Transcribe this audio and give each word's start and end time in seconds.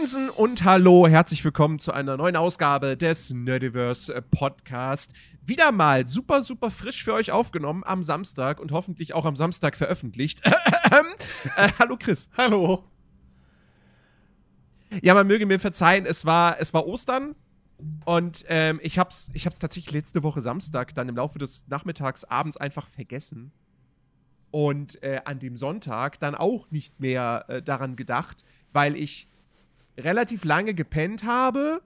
Moinsen 0.00 0.30
und 0.30 0.64
hallo, 0.64 1.06
herzlich 1.06 1.44
willkommen 1.44 1.78
zu 1.78 1.92
einer 1.92 2.16
neuen 2.16 2.34
Ausgabe 2.34 2.96
des 2.96 3.28
Nerdiverse 3.28 4.22
Podcast. 4.30 5.12
Wieder 5.44 5.72
mal 5.72 6.08
super, 6.08 6.40
super 6.40 6.70
frisch 6.70 7.04
für 7.04 7.12
euch 7.12 7.32
aufgenommen 7.32 7.82
am 7.84 8.02
Samstag 8.02 8.60
und 8.60 8.72
hoffentlich 8.72 9.12
auch 9.12 9.26
am 9.26 9.36
Samstag 9.36 9.76
veröffentlicht. 9.76 10.40
äh, 10.46 11.68
hallo 11.78 11.98
Chris. 11.98 12.30
Hallo. 12.34 12.84
Ja, 15.02 15.12
man 15.12 15.26
möge 15.26 15.44
mir 15.44 15.60
verzeihen, 15.60 16.06
es 16.06 16.24
war, 16.24 16.58
es 16.58 16.72
war 16.72 16.86
Ostern 16.86 17.34
und 18.06 18.46
ähm, 18.48 18.80
ich 18.82 18.98
hab's, 18.98 19.28
ich 19.34 19.44
hab's 19.44 19.58
tatsächlich 19.58 19.92
letzte 19.92 20.22
Woche 20.22 20.40
Samstag 20.40 20.94
dann 20.94 21.10
im 21.10 21.16
Laufe 21.16 21.38
des 21.38 21.66
Nachmittags, 21.68 22.24
abends 22.24 22.56
einfach 22.56 22.88
vergessen. 22.88 23.52
Und 24.50 25.02
äh, 25.02 25.20
an 25.26 25.40
dem 25.40 25.58
Sonntag 25.58 26.18
dann 26.20 26.34
auch 26.34 26.70
nicht 26.70 27.00
mehr 27.00 27.44
äh, 27.48 27.60
daran 27.62 27.96
gedacht, 27.96 28.46
weil 28.72 28.96
ich 28.96 29.28
relativ 30.00 30.44
lange 30.44 30.74
gepennt 30.74 31.24
habe. 31.24 31.82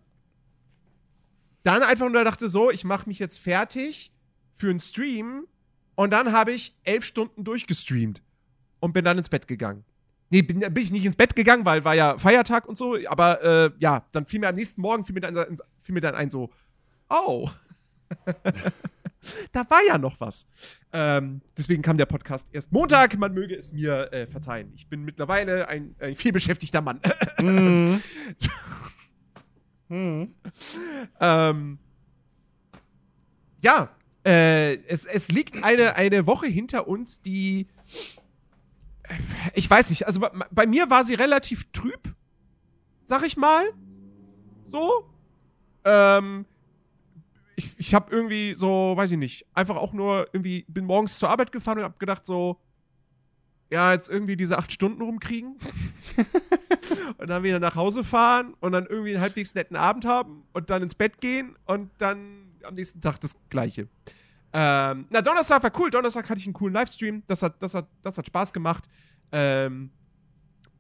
Dann 1.63 1.83
einfach 1.83 2.09
nur 2.11 2.25
dachte 2.25 2.49
so, 2.49 2.71
ich 2.71 2.85
mache 2.85 3.09
mich 3.09 3.19
jetzt 3.19 3.39
fertig 3.39 4.13
für 4.53 4.71
einen 4.71 4.81
Stream. 4.81 5.47
Und 5.95 6.11
dann 6.11 6.33
habe 6.33 6.53
ich 6.53 6.77
elf 6.83 7.05
Stunden 7.05 7.45
durchgestreamt 7.45 8.23
und 8.81 8.93
bin 8.93 9.05
dann 9.05 9.17
ins 9.19 9.29
Bett 9.29 9.47
gegangen. 9.47 9.85
Nee, 10.31 10.43
bin, 10.43 10.59
bin 10.59 10.83
ich 10.83 10.91
nicht 10.91 11.05
ins 11.05 11.17
Bett 11.17 11.37
gegangen, 11.37 11.65
weil 11.65 11.85
war 11.85 11.95
ja 11.95 12.19
Feiertag 12.19 12.67
und 12.67 12.77
so. 12.77 12.99
Aber 13.07 13.43
äh, 13.43 13.71
ja, 13.79 14.05
dann 14.13 14.27
fiel 14.27 14.41
mir 14.41 14.49
am 14.49 14.57
nächsten 14.57 14.81
Morgen 14.81 15.05
fiel 15.05 15.15
mir 15.15 15.21
dann, 15.21 15.57
fiel 15.79 15.95
mir 15.95 16.01
dann 16.01 16.15
ein 16.15 16.31
so, 16.31 16.51
oh. 17.09 17.49
da 19.53 19.69
war 19.69 19.81
ja 19.87 19.99
noch 19.99 20.21
was. 20.21 20.47
Ähm, 20.93 21.41
deswegen 21.57 21.83
kam 21.83 21.97
der 21.97 22.07
Podcast 22.07 22.47
erst 22.53 22.73
Montag. 22.73 23.17
Man 23.19 23.35
möge 23.35 23.55
es 23.57 23.73
mir 23.73 24.13
äh, 24.13 24.27
verzeihen. 24.27 24.73
Ich 24.75 24.89
bin 24.89 25.05
mittlerweile 25.05 25.69
ein, 25.69 25.95
ein 25.99 26.15
vielbeschäftigter 26.15 26.81
Mann. 26.81 27.01
mm. 27.41 27.97
ähm, 31.21 31.79
ja, 33.63 33.91
äh, 34.25 34.75
es, 34.87 35.05
es 35.05 35.29
liegt 35.29 35.65
eine, 35.65 35.97
eine 35.97 36.27
Woche 36.27 36.47
hinter 36.47 36.89
uns, 36.89 37.21
die. 37.21 37.67
Äh, 39.05 39.15
ich 39.55 39.69
weiß 39.69 39.91
nicht, 39.91 40.07
also 40.07 40.21
bei, 40.21 40.31
bei 40.51 40.67
mir 40.67 40.91
war 40.91 41.05
sie 41.05 41.15
relativ 41.15 41.71
trüb, 41.73 42.15
sag 43.05 43.25
ich 43.25 43.37
mal. 43.37 43.65
So. 44.71 45.11
Ähm, 45.85 46.47
ich, 47.57 47.71
ich 47.79 47.95
habe 47.95 48.15
irgendwie 48.15 48.55
so, 48.55 48.95
weiß 48.97 49.11
ich 49.13 49.19
nicht, 49.19 49.47
einfach 49.55 49.77
auch 49.77 49.93
nur 49.93 50.29
irgendwie, 50.33 50.65
bin 50.69 50.85
morgens 50.85 51.19
zur 51.19 51.31
Arbeit 51.31 51.53
gefahren 51.53 51.79
und 51.79 51.85
hab 51.85 51.99
gedacht 51.99 52.27
so, 52.27 52.61
ja, 53.71 53.93
jetzt 53.93 54.09
irgendwie 54.09 54.37
diese 54.37 54.59
acht 54.59 54.73
Stunden 54.73 55.03
rumkriegen 55.03 55.57
und 57.19 57.31
dann 57.31 57.43
wieder 57.43 57.61
nach 57.61 57.75
Hause 57.75 58.05
fahren 58.05 58.55
und 58.61 58.73
dann 58.73 58.87
irgendwie 58.87 59.13
einen 59.13 59.21
halbwegs 59.21 59.55
netten 59.55 59.77
Abend 59.77 60.05
haben 60.05 60.45
und 60.53 60.71
dann 60.71 60.83
ins 60.83 60.95
Bett 60.95 61.21
gehen 61.21 61.57
und 61.65 61.91
dann 61.99 62.53
am 62.63 62.75
nächsten 62.75 63.01
Tag 63.01 63.21
das 63.21 63.37
Gleiche. 63.49 63.89
Ähm, 64.53 65.07
na, 65.11 65.21
Donnerstag 65.21 65.63
war 65.63 65.73
cool. 65.81 65.91
Donnerstag 65.91 66.29
hatte 66.29 66.39
ich 66.39 66.47
einen 66.47 66.55
coolen 66.55 66.75
Livestream. 66.75 67.25
Das 67.27 67.43
hat, 67.43 67.61
das 67.61 67.75
hat, 67.75 67.89
das 68.03 68.17
hat 68.17 68.27
Spaß 68.27 68.53
gemacht. 68.53 68.85
Ähm, 69.33 69.91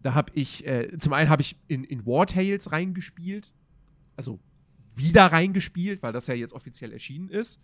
da 0.00 0.14
habe 0.14 0.30
ich, 0.34 0.64
äh, 0.66 0.96
zum 0.98 1.12
einen 1.12 1.28
habe 1.28 1.42
ich 1.42 1.58
in, 1.66 1.82
in 1.82 2.06
War 2.06 2.26
Tales 2.26 2.70
reingespielt. 2.70 3.52
Also 4.16 4.38
wieder 4.94 5.26
reingespielt, 5.26 6.02
weil 6.02 6.12
das 6.12 6.26
ja 6.26 6.34
jetzt 6.34 6.52
offiziell 6.52 6.92
erschienen 6.92 7.28
ist. 7.28 7.60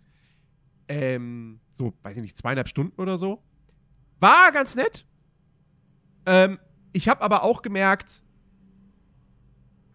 Ähm, 0.87 1.59
so, 1.71 1.93
weiß 2.03 2.17
ich 2.17 2.23
nicht, 2.23 2.37
zweieinhalb 2.37 2.67
Stunden 2.67 2.99
oder 3.01 3.17
so. 3.17 3.41
War 4.19 4.51
ganz 4.51 4.75
nett. 4.75 5.05
Ähm, 6.25 6.59
ich 6.93 7.07
habe 7.07 7.21
aber 7.21 7.43
auch 7.43 7.61
gemerkt, 7.61 8.23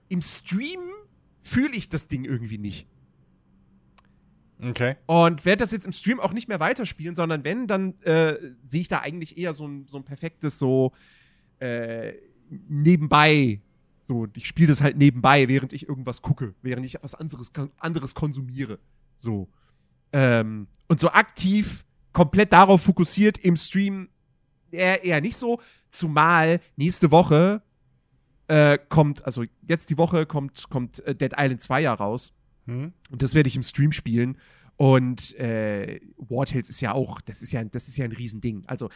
im 0.08 0.22
Stream 0.22 0.80
fühle 1.42 1.76
ich 1.76 1.88
das 1.88 2.08
Ding 2.08 2.24
irgendwie 2.24 2.58
nicht. 2.58 2.86
Okay. 4.62 4.96
Und 5.06 5.44
werde 5.44 5.60
das 5.60 5.72
jetzt 5.72 5.84
im 5.84 5.92
Stream 5.92 6.18
auch 6.18 6.32
nicht 6.32 6.48
mehr 6.48 6.60
weiterspielen, 6.60 7.14
sondern 7.14 7.44
wenn, 7.44 7.66
dann 7.66 8.00
äh, 8.02 8.36
sehe 8.64 8.80
ich 8.80 8.88
da 8.88 9.00
eigentlich 9.00 9.36
eher 9.36 9.52
so 9.52 9.66
ein, 9.66 9.86
so 9.86 9.98
ein 9.98 10.04
perfektes, 10.04 10.58
so 10.58 10.92
äh, 11.58 12.14
nebenbei 12.48 13.60
so, 14.06 14.28
ich 14.36 14.46
spiele 14.46 14.68
das 14.68 14.80
halt 14.80 14.96
nebenbei, 14.96 15.48
während 15.48 15.72
ich 15.72 15.88
irgendwas 15.88 16.22
gucke, 16.22 16.54
während 16.62 16.86
ich 16.86 16.96
was 17.02 17.16
anderes, 17.16 17.50
anderes 17.78 18.14
konsumiere. 18.14 18.78
So. 19.16 19.48
Ähm, 20.12 20.68
und 20.86 21.00
so 21.00 21.10
aktiv, 21.10 21.84
komplett 22.12 22.52
darauf 22.52 22.82
fokussiert 22.82 23.38
im 23.38 23.56
Stream 23.56 24.08
eher, 24.70 25.02
eher 25.02 25.20
nicht 25.20 25.36
so. 25.36 25.60
Zumal 25.88 26.60
nächste 26.76 27.10
Woche 27.10 27.62
äh, 28.46 28.78
kommt, 28.88 29.24
also 29.26 29.44
jetzt 29.66 29.90
die 29.90 29.98
Woche 29.98 30.24
kommt, 30.24 30.70
kommt 30.70 31.00
äh, 31.00 31.16
Dead 31.16 31.32
Island 31.36 31.60
2 31.62 31.80
ja 31.80 31.92
raus. 31.92 32.32
Hm. 32.66 32.92
Und 33.10 33.22
das 33.22 33.34
werde 33.34 33.48
ich 33.48 33.56
im 33.56 33.64
Stream 33.64 33.90
spielen. 33.90 34.38
Und 34.76 35.34
äh, 35.34 36.00
War 36.16 36.46
Tales 36.46 36.68
ist 36.68 36.80
ja 36.80 36.92
auch, 36.92 37.20
das 37.22 37.42
ist 37.42 37.50
ja, 37.50 37.64
das 37.64 37.88
ist 37.88 37.96
ja 37.96 38.04
ein 38.04 38.12
Riesending. 38.12 38.62
Also 38.68 38.88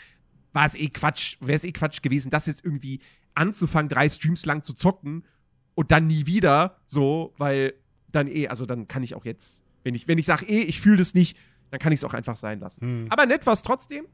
war 0.52 0.66
es 0.66 0.76
eh 0.76 0.88
Quatsch, 0.88 1.36
wäre 1.40 1.56
es 1.56 1.64
eh 1.64 1.72
Quatsch 1.72 2.00
gewesen, 2.00 2.30
das 2.30 2.46
jetzt 2.46 2.64
irgendwie 2.64 3.00
anzufangen, 3.34 3.88
drei 3.88 4.08
Streams 4.08 4.46
lang 4.46 4.62
zu 4.62 4.74
zocken 4.74 5.24
und 5.74 5.92
dann 5.92 6.06
nie 6.06 6.26
wieder, 6.26 6.78
so, 6.86 7.34
weil 7.38 7.74
dann 8.08 8.28
eh, 8.28 8.48
also 8.48 8.66
dann 8.66 8.88
kann 8.88 9.02
ich 9.02 9.14
auch 9.14 9.24
jetzt, 9.24 9.62
wenn 9.84 9.94
ich, 9.94 10.08
wenn 10.08 10.18
ich 10.18 10.26
sage, 10.26 10.46
eh, 10.46 10.62
ich 10.62 10.80
fühle 10.80 10.96
das 10.96 11.14
nicht, 11.14 11.36
dann 11.70 11.80
kann 11.80 11.92
ich 11.92 12.00
es 12.00 12.04
auch 12.04 12.14
einfach 12.14 12.36
sein 12.36 12.60
lassen. 12.60 12.80
Hm. 12.80 13.06
Aber 13.10 13.26
nett 13.26 13.46
war 13.46 13.54
es 13.54 13.62
trotzdem. 13.62 14.06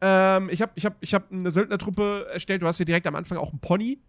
Ähm, 0.00 0.48
ich 0.50 0.60
habe 0.62 0.72
ich 0.74 0.84
hab, 0.84 0.96
ich 1.00 1.14
hab 1.14 1.30
eine 1.30 1.50
Söldnertruppe 1.50 2.26
erstellt. 2.32 2.62
Du 2.62 2.66
hast 2.66 2.78
hier 2.78 2.86
direkt 2.86 3.06
am 3.06 3.14
Anfang 3.14 3.38
auch 3.38 3.52
ein 3.52 3.60
Pony, 3.60 4.00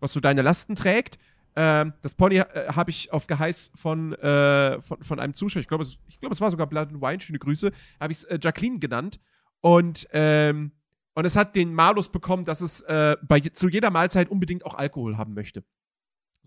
was 0.00 0.12
so 0.12 0.20
deine 0.20 0.42
Lasten 0.42 0.76
trägt. 0.76 1.18
Ähm, 1.54 1.92
das 2.00 2.14
Pony 2.14 2.36
äh, 2.36 2.46
habe 2.68 2.90
ich 2.90 3.12
auf 3.12 3.26
Geheiß 3.26 3.72
von, 3.74 4.14
äh, 4.14 4.80
von, 4.80 5.02
von 5.02 5.20
einem 5.20 5.34
Zuschauer, 5.34 5.60
ich 5.60 5.68
glaube, 5.68 5.82
es, 5.82 5.98
glaub, 6.20 6.32
es 6.32 6.40
war 6.40 6.50
sogar 6.50 6.66
Blood 6.66 6.88
and 6.88 7.02
Wine, 7.02 7.20
schöne 7.20 7.38
Grüße, 7.38 7.70
habe 8.00 8.12
ich 8.12 8.20
es 8.20 8.24
äh, 8.24 8.38
Jacqueline 8.40 8.78
genannt. 8.78 9.20
Und 9.60 10.08
ähm, 10.12 10.72
und 11.14 11.24
es 11.24 11.36
hat 11.36 11.56
den 11.56 11.74
Malus 11.74 12.10
bekommen, 12.10 12.44
dass 12.44 12.60
es 12.60 12.80
äh, 12.82 13.16
bei, 13.22 13.40
zu 13.40 13.68
jeder 13.68 13.90
Mahlzeit 13.90 14.30
unbedingt 14.30 14.64
auch 14.64 14.74
Alkohol 14.74 15.16
haben 15.16 15.34
möchte. 15.34 15.64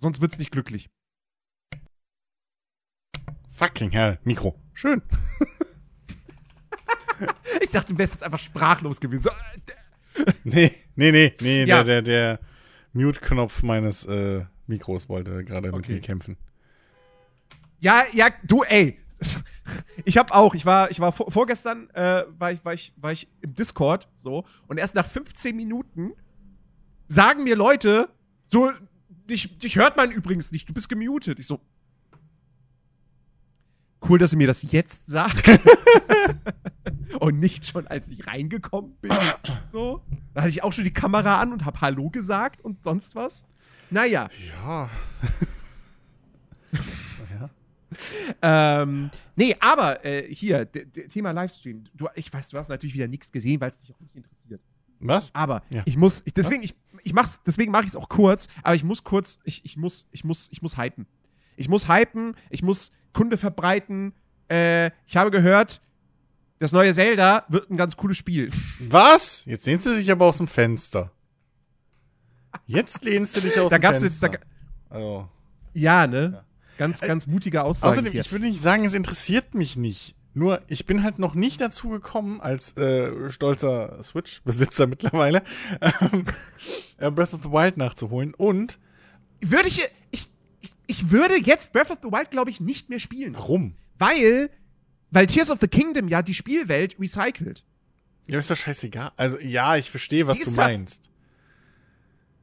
Sonst 0.02 0.22
wird 0.22 0.34
es 0.34 0.40
nicht 0.40 0.52
glücklich. 0.52 0.90
Fucking 3.54 3.92
hell, 3.92 4.20
Mikro. 4.24 4.60
Schön. 4.74 5.02
ich 7.62 7.70
dachte, 7.70 7.94
du 7.94 8.00
wärst 8.00 8.14
jetzt 8.14 8.24
einfach 8.24 8.40
sprachlos 8.40 9.00
gewesen. 9.00 9.24
So, 9.24 9.30
äh, 9.30 10.34
nee, 10.44 10.72
nee, 10.96 11.12
nee, 11.12 11.34
nee, 11.40 11.64
ja. 11.66 11.84
der, 11.84 12.02
der, 12.02 12.38
der 12.38 12.40
Mute-Knopf 12.94 13.64
meines 13.64 14.06
äh, 14.06 14.46
Mikros 14.68 15.08
wollte 15.08 15.44
gerade 15.44 15.70
okay. 15.70 15.78
mit 15.78 15.90
mir 15.90 16.02
kämpfen. 16.02 16.38
Ja, 17.80 18.04
ja, 18.14 18.30
du, 18.44 18.64
ey. 18.64 19.00
Ich 20.06 20.18
habe 20.18 20.34
auch, 20.34 20.54
ich 20.54 20.66
war, 20.66 20.92
ich 20.92 21.00
war 21.00 21.12
vor, 21.12 21.32
vorgestern, 21.32 21.90
äh, 21.92 22.26
war, 22.38 22.52
ich, 22.52 22.64
war, 22.64 22.74
ich, 22.74 22.94
war 22.98 23.12
ich 23.12 23.28
im 23.42 23.56
Discord 23.56 24.08
so 24.16 24.46
und 24.68 24.78
erst 24.78 24.94
nach 24.94 25.06
15 25.06 25.56
Minuten 25.56 26.14
sagen 27.08 27.44
mir 27.44 27.56
Leute, 27.56 28.10
so, 28.48 28.72
dich, 29.30 29.58
dich 29.58 29.76
hört 29.76 29.98
man 29.98 30.12
übrigens 30.12 30.52
nicht, 30.52 30.70
du 30.70 30.74
bist 30.74 30.90
gemutet. 30.90 31.40
Ich 31.40 31.48
so, 31.48 31.60
cool, 34.08 34.20
dass 34.20 34.34
ihr 34.34 34.38
mir 34.38 34.48
das 34.48 34.64
jetzt 34.72 35.08
sagt. 35.08 35.60
und 37.20 37.40
nicht 37.40 37.66
schon, 37.66 37.88
als 37.88 38.10
ich 38.10 38.28
reingekommen 38.28 38.96
bin. 39.02 39.12
So. 39.72 40.02
Da 40.34 40.42
hatte 40.42 40.50
ich 40.50 40.64
auch 40.64 40.74
schon 40.74 40.84
die 40.84 40.94
Kamera 40.94 41.40
an 41.40 41.54
und 41.54 41.66
hab 41.66 41.82
Hallo 41.82 42.10
gesagt 42.10 42.64
und 42.64 42.84
sonst 42.84 43.16
was. 43.16 43.46
Naja. 43.90 44.30
Ja. 44.64 44.90
ähm, 48.42 49.10
nee, 49.36 49.56
aber 49.60 50.04
äh, 50.06 50.34
hier, 50.34 50.70
Thema 50.72 51.32
Livestream. 51.32 51.84
Du, 51.94 52.08
ich 52.16 52.32
weiß, 52.32 52.50
du 52.50 52.58
hast 52.58 52.70
natürlich 52.70 52.96
wieder 52.96 53.08
nichts 53.08 53.32
gesehen, 53.32 53.62
weil 53.62 53.72
es 53.72 53.80
dich 53.80 53.94
auch 53.94 54.00
nicht 54.00 54.16
interessiert. 54.16 54.62
Was? 55.00 55.34
Aber 55.34 55.64
ja. 55.70 55.84
ich 55.86 55.98
muss, 55.98 56.22
ich, 56.26 56.34
deswegen, 56.34 56.64
ich, 56.64 56.76
ich 57.04 57.14
mach's, 57.14 57.42
deswegen 57.46 57.72
mache 57.72 57.84
ich 57.84 57.90
es 57.90 57.96
auch 57.96 58.10
kurz, 58.10 58.48
aber 58.64 58.76
ich 58.76 58.84
muss 58.84 59.04
kurz, 59.04 59.40
ich, 59.44 59.64
ich 59.66 59.78
muss, 59.78 60.08
ich 60.12 60.24
muss, 60.24 60.48
ich 60.52 60.62
muss 60.62 60.78
hypen. 60.78 61.06
Ich 61.58 61.70
muss 61.70 61.88
hypen, 61.88 62.36
ich 62.50 62.64
muss 62.64 62.92
Kunde 63.14 63.38
verbreiten. 63.38 64.14
Äh, 64.50 64.88
ich 65.08 65.16
habe 65.16 65.32
gehört, 65.32 65.82
das 66.60 66.72
neue 66.72 66.94
Zelda 66.94 67.46
wird 67.50 67.70
ein 67.70 67.78
ganz 67.78 67.96
cooles 67.96 68.18
Spiel. 68.18 68.50
Was? 68.80 69.46
Jetzt 69.46 69.66
lehnst 69.66 69.86
du 69.86 69.96
dich 69.96 70.12
aber 70.12 70.26
aus 70.26 70.38
dem 70.38 70.48
Fenster. 70.48 71.12
Jetzt 72.66 73.04
lehnst 73.04 73.36
du 73.36 73.42
dich 73.42 73.60
aus 73.60 73.70
da 73.70 73.78
dem 73.78 73.82
gab's 73.82 74.00
Fenster. 74.00 74.32
Jetzt, 74.32 74.42
da, 74.90 74.96
also. 74.96 75.30
Ja, 75.74 76.08
ne? 76.08 76.32
Ja. 76.34 76.46
Ganz, 76.78 77.02
äh, 77.02 77.08
ganz 77.08 77.28
mutige 77.28 77.64
Aussage. 77.64 77.92
Außerdem, 77.92 78.12
hier. 78.12 78.22
ich 78.22 78.32
würde 78.32 78.46
nicht 78.46 78.62
sagen, 78.62 78.86
es 78.86 78.94
interessiert 78.94 79.56
mich 79.56 79.78
nicht. 79.78 80.16
Nur, 80.34 80.62
ich 80.68 80.86
bin 80.86 81.02
halt 81.02 81.18
noch 81.18 81.34
nicht 81.34 81.62
dazu 81.62 81.88
gekommen, 81.88 82.42
als 82.42 82.76
äh, 82.76 83.30
stolzer 83.30 84.04
Switch-Besitzer 84.04 84.86
mittlerweile, 84.88 85.44
ähm, 85.80 86.26
äh, 86.98 87.10
Breath 87.10 87.34
of 87.34 87.44
the 87.44 87.52
Wild 87.52 87.78
nachzuholen. 87.78 88.34
Und 88.34 88.78
würde 89.40 89.70
ich, 89.70 89.88
ich, 90.12 90.28
ich, 90.88 91.10
würde 91.10 91.36
jetzt 91.42 91.72
Breath 91.72 91.90
of 91.90 92.00
the 92.04 92.10
Wild, 92.10 92.32
glaube 92.32 92.50
ich, 92.50 92.60
nicht 92.60 92.90
mehr 92.90 93.00
spielen. 93.00 93.34
Warum? 93.36 93.76
Weil, 93.98 94.50
weil 95.10 95.26
Tears 95.26 95.50
of 95.50 95.60
the 95.62 95.70
Kingdom 95.70 96.10
ja 96.10 96.22
die 96.22 96.34
Spielwelt 96.34 96.98
recycelt. 97.00 97.64
Ja, 98.28 98.40
ist 98.40 98.52
doch 98.52 98.58
scheißegal. 98.58 99.14
Also, 99.16 99.40
ja, 99.40 99.78
ich 99.78 99.90
verstehe, 99.90 100.28
was 100.28 100.40
du 100.40 100.52
meinst. 100.52 101.10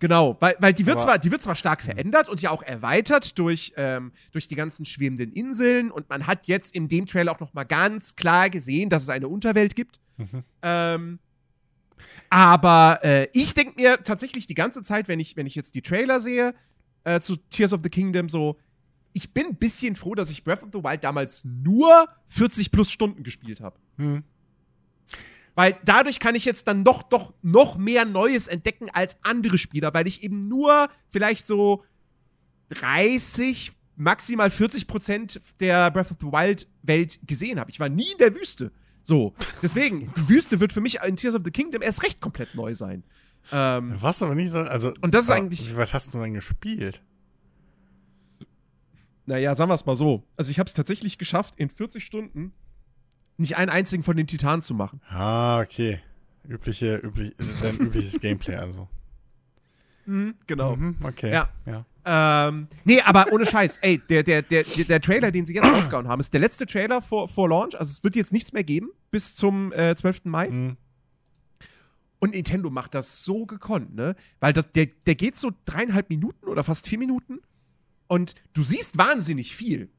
Genau, 0.02 0.36
weil, 0.40 0.56
weil 0.58 0.72
die, 0.72 0.84
wird 0.84 0.96
Aber- 0.96 1.04
zwar, 1.04 1.18
die 1.20 1.30
wird 1.30 1.42
zwar 1.42 1.54
stark 1.54 1.80
verändert 1.80 2.28
und 2.28 2.42
ja 2.42 2.50
auch 2.50 2.64
erweitert 2.64 3.38
durch, 3.38 3.72
ähm, 3.76 4.10
durch 4.32 4.48
die 4.48 4.56
ganzen 4.56 4.84
schwebenden 4.84 5.30
Inseln 5.32 5.92
und 5.92 6.10
man 6.10 6.26
hat 6.26 6.48
jetzt 6.48 6.74
in 6.74 6.88
dem 6.88 7.06
Trailer 7.06 7.30
auch 7.30 7.38
noch 7.38 7.54
mal 7.54 7.62
ganz 7.62 8.16
klar 8.16 8.50
gesehen, 8.50 8.90
dass 8.90 9.04
es 9.04 9.10
eine 9.10 9.28
Unterwelt 9.28 9.76
gibt. 9.76 10.00
Mhm. 10.16 10.42
Ähm, 10.62 11.18
aber 12.30 12.98
äh, 13.04 13.28
ich 13.32 13.54
denke 13.54 13.74
mir 13.76 14.02
tatsächlich 14.02 14.48
die 14.48 14.56
ganze 14.56 14.82
Zeit, 14.82 15.06
wenn 15.06 15.20
ich, 15.20 15.36
wenn 15.36 15.46
ich 15.46 15.54
jetzt 15.54 15.76
die 15.76 15.82
Trailer 15.82 16.18
sehe 16.18 16.52
äh, 17.04 17.20
zu 17.20 17.36
Tears 17.36 17.72
of 17.72 17.78
the 17.84 17.88
Kingdom, 17.88 18.28
so, 18.28 18.58
ich 19.12 19.32
bin 19.32 19.46
ein 19.50 19.54
bisschen 19.56 19.94
froh, 19.94 20.16
dass 20.16 20.30
ich 20.30 20.42
Breath 20.42 20.64
of 20.64 20.70
the 20.72 20.82
Wild 20.82 21.04
damals 21.04 21.44
nur 21.44 22.08
40 22.26 22.72
plus 22.72 22.90
Stunden 22.90 23.22
gespielt 23.22 23.60
habe. 23.60 23.78
Hm. 23.98 24.24
Weil 25.54 25.78
dadurch 25.84 26.18
kann 26.18 26.34
ich 26.34 26.44
jetzt 26.46 26.66
dann 26.66 26.82
noch, 26.82 27.02
doch 27.02 27.34
noch 27.42 27.76
mehr 27.76 28.04
Neues 28.04 28.46
entdecken 28.46 28.88
als 28.90 29.16
andere 29.22 29.58
Spieler, 29.58 29.92
weil 29.92 30.06
ich 30.06 30.22
eben 30.22 30.48
nur 30.48 30.88
vielleicht 31.10 31.46
so 31.46 31.84
30, 32.70 33.72
maximal 33.96 34.50
40 34.50 34.86
Prozent 34.86 35.40
der 35.60 35.90
Breath 35.90 36.10
of 36.10 36.16
the 36.20 36.26
Wild 36.26 36.68
Welt 36.82 37.18
gesehen 37.26 37.60
habe. 37.60 37.70
Ich 37.70 37.78
war 37.80 37.88
nie 37.90 38.10
in 38.12 38.18
der 38.18 38.34
Wüste. 38.34 38.72
So. 39.02 39.34
Deswegen, 39.62 40.12
die 40.16 40.28
Wüste 40.28 40.58
wird 40.60 40.72
für 40.72 40.80
mich 40.80 41.00
in 41.02 41.16
Tears 41.16 41.34
of 41.34 41.42
the 41.44 41.50
Kingdom 41.50 41.82
erst 41.82 42.02
recht 42.02 42.20
komplett 42.20 42.54
neu 42.54 42.74
sein. 42.74 43.04
Ähm, 43.50 43.96
Was 44.00 44.22
aber 44.22 44.34
nicht 44.34 44.50
so. 44.50 44.58
Also, 44.58 44.94
Und 45.00 45.12
das 45.14 45.24
ist 45.24 45.30
eigentlich- 45.30 45.68
Wie 45.70 45.76
weit 45.76 45.92
hast 45.92 46.14
du 46.14 46.20
denn 46.20 46.34
gespielt? 46.34 47.02
naja, 49.26 49.54
sagen 49.54 49.70
wir 49.70 49.74
es 49.74 49.86
mal 49.86 49.96
so. 49.96 50.24
Also, 50.36 50.50
ich 50.50 50.58
habe 50.58 50.66
es 50.68 50.74
tatsächlich 50.74 51.18
geschafft, 51.18 51.54
in 51.56 51.68
40 51.68 52.04
Stunden 52.04 52.52
nicht 53.36 53.56
einen 53.56 53.70
einzigen 53.70 54.02
von 54.02 54.16
den 54.16 54.26
Titanen 54.26 54.62
zu 54.62 54.74
machen. 54.74 55.00
Ah, 55.08 55.60
okay. 55.60 56.00
Übliche, 56.46 56.96
üblich, 56.96 57.34
dein 57.62 57.76
übliches 57.78 58.20
Gameplay 58.20 58.56
also. 58.56 58.88
Genau. 60.46 60.76
Mhm, 60.76 60.96
okay. 61.02 61.32
Ja. 61.32 61.48
ja. 61.66 61.84
Ähm, 62.04 62.66
nee, 62.84 63.00
aber 63.00 63.32
ohne 63.32 63.46
Scheiß, 63.46 63.78
ey, 63.78 63.98
der, 63.98 64.24
der, 64.24 64.42
der, 64.42 64.64
der, 64.64 64.84
der 64.84 65.00
Trailer, 65.00 65.30
den 65.30 65.46
sie 65.46 65.54
jetzt 65.54 65.66
rausgehauen 65.72 66.08
haben, 66.08 66.20
ist 66.20 66.32
der 66.32 66.40
letzte 66.40 66.66
Trailer 66.66 67.00
vor, 67.00 67.28
vor 67.28 67.48
Launch. 67.48 67.78
Also 67.78 67.90
es 67.90 68.02
wird 68.02 68.16
jetzt 68.16 68.32
nichts 68.32 68.52
mehr 68.52 68.64
geben 68.64 68.90
bis 69.10 69.36
zum 69.36 69.72
äh, 69.72 69.94
12. 69.94 70.24
Mai. 70.24 70.48
Mhm. 70.48 70.76
Und 72.18 72.34
Nintendo 72.34 72.70
macht 72.70 72.94
das 72.94 73.24
so 73.24 73.46
gekonnt, 73.46 73.96
ne? 73.96 74.14
Weil 74.38 74.52
das, 74.52 74.70
der, 74.72 74.86
der 75.06 75.16
geht 75.16 75.36
so 75.36 75.50
dreieinhalb 75.64 76.08
Minuten 76.08 76.46
oder 76.46 76.62
fast 76.62 76.88
vier 76.88 76.98
Minuten. 76.98 77.40
Und 78.06 78.34
du 78.52 78.62
siehst 78.62 78.96
wahnsinnig 78.98 79.56
viel. 79.56 79.90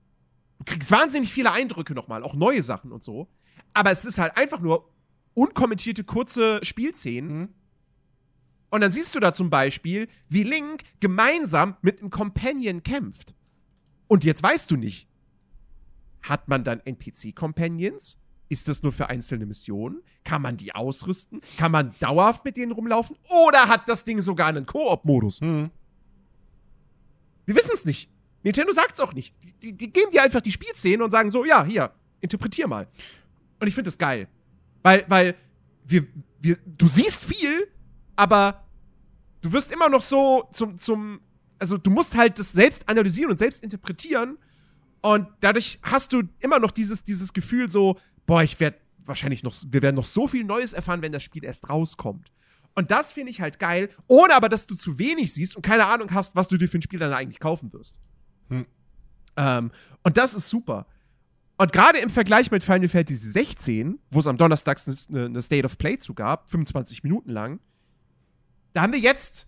Du 0.63 0.71
kriegst 0.71 0.91
wahnsinnig 0.91 1.31
viele 1.31 1.51
Eindrücke 1.51 1.93
nochmal, 1.93 2.23
auch 2.23 2.35
neue 2.35 2.63
Sachen 2.63 2.91
und 2.91 3.03
so. 3.03 3.27
Aber 3.73 3.91
es 3.91 4.05
ist 4.05 4.17
halt 4.17 4.37
einfach 4.37 4.59
nur 4.59 4.89
unkommentierte 5.33 6.03
kurze 6.03 6.63
Spielszenen. 6.63 7.37
Mhm. 7.37 7.49
Und 8.69 8.81
dann 8.81 8.91
siehst 8.91 9.13
du 9.13 9.19
da 9.19 9.33
zum 9.33 9.49
Beispiel, 9.49 10.07
wie 10.29 10.43
Link 10.43 10.83
gemeinsam 10.99 11.75
mit 11.81 11.99
einem 11.99 12.09
Companion 12.09 12.81
kämpft. 12.81 13.35
Und 14.07 14.23
jetzt 14.23 14.41
weißt 14.41 14.71
du 14.71 14.77
nicht, 14.77 15.07
hat 16.21 16.47
man 16.47 16.63
dann 16.63 16.79
NPC-Companions? 16.79 18.19
Ist 18.49 18.67
das 18.67 18.83
nur 18.83 18.91
für 18.91 19.09
einzelne 19.09 19.45
Missionen? 19.45 20.01
Kann 20.23 20.41
man 20.41 20.57
die 20.57 20.73
ausrüsten? 20.75 21.41
Kann 21.57 21.71
man 21.71 21.93
dauerhaft 21.99 22.45
mit 22.45 22.55
denen 22.55 22.71
rumlaufen? 22.71 23.17
Oder 23.47 23.67
hat 23.67 23.89
das 23.89 24.05
Ding 24.05 24.21
sogar 24.21 24.47
einen 24.47 24.65
Koop-Modus? 24.65 25.41
Mhm. 25.41 25.71
Wir 27.45 27.55
wissen 27.55 27.71
es 27.73 27.85
nicht. 27.85 28.09
Nintendo 28.43 28.73
sagt 28.73 28.93
es 28.93 28.99
auch 28.99 29.13
nicht. 29.13 29.33
Die, 29.61 29.73
die, 29.73 29.91
geben 29.91 30.11
dir 30.11 30.21
einfach 30.21 30.41
die 30.41 30.51
Spielszene 30.51 31.03
und 31.03 31.11
sagen 31.11 31.31
so, 31.31 31.45
ja, 31.45 31.63
hier, 31.63 31.91
interpretier 32.21 32.67
mal. 32.67 32.87
Und 33.59 33.67
ich 33.67 33.73
finde 33.73 33.87
das 33.87 33.97
geil. 33.97 34.27
Weil, 34.81 35.05
weil 35.07 35.35
wir, 35.85 36.05
wir, 36.41 36.57
du 36.65 36.87
siehst 36.87 37.23
viel, 37.23 37.69
aber 38.15 38.65
du 39.41 39.51
wirst 39.53 39.71
immer 39.71 39.89
noch 39.89 40.01
so 40.01 40.47
zum, 40.51 40.77
zum, 40.77 41.21
also 41.57 41.77
du 41.77 41.89
musst 41.89 42.15
halt 42.15 42.37
das 42.37 42.51
selbst 42.51 42.87
analysieren 42.89 43.31
und 43.31 43.37
selbst 43.37 43.63
interpretieren. 43.63 44.37
Und 45.01 45.27
dadurch 45.39 45.79
hast 45.83 46.13
du 46.13 46.23
immer 46.39 46.59
noch 46.59 46.71
dieses, 46.71 47.03
dieses 47.03 47.33
Gefühl 47.33 47.69
so, 47.69 47.97
boah, 48.25 48.43
ich 48.43 48.59
werde 48.59 48.77
wahrscheinlich 49.05 49.43
noch, 49.43 49.55
wir 49.69 49.81
werden 49.81 49.95
noch 49.95 50.05
so 50.05 50.27
viel 50.27 50.43
Neues 50.43 50.73
erfahren, 50.73 51.01
wenn 51.01 51.11
das 51.11 51.23
Spiel 51.23 51.43
erst 51.43 51.69
rauskommt. 51.69 52.31
Und 52.75 52.91
das 52.91 53.11
finde 53.13 53.31
ich 53.31 53.39
halt 53.39 53.59
geil, 53.59 53.89
ohne 54.07 54.33
aber, 54.33 54.49
dass 54.49 54.65
du 54.65 54.75
zu 54.75 54.97
wenig 54.97 55.33
siehst 55.33 55.55
und 55.55 55.61
keine 55.61 55.85
Ahnung 55.85 56.11
hast, 56.11 56.35
was 56.35 56.47
du 56.47 56.57
dir 56.57 56.67
für 56.67 56.79
ein 56.79 56.81
Spiel 56.81 56.99
dann 56.99 57.13
eigentlich 57.13 57.39
kaufen 57.39 57.71
wirst. 57.71 57.99
Hm. 58.53 58.65
Ähm, 59.37 59.71
und 60.03 60.17
das 60.17 60.33
ist 60.33 60.49
super. 60.49 60.85
Und 61.57 61.71
gerade 61.71 61.99
im 61.99 62.09
Vergleich 62.09 62.51
mit 62.51 62.63
Final 62.63 62.89
Fantasy 62.89 63.29
16, 63.29 63.99
wo 64.11 64.19
es 64.19 64.27
am 64.27 64.37
Donnerstag 64.37 64.79
eine, 65.09 65.25
eine 65.25 65.41
State 65.41 65.65
of 65.65 65.77
Play 65.77 65.97
zu 65.97 66.13
gab, 66.13 66.49
25 66.49 67.03
Minuten 67.03 67.29
lang, 67.29 67.59
da 68.73 68.81
haben 68.81 68.93
wir 68.93 68.99
jetzt 68.99 69.47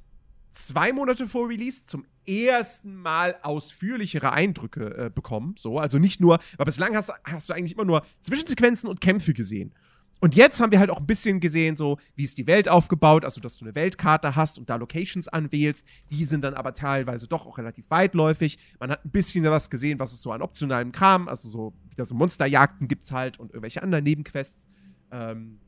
zwei 0.54 0.94
Monate 0.94 1.28
vor 1.28 1.50
Release 1.50 1.86
zum 1.86 2.06
ersten 2.28 2.96
Mal 2.96 3.36
ausführlichere 3.42 4.31
Eindrücke 4.31 5.06
äh, 5.06 5.10
bekommen. 5.10 5.56
So, 5.58 5.80
also 5.80 5.98
nicht 5.98 6.22
nur, 6.22 6.40
weil 6.58 6.66
bislang 6.66 6.96
hast, 6.96 7.12
hast 7.24 7.50
du 7.50 7.54
eigentlich 7.54 7.74
immer 7.74 7.86
nur 7.86 8.06
Zwischensequenzen 8.22 8.90
und 8.90 9.01
Kämpfe 9.01 9.34
gesehen. 9.34 9.74
Und 10.22 10.36
jetzt 10.36 10.60
haben 10.60 10.72
wir 10.72 10.80
halt 10.80 10.90
auch 10.90 11.00
ein 11.00 11.06
bisschen 11.06 11.40
gesehen, 11.40 11.76
so 11.76 11.98
wie 12.16 12.24
ist 12.24 12.38
die 12.38 12.48
Welt 12.48 12.70
aufgebaut, 12.70 13.26
also 13.26 13.42
dass 13.42 13.58
du 13.58 13.66
eine 13.66 13.76
Weltkarte 13.76 14.36
hast 14.36 14.58
und 14.58 14.70
da 14.70 14.76
Locations 14.78 15.28
anwählst. 15.28 15.86
Die 16.10 16.26
sind 16.26 16.44
dann 16.44 16.54
aber 16.54 16.74
teilweise 16.74 17.28
doch 17.28 17.46
auch 17.46 17.58
relativ 17.58 17.90
weitläufig. 17.90 18.58
Man 18.80 18.92
hat 18.92 19.06
ein 19.06 19.12
bisschen 19.12 19.44
was 19.44 19.70
gesehen, 19.70 20.00
was 20.00 20.14
es 20.14 20.22
so 20.22 20.32
an 20.32 20.42
optionalem 20.42 20.92
Kram, 20.92 21.28
also 21.28 21.50
so 21.50 21.74
wieder 21.90 22.06
so 22.06 22.16
Monsterjagden 22.16 22.88
gibt's 22.88 23.12
halt 23.12 23.40
und 23.40 23.52
irgendwelche 23.52 23.84
anderen 23.84 24.04
Nebenquests. 24.04 24.68
Ähm, 25.12 25.60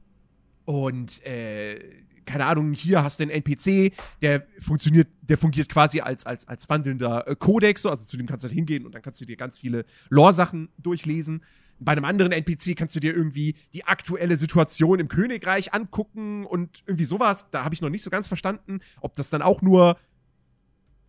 und 0.65 1.25
äh, 1.25 2.03
keine 2.27 2.45
Ahnung, 2.45 2.73
hier 2.73 3.03
hast 3.03 3.19
du 3.19 3.23
einen 3.23 3.31
NPC, 3.31 3.93
der 4.21 4.45
funktioniert, 4.59 5.07
der 5.21 5.37
fungiert 5.37 5.69
quasi 5.69 6.01
als, 6.01 6.25
als, 6.25 6.47
als 6.47 6.69
wandelnder 6.69 7.27
äh, 7.27 7.35
Kodex, 7.35 7.81
so, 7.81 7.89
also 7.89 8.05
zu 8.05 8.17
dem 8.17 8.27
kannst 8.27 8.43
du 8.43 8.49
halt 8.49 8.55
hingehen 8.55 8.85
und 8.85 8.93
dann 8.93 9.01
kannst 9.01 9.19
du 9.21 9.25
dir 9.25 9.37
ganz 9.37 9.57
viele 9.57 9.85
Lore-Sachen 10.09 10.69
durchlesen. 10.77 11.41
Bei 11.79 11.91
einem 11.91 12.05
anderen 12.05 12.31
NPC 12.31 12.75
kannst 12.75 12.95
du 12.95 12.99
dir 12.99 13.15
irgendwie 13.15 13.55
die 13.73 13.85
aktuelle 13.85 14.37
Situation 14.37 14.99
im 14.99 15.07
Königreich 15.07 15.73
angucken 15.73 16.45
und 16.45 16.83
irgendwie 16.85 17.05
sowas. 17.05 17.47
Da 17.51 17.63
habe 17.63 17.75
ich 17.75 17.81
noch 17.81 17.89
nicht 17.89 18.01
so 18.01 18.09
ganz 18.09 18.27
verstanden, 18.27 18.79
ob 19.01 19.15
das 19.15 19.29
dann 19.29 19.41
auch 19.41 19.61
nur 19.61 19.97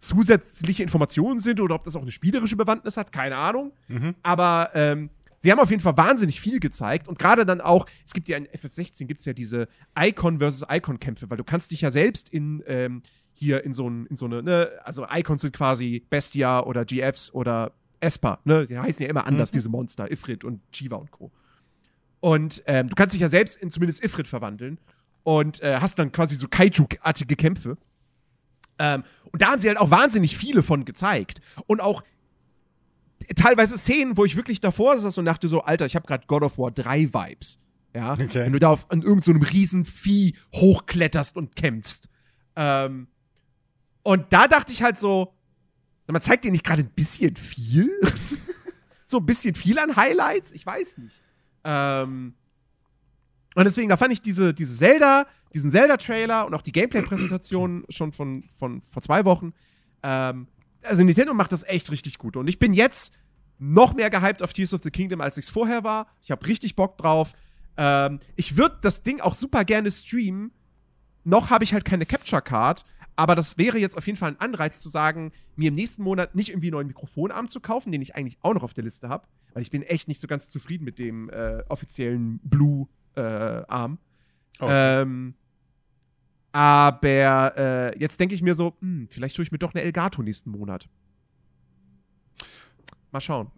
zusätzliche 0.01 0.83
Informationen 0.83 1.39
sind 1.39 1.61
oder 1.61 1.75
ob 1.75 1.85
das 1.85 1.97
auch 1.97 2.03
eine 2.03 2.13
spielerische 2.13 2.57
Bewandtnis 2.57 2.97
hat. 2.97 3.13
Keine 3.13 3.37
Ahnung. 3.37 3.73
Mhm. 3.89 4.15
Aber 4.23 4.71
ähm, 4.75 5.11
sie 5.41 5.51
haben 5.51 5.59
auf 5.59 5.71
jeden 5.71 5.83
Fall 5.83 5.97
wahnsinnig 5.97 6.41
viel 6.41 6.61
gezeigt 6.61 7.09
und 7.09 7.19
gerade 7.19 7.45
dann 7.47 7.61
auch, 7.61 7.87
es 8.05 8.13
gibt 8.13 8.29
ja 8.29 8.37
in 8.37 8.47
FF16 8.47 9.07
gibt 9.07 9.21
es 9.21 9.27
ja 9.27 9.33
diese 9.33 9.69
Icon 9.99 10.39
versus 10.39 10.67
Icon 10.71 11.01
Kämpfe, 11.01 11.31
weil 11.31 11.37
du 11.37 11.45
kannst 11.45 11.71
dich 11.71 11.81
ja 11.81 11.91
selbst 11.91 12.29
in 12.29 12.63
ähm, 12.67 13.03
hier 13.39 13.65
in 13.65 13.73
so, 13.73 13.89
ein, 13.89 14.07
in 14.07 14.17
so 14.17 14.27
eine, 14.27 14.43
ne, 14.43 14.69
also 14.83 15.07
Icons 15.09 15.43
sind 15.43 15.55
quasi 15.55 16.05
Bestia 16.11 16.61
oder 16.61 16.85
GFs 16.85 17.33
oder 17.33 17.73
Esper, 18.01 18.39
ne, 18.45 18.67
die 18.67 18.79
heißen 18.79 19.03
ja 19.03 19.09
immer 19.11 19.27
anders, 19.27 19.51
Mhm. 19.51 19.53
diese 19.59 19.69
Monster, 19.69 20.11
Ifrit 20.11 20.45
und 20.45 20.61
Shiva 20.75 20.97
und 20.97 21.11
Co. 21.11 21.31
Und 22.21 22.63
ähm, 22.67 22.89
du 22.89 22.95
kannst 22.95 23.15
dich 23.15 23.21
ja 23.21 23.29
selbst 23.29 23.57
in 23.57 23.71
zumindest 23.71 24.03
Ifrit 24.05 24.27
verwandeln 24.27 24.79
und 25.23 25.61
äh, 25.63 25.79
hast 25.81 25.99
dann 25.99 26.11
quasi 26.13 26.35
so 26.37 26.49
Kaiju-artige 26.49 27.37
Kämpfe. 27.37 27.77
Ähm, 28.79 29.05
und 29.33 29.43
da 29.43 29.49
haben 29.49 29.59
sie 29.59 29.69
halt 29.69 29.79
auch 29.79 29.91
wahnsinnig 29.91 30.37
viele 30.37 30.63
von 30.63 30.85
gezeigt. 30.85 31.41
Und 31.67 31.81
auch 31.81 32.03
teilweise 33.37 33.77
Szenen, 33.79 34.17
wo 34.17 34.25
ich 34.25 34.37
wirklich 34.37 34.61
davor 34.61 34.97
saß 34.99 35.19
und 35.19 35.25
dachte 35.27 35.49
so, 35.49 35.63
Alter, 35.63 35.87
ich 35.87 35.95
habe 35.97 36.07
gerade 36.07 36.27
God 36.27 36.43
of 36.43 36.59
War 36.59 36.71
3 36.71 37.13
Vibes. 37.13 37.59
Ja, 37.95 38.13
Okay. 38.13 38.29
wenn 38.45 38.53
du 38.53 38.59
da 38.59 38.69
auf, 38.71 38.91
an 38.91 39.03
irgendeinem 39.03 39.41
so 39.43 39.49
riesen 39.49 39.85
Vieh 39.85 40.37
hochkletterst 40.55 41.37
und 41.37 41.57
kämpfst. 41.57 42.09
Ähm, 42.57 43.09
und 44.03 44.33
da 44.33 44.47
dachte 44.49 44.73
ich 44.73 44.83
halt 44.83 44.99
so, 44.99 45.35
man 46.13 46.23
zeigt 46.23 46.45
dir 46.45 46.51
nicht 46.51 46.65
gerade 46.65 46.83
ein 46.83 46.91
bisschen 46.91 47.37
viel? 47.37 47.91
so 49.07 49.19
ein 49.19 49.27
bisschen 49.27 49.55
viel 49.55 49.79
an 49.79 49.97
Highlights? 49.97 50.53
Ich 50.53 50.65
weiß 50.65 50.99
nicht. 50.99 51.21
Ähm, 51.65 52.35
und 53.55 53.65
deswegen, 53.65 53.89
da 53.89 53.97
fand 53.97 54.13
ich 54.13 54.23
diese, 54.23 54.55
diese 54.55 54.77
Zelda, 54.77 55.27
diesen 55.53 55.71
Zelda-Trailer 55.71 56.47
und 56.47 56.55
auch 56.55 56.63
die 56.63 56.73
Gameplay-Präsentation 56.73 57.85
schon 57.91 58.13
von, 58.13 58.45
von 58.59 58.83
vor 58.83 59.03
zwei 59.03 59.25
Wochen. 59.25 59.53
Ähm, 60.03 60.49
also 60.83 61.03
Nintendo 61.03 61.35
macht 61.35 61.53
das 61.53 61.65
echt 61.65 61.91
richtig 61.91 62.19
gut. 62.19 62.37
Und 62.37 62.49
ich 62.49 62.59
bin 62.59 62.73
jetzt 62.73 63.13
noch 63.59 63.95
mehr 63.95 64.11
gehypt 64.11 64.43
auf 64.43 64.53
Tears 64.53 64.73
of 64.75 64.83
the 64.83 64.91
Kingdom, 64.91 65.21
als 65.21 65.37
ich 65.37 65.47
es 65.47 65.51
vorher 65.51 65.85
war. 65.85 66.07
Ich 66.23 66.31
habe 66.31 66.47
richtig 66.47 66.77
Bock 66.77 66.97
drauf. 66.99 67.33
Ähm, 67.77 68.21
ich 68.37 68.57
würde 68.57 68.79
das 68.83 69.03
Ding 69.03 69.21
auch 69.21 69.35
super 69.35 69.65
gerne 69.65 69.91
streamen. 69.91 70.53
Noch 71.25 71.51
habe 71.51 71.65
ich 71.65 71.73
halt 71.73 71.85
keine 71.85 72.07
Capture 72.07 72.41
Card, 72.41 72.85
aber 73.19 73.35
das 73.35 73.59
wäre 73.59 73.79
jetzt 73.79 73.97
auf 73.97 74.07
jeden 74.07 74.17
Fall 74.17 74.31
ein 74.31 74.41
Anreiz 74.41 74.81
zu 74.81 74.89
sagen, 74.89 75.33
mir 75.57 75.71
im 75.71 75.75
nächsten 75.75 76.05
Monat 76.05 76.37
nicht 76.37 76.51
irgendwie 76.51 76.69
einen 76.69 76.75
neuen 76.75 76.87
Mikrofonarm 76.87 77.49
zu 77.49 77.59
kaufen, 77.59 77.91
den 77.91 78.01
ich 78.01 78.15
eigentlich 78.15 78.39
auch 78.43 78.55
noch 78.55 78.63
auf 78.63 78.75
der 78.75 78.85
Liste 78.85 79.09
habe, 79.09 79.27
weil 79.55 79.63
ich 79.63 79.73
bin 79.73 79.83
echt 79.83 80.07
nicht 80.07 80.21
so 80.21 80.29
ganz 80.29 80.51
zufrieden 80.51 80.85
mit 80.85 81.01
dem 81.01 81.29
äh, 81.31 81.65
offiziellen 81.69 82.39
Blue-Arm. 82.45 83.99
Oh. 84.61 84.67
Ähm, 84.71 85.35
aber 86.53 87.57
äh, 87.57 87.99
jetzt 87.99 88.21
denke 88.21 88.37
ich 88.37 88.43
mir 88.43 88.55
so, 88.55 88.77
hm, 88.81 89.09
vielleicht 89.11 89.35
tue 89.35 89.43
ich 89.43 89.51
mir 89.51 89.59
doch 89.59 89.75
eine 89.75 89.83
Elgato 89.83 90.23
nächsten 90.23 90.53
Monat. 90.53 90.89
Mal 93.11 93.21
schauen. 93.21 93.51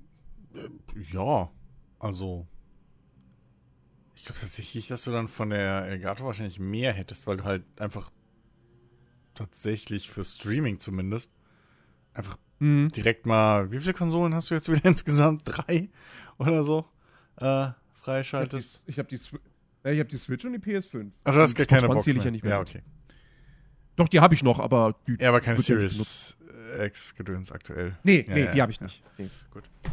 Ja, 1.12 1.50
also. 1.98 2.46
Ich 4.14 4.24
glaube 4.24 4.40
tatsächlich, 4.40 4.88
dass 4.88 5.04
du 5.04 5.10
dann 5.10 5.28
von 5.28 5.50
der 5.50 5.84
Elgato 5.84 6.24
wahrscheinlich 6.24 6.58
mehr 6.58 6.94
hättest, 6.94 7.26
weil 7.26 7.36
du 7.36 7.44
halt 7.44 7.64
einfach 7.78 8.10
tatsächlich 9.40 10.10
für 10.10 10.22
Streaming 10.24 10.78
zumindest 10.78 11.30
einfach 12.12 12.36
Mhm. 12.62 12.90
direkt 12.92 13.24
mal, 13.24 13.70
wie 13.72 13.78
viele 13.78 13.94
Konsolen 13.94 14.34
hast 14.34 14.50
du 14.50 14.54
jetzt 14.54 14.70
wieder 14.70 14.84
insgesamt? 14.88 15.42
Drei 15.46 15.88
oder 16.36 16.62
so? 16.62 16.86
Äh, 17.36 17.68
freischaltest. 18.02 18.82
Ich 18.86 18.98
habe 18.98 19.08
die, 19.08 19.16
Swi- 19.18 19.40
ja, 19.82 19.92
ich 19.92 20.00
hab 20.00 20.08
die 20.10 20.18
Switch 20.18 20.44
und 20.44 20.52
die 20.52 20.58
PS5. 20.58 21.10
Ach, 21.24 21.32
du 21.32 21.40
hast 21.40 21.54
gar 21.54 21.64
Die 21.64 21.74
keine 21.74 21.88
Box 21.88 22.04
mehr. 22.06 22.16
ich 22.16 22.24
ja 22.24 22.30
nicht 22.30 22.44
mehr 22.44 22.52
Ja, 22.52 22.58
mit. 22.60 22.68
okay. 22.68 22.82
Doch, 23.96 24.08
die 24.08 24.20
habe 24.20 24.34
ich 24.34 24.42
noch, 24.42 24.58
aber 24.60 24.94
die. 25.06 25.16
Ja, 25.18 25.30
aber 25.30 25.40
keine. 25.40 25.58
Series 25.58 26.36
X 26.78 27.14
Gedöns 27.14 27.50
aktuell. 27.50 27.96
Nee, 28.02 28.24
Ja, 28.28 28.34
nee, 28.34 28.44
ja, 28.44 28.52
die 28.52 28.62
habe 28.62 28.72
ich 28.72 28.78
ja. 28.78 28.84
nicht. 28.84 29.02
Nee. 29.16 29.30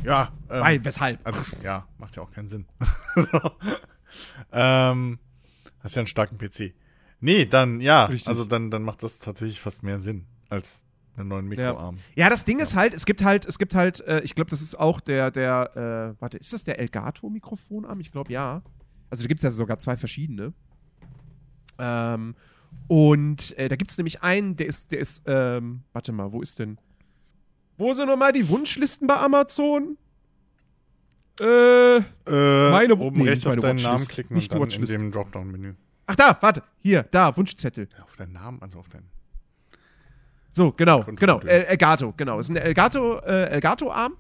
Ja, 0.04 0.34
ähm, 0.50 0.62
Weil, 0.62 0.84
weshalb? 0.86 1.26
also 1.26 1.40
ja, 1.64 1.88
macht 1.98 2.18
ja 2.18 2.22
auch 2.24 2.32
keinen 2.32 2.50
Sinn. 2.50 2.66
so. 3.16 3.52
ähm, 4.52 5.20
hast 5.80 5.96
ja 5.96 6.02
einen 6.02 6.08
starken 6.08 6.38
PC. 6.38 6.74
Nee, 7.20 7.46
dann 7.46 7.82
ja, 7.82 8.06
Richtig. 8.06 8.28
also 8.28 8.46
dann 8.46 8.70
dann 8.72 8.84
macht 8.84 9.02
das 9.04 9.20
tatsächlich 9.20 9.60
fast 9.60 9.84
mehr 9.84 9.98
Sinn 10.00 10.26
als 10.50 10.86
einen 11.18 11.30
neuen 11.30 11.48
Mikroarm. 11.48 11.98
Ja, 12.16 12.30
das 12.30 12.46
Ding 12.46 12.60
ist 12.60 12.76
halt, 12.76 12.94
es 12.94 13.06
gibt 13.08 13.24
halt, 13.24 13.46
es 13.46 13.58
gibt 13.58 13.74
halt, 13.74 14.02
äh, 14.02 14.22
ich 14.22 14.36
glaube, 14.36 14.52
das 14.52 14.62
ist 14.62 14.80
auch 14.80 15.00
der, 15.00 15.32
der, 15.32 16.16
äh, 16.16 16.22
warte, 16.22 16.38
ist 16.38 16.54
das 16.54 16.64
der 16.64 16.78
Elgato-Mikrofonarm? 16.80 18.00
Ich 18.02 18.12
glaube, 18.12 18.32
ja. 18.32 18.62
Also 19.10 19.24
da 19.24 19.28
gibt 19.28 19.40
es 19.40 19.44
ja 19.44 19.50
sogar 19.52 19.80
zwei 19.80 19.98
verschiedene. 19.98 20.54
Ähm, 21.80 22.36
und 22.88 23.58
äh, 23.58 23.68
da 23.68 23.76
gibt 23.78 23.90
es 23.90 23.98
nämlich 23.98 24.22
einen, 24.22 24.56
der 24.56 24.68
ist, 24.68 24.92
der 24.92 25.00
ist, 25.00 25.24
ähm, 25.26 25.82
warte 25.94 26.12
mal, 26.12 26.32
wo 26.32 26.42
ist 26.42 26.60
denn? 26.60 26.78
Wo 27.80 27.94
sind 27.94 28.08
nochmal 28.08 28.32
die 28.34 28.48
Wunschlisten 28.50 29.08
bei 29.08 29.16
Amazon? 29.18 29.98
Äh, 31.40 31.98
Äh, 31.98 32.02
Meine- 32.72 32.96
oben 32.96 33.24
nee, 33.24 33.30
rechts 33.30 33.46
auf 33.48 33.56
deinen 33.56 33.78
Watchlist. 33.78 33.86
Namen 33.86 34.08
klicken 34.08 34.36
Nicht 34.36 34.52
und 34.54 34.74
dann 34.74 34.82
in 34.84 34.88
dem 34.88 35.12
Dropdown-Menü. 35.12 35.74
Ach 36.08 36.16
da, 36.16 36.38
warte, 36.42 36.64
hier, 36.80 37.04
da, 37.04 37.36
Wunschzettel. 37.36 37.88
Ja, 37.98 38.04
auf 38.04 38.16
deinen 38.16 38.34
Namen, 38.34 38.62
also 38.62 38.80
auf 38.80 38.90
deinen. 38.90 39.10
So, 40.54 40.72
genau, 40.72 41.04
genau. 41.04 41.40
El 41.42 41.64
Elgato, 41.66 42.14
genau. 42.18 42.40
Ist 42.40 42.50
ein 42.50 42.56
Elgato, 42.56 43.20
äh, 43.20 43.46
Elgato-Arm. 43.50 44.18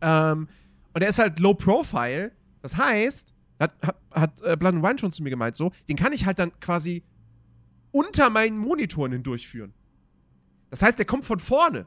Ähm, 0.00 0.48
und 0.92 1.00
der 1.00 1.08
ist 1.08 1.18
halt 1.18 1.40
low 1.40 1.54
profile. 1.54 2.30
Das 2.62 2.76
heißt, 2.76 3.34
hat, 3.58 3.72
hat, 3.82 3.96
hat 4.12 4.42
äh, 4.42 4.56
Blood 4.56 4.74
and 4.74 4.84
Wine 4.84 4.98
schon 4.98 5.10
zu 5.10 5.24
mir 5.24 5.30
gemeint, 5.30 5.56
so, 5.56 5.72
den 5.88 5.96
kann 5.96 6.12
ich 6.12 6.24
halt 6.24 6.38
dann 6.38 6.52
quasi 6.60 7.02
unter 7.90 8.30
meinen 8.30 8.58
Monitoren 8.58 9.12
hindurchführen. 9.12 9.74
Das 10.70 10.82
heißt, 10.82 10.98
der 10.98 11.06
kommt 11.06 11.24
von 11.24 11.38
vorne. 11.38 11.86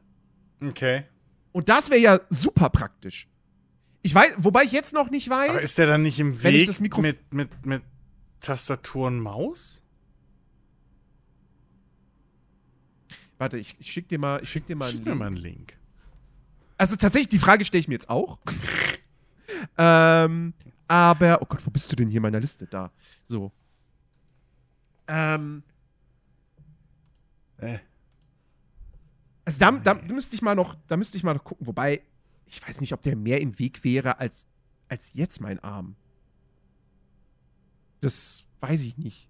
Okay. 0.62 1.06
Und 1.52 1.70
das 1.70 1.90
wäre 1.90 2.00
ja 2.00 2.20
super 2.30 2.70
praktisch. 2.70 3.28
Ich 4.02 4.14
weiß, 4.14 4.36
wobei 4.38 4.64
ich 4.64 4.72
jetzt 4.72 4.94
noch 4.94 5.10
nicht 5.10 5.30
weiß. 5.30 5.50
Aber 5.50 5.62
ist 5.62 5.78
der 5.78 5.88
dann 5.88 6.02
nicht 6.02 6.20
im 6.20 6.42
Weg 6.44 6.80
mit, 6.80 7.34
mit, 7.34 7.66
mit 7.66 7.82
Tastatur 8.40 9.08
und 9.08 9.20
Maus? 9.20 9.84
warte, 13.40 13.60
ich, 13.60 13.76
ich 13.80 13.92
schick 13.92 14.08
dir 14.10 14.18
mal, 14.18 14.42
ich 14.42 14.50
schick 14.50 14.66
dir 14.66 14.76
mal 14.76 14.90
Schick 14.90 14.96
einen 14.96 15.04
mir 15.06 15.10
Link. 15.12 15.20
mal 15.20 15.28
einen 15.28 15.38
Link. 15.38 15.78
Also 16.78 16.96
tatsächlich, 16.96 17.30
die 17.30 17.38
Frage 17.40 17.66
stelle 17.66 17.80
ich 17.82 17.88
mir 17.88 17.94
jetzt 17.94 18.10
auch. 18.10 18.40
ähm, 19.78 20.54
aber, 20.88 21.40
oh 21.42 21.46
Gott, 21.46 21.64
wo 21.66 21.70
bist 21.70 21.92
du 21.92 21.96
denn 21.96 22.10
hier 22.10 22.18
in 22.18 22.24
meiner 22.24 22.40
Liste? 22.40 22.66
Da. 22.66 22.92
So. 23.28 23.52
Ähm, 25.08 25.62
Äh. 27.58 27.80
also 29.46 29.60
da, 29.60 29.72
da 29.72 29.94
müsste 29.96 30.36
ich 30.36 30.42
mal 30.42 30.56
noch, 30.56 30.76
da 30.88 30.98
müsste 30.98 31.18
ich 31.18 31.24
mal 31.24 31.34
noch 31.34 31.44
gucken, 31.44 31.66
wobei, 31.68 32.02
ich 32.48 32.68
weiß 32.68 32.82
nicht, 32.82 32.94
ob 32.94 33.02
der 33.04 33.16
mehr 33.16 33.40
im 33.42 33.58
Weg 33.60 33.84
wäre 33.84 34.20
als, 34.20 34.46
als 34.90 35.14
jetzt 35.14 35.42
mein 35.42 35.60
Arm. 35.60 35.96
Das 38.02 38.44
weiß 38.60 38.82
ich 38.82 38.98
nicht. 38.98 39.30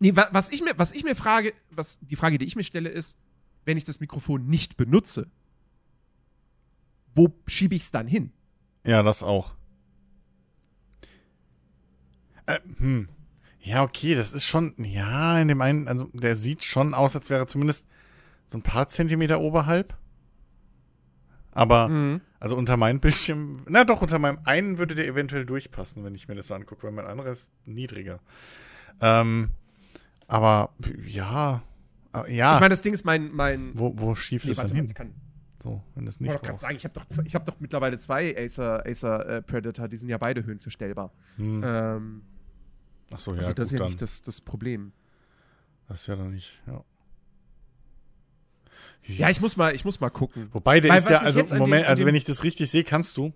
Nee, 0.00 0.14
wa 0.14 0.28
was 0.32 0.50
ich 0.50 0.62
mir, 0.62 0.72
was 0.76 0.92
ich 0.92 1.04
mir 1.04 1.16
frage, 1.16 1.52
was, 1.70 1.98
die 2.00 2.16
Frage, 2.16 2.38
die 2.38 2.46
ich 2.46 2.56
mir 2.56 2.64
stelle, 2.64 2.88
ist, 2.88 3.18
wenn 3.64 3.76
ich 3.76 3.84
das 3.84 4.00
Mikrofon 4.00 4.46
nicht 4.46 4.76
benutze, 4.76 5.28
wo 7.14 7.34
schiebe 7.46 7.74
ich 7.74 7.82
es 7.82 7.90
dann 7.90 8.06
hin? 8.06 8.32
Ja, 8.84 9.02
das 9.02 9.22
auch. 9.22 9.54
Äh, 12.46 12.60
hm. 12.78 13.08
Ja, 13.60 13.82
okay, 13.82 14.14
das 14.14 14.32
ist 14.32 14.46
schon, 14.46 14.74
ja, 14.78 15.38
in 15.40 15.48
dem 15.48 15.60
einen, 15.60 15.88
also 15.88 16.08
der 16.14 16.36
sieht 16.36 16.64
schon 16.64 16.94
aus, 16.94 17.14
als 17.14 17.28
wäre 17.28 17.46
zumindest 17.46 17.86
so 18.46 18.56
ein 18.56 18.62
paar 18.62 18.88
Zentimeter 18.88 19.40
oberhalb. 19.40 19.98
Aber, 21.52 21.88
Mhm. 21.88 22.20
also 22.40 22.56
unter 22.56 22.76
meinem 22.76 23.00
Bildschirm, 23.00 23.62
na 23.68 23.84
doch, 23.84 24.02
unter 24.02 24.18
meinem 24.18 24.38
einen 24.44 24.78
würde 24.78 24.94
der 24.94 25.06
eventuell 25.06 25.44
durchpassen, 25.46 26.04
wenn 26.04 26.14
ich 26.14 26.28
mir 26.28 26.34
das 26.34 26.46
so 26.48 26.54
angucke, 26.54 26.82
weil 26.84 26.92
mein 26.92 27.06
anderer 27.06 27.30
ist 27.30 27.52
niedriger. 27.64 28.20
Ähm, 29.00 29.50
aber, 30.26 30.70
ja, 31.06 31.62
ja, 32.28 32.54
Ich 32.54 32.60
meine, 32.60 32.68
das 32.70 32.82
Ding 32.82 32.94
ist 32.94 33.04
mein, 33.04 33.30
mein. 33.32 33.70
wo, 33.74 33.92
wo 33.96 34.14
schiebst 34.14 34.46
du 34.46 34.48
Nee, 34.48 34.52
es 34.52 34.58
dann 34.58 34.74
hin? 34.76 34.84
ich 34.86 34.94
kann, 34.94 35.14
So, 35.62 35.82
wenn 35.94 36.06
es 36.06 36.16
ich 36.16 36.20
nicht 36.20 36.32
gerade 36.32 36.48
brauchst. 36.48 36.62
sagen, 36.62 36.76
ich 36.76 36.84
habe 36.84 36.94
doch, 36.94 37.24
ich 37.24 37.34
hab 37.34 37.44
doch 37.44 37.58
mittlerweile 37.60 37.98
zwei 37.98 38.36
Acer, 38.36 38.84
Acer 38.86 39.26
äh, 39.28 39.42
Predator, 39.42 39.88
die 39.88 39.96
sind 39.96 40.08
ja 40.08 40.18
beide 40.18 40.44
höhenverstellbar. 40.44 41.12
Hm. 41.36 41.62
Ähm, 41.64 42.22
Ach 43.12 43.18
so, 43.18 43.32
ja, 43.32 43.38
also 43.38 43.52
das 43.54 43.72
ist 43.72 43.78
ja 43.78 43.84
nicht 43.86 44.02
das, 44.02 44.22
das 44.22 44.40
Problem. 44.40 44.92
Das 45.88 46.02
ist 46.02 46.06
ja 46.08 46.16
dann 46.16 46.32
nicht, 46.32 46.60
ja. 46.66 46.84
Ja, 49.06 49.30
ich 49.30 49.40
muss 49.40 49.56
mal, 49.56 49.74
ich 49.74 49.84
muss 49.84 50.00
mal 50.00 50.10
gucken. 50.10 50.48
Wobei, 50.52 50.80
der 50.80 50.90
Weil, 50.90 50.98
ist 50.98 51.08
ja, 51.08 51.20
also 51.20 51.44
Moment, 51.54 51.86
also 51.86 52.04
wenn 52.04 52.14
ich 52.14 52.24
das 52.24 52.44
richtig 52.44 52.70
sehe, 52.70 52.84
kannst 52.84 53.16
du. 53.16 53.32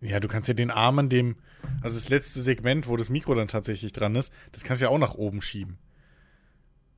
Ja, 0.00 0.20
du 0.20 0.28
kannst 0.28 0.48
ja 0.48 0.54
den 0.54 0.70
Arm 0.70 0.98
an 0.98 1.08
dem, 1.08 1.36
also 1.80 1.96
das 1.96 2.08
letzte 2.08 2.40
Segment, 2.42 2.86
wo 2.88 2.96
das 2.96 3.08
Mikro 3.10 3.34
dann 3.34 3.48
tatsächlich 3.48 3.92
dran 3.92 4.14
ist, 4.16 4.32
das 4.52 4.62
kannst 4.62 4.80
du 4.82 4.84
ja 4.86 4.90
auch 4.90 4.98
nach 4.98 5.14
oben 5.14 5.40
schieben. 5.40 5.78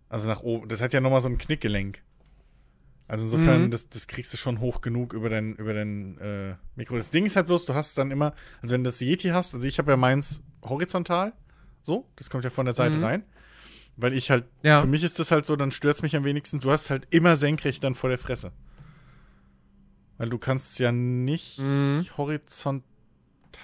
Also 0.09 0.29
nach 0.29 0.43
oben, 0.43 0.69
das 0.69 0.81
hat 0.83 0.93
ja 0.93 1.01
nochmal 1.01 1.21
so 1.21 1.29
ein 1.29 1.39
Knickgelenk. 1.39 2.03
Also 3.09 3.25
insofern, 3.25 3.67
Mhm. 3.67 3.71
das, 3.71 3.89
das 3.89 4.09
kriegst 4.09 4.33
du 4.33 4.37
schon 4.37 4.59
hoch 4.61 4.81
genug 4.81 5.13
über 5.13 5.29
dein, 5.29 5.55
über 5.55 5.73
dein 5.73 6.19
äh, 6.19 6.55
Mikro. 6.75 6.97
Das 6.97 7.11
Ding 7.11 7.25
ist 7.25 7.37
halt 7.37 7.47
bloß, 7.47 7.65
du 7.65 7.75
hast 7.75 7.97
dann 7.99 8.11
immer, 8.11 8.35
also 8.61 8.75
wenn 8.75 8.83
du 8.83 8.89
das 8.89 9.01
Yeti 9.01 9.29
hast, 9.29 9.55
also 9.55 9.67
ich 9.67 9.79
habe 9.79 9.93
ja 9.93 9.97
meins 9.97 10.43
horizontal, 10.65 11.33
so, 11.83 12.09
das 12.17 12.29
kommt 12.31 12.43
ja 12.43 12.51
von 12.51 12.67
der 12.67 12.75
Seite 12.75 12.99
Mhm. 12.99 13.05
rein. 13.05 13.25
Weil 13.97 14.13
ich 14.13 14.31
halt, 14.31 14.45
Ja. 14.63 14.83
für 14.83 14.87
mich 14.87 15.03
ist 15.05 15.19
das 15.19 15.31
halt 15.31 15.47
so, 15.47 15.57
dann 15.57 15.71
stört 15.71 15.97
es 15.97 16.03
mich 16.03 16.15
am 16.17 16.25
wenigsten. 16.25 16.61
Du 16.61 16.71
hast 16.71 16.91
halt 16.91 17.07
immer 17.11 17.37
senkrecht 17.37 17.83
dann 17.83 17.95
vor 17.95 18.11
der 18.11 18.19
Fresse. 18.19 18.53
Weil 20.19 20.29
du 20.29 20.39
kannst 20.39 20.79
ja 20.79 20.93
nicht 20.93 21.59
Mhm. 21.59 22.05
horizontal, 22.17 22.83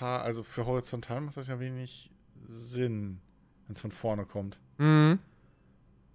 also 0.01 0.43
für 0.43 0.67
horizontal 0.67 1.21
macht 1.21 1.37
das 1.37 1.49
ja 1.49 1.61
wenig 1.61 2.11
Sinn, 2.49 3.21
wenn 3.67 3.75
es 3.75 3.81
von 3.81 3.91
vorne 3.91 4.25
kommt. 4.27 4.59
Mhm. 4.79 5.19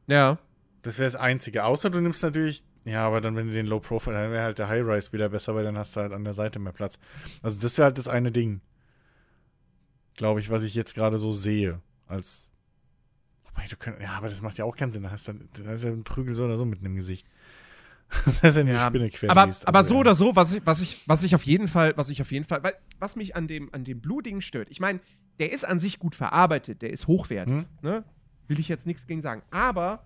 Ja. 0.07 0.37
Das 0.81 0.97
wäre 0.99 1.07
das 1.07 1.15
Einzige. 1.15 1.63
Außer 1.65 1.89
du 1.89 1.99
nimmst 1.99 2.23
natürlich, 2.23 2.63
ja, 2.85 3.05
aber 3.05 3.19
dann, 3.21 3.35
wenn 3.35 3.47
du 3.47 3.53
den 3.53 3.65
Low 3.67 3.79
Profile, 3.79 4.15
dann 4.15 4.31
wäre 4.31 4.43
halt 4.43 4.57
der 4.59 4.67
High 4.67 4.83
Rise 4.85 5.11
wieder 5.13 5.29
besser, 5.29 5.53
weil 5.55 5.63
dann 5.63 5.77
hast 5.77 5.95
du 5.95 5.99
halt 6.01 6.13
an 6.13 6.23
der 6.23 6.33
Seite 6.33 6.59
mehr 6.59 6.73
Platz. 6.73 6.97
Also 7.43 7.59
das 7.61 7.77
wäre 7.77 7.85
halt 7.87 7.97
das 7.97 8.07
eine 8.07 8.31
Ding. 8.31 8.61
Glaube 10.15 10.39
ich, 10.39 10.49
was 10.49 10.63
ich 10.63 10.73
jetzt 10.75 10.95
gerade 10.95 11.17
so 11.17 11.31
sehe. 11.31 11.81
Als. 12.07 12.46
Könntest, 13.75 14.07
ja, 14.07 14.13
aber 14.15 14.29
das 14.29 14.41
macht 14.41 14.57
ja 14.57 14.65
auch 14.65 14.75
keinen 14.75 14.91
Sinn. 14.91 15.03
Da 15.03 15.11
hast 15.11 15.27
du 15.27 15.33
da 15.63 15.73
ist 15.73 15.83
ja 15.83 15.91
ein 15.91 16.03
Prügel 16.03 16.33
so 16.35 16.45
oder 16.45 16.57
so 16.57 16.65
mitten 16.65 16.85
im 16.85 16.95
Gesicht. 16.95 17.27
Das 18.25 18.41
heißt, 18.41 18.55
wenn 18.55 18.67
du 18.67 18.71
die 18.71 18.77
Ja, 18.77 18.87
Spinne 18.87 19.09
quer 19.09 19.29
aber, 19.29 19.47
liest, 19.47 19.67
aber 19.67 19.79
also, 19.79 19.89
so 19.89 19.93
ja. 19.95 19.99
oder 19.99 20.15
so, 20.15 20.35
was 20.35 20.53
ich, 20.53 20.65
was 20.65 20.79
ich, 20.79 21.03
was 21.07 21.23
ich 21.25 21.35
auf 21.35 21.43
jeden 21.43 21.67
Fall, 21.67 21.91
was 21.97 22.09
ich 22.09 22.21
auf 22.21 22.31
jeden 22.31 22.45
Fall, 22.45 22.63
weil, 22.63 22.73
was 22.99 23.17
mich 23.17 23.35
an 23.35 23.47
dem, 23.49 23.73
an 23.73 23.83
dem 23.83 23.99
Blue-Ding 23.99 24.39
stört, 24.39 24.69
ich 24.71 24.79
meine, 24.79 25.01
der 25.39 25.51
ist 25.51 25.65
an 25.65 25.79
sich 25.79 25.99
gut 25.99 26.15
verarbeitet, 26.15 26.81
der 26.81 26.91
ist 26.91 27.07
hochwertig, 27.07 27.53
Hm? 27.53 27.65
ne? 27.81 28.05
Will 28.47 28.61
ich 28.61 28.69
jetzt 28.69 28.85
nichts 28.85 29.05
gegen 29.07 29.21
sagen. 29.21 29.41
Aber 29.51 30.05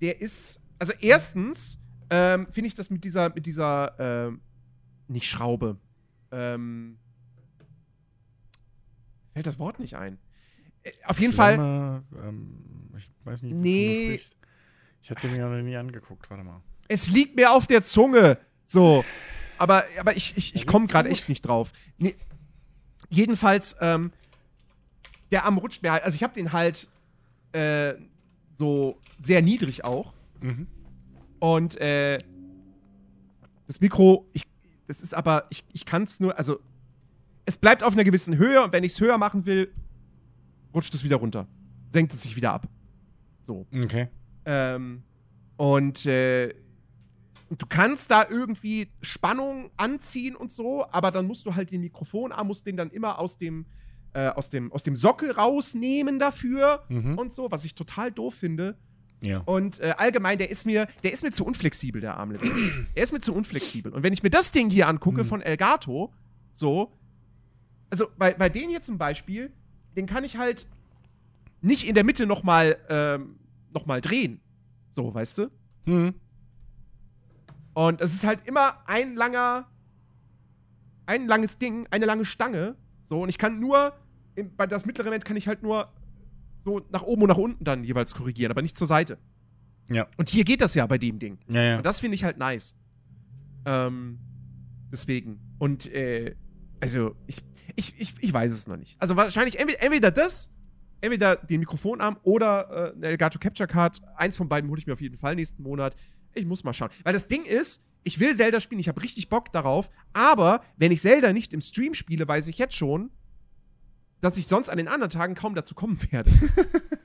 der 0.00 0.20
ist, 0.20 0.60
also 0.78 0.92
erstens 1.00 1.78
ähm, 2.10 2.46
finde 2.52 2.68
ich 2.68 2.74
das 2.76 2.90
mit 2.90 3.02
dieser, 3.02 3.30
mit 3.34 3.44
dieser, 3.44 3.96
ähm, 3.98 4.40
nicht 5.08 5.28
Schraube, 5.28 5.78
ähm, 6.30 6.96
fällt 9.32 9.46
das 9.48 9.58
Wort 9.58 9.80
nicht 9.80 9.96
ein. 9.96 10.18
Auf 11.04 11.20
jeden 11.20 11.32
Fall, 11.32 11.54
Flamme, 11.54 12.04
ähm, 12.22 12.90
ich 12.96 13.10
weiß 13.24 13.42
nicht, 13.42 13.54
Nee. 13.54 13.98
du 13.98 14.04
sprichst. 14.12 14.36
Ich 15.02 15.10
hatte 15.10 15.28
mir 15.28 15.46
noch 15.46 15.62
nie 15.62 15.76
angeguckt, 15.76 16.28
warte 16.30 16.44
mal. 16.44 16.60
es 16.88 17.10
liegt 17.10 17.36
mir 17.36 17.52
auf 17.52 17.66
der 17.66 17.82
Zunge. 17.82 18.38
So. 18.64 19.04
Aber, 19.58 19.84
aber 19.98 20.16
ich, 20.16 20.36
ich, 20.36 20.54
ich 20.54 20.66
komme 20.66 20.86
gerade 20.86 21.08
echt 21.10 21.28
nicht 21.28 21.42
drauf. 21.42 21.72
Nee. 21.98 22.14
Jedenfalls, 23.08 23.76
ähm, 23.80 24.12
der 25.32 25.44
Arm 25.44 25.58
rutscht 25.58 25.82
mir 25.82 25.92
halt. 25.92 26.02
Also 26.04 26.14
ich 26.14 26.22
habe 26.22 26.32
den 26.34 26.52
halt 26.52 26.88
äh, 27.52 27.94
so 28.58 28.98
sehr 29.20 29.42
niedrig 29.42 29.84
auch. 29.84 30.12
Mhm. 30.40 30.66
Und 31.40 31.80
äh, 31.80 32.18
das 33.66 33.80
Mikro, 33.80 34.28
ich, 34.32 34.44
das 34.86 35.00
ist 35.00 35.14
aber, 35.14 35.46
ich, 35.50 35.64
ich 35.72 35.84
kann 35.84 36.02
es 36.04 36.20
nur, 36.20 36.36
also 36.38 36.60
es 37.46 37.56
bleibt 37.56 37.82
auf 37.82 37.92
einer 37.94 38.04
gewissen 38.04 38.36
Höhe 38.36 38.62
und 38.62 38.72
wenn 38.72 38.84
ich 38.84 38.92
es 38.92 39.00
höher 39.00 39.18
machen 39.18 39.46
will, 39.46 39.72
rutscht 40.74 40.94
es 40.94 41.04
wieder 41.04 41.16
runter. 41.16 41.46
Senkt 41.92 42.12
es 42.12 42.22
sich 42.22 42.36
wieder 42.36 42.52
ab. 42.52 42.68
So. 43.46 43.66
Okay. 43.74 44.08
Ähm, 44.44 45.02
und 45.56 46.06
äh, 46.06 46.54
du 47.50 47.66
kannst 47.68 48.10
da 48.10 48.26
irgendwie 48.28 48.88
Spannung 49.02 49.70
anziehen 49.76 50.36
und 50.36 50.52
so, 50.52 50.86
aber 50.90 51.10
dann 51.10 51.26
musst 51.26 51.44
du 51.46 51.54
halt 51.54 51.70
den 51.70 51.80
Mikrofonarm, 51.80 52.46
musst 52.46 52.64
den 52.66 52.76
dann 52.76 52.90
immer 52.90 53.18
aus 53.18 53.36
dem, 53.38 53.66
äh, 54.14 54.28
aus, 54.28 54.50
dem, 54.50 54.72
aus 54.72 54.82
dem 54.82 54.96
Sockel 54.96 55.32
rausnehmen 55.32 56.18
dafür 56.18 56.84
Mhm. 56.88 57.18
und 57.18 57.32
so, 57.32 57.50
was 57.50 57.64
ich 57.64 57.74
total 57.74 58.12
doof 58.12 58.34
finde. 58.34 58.76
Ja. 59.22 59.40
Und 59.44 59.80
äh, 59.80 59.94
allgemein, 59.98 60.38
der 60.38 60.50
ist 60.50 60.64
mir, 60.64 60.88
der 61.02 61.12
ist 61.12 61.22
mir 61.22 61.30
zu 61.30 61.44
unflexibel, 61.44 62.00
der 62.00 62.16
Armlet. 62.16 62.40
er 62.94 63.02
ist 63.02 63.12
mir 63.12 63.20
zu 63.20 63.34
unflexibel. 63.34 63.92
Und 63.92 64.02
wenn 64.02 64.12
ich 64.14 64.22
mir 64.22 64.30
das 64.30 64.50
Ding 64.52 64.70
hier 64.70 64.88
angucke 64.88 65.22
Mhm. 65.22 65.26
von 65.26 65.42
Elgato, 65.42 66.12
so, 66.54 66.92
also 67.90 68.06
bei, 68.16 68.32
bei 68.32 68.48
denen 68.48 68.70
hier 68.70 68.80
zum 68.82 68.96
Beispiel, 68.96 69.52
den 69.96 70.06
kann 70.06 70.24
ich 70.24 70.36
halt 70.36 70.66
nicht 71.60 71.86
in 71.86 71.94
der 71.94 72.04
Mitte 72.04 72.26
nochmal 72.26 72.78
ähm, 72.88 73.36
noch 73.72 73.86
mal 73.86 74.00
drehen. 74.00 74.40
So, 74.92 75.12
weißt 75.12 75.38
du? 75.38 75.50
Mhm. 75.86 76.14
Und 77.74 78.00
es 78.00 78.14
ist 78.14 78.24
halt 78.24 78.46
immer 78.46 78.82
ein 78.86 79.14
langer, 79.14 79.66
ein 81.06 81.26
langes 81.26 81.58
Ding, 81.58 81.86
eine 81.90 82.06
lange 82.06 82.24
Stange. 82.24 82.76
So, 83.04 83.22
und 83.22 83.28
ich 83.28 83.38
kann 83.38 83.60
nur, 83.60 83.94
im, 84.34 84.54
bei 84.56 84.66
das 84.66 84.84
mittlere 84.86 85.06
Element 85.06 85.24
kann 85.24 85.36
ich 85.36 85.48
halt 85.48 85.62
nur 85.62 85.92
so 86.64 86.80
nach 86.90 87.02
oben 87.02 87.22
und 87.22 87.28
nach 87.28 87.36
unten 87.36 87.64
dann 87.64 87.84
jeweils 87.84 88.14
korrigieren, 88.14 88.50
aber 88.50 88.62
nicht 88.62 88.76
zur 88.76 88.86
Seite. 88.86 89.18
Ja. 89.88 90.06
Und 90.16 90.28
hier 90.28 90.44
geht 90.44 90.60
das 90.60 90.74
ja 90.74 90.86
bei 90.86 90.98
dem 90.98 91.18
Ding. 91.18 91.38
Ja, 91.48 91.62
ja. 91.62 91.76
Und 91.78 91.86
das 91.86 92.00
finde 92.00 92.14
ich 92.14 92.24
halt 92.24 92.38
nice. 92.38 92.76
Ähm, 93.64 94.18
deswegen. 94.92 95.40
Und, 95.58 95.86
äh, 95.86 96.36
also, 96.80 97.14
ich, 97.26 97.38
ich, 97.76 97.94
ich, 97.98 98.14
ich 98.20 98.32
weiß 98.32 98.52
es 98.52 98.66
noch 98.66 98.76
nicht. 98.76 98.96
Also 98.98 99.16
wahrscheinlich 99.16 99.58
entweder, 99.58 99.82
entweder 99.82 100.10
das, 100.10 100.50
entweder 101.00 101.36
den 101.36 101.60
Mikrofonarm 101.60 102.18
oder 102.22 102.92
äh, 102.92 102.96
eine 102.96 103.06
Elgato 103.08 103.38
Capture 103.38 103.66
Card. 103.66 104.00
Eins 104.16 104.36
von 104.36 104.48
beiden 104.48 104.68
hole 104.70 104.78
ich 104.78 104.86
mir 104.86 104.92
auf 104.92 105.00
jeden 105.00 105.16
Fall 105.16 105.34
nächsten 105.34 105.62
Monat. 105.62 105.94
Ich 106.34 106.46
muss 106.46 106.64
mal 106.64 106.72
schauen. 106.72 106.90
Weil 107.04 107.12
das 107.12 107.26
Ding 107.26 107.44
ist, 107.44 107.82
ich 108.02 108.20
will 108.20 108.36
Zelda 108.36 108.60
spielen, 108.60 108.80
ich 108.80 108.88
habe 108.88 109.02
richtig 109.02 109.28
Bock 109.28 109.52
darauf, 109.52 109.90
aber 110.12 110.62
wenn 110.76 110.92
ich 110.92 111.00
Zelda 111.00 111.32
nicht 111.32 111.52
im 111.52 111.60
Stream 111.60 111.94
spiele, 111.94 112.26
weiß 112.26 112.46
ich 112.46 112.58
jetzt 112.58 112.74
schon, 112.74 113.10
dass 114.20 114.36
ich 114.36 114.46
sonst 114.46 114.68
an 114.68 114.78
den 114.78 114.88
anderen 114.88 115.10
Tagen 115.10 115.34
kaum 115.34 115.54
dazu 115.54 115.74
kommen 115.74 115.98
werde. 116.10 116.30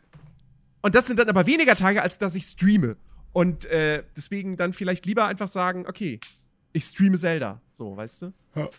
Und 0.81 0.93
das 0.93 1.07
sind 1.07 1.17
dann 1.17 1.29
aber 1.29 1.47
weniger 1.47 1.75
Tage, 1.75 2.01
als 2.01 2.17
dass 2.17 2.35
ich 2.35 2.43
streame. 2.43 2.97
Und 3.33 3.65
äh, 3.65 4.03
deswegen 4.15 4.55
dann 4.55 4.71
vielleicht 4.71 5.05
lieber 5.05 5.25
einfach 5.25 5.47
sagen, 5.47 5.85
okay, 5.87 6.19
ich 6.73 6.85
streame 6.85 7.17
Zelda. 7.17 7.61
So, 7.71 7.97
weißt 7.97 8.21
du? 8.21 8.33
Ja. 8.55 8.69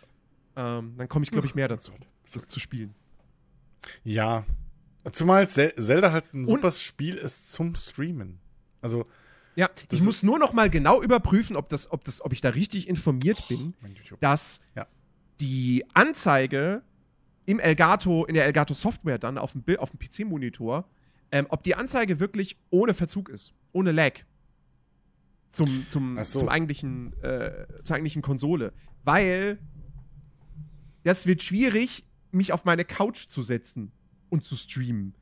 Ähm, 0.57 0.95
dann 0.97 1.09
komme 1.09 1.25
ich, 1.25 1.31
glaube 1.31 1.47
ich, 1.47 1.55
mehr 1.55 1.69
dazu, 1.69 1.93
das 2.33 2.49
zu 2.49 2.59
spielen. 2.59 2.95
Ja. 4.05 4.45
Zumal 5.13 5.49
Zel 5.49 5.75
Zelda 5.77 6.11
halt 6.11 6.33
ein 6.35 6.47
super 6.47 6.71
Spiel 6.73 7.15
ist 7.15 7.53
zum 7.53 7.75
Streamen. 7.77 8.41
Also, 8.81 9.07
Ja, 9.55 9.71
ich 9.91 10.03
muss 10.03 10.23
nur 10.23 10.39
noch 10.39 10.53
mal 10.53 10.69
genau 10.69 11.01
überprüfen, 11.03 11.57
ob, 11.57 11.69
das, 11.69 11.91
ob, 11.93 12.03
das, 12.05 12.25
ob 12.25 12.33
ich 12.33 12.41
da 12.41 12.49
richtig 12.51 12.89
informiert 12.89 13.47
bin, 13.49 13.75
mein 13.81 13.95
YouTube. 13.95 14.21
dass 14.21 14.61
Ja. 14.75 14.87
die 15.41 15.85
Anzeige 15.95 16.83
im 17.45 17.61
Elgato, 17.61 18.25
in 18.25 18.35
der 18.35 18.45
Elgato 18.47 18.75
Software 18.75 19.19
dann 19.19 19.39
auf 19.39 19.53
dem, 19.53 19.63
auf 19.79 19.91
dem 19.91 20.01
PC-Monitor, 20.01 20.89
ähm, 21.31 21.47
ob 21.51 21.63
die 21.63 21.75
Anzeige 21.77 22.19
wirklich 22.19 22.57
ohne 22.71 22.93
Verzug 22.95 23.29
ist, 23.29 23.55
ohne 23.73 23.93
Lag. 23.93 24.15
Zum, 25.51 25.87
zum, 25.89 26.23
so. 26.25 26.41
zum 26.41 26.49
eigentlichen, 26.49 27.13
äh, 27.23 27.67
zur 27.85 27.97
eigentlichen 27.97 28.23
Konsole. 28.23 28.73
Weil 29.05 29.59
das 31.07 31.27
wird 31.29 31.41
schwierig, 31.41 32.05
mich 32.33 32.53
auf 32.53 32.65
meine 32.65 32.85
Couch 32.85 33.29
zu 33.29 33.43
setzen 33.43 33.93
und 34.29 34.45
zu 34.45 34.57
streamen. 34.57 35.15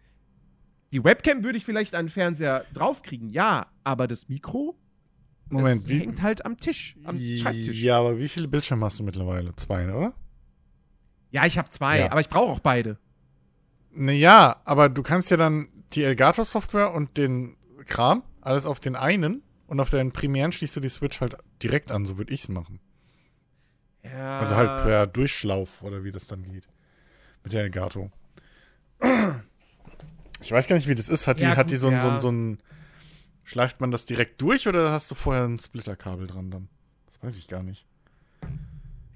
Die 0.94 1.04
Webcam 1.04 1.44
würde 1.44 1.58
ich 1.58 1.64
vielleicht 1.66 1.94
an 1.94 2.06
den 2.06 2.10
Fernseher 2.10 2.64
draufkriegen, 2.72 3.28
ja, 3.28 3.66
aber 3.84 4.08
das 4.08 4.30
Mikro 4.30 4.78
Moment, 5.50 5.82
das 5.82 5.88
wie, 5.90 5.98
hängt 5.98 6.22
halt 6.22 6.46
am 6.46 6.56
Tisch, 6.56 6.96
am 7.04 7.18
Schreibtisch. 7.18 7.82
Ja, 7.82 7.98
aber 7.98 8.18
wie 8.18 8.28
viele 8.28 8.48
Bildschirme 8.48 8.86
hast 8.86 8.98
du 8.98 9.04
mittlerweile? 9.04 9.54
Zwei, 9.56 9.84
oder? 9.92 10.14
Ja, 11.32 11.44
ich 11.44 11.58
habe 11.58 11.68
zwei, 11.68 11.98
Ja. 11.98 12.12
aber 12.12 12.22
ich 12.22 12.30
brauche 12.30 12.50
auch 12.50 12.60
beide. 12.60 12.98
Naja, 13.92 14.62
aber 14.64 14.88
du 14.88 15.02
kannst 15.02 15.30
ja 15.30 15.36
dann 15.36 15.68
die 15.92 16.02
Elgato-Software 16.02 16.94
und 16.94 17.18
den 17.18 17.58
Kram, 17.84 18.22
alles 18.40 18.64
auf 18.64 18.80
den 18.80 18.96
einen 18.96 19.42
und 19.66 19.80
auf 19.80 19.90
deinen 19.90 20.12
primären 20.12 20.50
schließt 20.50 20.76
du 20.76 20.80
die 20.80 20.88
Switch 20.88 21.20
halt 21.20 21.36
direkt 21.62 21.92
an, 21.92 22.06
so 22.06 22.16
würde 22.16 22.32
ich's 22.32 22.48
machen. 22.48 22.80
Ja. 24.04 24.38
Also 24.38 24.56
halt 24.56 24.84
per 24.84 25.06
Durchschlauf 25.06 25.82
oder 25.82 26.04
wie 26.04 26.12
das 26.12 26.26
dann 26.26 26.42
geht. 26.42 26.68
Mit 27.42 27.52
der 27.52 27.62
Elgato. 27.62 28.10
Ich 30.40 30.52
weiß 30.52 30.66
gar 30.66 30.76
nicht, 30.76 30.88
wie 30.88 30.94
das 30.94 31.08
ist. 31.08 31.26
Hat 31.26 31.40
die, 31.40 31.44
Ja, 31.44 31.56
hat 31.56 31.70
die 31.70 31.74
gut, 31.74 31.80
so 31.80 31.88
ein, 31.88 32.00
so, 32.00 32.08
ja. 32.08 32.14
ein, 32.14 32.20
so 32.20 32.30
ein. 32.30 32.58
Schleift 33.44 33.80
man 33.80 33.90
das 33.90 34.06
direkt 34.06 34.40
durch 34.40 34.66
oder 34.68 34.90
hast 34.92 35.10
du 35.10 35.14
vorher 35.14 35.44
ein 35.44 35.58
Splitterkabel 35.58 36.26
dran 36.26 36.50
dann? 36.50 36.68
Das 37.06 37.22
weiß 37.22 37.38
ich 37.38 37.48
gar 37.48 37.62
nicht. 37.62 37.86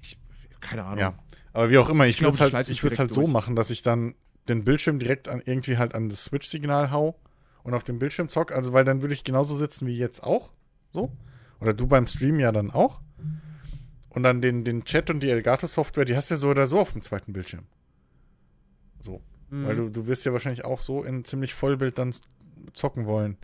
ich, 0.01 0.17
keine 0.59 0.83
Ahnung. 0.85 0.99
Ja. 0.99 1.13
Aber 1.53 1.71
wie 1.71 1.79
auch 1.79 1.89
immer, 1.89 2.05
ich, 2.05 2.17
glaub, 2.17 2.33
würde 2.33 2.45
es 2.45 2.53
halt, 2.53 2.69
ich 2.69 2.83
halt 2.99 3.11
so 3.11 3.21
durch. 3.21 3.33
machen, 3.33 3.55
dass 3.55 3.71
ich 3.71 3.81
dann 3.81 4.13
den 4.47 4.63
Bildschirm 4.63 4.99
direkt 4.99 5.27
an, 5.27 5.41
irgendwie 5.43 5.77
halt 5.77 5.95
an 5.95 6.09
das 6.09 6.25
Switch-Signal 6.25 6.91
hau 6.91 7.19
und 7.63 7.73
auf 7.73 7.83
dem 7.83 7.97
Bildschirm 7.97 8.29
zock. 8.29 8.51
Also, 8.51 8.71
weil 8.73 8.83
dann 8.85 9.01
würde 9.01 9.13
ich 9.13 9.23
genauso 9.23 9.55
sitzen 9.55 9.87
wie 9.87 9.97
jetzt 9.97 10.23
auch. 10.23 10.51
So. 10.91 11.11
Oder 11.59 11.73
du 11.73 11.87
beim 11.87 12.05
Stream 12.07 12.39
ja 12.39 12.51
dann 12.51 12.71
auch. 12.71 13.01
Und 14.19 14.23
dann 14.23 14.41
den, 14.41 14.65
den 14.65 14.83
Chat 14.83 15.09
und 15.09 15.23
die 15.23 15.29
Elgato-Software, 15.29 16.03
die 16.03 16.13
hast 16.13 16.29
du 16.29 16.33
ja 16.33 16.37
so 16.37 16.49
oder 16.49 16.67
so 16.67 16.77
auf 16.81 16.91
dem 16.91 17.01
zweiten 17.01 17.31
Bildschirm. 17.31 17.63
So. 18.99 19.21
Mhm. 19.49 19.65
Weil 19.65 19.75
du, 19.75 19.87
du 19.87 20.07
wirst 20.07 20.25
ja 20.25 20.33
wahrscheinlich 20.33 20.65
auch 20.65 20.81
so 20.81 21.03
in 21.05 21.23
ziemlich 21.23 21.53
Vollbild 21.53 21.97
dann 21.97 22.13
zocken 22.73 23.05
wollen. 23.05 23.37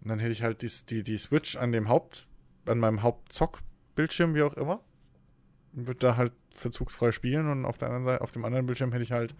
Und 0.00 0.08
dann 0.08 0.18
hätte 0.18 0.32
ich 0.32 0.42
halt 0.42 0.62
die, 0.62 0.70
die, 0.88 1.02
die 1.02 1.18
Switch 1.18 1.56
an 1.56 1.72
dem 1.72 1.90
Haupt, 1.90 2.26
an 2.64 2.78
meinem 2.78 3.02
Hauptzock-Bildschirm, 3.02 4.34
wie 4.34 4.44
auch 4.44 4.54
immer. 4.54 4.80
Und 5.74 5.88
würde 5.88 6.00
da 6.00 6.16
halt 6.16 6.32
verzugsfrei 6.54 7.12
spielen 7.12 7.46
und 7.50 7.66
auf 7.66 7.76
der 7.76 7.88
anderen 7.88 8.06
Seite, 8.06 8.22
auf 8.22 8.30
dem 8.30 8.46
anderen 8.46 8.64
Bildschirm 8.64 8.92
hätte 8.92 9.04
ich 9.04 9.12
halt 9.12 9.34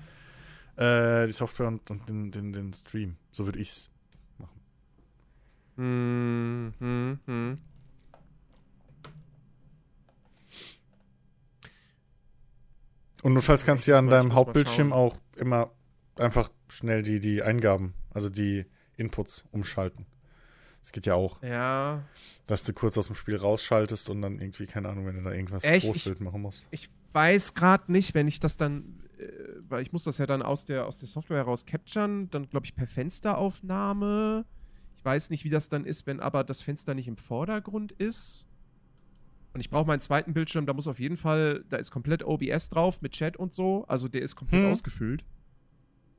äh, 0.76 1.26
die 1.26 1.32
Software 1.32 1.68
und, 1.68 1.90
und 1.90 2.06
den, 2.10 2.30
den, 2.30 2.52
den 2.52 2.74
Stream. 2.74 3.16
So 3.32 3.46
würde 3.46 3.58
ich's. 3.58 3.88
Hm, 5.76 6.74
hm, 6.78 7.20
hm. 7.24 7.58
Und 13.22 13.32
notfalls 13.34 13.64
kannst 13.64 13.86
du 13.86 13.92
ja 13.92 13.98
an 13.98 14.08
deinem 14.08 14.34
Hauptbildschirm 14.34 14.92
auch 14.92 15.16
immer 15.36 15.70
einfach 16.16 16.50
schnell 16.68 17.02
die, 17.02 17.20
die 17.20 17.42
Eingaben, 17.42 17.94
also 18.12 18.28
die 18.28 18.66
Inputs 18.96 19.44
umschalten. 19.52 20.06
Das 20.80 20.92
geht 20.92 21.06
ja 21.06 21.14
auch, 21.14 21.42
Ja. 21.42 22.04
dass 22.46 22.62
du 22.64 22.72
kurz 22.72 22.96
aus 22.96 23.06
dem 23.06 23.16
Spiel 23.16 23.36
rausschaltest 23.36 24.08
und 24.08 24.22
dann 24.22 24.38
irgendwie, 24.40 24.66
keine 24.66 24.88
Ahnung, 24.88 25.06
wenn 25.06 25.16
du 25.16 25.22
da 25.22 25.32
irgendwas 25.32 25.64
Echt? 25.64 25.86
Großbild 25.86 26.20
machen 26.20 26.40
musst. 26.42 26.68
Ich 26.70 26.88
weiß 27.12 27.54
gerade 27.54 27.90
nicht, 27.90 28.14
wenn 28.14 28.28
ich 28.28 28.38
das 28.40 28.56
dann, 28.56 28.98
äh, 29.18 29.26
weil 29.68 29.82
ich 29.82 29.92
muss 29.92 30.04
das 30.04 30.18
ja 30.18 30.26
dann 30.26 30.42
aus 30.42 30.64
der, 30.64 30.86
aus 30.86 30.98
der 30.98 31.08
Software 31.08 31.38
heraus 31.38 31.66
capturen, 31.66 32.30
dann 32.30 32.48
glaube 32.48 32.66
ich 32.66 32.74
per 32.76 32.86
Fensteraufnahme. 32.86 34.44
Ich 34.96 35.04
weiß 35.04 35.30
nicht, 35.30 35.44
wie 35.44 35.50
das 35.50 35.68
dann 35.68 35.84
ist, 35.84 36.06
wenn 36.06 36.20
aber 36.20 36.44
das 36.44 36.62
Fenster 36.62 36.94
nicht 36.94 37.08
im 37.08 37.16
Vordergrund 37.16 37.92
ist. 37.92 38.46
Und 39.56 39.60
ich 39.60 39.70
brauche 39.70 39.86
meinen 39.86 40.00
zweiten 40.02 40.34
Bildschirm, 40.34 40.66
da 40.66 40.74
muss 40.74 40.86
auf 40.86 41.00
jeden 41.00 41.16
Fall, 41.16 41.64
da 41.70 41.78
ist 41.78 41.90
komplett 41.90 42.22
OBS 42.22 42.68
drauf 42.68 43.00
mit 43.00 43.12
Chat 43.12 43.38
und 43.38 43.54
so. 43.54 43.86
Also 43.86 44.06
der 44.06 44.20
ist 44.20 44.36
komplett 44.36 44.62
Hm. 44.62 44.70
ausgefüllt. 44.70 45.24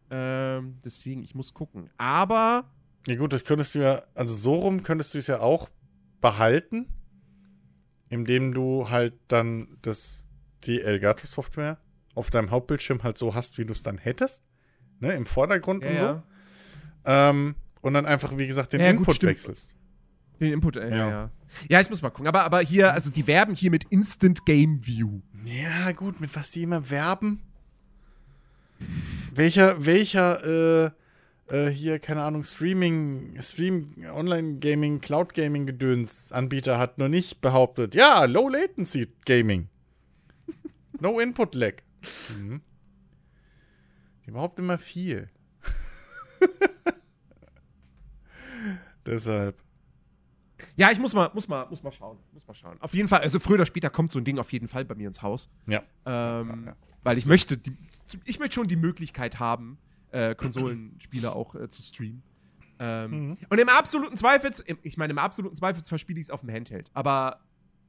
Ähm, 0.10 0.80
deswegen, 0.84 1.22
ich 1.22 1.36
muss 1.36 1.54
gucken. 1.54 1.92
Aber 2.00 2.64
Ja 3.08 3.16
gut, 3.16 3.32
das 3.34 3.44
könntest 3.46 3.76
du 3.76 3.80
ja, 3.84 4.02
also 4.16 4.34
so 4.34 4.56
rum 4.56 4.82
könntest 4.82 5.14
du 5.14 5.20
es 5.20 5.28
ja 5.28 5.40
auch 5.40 5.70
behalten, 6.20 6.88
indem 8.10 8.56
du 8.56 8.90
halt 8.90 9.14
dann 9.28 9.78
das, 9.84 10.24
die 10.64 10.82
Elgato-Software 10.82 11.78
auf 12.16 12.32
deinem 12.32 12.50
Hauptbildschirm 12.50 13.04
halt 13.04 13.20
so 13.20 13.36
hast, 13.36 13.60
wie 13.60 13.66
du 13.66 13.74
es 13.74 13.84
dann 13.84 14.00
hättest. 14.00 14.44
Ne, 15.00 15.14
im 15.14 15.28
Vordergrund 15.28 15.84
ja, 15.84 15.90
und 15.92 15.98
so. 15.98 16.06
ja. 16.06 16.24
Ähm, 17.30 17.54
und 17.82 17.94
dann 17.94 18.08
einfach, 18.08 18.36
wie 18.36 18.48
gesagt, 18.48 18.74
den 18.74 18.82
Ja, 18.82 18.92
gut, 18.94 19.02
Input 19.02 19.16
stimmt. 19.18 19.30
wechselst. 19.30 19.76
Den 20.40 20.54
Input, 20.54 20.78
äh, 20.78 20.90
ja. 20.90 21.10
Ja. 21.10 21.32
Ja. 21.70 21.82
Ich 21.82 21.90
muss 21.90 22.02
mal 22.02 22.10
gucken. 22.10 22.28
Aber, 22.28 22.44
aber 22.44 22.62
hier, 22.62 22.94
also 22.94 23.10
die 23.10 23.28
werben 23.28 23.56
hier 23.56 23.72
mit 23.72 23.86
Instant 23.86 24.46
Game 24.46 24.86
View. 24.86 25.22
Ja, 25.46 25.92
gut, 25.92 26.20
mit 26.20 26.36
was 26.36 26.52
die 26.52 26.64
immer 26.64 26.90
werben. 26.90 27.42
Welcher, 29.34 29.86
welcher, 29.86 30.86
äh, 30.86 30.92
äh, 31.50 31.70
hier, 31.70 32.00
keine 32.00 32.24
Ahnung, 32.24 32.44
Streaming, 32.44 33.40
Stream, 33.42 33.96
Online-Gaming, 34.14 35.00
Cloud-Gaming-Gedöns 35.00 36.32
Anbieter 36.32 36.78
hat 36.78 36.98
noch 36.98 37.08
nicht 37.08 37.42
behauptet, 37.42 37.96
ja, 37.96 38.26
Low 38.26 38.50
Latency 38.50 39.08
Gaming. 39.26 39.70
no 41.00 41.20
Input 41.20 41.56
Lag. 41.56 41.76
Mhm. 42.38 42.62
Die 44.26 44.32
behaupten 44.32 44.64
immer 44.64 44.78
viel. 44.78 45.30
Deshalb. 49.06 49.67
Ja, 50.76 50.92
ich 50.92 51.00
muss 51.00 51.14
mal, 51.14 51.30
muss 51.34 51.48
mal, 51.48 51.68
muss 51.70 51.84
mal 51.84 51.92
schauen. 51.92 52.18
Muss 52.34 52.48
mal 52.48 52.54
schauen. 52.54 52.78
Auf 52.82 52.94
jeden 52.94 53.08
Fall, 53.08 53.22
also 53.22 53.40
früher 53.40 53.56
oder 53.56 53.66
später 53.66 53.90
kommt 53.90 54.12
so 54.12 54.20
ein 54.20 54.26
Ding 54.26 54.40
auf 54.40 54.52
jeden 54.52 54.68
Fall 54.68 54.86
bei 54.86 54.96
mir 54.96 55.08
ins 55.08 55.22
Haus. 55.22 55.50
Ja. 55.68 55.84
Ähm, 56.06 56.64
Ja, 56.66 56.72
ja. 56.72 56.76
Weil 57.04 57.18
ich 57.18 57.26
möchte, 57.26 57.58
die, 57.58 57.78
ich 58.26 58.40
möchte 58.40 58.56
schon 58.56 58.68
die 58.68 58.76
Möglichkeit 58.76 59.40
haben, 59.40 59.78
äh, 60.12 60.36
Konsolenspiele 60.36 61.34
auch 61.34 61.56
äh, 61.56 61.70
zu 61.70 61.82
streamen. 61.82 62.24
Ähm, 62.80 63.12
Mhm. 63.30 63.38
Und 63.50 63.60
im 63.60 63.70
absoluten 63.70 64.18
Zweifel, 64.18 64.52
ich 64.84 64.98
meine, 64.98 65.12
im 65.12 65.18
absoluten 65.18 65.56
Zweifelsfall 65.56 65.98
spiele 66.00 66.20
ich 66.20 66.28
es 66.28 66.32
auf 66.32 66.42
dem 66.42 66.52
Handheld. 66.52 66.90
Aber 66.94 67.40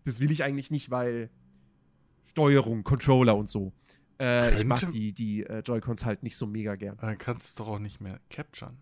das 0.04 0.18
will 0.20 0.31
ich 0.31 0.42
eigentlich 0.44 0.70
nicht, 0.70 0.90
weil 0.90 1.31
Steuerung, 2.31 2.85
Controller 2.85 3.37
und 3.37 3.50
so. 3.50 3.72
Äh, 4.20 4.54
ich 4.54 4.64
mag 4.64 4.90
die, 4.90 5.12
die 5.12 5.44
äh, 5.44 5.61
Joy-Cons 5.61 6.04
halt 6.04 6.22
nicht 6.22 6.37
so 6.37 6.46
mega 6.46 6.74
gern. 6.76 6.96
Dann 6.98 7.18
kannst 7.18 7.59
du 7.59 7.64
doch 7.64 7.70
auch 7.72 7.78
nicht 7.78 8.00
mehr 8.00 8.20
capturen. 8.31 8.78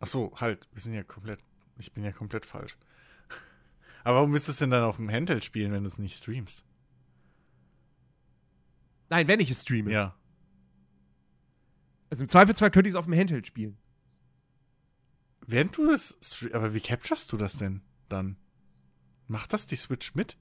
Ach 0.00 0.06
so, 0.06 0.32
halt, 0.40 0.68
wir 0.72 0.80
sind 0.80 0.94
ja 0.94 1.02
komplett, 1.04 1.40
ich 1.78 1.92
bin 1.92 2.02
ja 2.04 2.12
komplett 2.12 2.46
falsch. 2.46 2.76
Aber 4.04 4.16
warum 4.16 4.32
willst 4.32 4.48
du 4.48 4.52
es 4.52 4.58
denn 4.58 4.70
dann 4.70 4.82
auf 4.84 4.96
dem 4.96 5.10
Handheld 5.10 5.44
spielen, 5.44 5.72
wenn 5.72 5.82
du 5.84 5.88
es 5.88 5.98
nicht 5.98 6.16
streamst? 6.16 6.64
Nein, 9.10 9.28
wenn 9.28 9.40
ich 9.40 9.50
es 9.50 9.62
streame. 9.62 9.90
Ja. 9.92 10.16
Also 12.10 12.24
im 12.24 12.28
Zweifelsfall 12.28 12.70
könnte 12.70 12.88
ich 12.88 12.94
es 12.94 12.98
auf 12.98 13.04
dem 13.06 13.14
Handheld 13.14 13.46
spielen. 13.46 13.76
Während 15.46 15.76
du 15.76 15.90
es 15.90 16.18
stre- 16.22 16.52
aber 16.54 16.74
wie 16.74 16.80
capturest 16.80 17.32
du 17.32 17.36
das 17.36 17.58
denn 17.58 17.82
dann? 18.08 18.36
Macht 19.28 19.52
das 19.52 19.66
die 19.66 19.76
Switch 19.76 20.14
mit? 20.14 20.36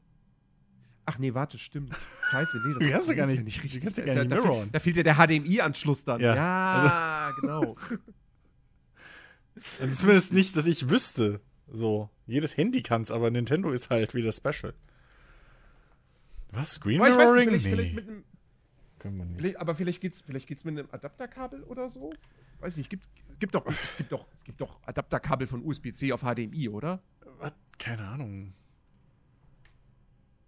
Ach 1.06 1.17
nee, 1.17 1.34
warte, 1.34 1.58
stimmt. 1.58 1.95
Scheiße, 2.30 2.62
nee, 2.65 2.74
das 2.80 2.91
kannst 2.91 3.10
du 3.10 3.15
gar 3.15 3.26
nicht- 3.28 3.38
ja 3.38 3.43
nicht 3.43 3.63
richtig. 3.63 3.82
kannst 3.82 3.97
du 3.97 4.02
Da 4.04 4.13
gar 4.13 4.24
nicht 4.24 4.32
da, 4.32 4.41
fehlt, 4.41 4.76
da 4.76 4.80
fehlt 4.80 4.97
ja 4.97 5.04
der 5.04 5.15
HDMI-Anschluss 5.15 6.04
dann. 6.04 6.19
Ja, 6.21 6.36
Ja, 6.36 7.32
genau. 7.39 7.76
Also 9.80 9.95
zumindest 9.95 10.34
nicht, 10.34 10.56
dass 10.56 10.65
ich 10.65 10.89
wüsste. 10.89 11.41
So. 11.72 12.10
Jedes 12.28 12.58
Handy 12.58 12.84
kann 12.84 13.02
es, 13.02 13.12
aber 13.12 13.32
Nintendo 13.32 13.72
ist 13.72 13.90
halt 13.90 14.14
wieder 14.14 14.32
special. 14.32 14.74
Was? 16.52 16.74
Screen 16.74 17.00
Aber 17.02 17.10
nicht, 17.10 17.18
Mirroring? 17.18 17.48
vielleicht, 17.50 17.66
nee. 17.66 17.72
vielleicht 17.72 17.96
mit 17.96 18.08
einem, 18.10 18.24
Können 19.00 19.18
wir 19.18 19.26
nicht. 19.26 19.38
vielleicht, 19.38 19.58
aber 19.58 19.76
vielleicht 19.76 20.02
geht's, 20.02 20.22
vielleicht 20.22 20.48
geht's 20.48 20.64
mit 20.66 20.78
einem 20.78 20.88
Adapterkabel 20.92 21.64
oder 21.64 21.90
so. 21.90 22.14
Weiß 22.60 22.78
nicht, 22.78 22.90
gibt, 22.90 23.10
gibt 23.40 23.56
doch, 23.56 23.66
es 23.66 23.98
gibt 23.98 24.12
doch, 24.12 24.28
es 24.36 24.44
gibt 24.44 24.60
doch 24.62 24.80
Adapterkabel 24.86 25.48
von 25.48 25.64
USB-C 25.66 26.12
auf 26.12 26.22
HDMI, 26.22 26.70
oder? 26.70 27.02
Was? 27.40 27.54
Keine 27.80 28.06
Ahnung. 28.08 28.54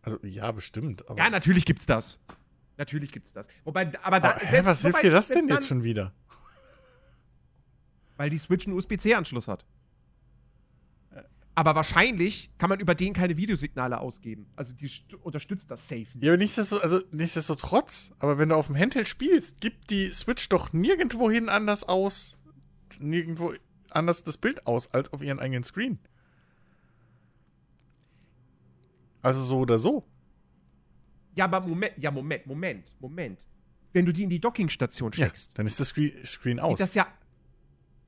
Also, 0.01 0.19
ja, 0.23 0.51
bestimmt. 0.51 1.07
Aber 1.09 1.17
Ja, 1.17 1.29
natürlich 1.29 1.65
gibt's 1.65 1.85
das. 1.85 2.19
Natürlich 2.77 3.11
gibt's 3.11 3.31
das. 3.31 3.47
Wobei, 3.63 3.89
aber 4.03 4.19
da, 4.19 4.31
aber, 4.31 4.39
hä, 4.45 4.61
was 4.63 4.83
wobei, 4.83 4.91
hilft 4.91 5.03
dir 5.05 5.11
das 5.11 5.27
selbst 5.27 5.41
denn 5.41 5.47
dann, 5.47 5.57
jetzt 5.59 5.67
schon 5.67 5.83
wieder? 5.83 6.13
Weil 8.17 8.29
die 8.29 8.37
Switch 8.37 8.67
einen 8.67 8.75
USB-C-Anschluss 8.75 9.47
hat. 9.47 9.65
Aber 11.55 11.75
wahrscheinlich 11.75 12.49
kann 12.57 12.69
man 12.69 12.79
über 12.79 12.95
den 12.95 13.13
keine 13.13 13.37
Videosignale 13.37 13.99
ausgeben. 13.99 14.47
Also 14.55 14.73
die 14.73 14.89
st- 14.89 15.13
unterstützt 15.15 15.69
das 15.69 15.87
safe. 15.87 16.01
nicht. 16.01 16.23
Ja, 16.23 16.31
aber 16.31 16.37
nichtsdestotrotz, 16.37 16.83
also 16.83 17.01
nichtsdestotrotz, 17.11 18.11
aber 18.19 18.39
wenn 18.39 18.49
du 18.49 18.55
auf 18.55 18.67
dem 18.67 18.75
Handheld 18.75 19.07
spielst, 19.07 19.61
gibt 19.61 19.91
die 19.91 20.07
Switch 20.07 20.49
doch 20.49 20.73
nirgendwo 20.73 21.29
hin 21.29 21.49
anders 21.49 21.83
aus, 21.83 22.39
nirgendwo 22.99 23.53
anders 23.91 24.23
das 24.23 24.37
Bild 24.37 24.65
aus, 24.65 24.91
als 24.93 25.13
auf 25.13 25.21
ihren 25.21 25.39
eigenen 25.39 25.63
Screen. 25.63 25.99
Also 29.21 29.41
so 29.41 29.59
oder 29.59 29.79
so. 29.79 30.03
Ja, 31.35 31.45
aber 31.45 31.61
Moment, 31.61 31.93
ja, 31.97 32.11
Moment, 32.11 32.45
Moment, 32.45 32.95
Moment. 32.99 33.39
Wenn 33.93 34.05
du 34.05 34.11
die 34.11 34.23
in 34.23 34.29
die 34.29 34.39
Dockingstation 34.39 35.11
Ja, 35.11 35.25
steckst, 35.27 35.57
dann 35.57 35.65
ist 35.67 35.79
das 35.79 35.89
Screen, 35.89 36.13
Screen 36.25 36.57
geht 36.57 36.63
aus. 36.63 36.79
das 36.79 36.93
ja 36.95 37.07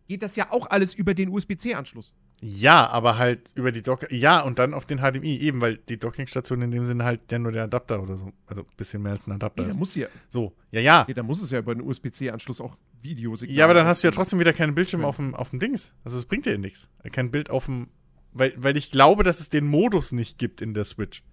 geht 0.08 0.22
das 0.22 0.36
ja 0.36 0.52
auch 0.52 0.68
alles 0.70 0.94
über 0.94 1.14
den 1.16 1.30
USB-C-Anschluss. 1.30 2.14
Ja, 2.42 2.88
aber 2.90 3.18
halt 3.18 3.52
über 3.56 3.72
die 3.72 3.82
Dock. 3.82 4.12
Ja, 4.12 4.42
und 4.42 4.60
dann 4.60 4.74
auf 4.74 4.86
den 4.86 5.00
HDMI, 5.00 5.38
eben, 5.38 5.62
weil 5.62 5.78
die 5.78 5.98
Dockingstation 5.98 6.62
in 6.62 6.72
dem 6.72 6.84
Sinne 6.84 7.04
halt 7.06 7.32
ja 7.32 7.40
nur 7.40 7.52
der 7.52 7.64
Adapter 7.64 8.04
oder 8.04 8.18
so. 8.18 8.34
Also 8.46 8.62
ein 8.64 8.68
bisschen 8.78 9.02
mehr 9.02 9.14
als 9.14 9.26
ein 9.26 9.32
Adapter 9.32 9.64
Nee, 9.64 9.70
ist. 9.70 9.80
muss 9.80 9.96
ja, 9.96 10.08
So, 10.28 10.54
ja, 10.72 10.82
ja. 10.82 11.06
nee, 11.08 11.14
da 11.14 11.24
muss 11.24 11.42
es 11.42 11.50
ja 11.52 11.60
über 11.60 11.74
den 11.74 11.82
USB-C-Anschluss 11.84 12.62
auch 12.62 12.78
Videosignale. 13.02 13.58
Ja, 13.58 13.66
aber 13.66 13.74
dann 13.74 13.88
hast 13.88 14.04
du 14.04 14.08
ja 14.08 14.12
trotzdem 14.12 14.40
wieder 14.40 14.54
keinen 14.54 14.76
Bildschirm 14.76 15.02
Ja. 15.02 15.08
auf 15.08 15.16
dem, 15.16 15.34
auf 15.34 15.50
dem 15.52 15.60
Dings. 15.60 15.94
Also 16.04 16.18
es 16.18 16.26
bringt 16.26 16.46
dir 16.46 16.58
nichts. 16.58 16.90
Kein 17.12 17.32
Bild 17.32 17.50
auf 17.50 17.66
dem. 17.66 17.88
Weil, 18.34 18.54
weil 18.58 18.76
ich 18.78 18.92
glaube, 18.92 19.24
dass 19.24 19.40
es 19.40 19.50
den 19.50 19.66
Modus 19.66 20.12
nicht 20.12 20.38
gibt 20.38 20.62
in 20.62 20.74
der 20.74 20.84
Switch. 20.84 21.24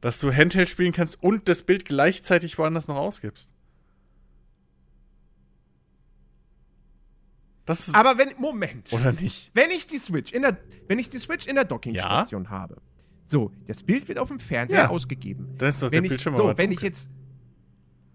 Dass 0.00 0.20
du 0.20 0.30
Handheld 0.32 0.68
spielen 0.68 0.92
kannst 0.92 1.22
und 1.22 1.48
das 1.48 1.62
Bild 1.62 1.86
gleichzeitig 1.86 2.58
woanders 2.58 2.86
noch 2.88 2.96
ausgibst. 2.96 3.50
Das 7.66 7.88
ist. 7.88 7.94
Aber 7.94 8.18
wenn 8.18 8.30
Moment, 8.38 8.92
oder 8.92 9.12
nicht? 9.12 9.50
wenn 9.54 9.70
ich 9.70 9.86
die 9.86 9.98
Switch 9.98 10.32
in 10.32 10.42
der 10.42 10.56
wenn 10.88 10.98
ich 10.98 11.08
die 11.08 11.18
Switch 11.18 11.46
in 11.46 11.54
der 11.54 11.64
Dockingstation 11.64 12.50
habe. 12.50 12.76
So, 13.26 13.52
das 13.66 13.82
Bild 13.82 14.06
wird 14.08 14.18
auf 14.18 14.28
dem 14.28 14.38
Fernseher 14.38 14.82
Ja. 14.82 14.88
ausgegeben. 14.90 15.54
Dann 15.56 15.70
ist 15.70 15.82
doch 15.82 15.86
wenn 15.86 15.92
der 15.92 16.02
ich, 16.04 16.08
Bildschirm 16.10 16.36
so, 16.36 16.44
wenn 16.58 16.70
ich 16.70 16.76
dunkel. 16.78 16.88
jetzt 16.88 17.10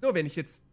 so, 0.02 0.14
wenn 0.14 0.26
ich 0.28 0.36
jetzt 0.36 0.64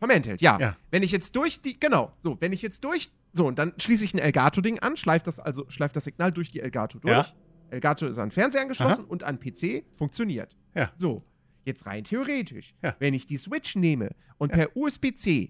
vom 0.00 0.10
Handheld, 0.10 0.40
ja. 0.42 0.58
Ja. 0.58 0.76
Wenn 0.90 1.02
ich 1.02 1.12
jetzt 1.12 1.36
durch 1.36 1.60
die 1.62 1.78
genau, 1.78 2.12
so, 2.18 2.36
wenn 2.40 2.52
ich 2.52 2.62
jetzt 2.62 2.82
durch 2.84 3.10
so 3.32 3.46
und 3.46 3.58
dann 3.58 3.72
schließe 3.78 4.04
ich 4.04 4.14
ein 4.14 4.18
Elgato 4.18 4.60
Ding 4.60 4.78
an, 4.80 4.96
schleift 4.96 5.26
das 5.28 5.38
also 5.38 5.64
schleift 5.68 5.94
das 5.94 6.04
Signal 6.04 6.32
durch 6.32 6.50
die 6.50 6.60
Elgato 6.60 6.98
durch. 6.98 7.12
Ja. 7.12 7.26
Elgato 7.70 8.06
ist 8.06 8.18
an 8.18 8.32
Fernseher 8.32 8.62
angeschlossen 8.62 9.04
und 9.04 9.22
an 9.22 9.38
PC 9.38 9.84
funktioniert. 9.96 10.56
Ja. 10.74 10.90
So, 10.96 11.22
jetzt 11.64 11.86
rein 11.86 12.02
theoretisch, 12.02 12.74
Ja. 12.82 12.96
wenn 12.98 13.14
ich 13.14 13.26
die 13.28 13.36
Switch 13.36 13.76
nehme 13.76 14.10
und 14.38 14.50
Ja. 14.50 14.56
per 14.66 14.76
USB-C 14.76 15.42
Ja. 15.42 15.48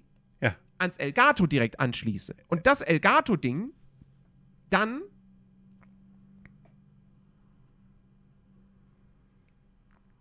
Ans 0.80 0.96
Elgato 0.96 1.46
direkt 1.46 1.78
anschließe 1.78 2.34
und 2.48 2.66
das 2.66 2.80
Elgato-Ding 2.80 3.72
dann 4.70 5.02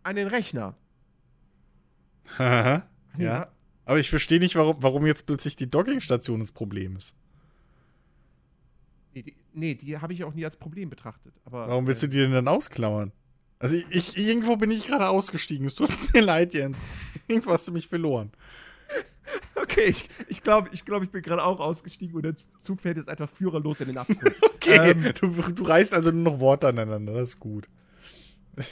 an 0.04 0.16
den 0.16 0.28
Rechner. 0.28 0.76
Haha. 2.38 2.88
Ja. 3.18 3.52
Aber 3.86 4.00
ich 4.00 4.10
verstehe 4.10 4.40
nicht, 4.40 4.56
warum, 4.56 4.78
warum 4.82 5.06
jetzt 5.06 5.26
plötzlich 5.26 5.56
die 5.56 5.70
Dockingstation 5.70 6.40
das 6.40 6.52
Problem 6.52 6.96
ist. 6.96 7.16
Nee, 9.14 9.24
die, 9.24 9.36
nee, 9.54 9.74
die 9.76 9.98
habe 9.98 10.14
ich 10.14 10.24
auch 10.24 10.34
nie 10.34 10.46
als 10.46 10.58
Problem 10.58 10.90
betrachtet. 10.90 11.34
Aber, 11.46 11.68
Warum 11.68 11.88
willst 11.88 12.04
du 12.04 12.08
äh, 12.08 12.10
die 12.10 12.18
denn 12.18 12.32
dann 12.32 12.48
ausklammern? 12.48 13.12
Also 13.58 13.76
ich, 13.76 13.86
ich 13.90 14.18
irgendwo 14.18 14.56
bin 14.58 14.72
ich 14.72 14.88
gerade 14.88 15.10
ausgestiegen. 15.10 15.66
Es 15.66 15.76
tut 15.76 15.90
mir 16.14 16.22
leid, 16.22 16.54
Jens. 16.54 16.86
Irgendwo 17.28 17.52
hast 17.52 17.68
du 17.68 17.72
mich 17.72 17.88
verloren. 17.88 18.32
Okay, 19.56 19.86
ich, 19.86 20.10
ich 20.28 20.42
glaube, 20.42 20.70
ich, 20.72 20.86
glaub, 20.86 21.04
ich 21.04 21.12
bin 21.12 21.22
gerade 21.22 21.44
auch 21.44 21.60
ausgestiegen 21.60 22.16
und 22.16 22.24
der 22.24 22.34
Zug 22.60 22.82
fährt 22.82 22.98
jetzt 22.98 23.10
einfach 23.10 23.30
führerlos 23.30 23.80
in 23.82 23.88
den 23.88 23.98
Abgrund. 23.98 24.36
Okay, 24.56 24.92
Ähm. 24.92 25.14
du, 25.20 25.28
du 25.28 25.64
reißt 25.64 25.94
also 25.94 26.12
nur 26.12 26.34
noch 26.34 26.40
Worte 26.40 26.68
aneinander. 26.68 27.14
Das 27.14 27.30
ist 27.30 27.40
gut. 27.40 27.68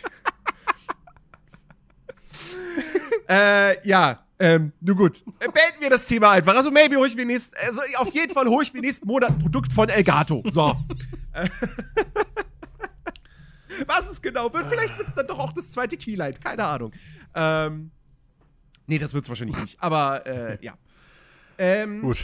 Äh, 3.29 3.85
ja, 3.85 4.23
ähm, 4.39 4.71
nun 4.79 4.95
gut. 4.95 5.23
Beenden 5.39 5.81
wir 5.81 5.89
das 5.89 6.07
Thema 6.07 6.31
einfach. 6.31 6.55
Also, 6.55 6.71
maybe 6.71 6.95
hole 6.95 7.07
ich 7.07 7.15
mir 7.15 7.25
nächst, 7.25 7.57
also 7.57 7.81
auf 7.97 8.13
jeden 8.13 8.33
Fall 8.33 8.47
hole 8.47 8.63
ich 8.63 8.73
mir 8.73 8.79
nächsten 8.81 9.05
Monat 9.07 9.31
ein 9.31 9.39
Produkt 9.39 9.73
von 9.73 9.89
Elgato. 9.89 10.43
So. 10.49 10.75
Was 13.85 14.09
es 14.09 14.21
genau 14.21 14.53
wird, 14.53 14.65
vielleicht 14.67 14.97
wird 14.97 15.09
es 15.09 15.13
dann 15.13 15.27
doch 15.27 15.39
auch 15.39 15.53
das 15.53 15.71
zweite 15.71 15.97
Keylight. 15.97 16.41
Keine 16.43 16.65
Ahnung. 16.65 16.93
Ähm, 17.35 17.91
nee, 18.87 18.97
das 18.97 19.13
wird 19.13 19.23
es 19.23 19.29
wahrscheinlich 19.29 19.59
nicht. 19.61 19.81
Aber, 19.81 20.25
äh, 20.25 20.57
ja. 20.65 20.77
Ähm, 21.57 22.01
Gut. 22.01 22.23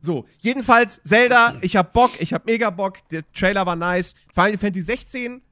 So, 0.00 0.26
jedenfalls 0.38 1.02
Zelda, 1.02 1.58
ich 1.60 1.76
hab 1.76 1.92
Bock, 1.92 2.12
ich 2.20 2.32
hab 2.32 2.46
mega 2.46 2.70
Bock, 2.70 2.98
der 3.08 3.30
Trailer 3.32 3.66
war 3.66 3.74
nice. 3.76 4.14
Final 4.32 4.56
Fantasy 4.58 4.82
16, 4.82 5.42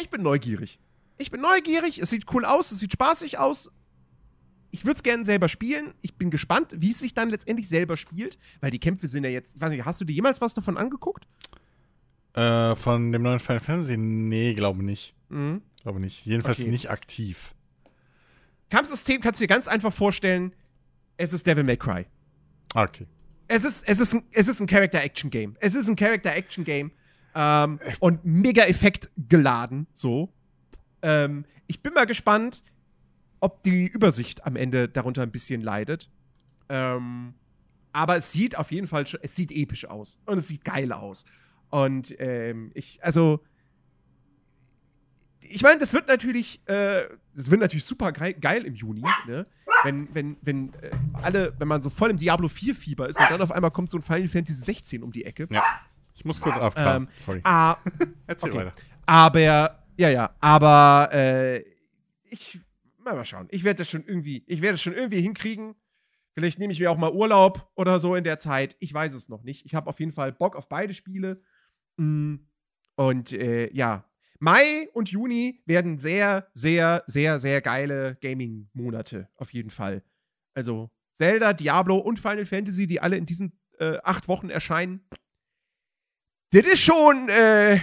ich 0.00 0.10
bin 0.10 0.22
neugierig. 0.22 0.78
Ich 1.18 1.30
bin 1.30 1.40
neugierig, 1.40 1.98
es 1.98 2.10
sieht 2.10 2.24
cool 2.32 2.44
aus, 2.44 2.70
es 2.70 2.78
sieht 2.78 2.92
spaßig 2.92 3.38
aus. 3.38 3.70
Ich 4.70 4.84
würde 4.84 4.96
es 4.96 5.02
gerne 5.02 5.24
selber 5.24 5.48
spielen. 5.48 5.94
Ich 6.02 6.14
bin 6.16 6.30
gespannt, 6.30 6.72
wie 6.76 6.90
es 6.90 7.00
sich 7.00 7.14
dann 7.14 7.30
letztendlich 7.30 7.68
selber 7.68 7.96
spielt, 7.96 8.38
weil 8.60 8.70
die 8.70 8.78
Kämpfe 8.78 9.08
sind 9.08 9.24
ja 9.24 9.30
jetzt, 9.30 9.56
ich 9.56 9.60
weiß 9.60 9.70
nicht, 9.70 9.84
hast 9.84 10.00
du 10.00 10.04
dir 10.04 10.12
jemals 10.12 10.40
was 10.40 10.54
davon 10.54 10.76
angeguckt? 10.76 11.26
Äh, 12.34 12.76
von 12.76 13.10
dem 13.10 13.22
neuen 13.22 13.40
Final 13.40 13.60
Fantasy? 13.60 13.96
Nee, 13.96 14.54
glaube 14.54 14.84
nicht. 14.84 15.14
Mhm. 15.30 15.62
Glaube 15.82 16.00
nicht. 16.00 16.24
Jedenfalls 16.26 16.60
Okay. 16.60 16.70
nicht 16.70 16.90
aktiv. 16.90 17.54
Kampfsystem 18.70 19.20
kannst 19.20 19.40
du 19.40 19.44
dir 19.44 19.48
ganz 19.48 19.68
einfach 19.68 19.92
vorstellen, 19.92 20.54
es 21.16 21.32
ist 21.32 21.46
Devil 21.46 21.64
May 21.64 21.76
Cry. 21.76 22.06
Okay. 22.74 23.06
Es 23.48 23.64
ist, 23.64 23.88
es 23.88 23.98
ist 23.98 24.14
ein, 24.14 24.24
es 24.32 24.46
ist 24.46 24.60
ein 24.60 24.66
Character-Action-Game. 24.66 25.56
Es 25.60 25.74
ist 25.74 25.88
ein 25.88 25.96
Character-Action-Game. 25.96 26.92
Ähm, 27.34 27.80
und 28.00 28.24
mega 28.24 28.64
Effekt 28.64 29.10
geladen, 29.16 29.86
so. 29.92 30.32
Ähm, 31.02 31.44
ich 31.66 31.82
bin 31.82 31.94
mal 31.94 32.06
gespannt, 32.06 32.62
ob 33.40 33.62
die 33.62 33.86
Übersicht 33.86 34.44
am 34.44 34.56
Ende 34.56 34.88
darunter 34.88 35.22
ein 35.22 35.30
bisschen 35.30 35.60
leidet. 35.60 36.10
Ähm, 36.68 37.34
aber 37.92 38.16
es 38.16 38.32
sieht 38.32 38.58
auf 38.58 38.70
jeden 38.72 38.86
Fall 38.86 39.06
schon, 39.06 39.20
es 39.22 39.34
sieht 39.34 39.50
episch 39.52 39.86
aus. 39.86 40.20
Und 40.26 40.38
es 40.38 40.48
sieht 40.48 40.64
geil 40.64 40.92
aus. 40.92 41.24
Und 41.70 42.14
ähm, 42.18 42.70
ich, 42.74 43.02
also, 43.02 43.40
ich 45.40 45.62
meine, 45.62 45.78
das 45.78 45.92
wird 45.92 46.08
natürlich, 46.08 46.60
äh, 46.66 47.04
das 47.38 47.50
wird 47.50 47.60
natürlich 47.60 47.84
super 47.84 48.10
geil, 48.10 48.34
geil 48.34 48.64
im 48.64 48.74
Juni, 48.74 49.02
ne? 49.28 49.46
Wenn, 49.84 50.12
wenn, 50.12 50.36
wenn 50.42 50.74
äh, 50.82 50.90
alle, 51.22 51.54
wenn 51.58 51.68
man 51.68 51.80
so 51.80 51.88
voll 51.88 52.10
im 52.10 52.16
Diablo 52.16 52.48
4 52.48 52.74
Fieber 52.74 53.08
ist 53.08 53.20
und 53.20 53.30
dann 53.30 53.40
auf 53.40 53.52
einmal 53.52 53.70
kommt 53.70 53.90
so 53.90 53.96
ein 53.98 54.02
Final 54.02 54.26
Fantasy 54.26 54.60
16 54.60 55.04
um 55.04 55.12
die 55.12 55.24
Ecke. 55.24 55.46
Ja. 55.50 55.62
Ich 56.14 56.24
muss 56.24 56.40
kurz 56.40 56.58
abkamen. 56.58 57.06
Ähm, 57.06 57.14
Sorry. 57.16 57.40
Ah, 57.44 57.76
Erzähl 58.26 58.50
okay. 58.50 58.58
weiter. 58.58 58.72
aber, 59.06 59.40
ja, 59.40 60.08
ja, 60.08 60.34
aber 60.40 61.10
äh, 61.12 61.64
ich, 62.28 62.58
mal, 62.98 63.14
mal 63.14 63.24
schauen. 63.24 63.46
Ich 63.52 63.62
werde 63.62 63.78
das 63.78 63.88
schon 63.88 64.04
irgendwie, 64.04 64.42
ich 64.48 64.60
werde 64.60 64.74
es 64.74 64.82
schon 64.82 64.94
irgendwie 64.94 65.20
hinkriegen. 65.20 65.76
Vielleicht 66.34 66.58
nehme 66.58 66.72
ich 66.72 66.80
mir 66.80 66.90
auch 66.90 66.98
mal 66.98 67.12
Urlaub 67.12 67.70
oder 67.76 68.00
so 68.00 68.16
in 68.16 68.24
der 68.24 68.38
Zeit. 68.38 68.74
Ich 68.80 68.92
weiß 68.92 69.14
es 69.14 69.28
noch 69.28 69.44
nicht. 69.44 69.64
Ich 69.64 69.76
habe 69.76 69.88
auf 69.88 70.00
jeden 70.00 70.12
Fall 70.12 70.32
Bock 70.32 70.56
auf 70.56 70.68
beide 70.68 70.92
Spiele. 70.92 71.40
Mm, 71.98 72.36
Und 72.96 73.32
äh, 73.32 73.72
ja, 73.72 74.07
Mai 74.40 74.88
und 74.92 75.10
Juni 75.10 75.62
werden 75.66 75.98
sehr, 75.98 76.48
sehr, 76.54 77.02
sehr, 77.06 77.38
sehr 77.38 77.60
geile 77.60 78.16
Gaming-Monate, 78.20 79.28
auf 79.36 79.52
jeden 79.52 79.70
Fall. 79.70 80.02
Also 80.54 80.90
Zelda, 81.14 81.52
Diablo 81.52 81.96
und 81.98 82.20
Final 82.20 82.46
Fantasy, 82.46 82.86
die 82.86 83.00
alle 83.00 83.16
in 83.16 83.26
diesen 83.26 83.58
äh, 83.78 83.98
acht 84.04 84.28
Wochen 84.28 84.50
erscheinen. 84.50 85.00
Das 86.50 86.66
ist 86.66 86.80
schon, 86.80 87.28
äh, 87.28 87.80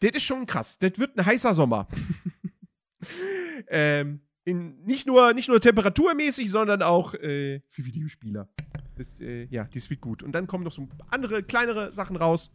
das 0.00 0.12
ist 0.12 0.24
schon 0.24 0.46
krass. 0.46 0.78
Das 0.78 0.98
wird 0.98 1.18
ein 1.18 1.26
heißer 1.26 1.54
Sommer. 1.54 1.86
ähm, 3.68 4.20
in, 4.44 4.82
nicht, 4.84 5.06
nur, 5.06 5.34
nicht 5.34 5.48
nur 5.48 5.60
temperaturmäßig, 5.60 6.50
sondern 6.50 6.82
auch 6.82 7.12
äh, 7.14 7.60
für 7.68 7.84
Videospieler. 7.84 8.48
Das, 8.96 9.20
äh, 9.20 9.44
ja, 9.44 9.64
die 9.64 9.90
wird 9.90 10.00
gut. 10.00 10.22
Und 10.22 10.32
dann 10.32 10.46
kommen 10.46 10.64
noch 10.64 10.72
so 10.72 10.88
andere, 11.10 11.42
kleinere 11.42 11.92
Sachen 11.92 12.16
raus. 12.16 12.50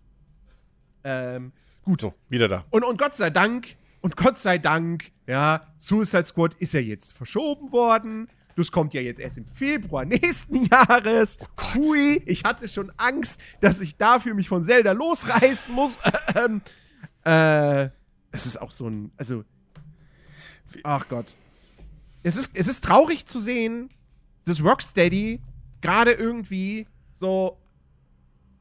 Ähm, 1.03 1.53
gut. 1.83 2.01
So, 2.01 2.13
wieder 2.29 2.47
da. 2.47 2.65
Und, 2.69 2.83
und 2.83 2.97
Gott 2.97 3.15
sei 3.15 3.29
Dank, 3.29 3.75
und 4.01 4.17
Gott 4.17 4.37
sei 4.37 4.57
Dank, 4.57 5.11
ja, 5.27 5.65
Suicide 5.77 6.25
Squad 6.25 6.55
ist 6.55 6.73
ja 6.73 6.81
jetzt 6.81 7.13
verschoben 7.13 7.71
worden. 7.71 8.27
Das 8.55 8.71
kommt 8.71 8.93
ja 8.93 9.01
jetzt 9.01 9.19
erst 9.19 9.37
im 9.37 9.45
Februar 9.45 10.05
nächsten 10.05 10.65
Jahres. 10.65 11.39
Oh 11.41 11.75
Hui, 11.75 12.21
ich 12.25 12.43
hatte 12.43 12.67
schon 12.67 12.91
Angst, 12.97 13.41
dass 13.61 13.81
ich 13.81 13.97
dafür 13.97 14.33
mich 14.33 14.49
von 14.49 14.63
Zelda 14.63 14.91
losreißen 14.91 15.73
muss. 15.73 15.97
Ähm, 16.35 16.61
äh, 17.25 17.89
es 18.31 18.45
ist 18.45 18.61
auch 18.61 18.71
so 18.71 18.89
ein, 18.89 19.11
also, 19.17 19.43
ach 20.83 21.07
Gott. 21.07 21.33
Es 22.23 22.35
ist, 22.35 22.51
es 22.53 22.67
ist 22.67 22.83
traurig 22.83 23.25
zu 23.25 23.39
sehen, 23.39 23.89
dass 24.45 24.63
Rocksteady 24.63 25.41
gerade 25.81 26.11
irgendwie 26.11 26.87
so 27.13 27.57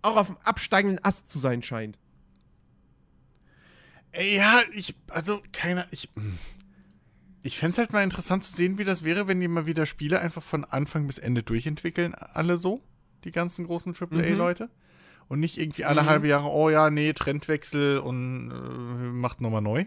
auch 0.03 0.17
auf 0.17 0.27
dem 0.29 0.37
absteigenden 0.45 1.05
Ast 1.05 1.31
zu 1.31 1.39
sein 1.39 1.63
scheint. 1.63 1.99
Ja, 4.15 4.63
ich, 4.73 4.95
also, 5.09 5.43
keine, 5.53 5.87
ich, 5.91 6.11
ich 7.43 7.59
fände 7.59 7.73
es 7.73 7.79
halt 7.79 7.93
mal 7.93 8.05
interessant 8.05 8.45
zu 8.45 8.55
sehen, 8.55 8.79
wie 8.79 8.85
das 8.85 9.05
wäre, 9.05 9.27
wenn 9.27 9.41
die 9.41 9.49
mal 9.49 9.67
wieder 9.67 9.87
Spiele 9.87 10.21
einfach 10.21 10.43
von 10.43 10.65
Anfang 10.65 11.07
bis 11.07 11.19
Ende 11.19 11.43
durchentwickeln, 11.43 12.15
alle 12.15 12.57
so, 12.57 12.83
die 13.25 13.33
ganzen 13.33 13.67
großen 13.67 13.95
AAA-Leute. 13.95 14.65
Mhm. 14.65 14.71
Und 15.29 15.41
nicht 15.41 15.59
irgendwie 15.59 15.85
alle 15.85 16.03
mhm. 16.03 16.07
halbe 16.07 16.29
Jahre, 16.29 16.49
oh 16.49 16.69
ja, 16.69 16.91
nee, 16.91 17.13
Trendwechsel 17.15 17.99
und 17.99 18.51
äh, 18.51 19.13
macht 19.13 19.41
nochmal 19.41 19.63
neu. 19.63 19.87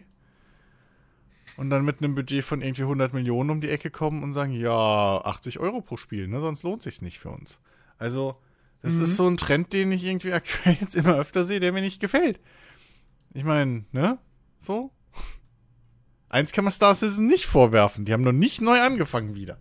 Und 1.57 1.69
dann 1.69 1.85
mit 1.85 2.01
einem 2.01 2.15
Budget 2.15 2.43
von 2.43 2.61
irgendwie 2.61 2.81
100 2.81 3.13
Millionen 3.13 3.49
um 3.49 3.61
die 3.61 3.69
Ecke 3.69 3.91
kommen 3.91 4.23
und 4.23 4.33
sagen, 4.33 4.53
ja, 4.53 5.21
80 5.23 5.59
Euro 5.59 5.81
pro 5.81 5.97
Spiel, 5.97 6.27
ne, 6.27 6.41
sonst 6.41 6.63
lohnt 6.63 6.83
sich's 6.83 7.01
nicht 7.01 7.19
für 7.19 7.29
uns. 7.29 7.59
Also, 7.97 8.35
das 8.81 8.95
mhm. 8.95 9.01
ist 9.03 9.15
so 9.15 9.27
ein 9.27 9.37
Trend, 9.37 9.71
den 9.71 9.91
ich 9.91 10.03
irgendwie 10.03 10.33
aktuell 10.33 10.77
jetzt 10.79 10.95
immer 10.95 11.15
öfter 11.15 11.43
sehe, 11.43 11.59
der 11.59 11.71
mir 11.71 11.81
nicht 11.81 12.01
gefällt. 12.01 12.39
Ich 13.35 13.43
meine, 13.43 13.83
ne? 13.91 14.17
So. 14.57 14.91
Eins 16.29 16.53
kann 16.53 16.63
man 16.63 16.71
Star 16.71 16.95
Citizen 16.95 17.27
nicht 17.27 17.45
vorwerfen. 17.45 18.05
Die 18.05 18.13
haben 18.13 18.23
noch 18.23 18.31
nicht 18.31 18.61
neu 18.61 18.79
angefangen 18.79 19.35
wieder. 19.35 19.59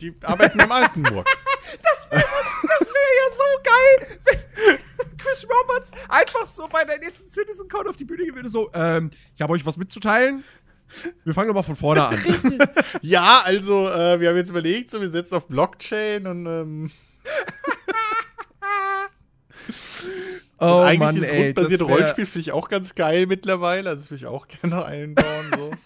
Die 0.00 0.14
arbeiten 0.22 0.60
im 0.60 0.72
alten 0.72 1.02
Murks. 1.02 1.44
Das 1.82 2.10
wäre 2.10 2.22
so, 2.22 2.92
wär 2.92 3.10
ja 3.16 3.36
so 3.36 3.44
geil, 3.62 4.18
wenn 4.24 5.16
Chris 5.18 5.46
Roberts 5.48 5.92
einfach 6.08 6.48
so 6.48 6.66
bei 6.66 6.84
der 6.84 6.98
nächsten 6.98 7.28
Citizen 7.28 7.68
Code 7.68 7.90
auf 7.90 7.94
die 7.94 8.04
Bühne 8.04 8.24
gehen 8.24 8.34
würde, 8.34 8.48
so, 8.48 8.72
ähm, 8.74 9.12
ich 9.36 9.40
habe 9.40 9.52
euch 9.52 9.64
was 9.64 9.76
mitzuteilen. 9.76 10.42
Wir 11.22 11.32
fangen 11.32 11.50
aber 11.50 11.62
von 11.62 11.76
vorne 11.76 12.08
an. 12.08 12.18
ja, 13.02 13.42
also, 13.42 13.88
äh, 13.88 14.18
wir 14.18 14.30
haben 14.30 14.36
jetzt 14.36 14.50
überlegt, 14.50 14.90
so, 14.90 15.00
wir 15.00 15.10
setzen 15.10 15.36
auf 15.36 15.46
Blockchain 15.46 16.26
und, 16.26 16.46
ähm 16.46 16.90
Oh, 20.60 20.66
und 20.66 20.84
eigentlich 20.84 20.98
Mann, 20.98 21.14
dieses 21.14 21.30
grundbasierte 21.30 21.84
Rollenspiel 21.84 22.26
finde 22.26 22.40
ich 22.40 22.52
auch 22.52 22.68
ganz 22.68 22.94
geil 22.94 23.26
mittlerweile. 23.26 23.90
Also 23.90 24.02
das 24.02 24.10
würde 24.10 24.20
ich 24.20 24.26
auch 24.26 24.46
gerne 24.60 24.84
einbauen. 24.84 25.50
So. 25.56 25.70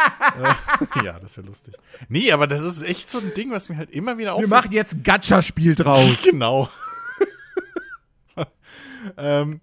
ja, 1.04 1.18
das 1.18 1.36
wäre 1.36 1.46
lustig. 1.46 1.74
Nee, 2.08 2.32
aber 2.32 2.46
das 2.46 2.62
ist 2.62 2.82
echt 2.82 3.08
so 3.08 3.18
ein 3.18 3.32
Ding, 3.34 3.50
was 3.50 3.68
mir 3.68 3.76
halt 3.76 3.90
immer 3.90 4.18
wieder 4.18 4.34
auffällt. 4.34 4.50
Wir 4.50 4.56
machen 4.56 4.72
jetzt 4.72 5.04
Gacha-Spiel 5.04 5.74
draus. 5.74 6.22
genau. 6.22 6.68
ähm, 9.16 9.60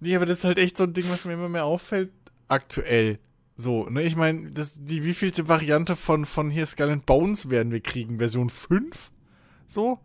nee, 0.00 0.14
aber 0.16 0.26
das 0.26 0.38
ist 0.38 0.44
halt 0.44 0.58
echt 0.58 0.76
so 0.76 0.84
ein 0.84 0.92
Ding, 0.92 1.06
was 1.08 1.24
mir 1.24 1.34
immer 1.34 1.48
mehr 1.48 1.64
auffällt 1.64 2.10
aktuell. 2.48 3.18
So, 3.56 3.88
ne, 3.88 4.02
ich 4.02 4.16
meine, 4.16 4.50
die 4.50 5.04
wievielte 5.04 5.48
Variante 5.48 5.96
von, 5.96 6.26
von 6.26 6.50
hier 6.50 6.66
Skull 6.66 6.90
and 6.90 7.06
Bones 7.06 7.48
werden 7.50 7.72
wir 7.72 7.80
kriegen? 7.80 8.18
Version 8.18 8.50
5? 8.50 9.10
So? 9.66 9.98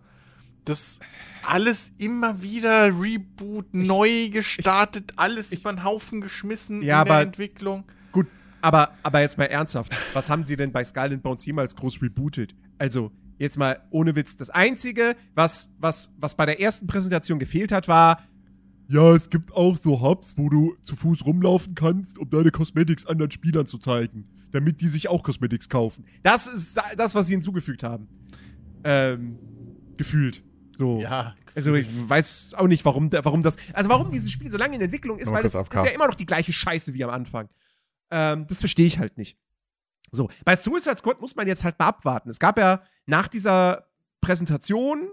Das 0.66 1.00
alles 1.44 1.92
immer 1.98 2.42
wieder 2.42 2.88
Reboot, 2.88 3.66
ich, 3.72 3.88
neu 3.88 4.30
gestartet, 4.30 5.12
ich, 5.12 5.20
alles 5.20 5.52
über 5.52 5.72
den 5.74 5.84
Haufen 5.84 6.22
geschmissen 6.22 6.82
ja, 6.82 7.02
in 7.02 7.08
der 7.08 7.22
Entwicklung. 7.22 7.86
Gut, 8.12 8.28
aber, 8.62 8.92
aber 9.04 9.22
jetzt 9.22 9.38
mal 9.38 9.46
ernsthaft. 9.46 9.92
Was 10.14 10.30
haben 10.30 10.46
sie 10.46 10.56
denn 10.56 10.72
bei 10.72 10.84
Skull 10.84 11.14
and 11.14 11.24
Bones 11.24 11.46
jemals 11.46 11.76
groß 11.76 12.02
rebootet? 12.02 12.56
Also, 12.78 13.12
jetzt 13.40 13.58
mal 13.58 13.82
ohne 13.90 14.16
Witz. 14.16 14.38
Das 14.38 14.50
Einzige, 14.50 15.16
was, 15.34 15.72
was, 15.80 16.12
was 16.18 16.36
bei 16.36 16.46
der 16.46 16.62
ersten 16.62 16.88
Präsentation 16.88 17.40
gefehlt 17.40 17.72
hat, 17.72 17.88
war, 17.88 18.24
ja, 18.88 19.14
es 19.14 19.30
gibt 19.30 19.54
auch 19.54 19.78
so 19.78 20.02
Hubs, 20.02 20.38
wo 20.38 20.50
du 20.50 20.76
zu 20.82 20.96
Fuß 20.96 21.26
rumlaufen 21.26 21.76
kannst, 21.76 22.20
um 22.20 22.30
deine 22.30 22.52
Cosmetics 22.52 23.06
anderen 23.06 23.32
Spielern 23.32 23.66
zu 23.66 23.78
zeigen, 23.78 24.28
damit 24.52 24.82
die 24.82 24.90
sich 24.90 25.08
auch 25.08 25.24
Cosmetics 25.24 25.70
kaufen. 25.70 26.06
Das 26.24 26.48
ist 26.48 26.80
das, 26.98 27.16
was 27.16 27.28
sie 27.28 27.34
hinzugefügt 27.34 27.84
haben. 27.84 28.08
Ähm, 28.84 29.40
gefühlt. 29.96 30.44
So. 30.82 31.00
Ja. 31.00 31.36
Also 31.54 31.76
ich 31.76 31.88
weiß 32.10 32.56
auch 32.56 32.66
nicht, 32.66 32.84
warum, 32.86 33.12
warum 33.12 33.44
das. 33.44 33.56
Also 33.72 33.88
warum 33.88 34.10
dieses 34.10 34.32
Spiel 34.32 34.50
so 34.50 34.58
lange 34.58 34.76
in 34.76 34.82
Entwicklung 34.82 35.20
ist, 35.20 35.32
weil 35.32 35.46
es 35.46 35.54
ist 35.54 35.74
ja 35.74 35.86
immer 35.86 36.08
noch 36.08 36.16
die 36.16 36.26
gleiche 36.26 36.52
Scheiße 36.52 36.96
wie 36.96 37.04
am 37.04 37.12
Anfang. 37.12 37.50
Ähm, 38.10 38.48
das 38.48 38.62
verstehe 38.62 38.88
ich 38.88 38.98
halt 38.98 39.16
nicht. 39.16 39.38
So, 40.12 40.30
bei 40.44 40.56
Suicide 40.56 40.98
Squad 40.98 41.22
muss 41.22 41.36
man 41.36 41.48
jetzt 41.48 41.64
halt 41.64 41.78
mal 41.78 41.86
abwarten. 41.86 42.32
Es 42.32 42.40
gab 42.40 42.58
ja 42.58 42.82
nach 43.06 43.28
dieser 43.28 43.90
Präsentation, 44.22 45.12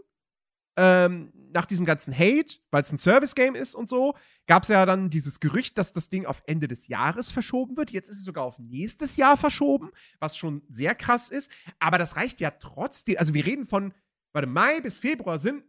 ähm, 0.76 1.34
nach 1.52 1.66
diesem 1.66 1.84
ganzen 1.84 2.14
Hate, 2.14 2.60
weil 2.70 2.82
es 2.82 2.90
ein 2.90 2.98
Service-Game 2.98 3.54
ist 3.54 3.74
und 3.74 3.90
so, 3.90 4.14
gab 4.46 4.62
es 4.62 4.70
ja 4.70 4.86
dann 4.86 5.10
dieses 5.10 5.38
Gerücht, 5.38 5.76
dass 5.76 5.92
das 5.92 6.08
Ding 6.08 6.24
auf 6.24 6.42
Ende 6.46 6.66
des 6.66 6.88
Jahres 6.88 7.30
verschoben 7.30 7.76
wird. 7.76 7.90
Jetzt 7.90 8.08
ist 8.08 8.18
es 8.18 8.24
sogar 8.24 8.44
auf 8.44 8.58
nächstes 8.58 9.16
Jahr 9.16 9.36
verschoben, 9.36 9.90
was 10.18 10.38
schon 10.38 10.62
sehr 10.70 10.94
krass 10.94 11.28
ist. 11.28 11.50
Aber 11.78 11.98
das 11.98 12.16
reicht 12.16 12.40
ja 12.40 12.52
trotzdem. 12.52 13.16
Also 13.18 13.34
wir 13.34 13.44
reden 13.44 13.66
von 13.66 13.92
warte, 14.32 14.48
Mai 14.48 14.80
bis 14.80 14.98
Februar 14.98 15.38
sind 15.38 15.64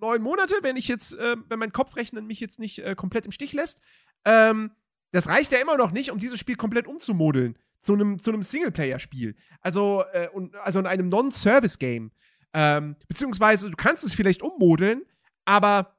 neun 0.00 0.22
Monate, 0.22 0.54
wenn 0.62 0.76
ich 0.76 0.88
jetzt, 0.88 1.14
äh, 1.14 1.36
wenn 1.48 1.58
mein 1.58 1.72
Kopfrechnen 1.72 2.26
mich 2.26 2.40
jetzt 2.40 2.58
nicht 2.58 2.78
äh, 2.80 2.94
komplett 2.94 3.24
im 3.24 3.32
Stich 3.32 3.52
lässt. 3.52 3.80
Ähm, 4.24 4.72
das 5.12 5.28
reicht 5.28 5.52
ja 5.52 5.58
immer 5.58 5.76
noch 5.76 5.92
nicht, 5.92 6.10
um 6.10 6.18
dieses 6.18 6.38
Spiel 6.38 6.56
komplett 6.56 6.86
umzumodeln 6.86 7.56
zu 7.80 7.92
einem 7.92 8.18
zu 8.18 8.32
einem 8.32 8.42
Singleplayer-Spiel. 8.42 9.36
Also 9.60 10.04
äh, 10.12 10.28
und, 10.30 10.56
also 10.56 10.78
in 10.78 10.86
einem 10.86 11.08
Non-Service-Game. 11.08 12.10
Ähm, 12.52 12.96
beziehungsweise 13.08 13.70
du 13.70 13.76
kannst 13.76 14.04
es 14.04 14.14
vielleicht 14.14 14.42
ummodeln, 14.42 15.02
aber 15.44 15.96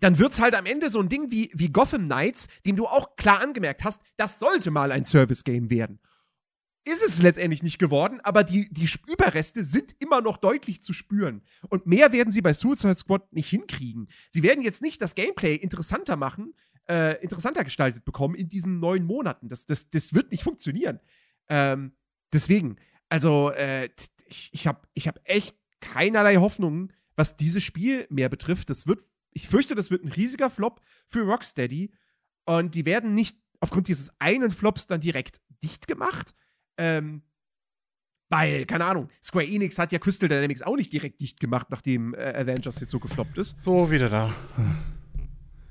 dann 0.00 0.18
wird 0.18 0.32
es 0.32 0.40
halt 0.40 0.54
am 0.54 0.66
Ende 0.66 0.90
so 0.90 1.00
ein 1.00 1.08
Ding 1.08 1.30
wie, 1.30 1.50
wie 1.54 1.70
Gotham 1.70 2.04
Knights, 2.04 2.48
dem 2.66 2.76
du 2.76 2.86
auch 2.86 3.16
klar 3.16 3.40
angemerkt 3.40 3.84
hast, 3.84 4.02
das 4.16 4.38
sollte 4.38 4.70
mal 4.70 4.92
ein 4.92 5.04
Service-Game 5.04 5.70
werden 5.70 6.00
ist 6.84 7.02
es 7.02 7.22
letztendlich 7.22 7.62
nicht 7.62 7.78
geworden, 7.78 8.20
aber 8.22 8.44
die, 8.44 8.68
die 8.70 8.88
Überreste 9.06 9.64
sind 9.64 9.96
immer 10.00 10.20
noch 10.20 10.36
deutlich 10.36 10.82
zu 10.82 10.92
spüren. 10.92 11.42
Und 11.70 11.86
mehr 11.86 12.12
werden 12.12 12.30
sie 12.30 12.42
bei 12.42 12.52
Suicide 12.52 12.96
Squad 12.96 13.32
nicht 13.32 13.48
hinkriegen. 13.48 14.08
Sie 14.30 14.42
werden 14.42 14.62
jetzt 14.62 14.82
nicht 14.82 15.00
das 15.00 15.14
Gameplay 15.14 15.54
interessanter 15.54 16.16
machen, 16.16 16.54
äh, 16.88 17.22
interessanter 17.22 17.64
gestaltet 17.64 18.04
bekommen 18.04 18.34
in 18.34 18.48
diesen 18.48 18.80
neun 18.80 19.04
Monaten. 19.04 19.48
Das, 19.48 19.64
das, 19.64 19.88
das 19.88 20.12
wird 20.12 20.30
nicht 20.30 20.42
funktionieren. 20.42 21.00
Ähm, 21.48 21.92
deswegen, 22.32 22.76
also, 23.08 23.50
äh, 23.52 23.88
ich, 24.26 24.50
ich 24.52 24.66
habe 24.66 24.86
ich 24.92 25.08
hab 25.08 25.20
echt 25.24 25.56
keinerlei 25.80 26.36
Hoffnung, 26.36 26.92
was 27.16 27.36
dieses 27.36 27.62
Spiel 27.62 28.06
mehr 28.10 28.28
betrifft. 28.28 28.68
Das 28.68 28.86
wird, 28.86 29.06
ich 29.32 29.48
fürchte, 29.48 29.74
das 29.74 29.90
wird 29.90 30.04
ein 30.04 30.12
riesiger 30.12 30.50
Flop 30.50 30.82
für 31.08 31.22
Rocksteady. 31.22 31.92
Und 32.44 32.74
die 32.74 32.84
werden 32.84 33.14
nicht 33.14 33.38
aufgrund 33.60 33.88
dieses 33.88 34.10
einen 34.18 34.50
Flops 34.50 34.86
dann 34.86 35.00
direkt 35.00 35.40
dicht 35.62 35.86
gemacht 35.86 36.34
ähm, 36.78 37.22
weil, 38.30 38.64
keine 38.66 38.86
Ahnung, 38.86 39.08
Square 39.22 39.46
Enix 39.46 39.78
hat 39.78 39.92
ja 39.92 39.98
Crystal 39.98 40.28
Dynamics 40.28 40.62
auch 40.62 40.76
nicht 40.76 40.92
direkt 40.92 41.20
dicht 41.20 41.38
gemacht, 41.38 41.68
nachdem 41.70 42.14
äh, 42.14 42.34
Avengers 42.34 42.80
jetzt 42.80 42.90
so 42.90 42.98
gefloppt 42.98 43.38
ist. 43.38 43.60
So, 43.62 43.90
wieder 43.90 44.08
da. 44.08 44.34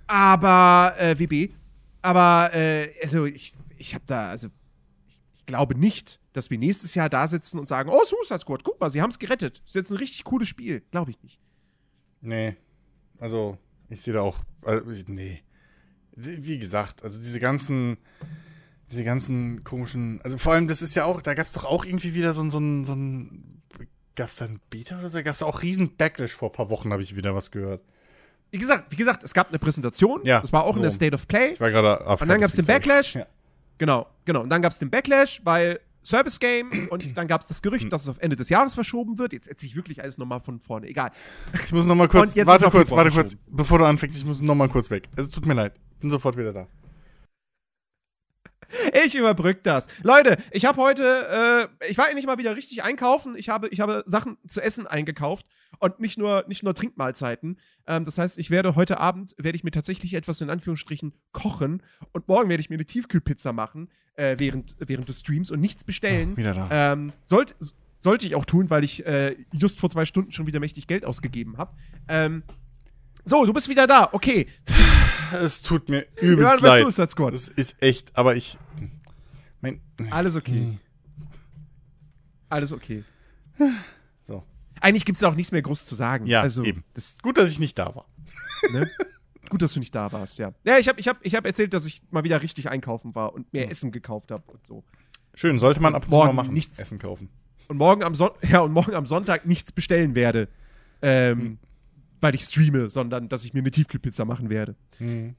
Aber, 0.08 0.96
äh, 0.98 1.18
WB, 1.18 1.52
aber, 2.02 2.52
äh, 2.54 2.90
also 3.02 3.26
ich, 3.26 3.54
ich 3.78 3.94
habe 3.96 4.06
da, 4.08 4.30
also, 4.30 4.50
ich, 5.08 5.22
ich, 5.36 5.46
glaube 5.46 5.78
nicht, 5.78 6.20
dass 6.32 6.50
wir 6.50 6.58
nächstes 6.58 6.96
Jahr 6.96 7.10
da 7.10 7.28
sitzen 7.28 7.60
und 7.60 7.68
sagen, 7.68 7.90
oh, 7.90 8.06
Suicide 8.06 8.40
Squad, 8.40 8.64
guck 8.64 8.80
mal, 8.80 8.90
sie 8.90 9.02
haben 9.02 9.10
es 9.10 9.20
gerettet. 9.20 9.60
Das 9.60 9.70
ist 9.70 9.76
jetzt 9.76 9.92
ein 9.92 9.98
richtig 9.98 10.24
cooles 10.24 10.48
Spiel. 10.48 10.84
Glaube 10.92 11.12
ich 11.12 11.22
nicht. 11.22 11.40
Nee. 12.22 12.56
Also, 13.20 13.58
ich 13.90 14.02
sehe 14.02 14.14
da 14.14 14.22
auch, 14.22 14.40
also, 14.62 15.04
nee. 15.08 15.42
Wie 16.16 16.60
gesagt, 16.60 17.04
also 17.04 17.20
diese 17.20 17.40
ganzen 17.40 17.98
diese 18.94 19.04
ganzen 19.04 19.64
komischen, 19.64 20.22
also 20.24 20.38
vor 20.38 20.54
allem, 20.54 20.68
das 20.68 20.82
ist 20.82 20.96
ja 20.96 21.06
auch, 21.06 21.22
da 21.22 21.34
gab 21.34 21.46
es 21.48 21.54
doch 21.54 21.66
auch 21.66 21.84
irgendwie 21.84 22.14
wieder 22.14 22.34
so 22.34 22.42
ein, 22.44 22.50
so 22.52 22.60
ein, 22.60 22.86
so 22.86 22.94
ein 22.94 23.62
gab 24.16 24.30
es 24.30 24.36
da 24.38 24.46
ein 24.46 24.60
Beta 24.70 25.00
oder 25.00 25.10
so? 25.10 25.22
Gab 25.24 25.34
es 25.34 25.42
auch 25.42 25.64
riesen 25.64 25.96
Backlash 25.98 26.34
vor 26.34 26.50
ein 26.50 26.54
paar 26.54 26.70
Wochen, 26.70 26.92
habe 26.92 27.02
ich 27.02 27.16
wieder 27.16 27.34
was 27.34 27.50
gehört. 27.52 27.82
wie 28.52 28.60
gesagt, 28.60 28.92
wie 28.92 28.96
gesagt, 28.96 29.24
es 29.24 29.34
gab 29.34 29.50
eine 29.50 29.58
Präsentation. 29.60 30.22
Ja, 30.24 30.40
Das 30.42 30.54
war 30.54 30.64
auch 30.64 30.76
in 30.76 30.84
der 30.84 30.92
so. 30.92 30.96
State 30.96 31.16
of 31.16 31.28
Play. 31.28 31.54
Ich 31.54 31.60
war 31.60 31.72
gerade 31.72 32.06
auf 32.06 32.22
Und 32.22 32.28
dann 32.28 32.40
gab 32.40 32.50
es 32.50 32.56
den 32.56 32.66
Backlash. 32.66 33.16
Ja. 33.16 33.26
Genau, 33.80 34.06
genau. 34.26 34.42
Und 34.42 34.50
dann 34.50 34.62
gab 34.62 34.72
es 34.72 34.78
den 34.78 34.92
Backlash, 34.92 35.42
weil 35.44 35.80
Service 36.04 36.40
Game 36.40 36.90
und 36.90 37.18
dann 37.18 37.28
gab 37.28 37.42
es 37.42 37.48
das 37.48 37.62
Gerücht, 37.64 37.92
dass 37.92 38.04
es 38.04 38.10
auf 38.10 38.20
Ende 38.20 38.36
des 38.36 38.50
Jahres 38.50 38.76
verschoben 38.76 39.18
wird. 39.18 39.34
Jetzt 39.34 39.48
erzähle 39.48 39.70
ich 39.70 39.76
wirklich 39.76 40.04
alles 40.04 40.20
nochmal 40.20 40.42
von 40.42 40.60
vorne. 40.60 40.88
Egal. 40.88 41.10
Ich 41.66 41.72
muss 41.72 41.88
noch 41.88 41.96
mal 41.96 42.08
kurz, 42.08 42.36
warte 42.46 42.70
kurz, 42.70 42.92
warte 42.92 43.10
kurz, 43.10 43.36
bevor 43.48 43.80
du 43.80 43.86
anfängst, 43.86 44.18
ich 44.18 44.26
muss 44.26 44.42
noch 44.42 44.54
mal 44.54 44.70
kurz 44.70 44.92
weg. 44.92 45.10
Es 45.16 45.30
tut 45.30 45.48
mir 45.48 45.56
leid. 45.56 45.74
Bin 46.00 46.12
sofort 46.12 46.38
wieder 46.38 46.54
da. 46.54 46.68
Ich 49.06 49.16
überbrück 49.16 49.64
das. 49.64 49.88
Leute, 50.02 50.38
ich 50.52 50.66
habe 50.66 50.82
heute, 50.82 51.70
äh, 51.82 51.90
ich 51.90 51.98
war 51.98 52.08
endlich 52.08 52.26
mal 52.26 52.38
wieder 52.38 52.56
richtig 52.56 52.84
einkaufen. 52.84 53.36
Ich 53.38 53.50
habe, 53.50 53.68
ich 53.70 53.80
habe 53.80 54.04
Sachen 54.08 54.38
zu 54.48 54.62
essen 54.62 54.88
eingekauft 54.88 55.46
und 55.80 56.00
nicht 56.00 56.18
nur, 56.18 56.46
nicht 56.48 56.64
nur 56.64 56.74
Trinkmahlzeiten. 56.74 57.60
Ähm, 57.88 58.06
das 58.06 58.18
heißt, 58.18 58.38
ich 58.38 58.50
werde 58.50 58.76
heute 58.76 59.00
Abend, 59.00 59.36
werde 59.38 59.56
ich 59.56 59.64
mir 59.64 59.72
tatsächlich 59.72 60.14
etwas 60.14 60.42
in 60.42 60.50
Anführungsstrichen 60.50 61.14
kochen 61.32 61.84
und 62.12 62.28
morgen 62.28 62.50
werde 62.50 62.62
ich 62.62 62.70
mir 62.70 62.76
eine 62.76 62.86
Tiefkühlpizza 62.86 63.54
machen 63.54 63.90
äh, 64.16 64.36
während, 64.38 64.76
während 64.80 65.10
des 65.10 65.20
Streams 65.20 65.52
und 65.52 65.60
nichts 65.60 65.84
bestellen. 65.84 66.38
Wieder 66.38 66.54
da. 66.54 66.94
Ähm, 66.94 67.14
sollte, 67.26 67.56
sollte 68.00 68.26
ich 68.26 68.36
auch 68.36 68.46
tun, 68.46 68.70
weil 68.70 68.84
ich 68.84 69.06
äh, 69.06 69.36
just 69.52 69.80
vor 69.80 69.90
zwei 69.90 70.06
Stunden 70.06 70.32
schon 70.32 70.48
wieder 70.48 70.60
mächtig 70.60 70.88
Geld 70.88 71.06
ausgegeben 71.06 71.58
habe. 71.58 71.76
Ähm, 72.08 72.44
so, 73.26 73.46
du 73.46 73.54
bist 73.54 73.70
wieder 73.70 73.88
da. 73.88 74.10
Okay. 74.12 74.48
Es 75.34 75.62
tut 75.62 75.90
mir 75.90 76.06
Ja, 76.18 76.22
übelst 76.22 76.56
was 76.56 76.62
leid. 76.62 76.84
du, 76.86 76.90
Sat 76.92 77.12
Squad? 77.12 77.34
Das 77.34 77.48
ist 77.50 77.76
echt, 77.82 78.16
aber 78.16 78.36
ich. 78.36 78.58
Mein, 79.62 79.82
Alles 80.12 80.36
okay. 80.36 80.78
Alles 82.50 82.72
okay. 82.74 83.04
So. 84.28 84.44
Eigentlich 84.82 85.06
gibt 85.06 85.18
es 85.18 85.24
auch 85.24 85.36
nichts 85.36 85.52
mehr 85.52 85.62
groß 85.62 85.86
zu 85.86 85.96
sagen. 85.96 86.26
Ja, 86.28 86.42
also, 86.42 86.64
eben. 86.64 86.84
Das, 86.94 87.18
Gut, 87.22 87.38
dass 87.38 87.50
ich 87.50 87.60
nicht 87.60 87.78
da 87.78 87.96
war. 87.96 88.06
ne? 88.72 88.90
Gut, 89.50 89.62
dass 89.62 89.74
du 89.74 89.80
nicht 89.80 89.94
da 89.94 90.12
warst, 90.12 90.40
ja. 90.40 90.54
Ja, 90.64 90.78
ich 90.78 90.88
habe 90.88 91.00
ich 91.00 91.08
hab, 91.08 91.18
ich 91.26 91.36
hab 91.36 91.46
erzählt, 91.46 91.74
dass 91.74 91.86
ich 91.86 92.02
mal 92.12 92.24
wieder 92.24 92.42
richtig 92.42 92.70
einkaufen 92.70 93.14
war 93.16 93.34
und 93.34 93.52
mehr 93.54 93.70
Essen 93.70 93.92
gekauft 93.92 94.32
habe 94.32 94.44
und 94.52 94.66
so. 94.66 94.84
Schön, 95.36 95.60
sollte 95.60 95.82
man 95.82 95.96
ab 95.96 96.04
und 96.06 96.12
zu 96.12 96.18
mal 96.18 96.26
Morgen 96.26 96.36
machen. 96.36 96.54
nichts. 96.54 96.80
Essen 96.80 97.00
kaufen. 97.00 97.30
Und 97.68 97.78
morgen 97.78 98.04
am, 98.04 98.16
Son 98.16 98.32
ja, 98.42 98.60
und 98.62 98.72
morgen 98.72 98.94
am 98.94 99.06
Sonntag 99.06 99.46
nichts 99.46 99.72
bestellen 99.72 100.16
werde. 100.16 100.48
Ähm, 101.02 101.40
Hm. 101.40 101.58
Weil 102.24 102.36
ich 102.36 102.42
streame, 102.42 102.90
sondern 102.90 103.28
dass 103.28 103.44
ich 103.44 103.54
mir 103.54 103.60
eine 103.60 103.70
Tiefkühlpizza 103.70 104.24
machen 104.24 104.50
werde. 104.50 104.76
Hm. 104.98 105.36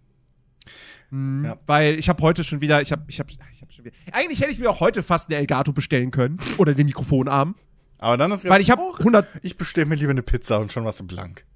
Mhm. 1.11 1.45
Ja. 1.47 1.57
Weil 1.67 1.99
ich 1.99 2.11
habe 2.11 2.23
heute 2.23 2.45
schon 2.45 2.61
wieder, 2.61 2.83
ich 2.83 2.93
habe, 2.93 3.05
ich 3.09 3.19
habe, 3.19 3.31
ich 3.31 3.63
habe 3.63 3.73
schon 3.73 3.87
wieder. 3.87 3.97
Eigentlich 4.13 4.41
hätte 4.41 4.51
ich 4.51 4.59
mir 4.59 4.69
auch 4.69 4.81
heute 4.81 5.03
fast 5.03 5.31
eine 5.31 5.39
Elgato 5.39 5.73
bestellen 5.73 6.11
können 6.11 6.39
oder 6.59 6.75
den 6.75 6.85
Mikrofonarm, 6.87 7.55
Aber 7.99 8.19
dann 8.19 8.33
ist 8.33 8.47
weil 8.47 8.61
ich 8.61 8.71
habe 8.71 8.83
Och, 8.83 8.99
100. 8.99 9.27
Ich 9.41 9.57
bestelle 9.57 9.87
mir 9.87 9.95
lieber 9.95 10.11
eine 10.11 10.23
Pizza 10.23 10.59
und 10.59 10.71
schon 10.73 10.85
was 10.85 11.01
im 11.01 11.07
Blank. 11.07 11.47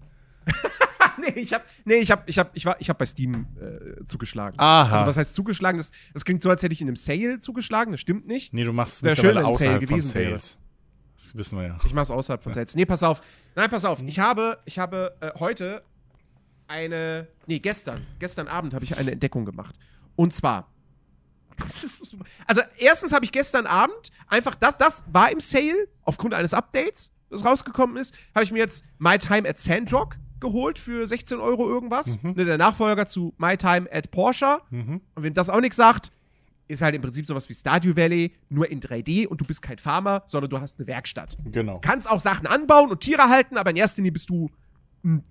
nee, 1.19 1.41
ich 1.41 1.53
habe, 1.53 1.65
nee, 1.85 1.97
ich 1.97 2.11
habe, 2.11 2.23
ich 2.25 2.39
habe, 2.39 2.51
ich 2.55 2.65
war, 2.65 2.77
ich 2.81 2.89
habe 2.89 2.99
bei 2.99 3.07
Steam 3.07 3.49
äh, 3.61 4.05
zugeschlagen. 4.07 4.59
Aha. 4.59 4.93
Also 4.95 5.07
was 5.07 5.17
heißt 5.19 5.35
zugeschlagen? 5.35 5.77
Das, 5.77 5.91
das 6.15 6.25
klingt 6.25 6.43
so, 6.43 6.49
als 6.49 6.63
hätte 6.63 6.73
ich 6.73 6.81
in 6.81 6.89
einem 6.89 6.97
Sale 6.97 7.39
zugeschlagen. 7.39 7.93
Das 7.93 8.01
stimmt 8.01 8.27
nicht. 8.27 8.55
Nee, 8.55 8.65
du 8.65 8.73
machst 8.73 8.95
es 8.95 9.03
mittlerweile 9.03 9.35
Sale 9.35 9.47
außerhalb 9.47 9.83
von 9.83 9.89
gewesen 9.89 10.15
wäre. 10.15 10.39
Das 11.19 11.35
wissen 11.35 11.59
wir 11.59 11.67
ja. 11.67 11.79
Ich 11.85 11.93
mach's 11.93 12.11
außerhalb 12.11 12.41
von 12.43 12.53
Sales. 12.53 12.77
Nee, 12.77 12.87
pass 12.87 13.03
auf. 13.03 13.21
Nein, 13.57 13.69
pass 13.69 13.85
auf. 13.85 14.01
Ich 14.07 14.21
habe, 14.21 14.59
ich 14.65 14.79
habe 14.79 15.17
äh, 15.21 15.33
heute 15.39 15.83
eine, 16.69 17.27
nee, 17.47 17.59
gestern, 17.59 18.07
gestern 18.21 18.47
Abend 18.47 18.73
habe 18.73 18.85
ich 18.85 18.97
eine 18.97 19.11
Entdeckung 19.11 19.45
gemacht. 19.45 19.75
Und 20.15 20.33
zwar, 20.33 20.69
also 22.47 22.61
erstens 22.79 23.13
habe 23.13 23.25
ich 23.25 23.33
gestern 23.33 23.67
Abend 23.67 24.11
einfach, 24.29 24.55
das, 24.55 24.77
das 24.77 25.05
war 25.11 25.31
im 25.33 25.41
Sale, 25.41 25.89
aufgrund 26.03 26.35
eines 26.35 26.55
Updates, 26.55 27.11
das 27.31 27.45
rausgekommen 27.45 27.97
ist, 27.97 28.15
habe 28.33 28.45
ich 28.45 28.53
mir 28.53 28.59
jetzt 28.59 28.85
My 28.99 29.19
Time 29.19 29.49
at 29.49 29.59
Sandrock 29.59 30.17
geholt 30.39 30.79
für 30.79 31.05
16 31.05 31.41
Euro 31.41 31.69
irgendwas. 31.69 32.23
Ne, 32.23 32.45
der 32.45 32.59
Nachfolger 32.59 33.07
zu 33.07 33.35
My 33.39 33.57
Time 33.57 33.89
at 33.93 34.13
Porsche. 34.13 34.61
Und 34.71 35.03
wenn 35.17 35.35
das 35.35 35.51
auch 35.51 35.61
nichts 35.61 35.77
sagt, 35.77 36.13
ist 36.69 36.83
halt 36.83 36.95
im 36.95 37.03
Prinzip 37.03 37.27
sowas 37.27 37.49
wie 37.49 37.55
Stardew 37.55 37.97
Valley, 37.97 38.35
nur 38.49 38.71
in 38.71 38.81
3D 38.81 39.27
und 39.27 39.41
du 39.41 39.45
bist 39.45 39.63
kein 39.63 39.79
Farmer, 39.79 40.23
sondern 40.27 40.51
du 40.51 40.61
hast 40.61 40.79
eine 40.79 40.87
Werkstatt. 40.87 41.37
Genau. 41.45 41.81
Kannst 41.81 42.11
auch 42.11 42.21
Sachen 42.21 42.47
anbauen 42.47 42.91
und 42.91 43.01
Tiere 43.01 43.29
halten, 43.29 43.57
aber 43.57 43.71
in 43.71 43.77
erster 43.77 44.01
Linie 44.01 44.13
bist 44.13 44.31
du 44.31 44.51
ein 45.05 45.25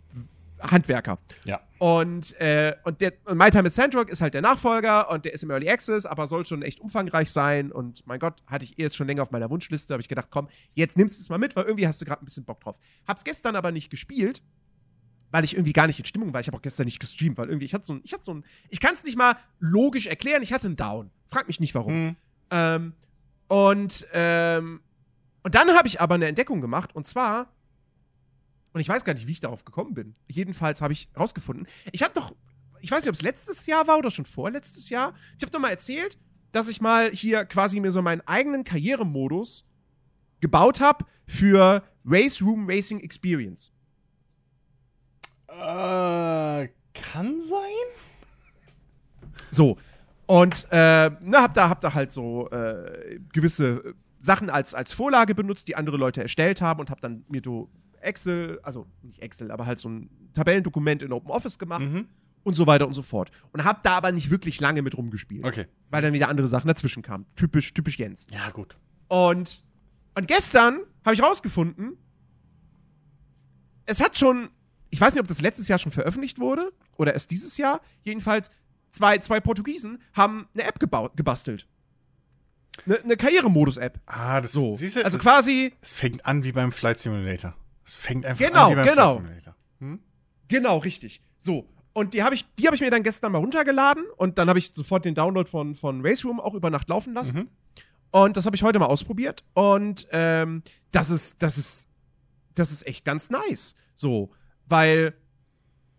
Handwerker. 0.59 1.19
Ja. 1.45 1.61
Und, 1.79 2.33
äh, 2.39 2.75
und, 2.83 3.01
der, 3.01 3.13
und 3.25 3.37
My 3.37 3.49
Time 3.51 3.67
at 3.67 3.73
Sandrock 3.73 4.09
ist 4.09 4.21
halt 4.21 4.33
der 4.33 4.41
Nachfolger 4.41 5.11
und 5.11 5.25
der 5.25 5.33
ist 5.33 5.43
im 5.43 5.51
Early 5.51 5.69
Access, 5.69 6.05
aber 6.05 6.25
soll 6.27 6.45
schon 6.45 6.63
echt 6.63 6.79
umfangreich 6.79 7.31
sein. 7.31 7.71
Und 7.71 8.05
mein 8.07 8.19
Gott, 8.19 8.41
hatte 8.47 8.65
ich 8.65 8.79
eh 8.79 8.83
jetzt 8.83 8.95
schon 8.95 9.07
länger 9.07 9.21
auf 9.21 9.31
meiner 9.31 9.49
Wunschliste, 9.49 9.93
habe 9.93 10.01
ich 10.01 10.07
gedacht, 10.07 10.29
komm, 10.31 10.49
jetzt 10.73 10.97
nimmst 10.97 11.17
du 11.17 11.21
es 11.21 11.29
mal 11.29 11.37
mit, 11.37 11.55
weil 11.55 11.65
irgendwie 11.65 11.87
hast 11.87 12.01
du 12.01 12.05
gerade 12.05 12.23
ein 12.23 12.25
bisschen 12.25 12.45
Bock 12.45 12.61
drauf. 12.61 12.79
Hab's 13.07 13.23
gestern 13.23 13.55
aber 13.55 13.71
nicht 13.71 13.89
gespielt, 13.89 14.41
weil 15.31 15.43
ich 15.43 15.53
irgendwie 15.53 15.73
gar 15.73 15.87
nicht 15.87 15.99
in 15.99 16.05
Stimmung 16.05 16.33
war. 16.33 16.41
Ich 16.41 16.47
habe 16.47 16.57
auch 16.57 16.61
gestern 16.61 16.85
nicht 16.85 16.99
gestreamt, 16.99 17.37
weil 17.37 17.47
irgendwie 17.47 17.65
ich 17.65 17.73
hatte 17.73 17.85
so 17.85 17.93
ein, 17.93 18.01
ich 18.03 18.13
hatte 18.13 18.23
so 18.23 18.33
ein, 18.33 18.45
ich 18.69 18.79
kann 18.79 18.93
es 18.93 19.03
nicht 19.03 19.17
mal 19.17 19.35
logisch 19.59 20.07
erklären, 20.07 20.41
ich 20.41 20.53
hatte 20.53 20.67
einen 20.67 20.75
Down. 20.75 21.11
Frag 21.27 21.47
mich 21.47 21.59
nicht 21.59 21.75
warum. 21.75 21.93
Hm. 21.93 22.15
Ähm, 22.51 22.93
und, 23.47 24.07
ähm, 24.13 24.81
und 25.43 25.55
dann 25.55 25.69
habe 25.71 25.87
ich 25.87 26.01
aber 26.01 26.15
eine 26.15 26.27
Entdeckung 26.27 26.61
gemacht 26.61 26.95
und 26.95 27.07
zwar, 27.07 27.53
und 28.73 28.81
ich 28.81 28.89
weiß 28.89 29.03
gar 29.03 29.13
nicht, 29.13 29.27
wie 29.27 29.31
ich 29.31 29.39
darauf 29.39 29.65
gekommen 29.65 29.93
bin. 29.93 30.15
Jedenfalls 30.27 30.81
habe 30.81 30.93
ich 30.93 31.09
rausgefunden, 31.17 31.67
ich 31.91 32.03
habe 32.03 32.13
doch, 32.13 32.35
ich 32.81 32.91
weiß 32.91 33.03
nicht, 33.03 33.09
ob 33.09 33.15
es 33.15 33.21
letztes 33.21 33.65
Jahr 33.65 33.87
war 33.87 33.97
oder 33.97 34.11
schon 34.11 34.25
vorletztes 34.25 34.89
Jahr, 34.89 35.13
ich 35.37 35.43
habe 35.43 35.51
doch 35.51 35.59
mal 35.59 35.69
erzählt, 35.69 36.17
dass 36.51 36.67
ich 36.67 36.81
mal 36.81 37.11
hier 37.11 37.45
quasi 37.45 37.79
mir 37.79 37.91
so 37.91 38.01
meinen 38.01 38.21
eigenen 38.21 38.63
Karrieremodus 38.63 39.65
gebaut 40.39 40.79
habe 40.79 41.05
für 41.25 41.83
Race 42.05 42.41
Room 42.41 42.69
Racing 42.69 42.99
Experience. 43.01 43.71
Äh, 45.47 46.69
kann 46.93 47.41
sein? 47.41 47.87
So. 49.51 49.77
Und 50.27 50.67
äh, 50.71 51.09
na, 51.21 51.41
hab 51.41 51.53
da, 51.53 51.69
hab 51.69 51.81
da 51.81 51.93
halt 51.93 52.11
so 52.11 52.49
äh, 52.51 53.19
gewisse 53.33 53.95
Sachen 54.19 54.49
als, 54.49 54.73
als 54.73 54.93
Vorlage 54.93 55.33
benutzt, 55.33 55.67
die 55.67 55.75
andere 55.75 55.97
Leute 55.97 56.21
erstellt 56.21 56.61
haben 56.61 56.79
und 56.81 56.89
hab 56.89 57.01
dann 57.01 57.23
mir 57.29 57.41
so 57.43 57.69
Excel, 58.01 58.59
also 58.61 58.85
nicht 59.01 59.21
Excel, 59.21 59.51
aber 59.51 59.65
halt 59.65 59.79
so 59.79 59.89
ein 59.89 60.09
Tabellendokument 60.33 61.01
in 61.01 61.11
OpenOffice 61.13 61.57
gemacht 61.57 61.81
Mhm. 61.85 62.07
und 62.43 62.53
so 62.55 62.67
weiter 62.67 62.85
und 62.85 62.93
so 62.93 63.01
fort. 63.01 63.31
Und 63.53 63.63
hab 63.63 63.81
da 63.83 63.91
aber 63.97 64.11
nicht 64.11 64.29
wirklich 64.29 64.59
lange 64.59 64.81
mit 64.81 64.97
rumgespielt, 64.97 65.45
Okay. 65.45 65.65
weil 65.89 66.01
dann 66.01 66.13
wieder 66.13 66.27
andere 66.29 66.47
Sachen 66.47 66.67
dazwischen 66.67 67.03
kamen. 67.03 67.25
Typisch, 67.35 67.73
typisch 67.73 67.97
Jens. 67.97 68.27
Ja, 68.31 68.49
gut. 68.49 68.77
Und, 69.07 69.63
und 70.15 70.27
gestern 70.27 70.81
habe 71.05 71.13
ich 71.15 71.23
rausgefunden, 71.23 71.97
es 73.85 74.01
hat 74.01 74.17
schon, 74.17 74.49
ich 74.89 74.99
weiß 74.99 75.13
nicht, 75.13 75.21
ob 75.21 75.27
das 75.27 75.41
letztes 75.41 75.67
Jahr 75.67 75.79
schon 75.79 75.91
veröffentlicht 75.91 76.39
wurde 76.39 76.71
oder 76.97 77.13
erst 77.13 77.31
dieses 77.31 77.57
Jahr, 77.57 77.81
jedenfalls 78.03 78.51
zwei, 78.97 79.17
zwei 79.19 79.39
Portugiesen 79.39 80.01
haben 80.13 80.47
eine 80.53 80.63
App 80.63 80.79
gebaut, 80.79 81.15
gebastelt. 81.15 81.67
Eine, 82.85 82.99
eine 82.99 83.17
Karrieremodus-App. 83.17 83.99
Ah, 84.05 84.41
das 84.41 84.51
So. 84.51 84.75
siehst 84.75 84.97
du, 84.97 85.05
also 85.05 85.17
das, 85.17 85.23
quasi, 85.23 85.73
es 85.81 85.93
fängt 85.93 86.25
an 86.25 86.43
wie 86.43 86.51
beim 86.51 86.71
Flight 86.71 86.99
Simulator. 86.99 87.55
Es 87.85 87.95
fängt 87.95 88.25
einfach 88.25 88.45
Genau, 88.45 88.65
an 88.65 88.71
wie 88.71 88.75
beim 88.75 88.85
genau. 88.85 89.09
Flight 89.13 89.21
Simulator. 89.23 89.55
Hm? 89.79 89.99
genau, 90.47 90.77
richtig. 90.77 91.21
So. 91.39 91.67
Und 91.93 92.13
die 92.13 92.21
habe 92.23 92.35
ich, 92.35 92.45
die 92.59 92.67
hab 92.67 92.73
ich 92.75 92.81
mir 92.81 92.91
dann 92.91 93.01
gestern 93.01 93.31
mal 93.31 93.39
runtergeladen 93.39 94.03
und 94.17 94.37
dann 94.37 94.49
habe 94.49 94.59
ich 94.59 94.71
sofort 94.73 95.05
den 95.05 95.15
Download 95.15 95.49
von, 95.49 95.73
von 95.73 96.05
Race 96.05 96.23
Room 96.23 96.39
auch 96.39 96.53
über 96.53 96.69
Nacht 96.69 96.87
laufen 96.89 97.13
lassen. 97.13 97.37
Mhm. 97.37 97.49
Und 98.11 98.37
das 98.37 98.45
habe 98.45 98.55
ich 98.55 98.61
heute 98.63 98.77
mal 98.79 98.85
ausprobiert. 98.85 99.43
Und 99.53 100.07
ähm, 100.11 100.61
das 100.91 101.09
ist, 101.09 101.41
das 101.41 101.57
ist, 101.57 101.87
das 102.53 102.71
ist 102.71 102.85
echt 102.87 103.03
ganz 103.03 103.29
nice. 103.31 103.73
So, 103.95 104.29
weil 104.67 105.13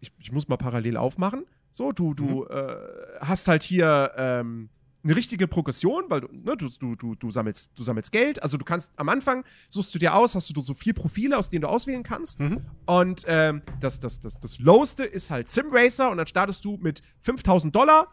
ich, 0.01 0.13
ich 0.19 0.31
muss 0.31 0.47
mal 0.49 0.57
parallel 0.57 0.97
aufmachen. 0.97 1.45
So, 1.79 1.93
du, 1.93 2.13
du 2.13 2.45
äh, 2.47 2.77
hast 3.21 3.47
halt 3.47 3.63
hier 3.63 4.11
ähm, 4.17 4.69
eine 5.05 5.15
richtige 5.15 5.47
Progression, 5.47 6.07
weil 6.09 6.23
du, 6.23 6.27
ne, 6.33 6.57
du, 6.57 6.69
du, 6.69 6.97
du, 6.97 7.15
du, 7.15 7.31
sammelst, 7.31 7.71
du 7.77 7.85
sammelst 7.85 8.11
Geld. 8.11 8.43
Also 8.43 8.57
du 8.57 8.65
kannst 8.65 8.91
am 8.97 9.09
Anfang 9.09 9.45
suchst 9.69 9.95
du 9.95 10.01
dir 10.01 10.17
aus, 10.17 10.35
hast 10.35 10.57
du 10.57 10.61
so 10.61 10.75
vier 10.75 10.93
Profile, 10.93 11.39
aus 11.39 11.51
denen 11.51 11.63
du 11.63 11.69
auswählen 11.69 12.03
kannst. 12.03 12.41
Mhm. 12.41 12.63
Und 12.85 13.23
ähm, 13.29 13.63
das, 13.79 14.01
das, 14.01 14.19
das, 14.19 14.41
das 14.41 14.59
Lowste 14.59 15.05
ist 15.05 15.31
halt 15.31 15.49
Sim 15.49 15.67
Racer 15.71 16.11
und 16.11 16.17
dann 16.17 16.27
startest 16.27 16.65
du 16.65 16.79
mit 16.79 17.01
5000 17.21 17.73
Dollar 17.73 18.09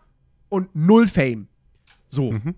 und 0.49 0.69
null 0.75 1.07
Fame. 1.07 1.47
So. 2.09 2.33
Mhm. 2.33 2.53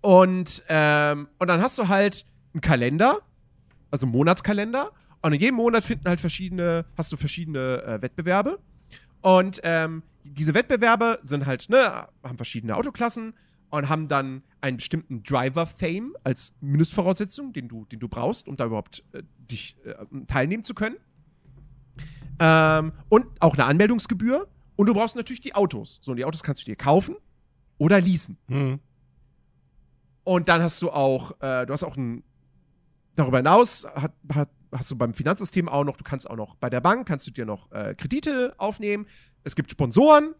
Und, 0.00 0.64
ähm, 0.68 1.28
und 1.38 1.46
dann 1.46 1.62
hast 1.62 1.78
du 1.78 1.86
halt 1.86 2.26
einen 2.54 2.60
Kalender, 2.60 3.20
also 3.92 4.06
einen 4.06 4.12
Monatskalender. 4.16 4.90
Und 5.22 5.32
in 5.32 5.40
jedem 5.40 5.54
Monat 5.54 5.84
finden 5.84 6.08
halt 6.08 6.20
verschiedene, 6.20 6.86
hast 6.96 7.12
du 7.12 7.16
verschiedene 7.16 7.84
äh, 7.84 8.02
Wettbewerbe. 8.02 8.58
Und 9.20 9.60
ähm, 9.62 10.02
diese 10.34 10.54
Wettbewerbe 10.54 11.18
sind 11.22 11.46
halt, 11.46 11.68
ne, 11.68 12.08
haben 12.22 12.36
verschiedene 12.36 12.76
Autoklassen 12.76 13.34
und 13.70 13.88
haben 13.88 14.08
dann 14.08 14.42
einen 14.60 14.78
bestimmten 14.78 15.22
Driver-Fame 15.22 16.14
als 16.24 16.54
Mindestvoraussetzung, 16.60 17.52
den 17.52 17.68
du, 17.68 17.84
den 17.86 18.00
du 18.00 18.08
brauchst, 18.08 18.48
um 18.48 18.56
da 18.56 18.66
überhaupt 18.66 19.04
äh, 19.12 19.22
dich 19.38 19.76
äh, 19.84 19.94
teilnehmen 20.26 20.64
zu 20.64 20.74
können. 20.74 20.96
Ähm, 22.40 22.92
und 23.08 23.26
auch 23.40 23.54
eine 23.54 23.64
Anmeldungsgebühr. 23.64 24.48
Und 24.76 24.86
du 24.86 24.94
brauchst 24.94 25.16
natürlich 25.16 25.40
die 25.40 25.54
Autos. 25.54 25.98
So, 26.02 26.12
und 26.12 26.18
die 26.18 26.24
Autos 26.24 26.42
kannst 26.42 26.62
du 26.62 26.66
dir 26.66 26.76
kaufen 26.76 27.16
oder 27.78 28.00
leasen. 28.00 28.38
Mhm. 28.46 28.78
Und 30.24 30.48
dann 30.48 30.62
hast 30.62 30.82
du 30.82 30.90
auch, 30.90 31.32
äh, 31.40 31.66
du 31.66 31.72
hast 31.72 31.82
auch 31.82 31.96
ein, 31.96 32.22
darüber 33.16 33.38
hinaus 33.38 33.86
hat, 33.94 34.12
hat, 34.32 34.50
hast 34.70 34.90
du 34.90 34.96
beim 34.96 35.14
Finanzsystem 35.14 35.68
auch 35.68 35.84
noch, 35.84 35.96
du 35.96 36.04
kannst 36.04 36.28
auch 36.28 36.36
noch 36.36 36.54
bei 36.56 36.70
der 36.70 36.80
Bank, 36.80 37.08
kannst 37.08 37.26
du 37.26 37.30
dir 37.30 37.46
noch 37.46 37.72
äh, 37.72 37.94
Kredite 37.94 38.54
aufnehmen. 38.58 39.06
Es 39.48 39.56
gibt 39.56 39.70
Sponsoren. 39.70 40.34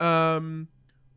Ähm, 0.00 0.68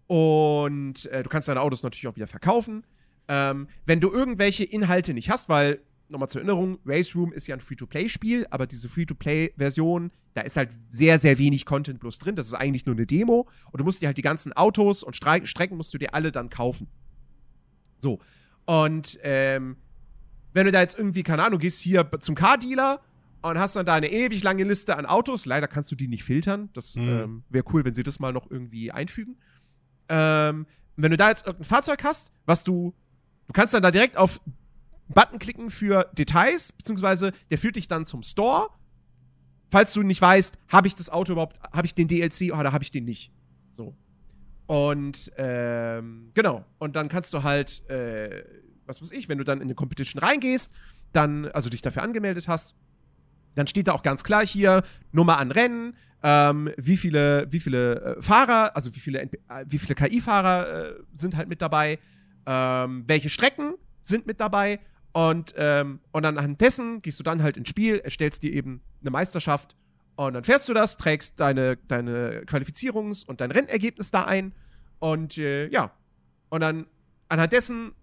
und 0.07 1.05
äh, 1.05 1.23
du 1.23 1.29
kannst 1.29 1.47
deine 1.47 1.61
Autos 1.61 1.81
natürlich 1.81 2.07
auch 2.07 2.15
wieder 2.17 2.27
verkaufen. 2.27 2.85
Ähm, 3.29 3.67
wenn 3.85 4.01
du 4.01 4.11
irgendwelche 4.11 4.65
Inhalte 4.65 5.13
nicht 5.13 5.29
hast, 5.29 5.47
weil, 5.47 5.79
nochmal 6.09 6.27
zur 6.27 6.41
Erinnerung, 6.41 6.79
Race 6.85 7.15
Room 7.15 7.31
ist 7.31 7.47
ja 7.47 7.55
ein 7.55 7.61
Free-to-Play-Spiel, 7.61 8.45
aber 8.49 8.67
diese 8.67 8.89
Free-to-Play-Version, 8.89 10.11
da 10.33 10.41
ist 10.41 10.57
halt 10.57 10.71
sehr, 10.89 11.19
sehr 11.19 11.37
wenig 11.37 11.65
Content 11.65 12.01
bloß 12.01 12.19
drin. 12.19 12.35
Das 12.35 12.47
ist 12.47 12.53
eigentlich 12.53 12.85
nur 12.85 12.95
eine 12.95 13.07
Demo. 13.07 13.47
Und 13.71 13.79
du 13.79 13.85
musst 13.85 14.01
dir 14.01 14.07
halt 14.07 14.17
die 14.17 14.21
ganzen 14.21 14.51
Autos 14.51 15.01
und 15.01 15.15
Stre 15.15 15.47
Strecken 15.47 15.77
musst 15.77 15.93
du 15.93 15.97
dir 15.97 16.13
alle 16.13 16.33
dann 16.33 16.49
kaufen. 16.49 16.89
So. 18.01 18.19
Und 18.65 19.19
ähm, 19.23 19.77
wenn 20.51 20.65
du 20.65 20.73
da 20.73 20.81
jetzt 20.81 20.97
irgendwie, 20.97 21.23
keine 21.23 21.45
Ahnung, 21.45 21.59
gehst 21.59 21.79
hier 21.79 22.09
zum 22.19 22.35
Car-Dealer 22.35 22.99
und 23.41 23.57
hast 23.57 23.75
dann 23.75 23.85
da 23.85 23.95
eine 23.95 24.11
ewig 24.11 24.43
lange 24.43 24.63
Liste 24.63 24.97
an 24.97 25.05
Autos. 25.05 25.45
Leider 25.45 25.67
kannst 25.67 25.91
du 25.91 25.95
die 25.95 26.07
nicht 26.07 26.23
filtern. 26.23 26.69
Das 26.73 26.95
Mhm. 26.95 27.09
ähm, 27.09 27.43
wäre 27.49 27.65
cool, 27.73 27.83
wenn 27.85 27.93
sie 27.93 28.03
das 28.03 28.19
mal 28.19 28.31
noch 28.33 28.49
irgendwie 28.49 28.91
einfügen. 28.91 29.37
Ähm, 30.09 30.65
wenn 30.97 31.11
du 31.11 31.17
da 31.17 31.29
jetzt 31.29 31.45
irgendein 31.47 31.65
Fahrzeug 31.69 32.03
hast, 32.03 32.31
was 32.45 32.63
du, 32.63 32.93
du 33.47 33.53
kannst 33.53 33.73
dann 33.73 33.81
da 33.81 33.91
direkt 33.91 34.17
auf 34.17 34.41
Button 35.07 35.39
klicken 35.39 35.69
für 35.69 36.09
Details, 36.13 36.71
beziehungsweise 36.71 37.31
der 37.49 37.57
führt 37.57 37.75
dich 37.75 37.87
dann 37.87 38.05
zum 38.05 38.23
Store. 38.23 38.67
Falls 39.71 39.93
du 39.93 40.03
nicht 40.03 40.21
weißt, 40.21 40.57
habe 40.67 40.87
ich 40.87 40.95
das 40.95 41.09
Auto 41.09 41.31
überhaupt, 41.33 41.59
habe 41.71 41.85
ich 41.85 41.95
den 41.95 42.07
DLC 42.07 42.53
oder 42.53 42.71
habe 42.73 42.83
ich 42.83 42.91
den 42.91 43.05
nicht. 43.05 43.31
So. 43.71 43.95
Und 44.67 45.31
ähm, 45.37 46.31
genau. 46.33 46.65
Und 46.77 46.95
dann 46.95 47.07
kannst 47.09 47.33
du 47.33 47.43
halt, 47.43 47.89
äh, 47.89 48.43
was 48.85 49.01
weiß 49.01 49.11
ich, 49.11 49.27
wenn 49.29 49.37
du 49.37 49.43
dann 49.45 49.59
in 49.59 49.63
eine 49.63 49.75
Competition 49.75 50.21
reingehst, 50.21 50.71
dann, 51.13 51.45
also 51.47 51.69
dich 51.69 51.81
dafür 51.81 52.03
angemeldet 52.03 52.47
hast, 52.47 52.75
dann 53.55 53.67
steht 53.67 53.87
da 53.87 53.93
auch 53.93 54.03
ganz 54.03 54.23
klar 54.23 54.45
hier 54.45 54.83
Nummer 55.11 55.37
an 55.39 55.51
Rennen, 55.51 55.95
ähm, 56.23 56.69
wie 56.77 56.97
viele, 56.97 57.47
wie 57.49 57.59
viele 57.59 58.17
äh, 58.17 58.21
Fahrer, 58.21 58.75
also 58.75 58.93
wie 58.95 58.99
viele, 58.99 59.21
äh, 59.23 59.29
wie 59.65 59.79
viele 59.79 59.95
KI-Fahrer 59.95 60.89
äh, 60.89 60.93
sind 61.13 61.35
halt 61.35 61.49
mit 61.49 61.61
dabei, 61.61 61.99
ähm, 62.45 63.03
welche 63.07 63.29
Strecken 63.29 63.73
sind 64.01 64.27
mit 64.27 64.39
dabei 64.39 64.79
und, 65.13 65.53
ähm, 65.57 65.99
und 66.11 66.25
anhand 66.25 66.61
dessen 66.61 67.01
gehst 67.01 67.19
du 67.19 67.23
dann 67.23 67.43
halt 67.43 67.57
ins 67.57 67.69
Spiel, 67.69 67.97
erstellst 67.99 68.43
dir 68.43 68.53
eben 68.53 68.81
eine 69.01 69.11
Meisterschaft 69.11 69.75
und 70.15 70.33
dann 70.33 70.43
fährst 70.43 70.69
du 70.69 70.73
das, 70.73 70.97
trägst 70.97 71.39
deine, 71.39 71.77
deine 71.87 72.43
Qualifizierungs- 72.45 73.25
und 73.25 73.41
dein 73.41 73.51
Rennergebnis 73.51 74.11
da 74.11 74.25
ein 74.25 74.53
und 74.99 75.37
äh, 75.37 75.67
ja, 75.69 75.91
und 76.49 76.61
dann 76.61 76.85
anhand 77.27 77.51
dessen 77.51 77.93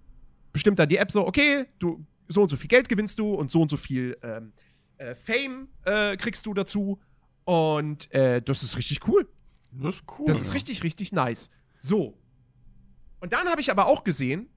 bestimmt 0.52 0.78
dann 0.78 0.88
die 0.88 0.96
App 0.96 1.12
so, 1.12 1.26
okay, 1.26 1.66
du 1.78 2.04
so 2.28 2.42
und 2.42 2.50
so 2.50 2.56
viel 2.56 2.68
Geld 2.68 2.88
gewinnst 2.88 3.18
du 3.18 3.34
und 3.34 3.50
so 3.50 3.62
und 3.62 3.70
so 3.70 3.76
viel 3.76 4.16
ähm, 4.22 4.52
äh, 4.98 5.14
Fame 5.14 5.68
äh, 5.84 6.16
kriegst 6.16 6.46
du 6.46 6.54
dazu. 6.54 7.00
Und 7.44 8.12
äh, 8.12 8.42
das 8.42 8.62
ist 8.62 8.76
richtig 8.76 9.06
cool. 9.08 9.28
Das 9.72 9.96
ist 9.96 10.04
cool. 10.18 10.26
Das 10.26 10.40
ist 10.40 10.54
richtig, 10.54 10.82
richtig 10.82 11.12
nice. 11.12 11.50
So. 11.80 12.18
Und 13.20 13.32
dann 13.32 13.48
habe 13.48 13.60
ich 13.60 13.70
aber 13.70 13.86
auch 13.86 14.04
gesehen, 14.04 14.48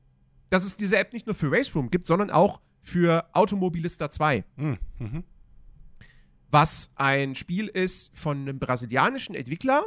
dass 0.50 0.66
es 0.66 0.78
diese 0.78 0.98
App 0.98 1.14
nicht 1.14 1.26
nur 1.26 1.36
für 1.36 1.52
Race 1.52 1.74
Room 1.74 1.90
gibt, 1.90 2.06
sondern 2.06 2.30
auch 2.30 2.62
für 2.82 3.30
Automobilista 3.34 4.10
2. 4.10 4.44
Mhm. 4.58 4.78
Mhm. 5.00 5.24
Was 6.50 6.92
ein 6.96 7.36
Spiel 7.36 7.68
ist 7.68 8.16
von 8.18 8.42
einem 8.42 8.60
brasilianischen 8.60 9.36
Entwickler 9.36 9.86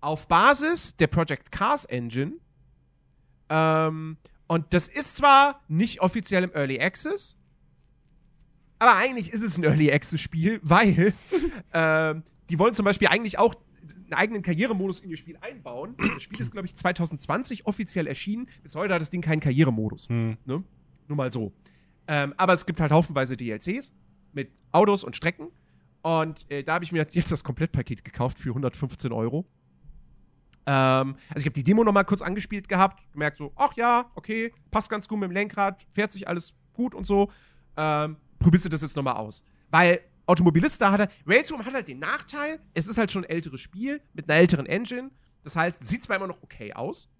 auf 0.00 0.28
Basis 0.28 0.94
der 0.96 1.06
Project 1.06 1.50
Cars 1.50 1.86
Engine. 1.86 2.34
Ähm, 3.48 4.18
und 4.46 4.74
das 4.74 4.88
ist 4.88 5.16
zwar 5.16 5.62
nicht 5.68 6.02
offiziell 6.02 6.44
im 6.44 6.52
Early 6.52 6.78
Access, 6.80 7.38
aber 8.82 8.96
eigentlich 8.96 9.32
ist 9.32 9.42
es 9.42 9.56
ein 9.56 9.62
Early 9.62 9.92
Access 9.92 10.20
Spiel, 10.20 10.58
weil 10.64 11.14
ähm, 11.72 12.24
die 12.50 12.58
wollen 12.58 12.74
zum 12.74 12.84
Beispiel 12.84 13.06
eigentlich 13.06 13.38
auch 13.38 13.54
einen 13.80 14.14
eigenen 14.14 14.42
Karrieremodus 14.42 14.98
in 14.98 15.10
ihr 15.10 15.16
Spiel 15.16 15.38
einbauen. 15.40 15.94
Das 15.96 16.24
Spiel 16.24 16.40
ist, 16.40 16.50
glaube 16.50 16.66
ich, 16.66 16.74
2020 16.74 17.64
offiziell 17.66 18.08
erschienen. 18.08 18.48
Bis 18.60 18.74
heute 18.74 18.94
hat 18.94 19.00
das 19.00 19.10
Ding 19.10 19.20
keinen 19.20 19.38
Karrieremodus. 19.38 20.08
Mhm. 20.08 20.36
Ne? 20.44 20.64
Nur 21.06 21.16
mal 21.16 21.30
so. 21.30 21.52
Ähm, 22.08 22.34
aber 22.36 22.54
es 22.54 22.66
gibt 22.66 22.80
halt 22.80 22.90
haufenweise 22.90 23.36
DLCs 23.36 23.92
mit 24.32 24.50
Autos 24.72 25.04
und 25.04 25.14
Strecken. 25.14 25.46
Und 26.02 26.50
äh, 26.50 26.64
da 26.64 26.74
habe 26.74 26.84
ich 26.84 26.90
mir 26.90 27.06
jetzt 27.08 27.30
das 27.30 27.44
Komplettpaket 27.44 28.04
gekauft 28.04 28.36
für 28.36 28.48
115 28.48 29.12
Euro. 29.12 29.46
Ähm, 30.66 31.14
also 31.28 31.38
ich 31.38 31.46
habe 31.46 31.54
die 31.54 31.62
Demo 31.62 31.84
noch 31.84 31.92
mal 31.92 32.02
kurz 32.02 32.20
angespielt 32.20 32.68
gehabt, 32.68 33.12
gemerkt 33.12 33.36
so, 33.36 33.52
ach 33.54 33.76
ja, 33.76 34.10
okay, 34.16 34.52
passt 34.72 34.90
ganz 34.90 35.06
gut 35.06 35.20
mit 35.20 35.30
dem 35.30 35.32
Lenkrad, 35.32 35.86
fährt 35.92 36.10
sich 36.10 36.26
alles 36.26 36.56
gut 36.72 36.96
und 36.96 37.06
so. 37.06 37.30
Ähm, 37.76 38.16
probierst 38.42 38.64
du 38.64 38.68
das 38.68 38.82
jetzt 38.82 38.96
noch 38.96 39.02
mal 39.02 39.12
aus. 39.12 39.44
Weil 39.70 40.00
Automobilista 40.26 40.90
hat 40.90 41.00
halt, 41.00 41.10
Race 41.26 41.50
Room 41.50 41.64
hat 41.64 41.74
halt 41.74 41.88
den 41.88 41.98
Nachteil, 41.98 42.60
es 42.74 42.88
ist 42.88 42.98
halt 42.98 43.10
schon 43.10 43.24
ein 43.24 43.30
älteres 43.30 43.60
Spiel 43.60 44.00
mit 44.12 44.28
einer 44.28 44.38
älteren 44.38 44.66
Engine. 44.66 45.10
Das 45.44 45.56
heißt, 45.56 45.84
sieht 45.84 46.04
zwar 46.04 46.16
immer 46.16 46.28
noch 46.28 46.42
okay 46.42 46.72
aus, 46.72 47.10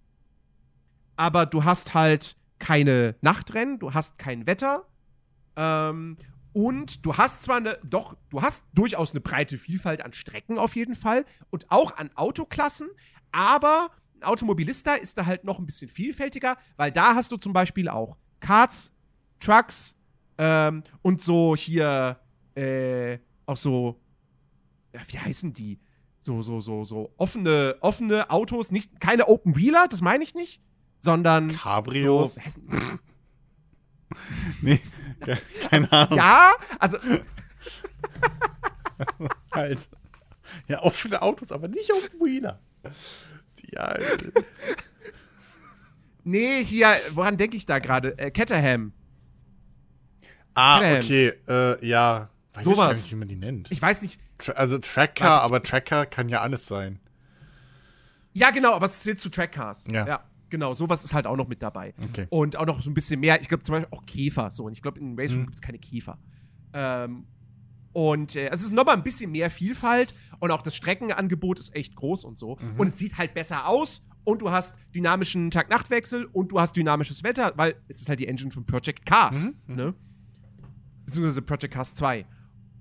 aber 1.15 1.45
du 1.45 1.63
hast 1.63 1.93
halt 1.93 2.37
keine 2.59 3.15
Nachtrennen, 3.21 3.79
du 3.79 3.93
hast 3.93 4.17
kein 4.17 4.47
Wetter. 4.47 4.87
Ähm, 5.55 6.17
und 6.53 7.05
du 7.05 7.17
hast 7.17 7.43
zwar 7.43 7.57
eine, 7.57 7.79
doch, 7.83 8.15
du 8.29 8.41
hast 8.41 8.63
durchaus 8.73 9.11
eine 9.11 9.21
breite 9.21 9.57
Vielfalt 9.57 10.05
an 10.05 10.13
Strecken 10.13 10.59
auf 10.59 10.75
jeden 10.75 10.95
Fall 10.95 11.25
und 11.49 11.69
auch 11.71 11.97
an 11.97 12.11
Autoklassen, 12.15 12.89
aber 13.31 13.89
ein 14.15 14.23
Automobilista 14.23 14.93
ist 14.93 15.17
da 15.17 15.25
halt 15.25 15.43
noch 15.43 15.57
ein 15.57 15.65
bisschen 15.65 15.89
vielfältiger, 15.89 16.57
weil 16.77 16.91
da 16.91 17.15
hast 17.15 17.31
du 17.31 17.37
zum 17.37 17.53
Beispiel 17.53 17.89
auch 17.89 18.17
Karts, 18.39 18.91
Trucks 19.39 19.95
ähm, 20.37 20.83
und 21.01 21.21
so 21.21 21.55
hier 21.55 22.19
äh, 22.55 23.17
auch 23.45 23.57
so, 23.57 23.99
wie 25.07 25.19
heißen 25.19 25.53
die? 25.53 25.79
So, 26.21 26.41
so, 26.41 26.61
so, 26.61 26.83
so 26.83 27.13
offene, 27.17 27.75
offene 27.81 28.29
Autos, 28.29 28.71
nicht, 28.71 28.99
keine 29.01 29.27
Open 29.27 29.55
Wheeler, 29.55 29.87
das 29.89 30.01
meine 30.01 30.23
ich 30.23 30.35
nicht, 30.35 30.61
sondern 31.01 31.51
Cabrio. 31.51 32.25
so, 32.25 32.39
Nee, 34.61 34.79
ke- 35.21 35.39
keine 35.69 35.91
Ahnung. 35.91 36.17
ja, 36.17 36.53
also 36.79 36.97
Halt. 39.51 39.89
Ja, 40.67 40.83
viele 40.93 41.19
Autos, 41.21 41.51
aber 41.51 41.67
nicht 41.67 41.91
dem 42.11 42.19
Wheeler. 42.19 42.59
Ja, 43.71 43.91
Nee, 46.23 46.63
hier, 46.63 46.87
woran 47.11 47.37
denke 47.37 47.57
ich 47.57 47.65
da 47.65 47.79
gerade? 47.79 48.15
Äh, 48.19 48.29
Caterham. 48.29 48.93
Ah, 50.55 50.79
Caterhams. 50.79 51.05
okay, 51.05 51.33
äh, 51.47 51.87
ja. 51.87 52.29
Weiß 52.53 52.65
Sowas. 52.65 52.77
ich 52.77 52.77
gar 52.77 52.93
nicht, 52.93 53.11
wie 53.11 53.15
man 53.15 53.27
die 53.27 53.35
nennt. 53.35 53.71
Ich 53.71 53.81
weiß 53.81 54.01
nicht. 54.03 54.19
Tra 54.37 54.51
also 54.53 54.77
Tracker, 54.77 55.25
Warte, 55.25 55.41
aber 55.41 55.63
Tracker 55.63 56.05
kann 56.05 56.29
ja 56.29 56.41
alles 56.41 56.67
sein. 56.67 56.99
Ja, 58.33 58.51
genau, 58.51 58.73
aber 58.73 58.85
es 58.87 59.01
zählt 59.01 59.19
zu 59.19 59.29
Trackcars. 59.29 59.85
Ja. 59.91 60.05
ja. 60.07 60.23
Genau, 60.49 60.73
sowas 60.75 61.03
ist 61.03 61.13
halt 61.15 61.25
auch 61.25 61.35
noch 61.35 61.47
mit 61.47 61.63
dabei. 61.63 61.93
Okay. 62.09 62.27
Und 62.29 62.57
auch 62.57 62.65
noch 62.67 62.79
so 62.81 62.89
ein 62.89 62.93
bisschen 62.93 63.19
mehr. 63.19 63.41
Ich 63.41 63.47
glaube 63.49 63.63
zum 63.63 63.73
Beispiel 63.73 63.89
auch 63.91 64.05
Käfer. 64.05 64.51
So. 64.51 64.65
Und 64.65 64.73
ich 64.73 64.81
glaube, 64.83 64.99
in 64.99 65.17
Race 65.19 65.31
Room 65.31 65.41
Mhm. 65.41 65.45
gibt 65.45 65.55
es 65.55 65.61
keine 65.61 65.79
Käfer. 65.79 66.19
Ähm, 66.73 67.25
und 67.91 68.35
äh, 68.35 68.49
es 68.51 68.63
ist 68.63 68.71
nochmal 68.71 68.95
ein 68.95 69.03
bisschen 69.03 69.31
mehr 69.31 69.49
Vielfalt. 69.49 70.13
Und 70.39 70.51
auch 70.51 70.61
das 70.61 70.75
Streckenangebot 70.75 71.59
ist 71.59 71.75
echt 71.75 71.95
groß 71.95 72.23
und 72.25 72.37
so. 72.37 72.57
Mhm. 72.57 72.79
Und 72.79 72.87
es 72.87 72.97
sieht 72.99 73.17
halt 73.17 73.33
besser 73.33 73.67
aus. 73.67 74.05
Und 74.25 74.41
du 74.43 74.51
hast 74.51 74.75
dynamischen 74.93 75.49
Tag-Nacht-Wechsel 75.51 76.25
und 76.25 76.51
du 76.51 76.59
hast 76.59 76.75
dynamisches 76.75 77.23
Wetter, 77.23 77.53
weil 77.55 77.75
es 77.87 78.01
ist 78.01 78.09
halt 78.09 78.19
die 78.19 78.27
Engine 78.27 78.51
von 78.51 78.63
Project 78.65 79.05
Cars. 79.07 79.45
Mhm. 79.67 79.75
Ne? 79.75 79.93
Beziehungsweise 81.05 81.41
Project 81.41 81.73
Cars 81.73 81.95
2. 81.95 82.25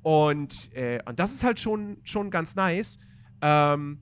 Und, 0.03 0.73
äh, 0.75 1.01
und 1.07 1.19
das 1.19 1.33
ist 1.33 1.45
halt 1.45 1.61
schon, 1.61 1.99
schon 2.03 2.31
ganz 2.31 2.55
nice. 2.55 2.99
Ähm, 3.41 4.01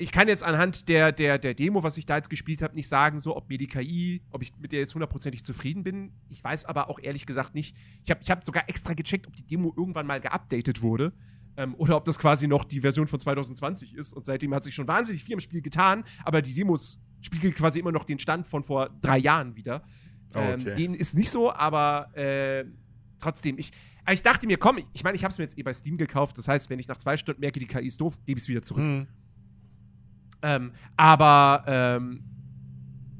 ich 0.00 0.12
kann 0.12 0.28
jetzt 0.28 0.44
anhand 0.44 0.88
der, 0.88 1.10
der, 1.10 1.38
der 1.38 1.54
Demo, 1.54 1.82
was 1.82 1.96
ich 1.98 2.06
da 2.06 2.16
jetzt 2.16 2.30
gespielt 2.30 2.62
habe, 2.62 2.74
nicht 2.74 2.88
sagen, 2.88 3.18
so, 3.18 3.36
ob 3.36 3.48
mir 3.48 3.58
die 3.58 3.66
KI, 3.66 4.22
ob 4.30 4.42
ich 4.42 4.56
mit 4.58 4.70
der 4.70 4.78
jetzt 4.80 4.94
hundertprozentig 4.94 5.44
zufrieden 5.44 5.82
bin. 5.82 6.12
Ich 6.28 6.42
weiß 6.42 6.66
aber 6.66 6.88
auch 6.88 7.00
ehrlich 7.00 7.26
gesagt 7.26 7.54
nicht. 7.54 7.76
Ich 8.04 8.10
habe 8.10 8.20
ich 8.22 8.30
hab 8.30 8.44
sogar 8.44 8.68
extra 8.68 8.94
gecheckt, 8.94 9.26
ob 9.26 9.34
die 9.34 9.44
Demo 9.44 9.74
irgendwann 9.76 10.06
mal 10.06 10.20
geupdatet 10.20 10.82
wurde. 10.82 11.12
Ähm, 11.56 11.74
oder 11.74 11.96
ob 11.96 12.04
das 12.04 12.20
quasi 12.20 12.46
noch 12.46 12.62
die 12.64 12.80
Version 12.80 13.08
von 13.08 13.18
2020 13.18 13.94
ist. 13.96 14.12
Und 14.12 14.24
seitdem 14.24 14.54
hat 14.54 14.62
sich 14.62 14.74
schon 14.76 14.86
wahnsinnig 14.86 15.24
viel 15.24 15.34
im 15.34 15.40
Spiel 15.40 15.62
getan. 15.62 16.04
Aber 16.24 16.42
die 16.42 16.54
Demos 16.54 17.00
spiegeln 17.20 17.52
quasi 17.52 17.80
immer 17.80 17.90
noch 17.90 18.04
den 18.04 18.20
Stand 18.20 18.46
von 18.46 18.62
vor 18.62 18.90
drei 19.02 19.18
Jahren 19.18 19.56
wieder. 19.56 19.82
Ähm, 20.34 20.60
Okay. 20.60 20.74
den 20.74 20.94
ist 20.94 21.14
nicht 21.14 21.30
so, 21.30 21.52
aber 21.52 22.16
äh, 22.16 22.64
trotzdem, 23.20 23.58
ich, 23.58 23.70
aber 24.04 24.14
ich 24.14 24.22
dachte 24.22 24.46
mir, 24.46 24.58
komm, 24.58 24.78
ich 24.92 25.04
meine, 25.04 25.16
ich 25.16 25.24
habe 25.24 25.32
es 25.32 25.38
mir 25.38 25.44
jetzt 25.44 25.58
eh 25.58 25.62
bei 25.62 25.74
Steam 25.74 25.96
gekauft. 25.96 26.38
Das 26.38 26.48
heißt, 26.48 26.70
wenn 26.70 26.78
ich 26.78 26.88
nach 26.88 26.96
zwei 26.96 27.16
Stunden 27.16 27.40
merke, 27.40 27.60
die 27.60 27.66
KI 27.66 27.86
ist 27.86 28.00
doof, 28.00 28.18
gebe 28.24 28.38
ich 28.38 28.44
es 28.44 28.48
wieder 28.48 28.62
zurück. 28.62 28.82
Hm. 28.82 29.06
Ähm, 30.42 30.72
aber 30.96 31.64
ähm, 31.66 32.24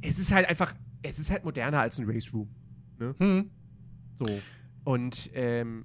es 0.00 0.18
ist 0.18 0.32
halt 0.32 0.48
einfach, 0.48 0.74
es 1.02 1.18
ist 1.18 1.30
halt 1.30 1.44
moderner 1.44 1.80
als 1.80 1.98
ein 1.98 2.08
Race 2.08 2.32
Room. 2.32 2.48
Hm. 3.18 3.50
So. 4.16 4.40
Und, 4.84 5.30
ähm, 5.34 5.84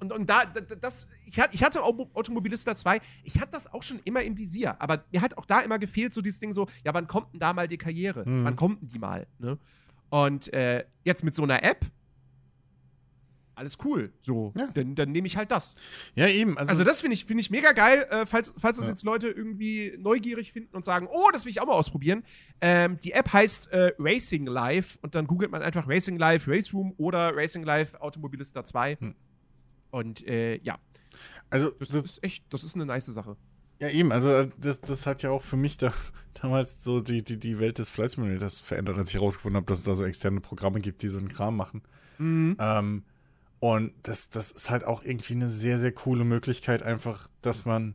und, 0.00 0.12
und 0.12 0.28
da, 0.28 0.44
da 0.44 0.60
das, 0.60 1.06
ich, 1.24 1.38
hat, 1.38 1.54
ich 1.54 1.62
hatte 1.62 1.82
Auto- 1.82 2.10
Automobilista 2.14 2.74
2, 2.74 3.00
ich 3.24 3.40
hatte 3.40 3.52
das 3.52 3.72
auch 3.72 3.82
schon 3.82 4.00
immer 4.04 4.22
im 4.22 4.36
Visier, 4.36 4.80
aber 4.80 5.04
mir 5.12 5.20
hat 5.20 5.38
auch 5.38 5.46
da 5.46 5.60
immer 5.60 5.78
gefehlt, 5.78 6.12
so 6.12 6.20
dieses 6.20 6.40
Ding 6.40 6.52
so, 6.52 6.68
ja, 6.84 6.92
wann 6.92 7.06
kommt 7.06 7.32
denn 7.32 7.40
da 7.40 7.52
mal 7.52 7.68
die 7.68 7.78
Karriere? 7.78 8.28
Mhm. 8.28 8.44
Wann 8.44 8.56
kommt 8.56 8.82
denn 8.82 8.88
die 8.88 8.98
mal? 8.98 9.26
Ne? 9.38 9.58
Und 10.10 10.52
äh, 10.52 10.84
jetzt 11.04 11.24
mit 11.24 11.34
so 11.34 11.44
einer 11.44 11.62
App, 11.62 11.86
alles 13.62 13.78
cool. 13.84 14.12
So, 14.22 14.52
Ja. 14.56 14.68
dann, 14.74 14.94
dann 14.94 15.10
nehme 15.12 15.26
ich 15.26 15.36
halt 15.36 15.50
das. 15.50 15.74
Ja, 16.14 16.28
eben. 16.28 16.58
Also, 16.58 16.70
Also, 16.70 16.84
das 16.84 17.00
finde 17.00 17.14
ich, 17.14 17.24
find 17.24 17.40
ich 17.40 17.50
mega 17.50 17.72
geil, 17.72 18.06
äh, 18.10 18.26
falls, 18.26 18.52
falls 18.58 18.76
das 18.76 18.86
Ja. 18.86 18.92
jetzt 18.92 19.02
Leute 19.04 19.28
irgendwie 19.28 19.94
neugierig 19.98 20.52
finden 20.52 20.76
und 20.76 20.84
sagen, 20.84 21.06
oh, 21.10 21.28
das 21.32 21.44
will 21.44 21.50
ich 21.50 21.60
auch 21.62 21.66
mal 21.66 21.72
ausprobieren. 21.74 22.24
Ähm, 22.60 22.98
die 23.02 23.12
App 23.12 23.32
heißt 23.32 23.72
äh, 23.72 23.92
Racing 23.98 24.46
Life 24.46 24.98
und 25.02 25.14
dann 25.14 25.26
googelt 25.26 25.50
man 25.50 25.62
einfach 25.62 25.88
Racing 25.88 26.16
Life 26.16 26.50
Race 26.50 26.74
Room 26.74 26.92
oder 26.98 27.34
Racing 27.34 27.62
Life 27.64 28.00
Automobilista 28.00 28.64
2. 28.64 28.96
Hm. 28.96 29.14
Und 29.90 30.26
äh, 30.26 30.56
ja, 30.62 30.78
also 31.50 31.70
das, 31.70 31.90
das, 31.90 32.02
ist 32.04 32.24
echt, 32.24 32.44
das 32.52 32.64
ist 32.64 32.74
eine 32.74 32.86
nice 32.86 33.06
Sache. 33.06 33.36
ja, 33.78 33.88
eben. 33.90 34.10
Also, 34.12 34.46
das, 34.58 34.80
das 34.80 35.06
hat 35.06 35.22
ja 35.22 35.30
auch 35.30 35.42
für 35.42 35.56
mich 35.56 35.76
da, 35.76 35.92
damals 36.40 36.82
so 36.82 37.00
die, 37.00 37.22
die, 37.22 37.38
die 37.38 37.58
Welt 37.58 37.78
des 37.78 37.88
Flight 37.90 38.12
Simulators 38.12 38.58
verändert, 38.58 38.96
als 38.96 39.10
ich 39.10 39.16
herausgefunden 39.16 39.56
habe, 39.56 39.66
dass 39.66 39.78
es 39.78 39.84
da 39.84 39.94
so 39.94 40.04
externe 40.04 40.40
Programme 40.40 40.80
gibt, 40.80 41.02
die 41.02 41.08
so 41.08 41.18
einen 41.18 41.28
Kram 41.28 41.56
machen. 41.56 41.82
Mhm. 42.18 42.56
Ähm, 42.58 43.02
und 43.62 43.92
das, 44.02 44.28
das 44.28 44.50
ist 44.50 44.70
halt 44.70 44.82
auch 44.82 45.04
irgendwie 45.04 45.34
eine 45.34 45.48
sehr, 45.48 45.78
sehr 45.78 45.92
coole 45.92 46.24
Möglichkeit, 46.24 46.82
einfach, 46.82 47.28
dass 47.42 47.64
man 47.64 47.94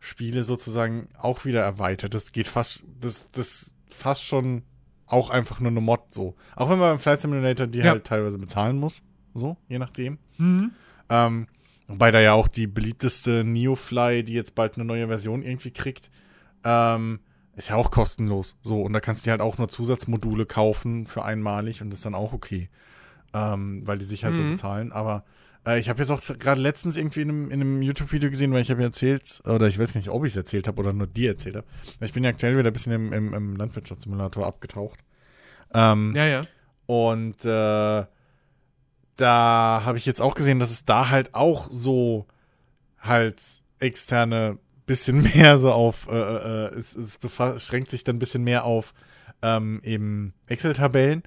Spiele 0.00 0.42
sozusagen 0.42 1.06
auch 1.16 1.44
wieder 1.44 1.62
erweitert. 1.62 2.12
Das 2.12 2.32
geht 2.32 2.48
fast, 2.48 2.82
das, 3.00 3.30
das 3.30 3.72
fast 3.86 4.24
schon 4.24 4.64
auch 5.06 5.30
einfach 5.30 5.60
nur 5.60 5.70
eine 5.70 5.80
Mod 5.80 6.12
so. 6.12 6.34
Auch 6.56 6.70
wenn 6.70 6.80
man 6.80 6.90
beim 6.90 6.98
Flight 6.98 7.20
Simulator 7.20 7.68
die 7.68 7.78
Ja. 7.78 7.92
halt 7.92 8.04
teilweise 8.04 8.36
bezahlen 8.36 8.76
muss, 8.76 9.04
so, 9.32 9.56
je 9.68 9.78
nachdem. 9.78 10.18
Mhm. 10.38 10.72
Ähm, 11.08 11.46
wobei 11.86 12.10
da 12.10 12.18
ja 12.18 12.32
auch 12.32 12.48
die 12.48 12.66
beliebteste 12.66 13.44
Neofly, 13.44 14.24
die 14.24 14.32
jetzt 14.32 14.56
bald 14.56 14.74
eine 14.74 14.84
neue 14.84 15.06
Version 15.06 15.42
irgendwie 15.44 15.70
kriegt, 15.70 16.10
ähm, 16.64 17.20
ist 17.54 17.68
ja 17.68 17.76
auch 17.76 17.92
kostenlos. 17.92 18.56
So, 18.62 18.82
und 18.82 18.92
da 18.92 18.98
kannst 18.98 19.22
du 19.22 19.28
dir 19.28 19.30
halt 19.30 19.40
auch 19.40 19.56
nur 19.56 19.68
Zusatzmodule 19.68 20.46
kaufen 20.46 21.06
für 21.06 21.24
einmalig 21.24 21.80
und 21.80 21.90
das 21.90 22.00
ist 22.00 22.06
dann 22.06 22.16
auch 22.16 22.32
okay. 22.32 22.68
Ähm, 23.34 23.82
weil 23.86 23.98
die 23.98 24.04
sich 24.04 24.24
halt 24.24 24.36
so 24.36 24.42
Mhm. 24.42 24.50
bezahlen. 24.50 24.92
Aber 24.92 25.24
äh, 25.66 25.80
ich 25.80 25.88
habe 25.88 26.00
jetzt 26.00 26.10
auch 26.10 26.22
gerade 26.38 26.60
letztens 26.60 26.96
irgendwie 26.96 27.22
in 27.22 27.28
einem, 27.30 27.44
in 27.50 27.60
einem 27.60 27.82
YouTube-Video 27.82 28.30
gesehen, 28.30 28.52
weil 28.52 28.62
ich 28.62 28.70
habe 28.70 28.80
ja 28.80 28.86
erzählt, 28.86 29.42
oder 29.44 29.66
ich 29.66 29.78
weiß 29.78 29.92
gar 29.92 29.98
nicht, 29.98 30.08
ob 30.10 30.24
ich 30.24 30.30
es 30.32 30.36
erzählt 30.36 30.68
habe 30.68 30.80
oder 30.80 30.92
nur 30.92 31.06
dir 31.08 31.30
erzählt 31.30 31.56
habe. 31.56 31.66
Ich 32.00 32.12
bin 32.12 32.22
ja 32.22 32.30
aktuell 32.30 32.56
wieder 32.56 32.70
ein 32.70 32.72
bisschen 32.72 32.92
im, 32.92 33.12
im, 33.12 33.34
im 33.34 33.56
Landwirtschaftssimulator 33.56 34.46
abgetaucht. 34.46 35.00
Ähm, 35.74 36.12
Ja, 36.14 36.26
ja. 36.26 36.46
und 36.86 37.44
äh, 37.44 38.04
da 39.16 39.82
habe 39.84 39.98
ich 39.98 40.06
jetzt 40.06 40.20
auch 40.20 40.34
gesehen, 40.34 40.58
dass 40.58 40.70
es 40.70 40.84
da 40.84 41.08
halt 41.10 41.34
auch 41.34 41.68
so 41.70 42.26
halt 43.00 43.40
externe 43.78 44.58
bisschen 44.86 45.22
mehr 45.34 45.56
so 45.58 45.72
auf, 45.72 46.08
äh, 46.08 46.14
äh, 46.16 46.74
es, 46.74 46.94
es 46.94 47.20
befa- 47.20 47.58
schränkt 47.58 47.90
sich 47.90 48.04
dann 48.04 48.16
ein 48.16 48.20
bisschen 48.20 48.44
mehr 48.44 48.64
auf 48.64 48.92
ähm, 49.42 49.80
eben 49.82 50.34
Excel-Tabellen. 50.46 51.22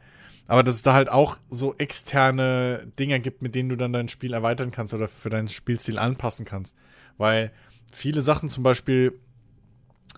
Aber 0.48 0.64
dass 0.64 0.76
es 0.76 0.82
da 0.82 0.94
halt 0.94 1.10
auch 1.10 1.38
so 1.50 1.76
externe 1.78 2.88
Dinger 3.00 3.20
gibt, 3.20 3.42
mit 3.42 3.54
denen 3.56 3.70
du 3.70 3.76
dann 3.76 3.94
dein 3.94 4.08
Spiel 4.08 4.34
erweitern 4.34 4.72
kannst 4.72 4.94
oder 4.94 5.08
für 5.08 5.30
deinen 5.30 5.48
Spielstil 5.50 6.00
anpassen 6.00 6.46
kannst. 6.46 6.78
Weil 7.18 7.52
viele 7.92 8.22
Sachen 8.22 8.50
zum 8.50 8.64
Beispiel 8.64 9.20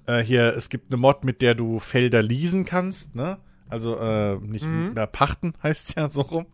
äh, 0.05 0.19
hier, 0.21 0.55
es 0.55 0.69
gibt 0.69 0.91
eine 0.91 0.97
Mod, 1.01 1.23
mit 1.23 1.41
der 1.41 1.55
du 1.55 1.79
Felder 1.79 2.21
leasen 2.21 2.65
kannst, 2.65 3.15
ne? 3.15 3.37
Also 3.69 3.97
äh, 3.97 4.35
nicht 4.37 4.65
Mhm. 4.65 4.93
mehr 4.93 5.07
pachten, 5.07 5.53
heißt 5.63 5.95
ja 5.97 6.07
so 6.07 6.21
rum. 6.21 6.45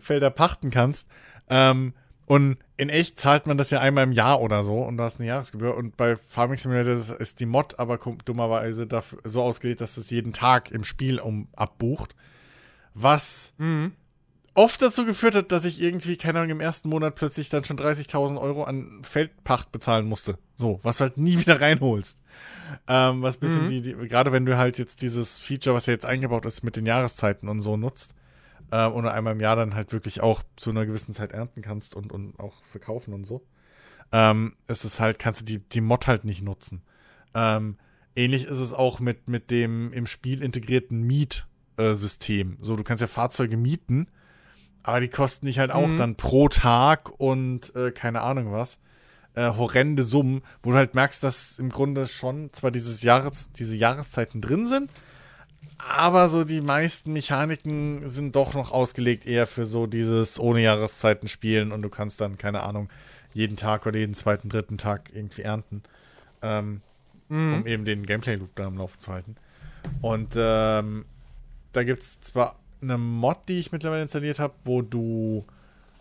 Felder 0.00 0.30
pachten 0.30 0.70
kannst. 0.70 1.08
Ähm, 1.48 1.94
und 2.26 2.58
in 2.76 2.88
echt 2.88 3.18
zahlt 3.18 3.46
man 3.48 3.58
das 3.58 3.70
ja 3.70 3.80
einmal 3.80 4.04
im 4.04 4.12
Jahr 4.12 4.40
oder 4.40 4.62
so 4.62 4.82
und 4.82 4.96
du 4.96 5.02
hast 5.02 5.18
eine 5.18 5.28
Jahresgebühr. 5.28 5.76
Und 5.76 5.96
bei 5.96 6.16
Farming 6.16 6.56
Simulator 6.56 6.92
ist, 6.94 7.40
die 7.40 7.46
Mod 7.46 7.78
aber 7.78 7.98
dummerweise 8.24 8.86
so 9.24 9.42
ausgelegt, 9.42 9.80
dass 9.80 9.96
es 9.96 10.10
jeden 10.10 10.32
Tag 10.32 10.70
im 10.70 10.84
Spiel 10.84 11.18
um 11.18 11.48
abbucht. 11.56 12.14
Was 12.94 13.54
Mhm. 13.58 13.92
oft 14.54 14.82
dazu 14.82 15.04
geführt 15.06 15.34
hat, 15.34 15.52
dass 15.52 15.64
ich 15.64 15.80
irgendwie, 15.80 16.16
keine 16.16 16.40
Ahnung, 16.40 16.50
im 16.50 16.60
ersten 16.60 16.88
Monat 16.88 17.14
plötzlich 17.14 17.48
dann 17.50 17.64
schon 17.64 17.76
30.000 17.78 18.38
Euro 18.40 18.64
an 18.64 19.00
Feldpacht 19.02 19.72
bezahlen 19.72 20.06
musste. 20.06 20.38
So, 20.54 20.80
was 20.82 20.98
du 20.98 21.02
halt 21.02 21.16
nie 21.18 21.38
wieder 21.40 21.60
reinholst. 21.60 22.20
Ähm, 22.86 23.22
was 23.22 23.36
bisschen 23.36 23.64
Mhm. 23.64 23.68
die, 23.68 23.82
die, 23.82 23.92
gerade 23.94 24.32
wenn 24.32 24.46
du 24.46 24.56
halt 24.56 24.78
jetzt 24.78 25.02
dieses 25.02 25.38
Feature, 25.38 25.74
was 25.74 25.86
ja 25.86 25.92
jetzt 25.92 26.06
eingebaut 26.06 26.46
ist, 26.46 26.62
mit 26.62 26.76
den 26.76 26.86
Jahreszeiten 26.86 27.48
und 27.48 27.60
so 27.60 27.76
nutzt, 27.76 28.14
äh, 28.70 28.86
und 28.86 29.06
einmal 29.08 29.32
im 29.32 29.40
Jahr 29.40 29.56
dann 29.56 29.74
halt 29.74 29.92
wirklich 29.92 30.20
auch 30.20 30.42
zu 30.56 30.70
einer 30.70 30.86
gewissen 30.86 31.12
Zeit 31.12 31.32
ernten 31.32 31.62
kannst 31.62 31.96
und, 31.96 32.12
und 32.12 32.38
auch 32.38 32.62
verkaufen 32.64 33.12
und 33.14 33.24
so, 33.24 33.44
ähm, 34.12 34.54
ist 34.68 34.84
es 34.84 35.00
halt, 35.00 35.18
kannst 35.18 35.40
du 35.40 35.44
die, 35.44 35.58
die 35.58 35.80
Mod 35.80 36.06
halt 36.06 36.24
nicht 36.24 36.42
nutzen. 36.42 36.82
Ähm, 37.34 37.76
ähnlich 38.14 38.44
ist 38.44 38.58
es 38.58 38.72
auch 38.72 39.00
mit, 39.00 39.28
mit 39.28 39.50
dem 39.50 39.92
im 39.92 40.06
Spiel 40.06 40.42
integrierten 40.42 41.00
Miet-System. 41.88 42.56
So, 42.60 42.76
du 42.76 42.84
kannst 42.84 43.00
ja 43.00 43.06
Fahrzeuge 43.06 43.56
mieten, 43.56 44.06
aber 44.82 45.00
die 45.00 45.08
kosten 45.08 45.46
dich 45.46 45.58
halt 45.58 45.70
auch 45.70 45.88
Mhm. 45.90 45.96
dann 45.96 46.14
pro 46.16 46.48
Tag 46.48 47.10
und 47.18 47.74
äh, 47.74 47.90
keine 47.92 48.20
Ahnung 48.22 48.52
was. 48.52 48.80
Äh, 49.34 49.50
horrende 49.50 50.02
Summen, 50.02 50.42
wo 50.62 50.72
du 50.72 50.76
halt 50.76 50.94
merkst, 50.94 51.22
dass 51.22 51.58
im 51.58 51.68
Grunde 51.70 52.06
schon 52.06 52.52
zwar 52.52 52.70
dieses 52.70 53.02
Jahres, 53.02 53.52
diese 53.52 53.76
Jahreszeiten 53.76 54.40
drin 54.40 54.66
sind, 54.66 54.90
aber 55.78 56.28
so 56.28 56.42
die 56.44 56.60
meisten 56.60 57.12
Mechaniken 57.12 58.06
sind 58.08 58.34
doch 58.36 58.54
noch 58.54 58.72
ausgelegt 58.72 59.26
eher 59.26 59.46
für 59.46 59.66
so 59.66 59.86
dieses 59.86 60.38
ohne 60.40 60.60
Jahreszeiten 60.62 61.28
spielen 61.28 61.70
und 61.72 61.82
du 61.82 61.88
kannst 61.88 62.20
dann, 62.20 62.38
keine 62.38 62.62
Ahnung, 62.64 62.90
jeden 63.32 63.56
Tag 63.56 63.86
oder 63.86 63.98
jeden 63.98 64.14
zweiten, 64.14 64.48
dritten 64.48 64.78
Tag 64.78 65.10
irgendwie 65.14 65.42
ernten. 65.42 65.82
Ähm, 66.42 66.80
Mhm. 67.28 67.54
um 67.54 67.66
eben 67.68 67.84
den 67.84 68.04
Gameplay-Loop 68.06 68.56
da 68.56 68.66
am 68.66 68.76
Laufen 68.76 68.98
zu 68.98 69.12
halten. 69.12 69.36
Und 70.00 70.34
ähm, 70.36 71.04
da 71.72 71.84
gibt 71.84 72.02
es 72.02 72.20
zwar 72.20 72.58
eine 72.82 72.98
Mod, 72.98 73.38
die 73.48 73.58
ich 73.58 73.72
mittlerweile 73.72 74.02
installiert 74.02 74.38
habe, 74.38 74.54
wo 74.64 74.82
du 74.82 75.44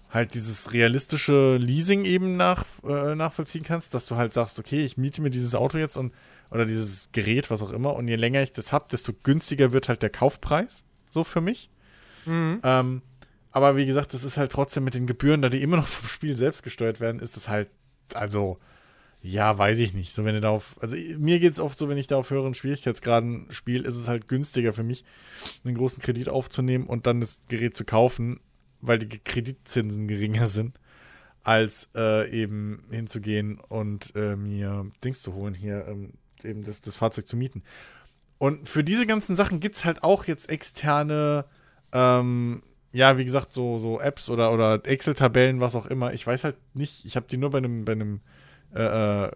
halt 0.09 0.33
dieses 0.33 0.73
realistische 0.73 1.57
Leasing 1.57 2.03
eben 2.05 2.35
nach, 2.35 2.65
äh, 2.83 3.15
nachvollziehen 3.15 3.63
kannst, 3.63 3.93
dass 3.93 4.05
du 4.07 4.15
halt 4.15 4.33
sagst, 4.33 4.57
okay, 4.59 4.83
ich 4.83 4.97
miete 4.97 5.21
mir 5.21 5.29
dieses 5.29 5.55
Auto 5.55 5.77
jetzt 5.77 5.97
und 5.97 6.13
oder 6.51 6.65
dieses 6.65 7.09
Gerät, 7.11 7.51
was 7.51 7.61
auch 7.61 7.71
immer, 7.71 7.95
und 7.95 8.07
je 8.07 8.15
länger 8.15 8.41
ich 8.41 8.51
das 8.51 8.73
habe, 8.73 8.87
desto 8.91 9.13
günstiger 9.21 9.71
wird 9.71 9.87
halt 9.87 10.01
der 10.01 10.09
Kaufpreis, 10.09 10.83
so 11.09 11.23
für 11.23 11.41
mich. 11.41 11.69
Mhm. 12.25 12.59
Ähm, 12.63 13.01
aber 13.51 13.77
wie 13.77 13.85
gesagt, 13.85 14.13
das 14.13 14.23
ist 14.23 14.37
halt 14.37 14.51
trotzdem 14.51 14.83
mit 14.83 14.95
den 14.95 15.05
Gebühren, 15.05 15.43
da 15.43 15.49
die 15.49 15.61
immer 15.61 15.77
noch 15.77 15.87
vom 15.87 16.07
Spiel 16.07 16.35
selbst 16.35 16.63
gesteuert 16.63 16.99
werden, 16.99 17.19
ist 17.19 17.37
es 17.37 17.49
halt, 17.49 17.69
also, 18.13 18.59
ja, 19.21 19.57
weiß 19.57 19.79
ich 19.79 19.93
nicht. 19.93 20.13
So, 20.13 20.23
wenn 20.25 20.35
du 20.35 20.41
da 20.41 20.49
auf, 20.49 20.77
also 20.81 20.95
mir 21.17 21.39
geht 21.39 21.53
es 21.53 21.59
oft 21.59 21.77
so, 21.77 21.89
wenn 21.89 21.97
ich 21.97 22.07
da 22.07 22.17
auf 22.17 22.29
höheren 22.29 22.53
Schwierigkeitsgraden 22.53 23.47
spiele, 23.49 23.87
ist 23.87 23.97
es 23.97 24.07
halt 24.07 24.27
günstiger 24.27 24.73
für 24.73 24.83
mich, 24.83 25.03
einen 25.65 25.75
großen 25.75 26.01
Kredit 26.01 26.29
aufzunehmen 26.29 26.87
und 26.87 27.05
dann 27.07 27.19
das 27.19 27.41
Gerät 27.47 27.75
zu 27.75 27.83
kaufen, 27.83 28.39
weil 28.81 28.99
die 28.99 29.19
Kreditzinsen 29.19 30.07
geringer 30.07 30.47
sind, 30.47 30.79
als 31.43 31.89
äh, 31.95 32.29
eben 32.31 32.85
hinzugehen 32.91 33.59
und 33.59 34.13
äh, 34.15 34.35
mir 34.35 34.89
Dings 35.03 35.21
zu 35.21 35.33
holen, 35.33 35.53
hier 35.53 35.85
ähm, 35.87 36.13
eben 36.43 36.63
das, 36.63 36.81
das 36.81 36.95
Fahrzeug 36.95 37.27
zu 37.27 37.35
mieten. 37.35 37.63
Und 38.37 38.69
für 38.69 38.85
diese 38.85 39.05
ganzen 39.05 39.35
Sachen 39.35 39.59
gibt 39.59 39.75
es 39.75 39.85
halt 39.85 40.01
auch 40.01 40.25
jetzt 40.25 40.49
externe, 40.49 41.45
ähm, 41.91 42.63
ja, 42.93 43.17
wie 43.17 43.25
gesagt, 43.25 43.53
so, 43.53 43.77
so 43.79 43.99
Apps 43.99 44.29
oder, 44.29 44.53
oder 44.53 44.85
Excel-Tabellen, 44.85 45.59
was 45.59 45.75
auch 45.75 45.85
immer. 45.85 46.13
Ich 46.13 46.25
weiß 46.25 46.45
halt 46.45 46.55
nicht, 46.73 47.05
ich 47.05 47.17
habe 47.17 47.27
die 47.29 47.37
nur 47.37 47.51
bei 47.51 47.59
einem, 47.59 47.83
bei 47.83 47.91
einem, 47.91 48.21
äh, 48.73 49.25
äh, 49.25 49.31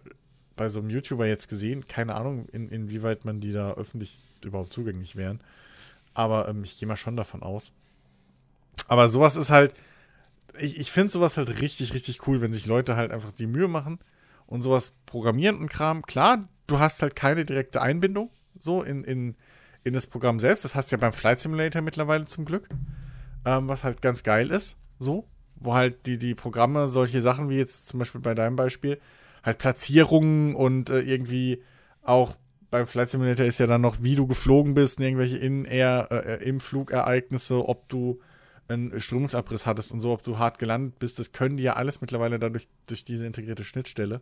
bei 0.56 0.70
so 0.70 0.80
einem 0.80 0.90
YouTuber 0.90 1.26
jetzt 1.26 1.50
gesehen. 1.50 1.88
Keine 1.88 2.16
Ahnung, 2.16 2.48
in, 2.50 2.70
inwieweit 2.70 3.26
man 3.26 3.40
die 3.40 3.52
da 3.52 3.74
öffentlich 3.74 4.20
überhaupt 4.44 4.74
zugänglich 4.74 5.16
wären. 5.16 5.42
Aber 6.14 6.48
ähm, 6.48 6.64
ich 6.64 6.78
gehe 6.78 6.88
mal 6.88 6.96
schon 6.96 7.16
davon 7.16 7.44
aus. 7.44 7.72
Aber 8.88 9.08
sowas 9.08 9.36
ist 9.36 9.50
halt, 9.50 9.74
ich, 10.60 10.80
ich 10.80 10.92
finde 10.92 11.10
sowas 11.10 11.38
halt 11.38 11.62
richtig, 11.62 11.94
richtig 11.94 12.28
cool, 12.28 12.42
wenn 12.42 12.54
sich 12.54 12.66
Leute 12.66 12.96
halt 12.96 13.12
einfach 13.12 13.32
die 13.32 13.48
Mühe 13.48 13.68
machen 13.68 14.00
und 14.46 14.62
sowas 14.62 14.94
programmieren 15.06 15.58
und 15.58 15.70
Kram. 15.70 16.04
Klar, 16.04 16.48
du 16.68 16.80
hast 16.80 17.02
halt 17.02 17.16
keine 17.16 17.46
direkte 17.46 17.82
Einbindung 17.82 18.30
so 18.58 18.82
in, 18.84 19.04
in, 19.04 19.36
in 19.84 19.94
das 19.94 20.08
Programm 20.08 20.40
selbst. 20.40 20.66
Das 20.66 20.76
hast 20.76 20.92
du 20.92 20.96
ja 20.96 21.00
beim 21.00 21.14
Flight 21.14 21.40
Simulator 21.40 21.82
mittlerweile 21.82 22.26
zum 22.26 22.46
Glück. 22.46 22.70
Ähm, 23.46 23.68
was 23.68 23.84
halt 23.84 24.02
ganz 24.02 24.24
geil 24.24 24.52
ist, 24.52 24.78
so. 25.00 25.28
Wo 25.56 25.74
halt 25.74 26.06
die, 26.08 26.18
die 26.18 26.36
Programme 26.36 26.88
solche 26.88 27.22
Sachen 27.22 27.50
wie 27.50 27.58
jetzt 27.58 27.88
zum 27.88 28.00
Beispiel 28.00 28.22
bei 28.22 28.34
deinem 28.34 28.56
Beispiel, 28.56 29.00
halt 29.44 29.58
Platzierungen 29.58 30.56
und 30.56 30.90
äh, 30.90 31.02
irgendwie 31.02 31.62
auch 32.02 32.36
beim 32.70 32.88
Flight 32.88 33.10
Simulator 33.10 33.46
ist 33.46 33.60
ja 33.60 33.68
dann 33.68 33.82
noch, 33.82 33.98
wie 34.02 34.16
du 34.16 34.26
geflogen 34.26 34.74
bist, 34.74 34.98
und 34.98 35.06
irgendwelche 35.06 35.38
In-Air, 35.38 36.08
äh, 36.12 36.44
im 36.44 36.60
Flugereignisse, 36.60 37.68
ob 37.68 37.88
du 37.88 38.20
einen 38.68 39.00
Strömungsabriss 39.00 39.66
hattest 39.66 39.92
und 39.92 40.00
so, 40.00 40.12
ob 40.12 40.24
du 40.24 40.40
hart 40.40 40.58
gelandet 40.58 40.98
bist, 40.98 41.20
das 41.20 41.34
können 41.34 41.58
die 41.58 41.64
ja 41.64 41.74
alles 41.74 42.02
mittlerweile 42.02 42.40
dadurch 42.40 42.68
durch 42.88 43.04
diese 43.04 43.26
integrierte 43.28 43.64
Schnittstelle 43.64 44.22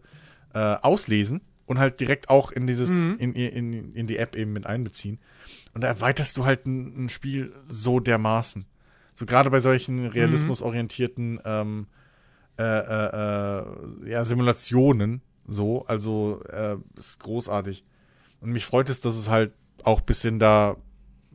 äh, 0.54 0.60
auslesen 0.60 1.42
und 1.66 1.80
halt 1.80 2.02
direkt 2.02 2.30
auch 2.30 2.52
in 2.52 2.68
dieses, 2.68 2.90
Mhm. 2.90 3.16
in, 3.20 3.34
in, 3.34 3.94
in 3.94 4.08
die 4.08 4.18
App 4.18 4.36
eben 4.36 4.52
mit 4.52 4.66
einbeziehen. 4.66 5.20
Und 5.74 5.82
da 5.82 5.88
erweiterst 5.88 6.36
du 6.36 6.44
halt 6.44 6.66
ein, 6.66 7.06
ein 7.06 7.10
Spiel 7.10 7.54
so 7.70 8.00
dermaßen. 8.02 8.66
So 9.14 9.26
gerade 9.26 9.50
bei 9.50 9.60
solchen 9.60 10.08
realismusorientierten 10.08 11.40
ähm, 11.46 11.88
äh, 12.62 12.80
äh, 12.80 14.06
äh, 14.06 14.12
ja, 14.12 14.24
Simulationen 14.24 15.22
so, 15.48 15.86
also 15.88 16.42
äh, 16.50 16.78
ist 16.98 17.20
großartig. 17.20 17.84
Und 18.40 18.52
mich 18.52 18.66
freut 18.66 18.90
es, 18.90 19.02
dass 19.02 19.16
es 19.16 19.30
halt 19.30 19.52
auch 19.84 20.00
ein 20.00 20.06
bisschen 20.06 20.40
da 20.40 20.78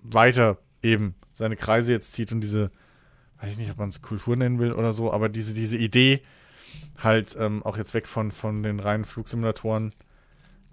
weiter 0.02 0.58
eben 0.82 1.14
seine 1.32 1.56
Kreise 1.56 1.92
jetzt 1.92 2.12
zieht 2.12 2.32
und 2.32 2.40
diese 2.40 2.70
weiß 3.40 3.52
ich 3.52 3.58
nicht, 3.58 3.70
ob 3.70 3.78
man 3.78 3.90
es 3.90 4.02
Kultur 4.02 4.36
nennen 4.36 4.58
will 4.58 4.72
oder 4.72 4.92
so, 4.92 5.12
aber 5.12 5.28
diese, 5.28 5.52
diese 5.52 5.76
Idee 5.76 6.22
halt 6.98 7.36
ähm, 7.38 7.62
auch 7.64 7.76
jetzt 7.76 7.92
weg 7.92 8.08
von, 8.08 8.30
von 8.30 8.62
den 8.62 8.80
reinen 8.80 9.04
Flugsimulatoren 9.04 9.92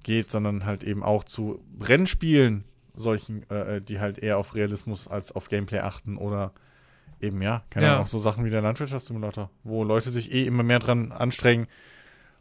geht, 0.03 0.29
sondern 0.29 0.65
halt 0.65 0.83
eben 0.83 1.03
auch 1.03 1.23
zu 1.23 1.63
Rennspielen, 1.81 2.63
solchen, 2.93 3.49
äh, 3.49 3.81
die 3.81 3.99
halt 3.99 4.19
eher 4.19 4.37
auf 4.37 4.55
Realismus 4.55 5.07
als 5.07 5.31
auf 5.31 5.49
Gameplay 5.49 5.79
achten 5.79 6.17
oder 6.17 6.53
eben, 7.23 7.41
ja, 7.41 7.63
keine 7.69 7.85
Ja. 7.85 7.91
Ahnung, 7.93 8.03
auch 8.03 8.07
so 8.07 8.19
Sachen 8.19 8.45
wie 8.45 8.49
der 8.49 8.61
Landwirtschaftssimulator, 8.61 9.49
wo 9.63 9.83
Leute 9.83 10.11
sich 10.11 10.31
eh 10.33 10.45
immer 10.45 10.63
mehr 10.63 10.79
dran 10.79 11.11
anstrengen 11.11 11.67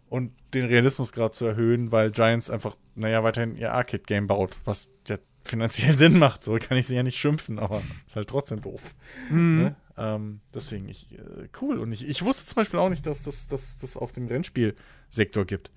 und 0.09 0.33
den 0.53 0.67
Realismusgrad 0.67 1.35
zu 1.35 1.47
erhöhen, 1.47 1.91
weil 1.93 2.11
Giants 2.11 2.51
einfach, 2.51 2.77
naja, 2.95 3.23
weiterhin 3.25 3.57
ihr 3.57 3.73
Arcade-Game 3.73 4.27
baut, 4.27 4.59
was 4.65 4.89
ja 5.09 5.17
finanziell 5.45 5.97
Sinn 6.03 6.19
macht. 6.19 6.45
So 6.45 6.57
kann 6.59 6.77
ich 6.77 6.87
sie 6.87 6.97
ja 6.97 7.03
nicht 7.03 7.17
schimpfen, 7.19 7.59
aber 7.59 7.83
ist 8.07 8.17
halt 8.17 8.29
trotzdem 8.29 8.61
doof. 8.61 8.95
Mhm. 9.31 9.63
Ne? 9.63 9.77
Ähm, 9.97 10.41
deswegen, 10.55 10.89
ich, 10.89 11.13
äh, 11.13 11.49
cool. 11.61 11.79
Und 11.79 11.93
ich, 11.93 12.07
ich 12.07 12.23
wusste 12.25 12.45
zum 12.47 12.57
Beispiel 12.57 12.79
auch 12.81 12.89
nicht, 12.91 13.07
dass 13.07 13.23
das 13.23 13.47
dass, 13.47 13.79
das 13.79 13.97
auf 13.97 14.13
den 14.13 14.27
Rennspielsektor 14.29 15.45
gibt. 15.45 15.71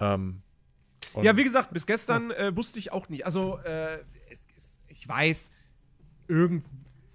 Ähm, 0.00 0.42
Ja, 1.22 1.36
wie 1.36 1.44
gesagt, 1.44 1.72
bis 1.72 1.86
gestern 1.86 2.30
äh, 2.32 2.54
wusste 2.56 2.78
ich 2.78 2.92
auch 2.92 3.08
nicht. 3.08 3.24
Also, 3.24 3.58
äh, 3.64 3.98
es, 4.30 4.46
es, 4.58 4.80
ich 4.88 5.08
weiß, 5.08 5.50
irgend, 6.28 6.64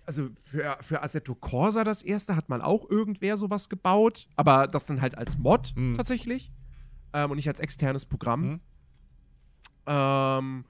also 0.05 0.29
für, 0.43 0.77
für 0.81 1.01
Assetto 1.03 1.35
Corsa 1.35 1.83
das 1.83 2.03
erste 2.03 2.35
hat 2.35 2.49
man 2.49 2.61
auch 2.61 2.89
irgendwer 2.89 3.37
sowas 3.37 3.69
gebaut, 3.69 4.27
aber 4.35 4.67
das 4.67 4.85
dann 4.85 5.01
halt 5.01 5.17
als 5.17 5.37
Mod 5.37 5.73
Mhm. 5.75 5.93
tatsächlich 5.95 6.51
ähm, 7.13 7.31
und 7.31 7.35
nicht 7.37 7.47
als 7.47 7.59
externes 7.59 8.05
Programm. 8.05 8.41
Mhm. 8.43 8.59
Ähm, 9.87 10.65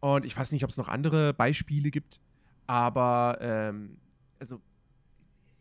und 0.00 0.24
ich 0.24 0.36
weiß 0.36 0.52
nicht, 0.52 0.64
ob 0.64 0.70
es 0.70 0.76
noch 0.76 0.88
andere 0.88 1.34
Beispiele 1.34 1.90
gibt, 1.90 2.20
aber 2.66 3.38
ähm, 3.40 3.98
also 4.38 4.60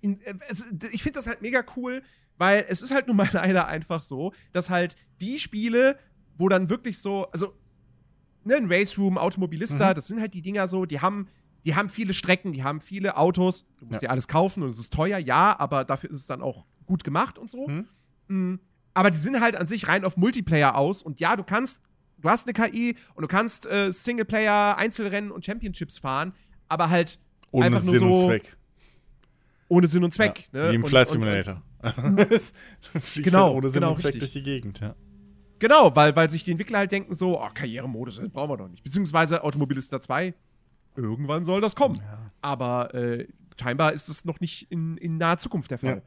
in, 0.02 0.22
äh, 0.22 0.34
es, 0.50 0.64
ich 0.92 1.04
finde 1.04 1.18
das 1.20 1.28
halt 1.28 1.42
mega 1.42 1.64
cool, 1.76 2.04
weil 2.38 2.66
es 2.70 2.82
ist 2.82 2.92
halt 2.92 3.08
nun 3.08 3.18
mal 3.18 3.30
leider 3.34 3.68
einfach 3.68 4.02
so, 4.04 4.34
dass 4.54 4.70
halt 4.70 4.96
die 5.22 5.40
Spiele, 5.40 5.98
wo 6.38 6.48
dann 6.50 6.70
wirklich 6.70 7.00
so, 7.00 7.26
also 7.32 7.54
ne, 8.46 8.56
ein 8.56 8.72
Race 8.72 8.98
Room, 8.98 9.18
Automobilista, 9.18 9.90
Mhm. 9.90 9.96
das 9.96 10.08
sind 10.08 10.20
halt 10.22 10.34
die 10.34 10.42
Dinger 10.42 10.68
so, 10.68 10.86
die 10.86 11.02
haben, 11.02 11.28
die 11.66 11.76
haben 11.76 11.90
viele 11.90 12.14
Strecken, 12.14 12.54
die 12.54 12.64
haben 12.64 12.82
viele 12.82 13.18
Autos, 13.18 13.66
du 13.80 13.86
musst 13.86 13.94
Ja. 13.96 14.00
dir 14.08 14.12
alles 14.12 14.28
kaufen 14.28 14.64
und 14.64 14.70
es 14.70 14.80
ist 14.80 14.94
teuer, 14.94 15.18
ja, 15.18 15.60
aber 15.60 15.84
dafür 15.86 16.10
ist 16.10 16.18
es 16.18 16.28
dann 16.28 16.42
auch 16.42 16.66
gut 16.86 17.04
gemacht 17.04 17.38
und 17.38 17.52
so. 17.52 17.68
Mhm. 17.68 17.88
Mm, 18.28 18.60
Aber 18.94 19.12
die 19.12 19.18
sind 19.18 19.40
halt 19.40 19.56
an 19.56 19.68
sich 19.68 19.88
rein 19.88 20.04
auf 20.04 20.18
Multiplayer 20.18 20.76
aus 20.76 21.04
und 21.04 21.20
ja, 21.20 21.36
du 21.36 21.44
kannst, 21.44 21.82
du 22.18 22.30
hast 22.30 22.48
eine 22.48 22.54
KI 22.54 22.96
und 23.14 23.22
du 23.22 23.28
kannst 23.28 23.66
äh, 23.68 23.92
Singleplayer, 23.92 24.78
Einzelrennen 24.78 25.32
und 25.32 25.46
Championships 25.46 26.00
fahren, 26.00 26.34
aber 26.68 26.90
halt 26.90 27.20
ohne 27.52 27.66
einfach 27.68 27.84
nur 27.84 27.98
Sinn 27.98 28.08
und 28.10 28.16
so 28.18 28.28
Zweck. 28.28 28.58
ohne 29.68 29.88
Sinn 29.88 30.04
und 30.04 30.14
Zweck. 30.14 30.50
Ja, 30.52 30.64
ne? 30.66 30.72
Wie 30.72 30.76
im 30.76 30.84
Und- 30.84 30.90
Flight 30.90 31.08
und- 31.08 31.12
Simulator. 31.14 31.62
du 31.82 31.90
fliegst 33.00 33.24
Genau, 33.24 33.48
halt 33.48 33.56
ohne 33.58 33.70
Sinn 33.70 33.82
genau, 33.82 33.92
und 33.92 33.98
Zweck 33.98 34.16
richtig. 34.16 34.20
durch 34.22 34.34
die 34.34 34.44
Gegend, 34.44 34.80
ja. 34.80 34.96
Genau, 35.60 35.96
weil, 35.96 36.16
weil 36.16 36.30
sich 36.30 36.44
die 36.44 36.52
Entwickler 36.52 36.80
halt 36.80 36.92
denken 36.92 37.14
so, 37.14 37.40
oh, 37.42 37.50
Karrieremodus, 37.54 38.16
das 38.18 38.30
brauchen 38.30 38.50
wir 38.52 38.58
doch 38.58 38.68
nicht. 38.70 38.84
Beziehungsweise 38.84 39.44
Automobilista 39.44 40.00
2, 40.02 40.34
irgendwann 40.96 41.46
soll 41.46 41.62
das 41.62 41.76
kommen. 41.76 41.96
Ja. 41.96 42.32
Aber 42.42 42.94
äh, 42.94 43.28
scheinbar 43.60 43.94
ist 43.94 44.10
das 44.10 44.26
noch 44.26 44.40
nicht 44.40 44.72
in, 44.72 44.98
in 44.98 45.18
naher 45.18 45.38
Zukunft 45.38 45.72
der 45.72 45.78
Fall. 45.80 46.02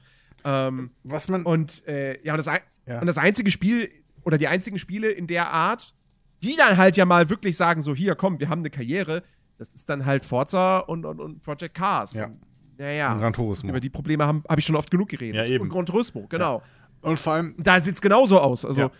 Ähm, 0.44 0.90
Was 1.04 1.28
man. 1.28 1.44
und 1.44 1.86
äh, 1.86 2.20
ja, 2.24 2.36
das, 2.36 2.46
Ja. 2.86 3.00
und 3.00 3.06
das 3.06 3.18
einzige 3.18 3.50
Spiel 3.50 3.90
oder 4.24 4.38
die 4.38 4.48
einzigen 4.48 4.78
Spiele 4.78 5.10
in 5.10 5.26
der 5.26 5.52
Art, 5.52 5.94
die 6.42 6.56
dann 6.56 6.76
halt 6.76 6.96
ja 6.96 7.04
mal 7.04 7.28
wirklich 7.30 7.56
sagen, 7.56 7.80
so 7.82 7.94
hier, 7.94 8.14
komm, 8.16 8.40
wir 8.40 8.48
haben 8.48 8.60
eine 8.60 8.70
Karriere, 8.70 9.22
das 9.58 9.72
ist 9.74 9.88
dann 9.88 10.04
halt 10.06 10.24
Forza 10.24 10.78
und, 10.78 11.04
und, 11.06 11.20
und 11.20 11.42
Project 11.42 11.74
Cars. 11.74 12.14
Ja. 12.14 12.30
Naja, 12.78 13.12
Und 13.12 13.20
Gran 13.20 13.32
Turismo. 13.32 13.68
über 13.70 13.78
die 13.80 13.90
Probleme 13.90 14.26
habe 14.26 14.42
hab 14.48 14.58
ich 14.58 14.64
schon 14.64 14.74
oft 14.76 14.90
genug 14.90 15.10
geredet. 15.10 15.36
Ja, 15.36 15.44
eben. 15.44 15.62
Und 15.64 15.68
Gran 15.68 15.86
Turismo, 15.86 16.26
genau. 16.28 16.62
Und 17.02 17.20
vor 17.20 17.34
allem, 17.34 17.54
Da 17.58 17.78
sieht 17.80 17.94
es 17.96 18.00
genauso 18.00 18.40
aus. 18.40 18.64
Also, 18.64 18.80
Ja. 18.82 18.90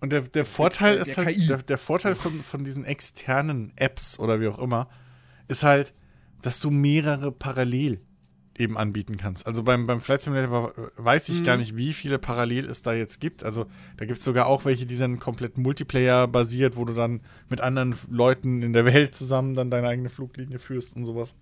Und 0.00 0.10
der, 0.10 0.20
der 0.22 0.44
Vorteil 0.44 0.94
der 0.94 1.02
ist 1.02 1.16
halt, 1.16 1.48
der, 1.48 1.56
der 1.62 1.78
Vorteil 1.78 2.14
von, 2.14 2.42
von 2.42 2.62
diesen 2.62 2.84
externen 2.84 3.72
Apps 3.76 4.18
oder 4.18 4.38
wie 4.40 4.48
auch 4.48 4.58
immer, 4.58 4.88
ist 5.54 5.62
halt, 5.62 5.94
dass 6.42 6.58
du 6.60 6.70
mehrere 6.70 7.30
parallel 7.32 8.00
eben 8.58 8.76
anbieten 8.76 9.16
kannst. 9.16 9.46
Also 9.46 9.62
beim, 9.62 9.86
beim 9.86 10.00
Flight 10.00 10.22
Simulator 10.22 10.72
weiß 10.96 11.28
ich 11.28 11.40
Mhm. 11.40 11.44
gar 11.44 11.56
nicht, 11.56 11.76
wie 11.76 11.92
viele 11.92 12.18
parallel 12.18 12.66
es 12.68 12.82
da 12.82 12.92
jetzt 12.92 13.20
gibt. 13.20 13.42
Also 13.44 13.66
da 13.96 14.04
gibt 14.04 14.18
es 14.18 14.24
sogar 14.24 14.46
auch 14.46 14.64
welche, 14.64 14.84
die 14.86 14.94
sind 14.94 15.18
komplett 15.20 15.58
Multiplayer 15.58 16.26
basiert, 16.28 16.76
wo 16.76 16.84
du 16.84 16.92
dann 16.94 17.20
mit 17.48 17.60
anderen 17.60 17.94
Leuten 18.10 18.62
in 18.62 18.72
der 18.72 18.84
Welt 18.84 19.14
zusammen 19.14 19.54
dann 19.54 19.70
deine 19.70 19.88
eigene 19.88 20.08
Fluglinie 20.08 20.58
führst 20.58 20.94
und 20.96 21.04
sowas. 21.04 21.34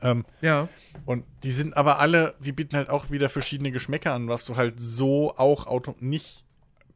Ähm, 0.00 0.24
ja. 0.40 0.68
und 1.06 1.24
die 1.44 1.52
sind 1.52 1.76
aber 1.76 2.00
alle, 2.00 2.34
die 2.40 2.50
bieten 2.50 2.76
halt 2.76 2.90
auch 2.90 3.10
wieder 3.12 3.28
verschiedene 3.28 3.70
Geschmäcker 3.70 4.12
an, 4.12 4.26
was 4.28 4.44
du 4.46 4.56
halt 4.56 4.80
so 4.80 5.36
auch 5.36 5.66
auto 5.68 5.94
nicht 6.00 6.44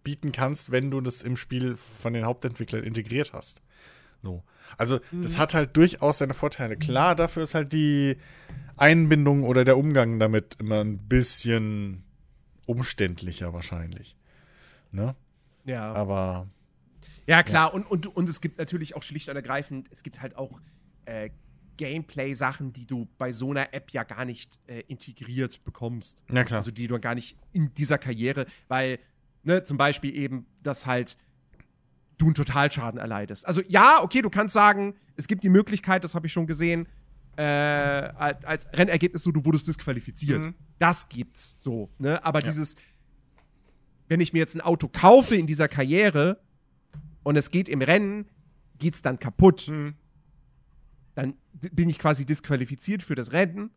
bieten 0.02 0.32
kannst, 0.32 0.72
wenn 0.72 0.90
du 0.90 1.00
das 1.00 1.22
im 1.22 1.36
Spiel 1.36 1.76
von 1.76 2.12
den 2.14 2.24
Hauptentwicklern 2.24 2.82
integriert 2.82 3.32
hast. 3.32 3.62
So. 4.22 4.42
Also, 4.78 5.00
das 5.12 5.38
hat 5.38 5.54
halt 5.54 5.76
durchaus 5.76 6.18
seine 6.18 6.34
Vorteile. 6.34 6.76
Klar, 6.76 7.14
dafür 7.14 7.42
ist 7.42 7.54
halt 7.54 7.72
die 7.72 8.16
Einbindung 8.76 9.44
oder 9.44 9.64
der 9.64 9.78
Umgang 9.78 10.18
damit 10.18 10.56
immer 10.58 10.80
ein 10.82 10.98
bisschen 10.98 12.04
umständlicher 12.66 13.52
wahrscheinlich. 13.52 14.16
Ne? 14.92 15.14
Ja. 15.64 15.92
Aber 15.94 16.46
Ja, 17.26 17.42
klar. 17.42 17.72
Und, 17.74 17.84
und, 17.84 18.06
und 18.06 18.28
es 18.28 18.40
gibt 18.40 18.58
natürlich 18.58 18.96
auch 18.96 19.02
schlicht 19.02 19.28
und 19.28 19.36
ergreifend, 19.36 19.88
es 19.90 20.02
gibt 20.02 20.20
halt 20.20 20.36
auch 20.36 20.60
äh, 21.06 21.30
Gameplay-Sachen, 21.76 22.72
die 22.72 22.86
du 22.86 23.08
bei 23.18 23.32
so 23.32 23.50
einer 23.50 23.72
App 23.74 23.90
ja 23.90 24.02
gar 24.04 24.24
nicht 24.24 24.58
äh, 24.66 24.80
integriert 24.88 25.62
bekommst. 25.64 26.24
Ja, 26.32 26.44
klar. 26.44 26.58
Also 26.58 26.70
die 26.70 26.86
du 26.86 26.98
gar 26.98 27.14
nicht 27.14 27.36
in 27.52 27.72
dieser 27.74 27.98
Karriere, 27.98 28.46
weil, 28.68 28.98
ne, 29.42 29.62
zum 29.62 29.76
Beispiel 29.76 30.14
eben, 30.14 30.46
dass 30.62 30.86
halt 30.86 31.16
du 32.18 32.26
einen 32.26 32.34
Totalschaden 32.34 32.98
erleidest. 32.98 33.46
Also 33.46 33.62
ja, 33.68 34.02
okay, 34.02 34.22
du 34.22 34.30
kannst 34.30 34.54
sagen, 34.54 34.94
es 35.16 35.28
gibt 35.28 35.42
die 35.42 35.48
Möglichkeit, 35.50 36.02
das 36.04 36.14
habe 36.14 36.26
ich 36.26 36.32
schon 36.32 36.46
gesehen, 36.46 36.86
äh, 37.36 37.42
als, 37.42 38.44
als 38.44 38.66
Rennergebnis 38.72 39.22
so, 39.22 39.30
du 39.30 39.44
wurdest 39.44 39.66
disqualifiziert. 39.68 40.46
Mhm. 40.46 40.54
Das 40.78 41.08
gibt's 41.08 41.56
so, 41.58 41.90
ne? 41.98 42.24
Aber 42.24 42.40
dieses, 42.40 42.76
wenn 44.08 44.20
ich 44.20 44.32
mir 44.32 44.38
jetzt 44.38 44.54
ein 44.54 44.60
Auto 44.62 44.88
kaufe 44.88 45.36
in 45.36 45.46
dieser 45.46 45.68
Karriere 45.68 46.40
und 47.22 47.36
es 47.36 47.50
geht 47.50 47.68
im 47.68 47.82
Rennen, 47.82 48.26
geht's 48.78 49.02
dann 49.02 49.18
kaputt, 49.18 49.66
dann 51.14 51.34
d- 51.52 51.68
bin 51.72 51.88
ich 51.88 51.98
quasi 51.98 52.24
disqualifiziert 52.24 53.02
für 53.02 53.14
das 53.14 53.32
Rennen, 53.32 53.70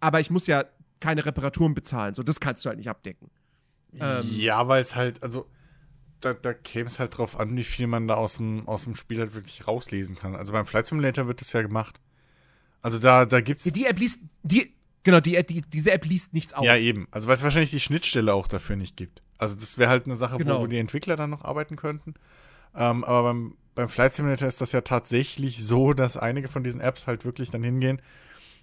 aber 0.00 0.20
ich 0.20 0.30
muss 0.30 0.46
ja 0.46 0.64
keine 1.00 1.24
Reparaturen 1.24 1.74
bezahlen. 1.74 2.14
So, 2.14 2.22
das 2.22 2.40
kannst 2.40 2.64
du 2.64 2.68
halt 2.68 2.78
nicht 2.78 2.88
abdecken. 2.90 3.30
Ähm, 3.98 4.24
ja, 4.30 4.68
weil 4.68 4.82
es 4.82 4.94
halt, 4.96 5.22
also 5.22 5.46
da, 6.22 6.32
da 6.32 6.54
käme 6.54 6.88
es 6.88 6.98
halt 6.98 7.16
drauf 7.18 7.38
an, 7.38 7.56
wie 7.56 7.64
viel 7.64 7.86
man 7.86 8.08
da 8.08 8.14
aus 8.14 8.38
dem, 8.38 8.66
aus 8.66 8.84
dem 8.84 8.94
Spiel 8.94 9.18
halt 9.20 9.34
wirklich 9.34 9.66
rauslesen 9.66 10.16
kann. 10.16 10.34
Also 10.34 10.52
beim 10.52 10.64
Flight 10.66 10.86
Simulator 10.86 11.26
wird 11.26 11.40
das 11.40 11.52
ja 11.52 11.62
gemacht. 11.62 12.00
Also 12.80 12.98
da, 12.98 13.26
da 13.26 13.40
gibt's. 13.40 13.64
Die 13.64 13.86
App 13.86 13.98
liest, 13.98 14.20
die, 14.42 14.72
genau, 15.02 15.20
die, 15.20 15.40
die, 15.44 15.60
diese 15.60 15.92
App 15.92 16.04
liest 16.04 16.32
nichts 16.32 16.54
aus. 16.54 16.64
Ja, 16.64 16.76
eben. 16.76 17.06
Also 17.10 17.28
weil 17.28 17.36
es 17.36 17.42
wahrscheinlich 17.42 17.70
die 17.70 17.80
Schnittstelle 17.80 18.32
auch 18.34 18.48
dafür 18.48 18.76
nicht 18.76 18.96
gibt. 18.96 19.22
Also 19.38 19.54
das 19.54 19.78
wäre 19.78 19.90
halt 19.90 20.06
eine 20.06 20.16
Sache, 20.16 20.38
Genau. 20.38 20.58
wo, 20.58 20.62
wo 20.62 20.66
die 20.66 20.78
Entwickler 20.78 21.16
dann 21.16 21.30
noch 21.30 21.44
arbeiten 21.44 21.76
könnten. 21.76 22.14
Ähm, 22.74 23.04
aber 23.04 23.22
beim, 23.24 23.56
beim 23.74 23.88
Flight 23.88 24.12
Simulator 24.12 24.48
ist 24.48 24.60
das 24.60 24.72
ja 24.72 24.80
tatsächlich 24.80 25.64
so, 25.64 25.92
dass 25.92 26.16
einige 26.16 26.48
von 26.48 26.62
diesen 26.64 26.80
Apps 26.80 27.06
halt 27.06 27.24
wirklich 27.24 27.50
dann 27.50 27.62
hingehen 27.62 28.00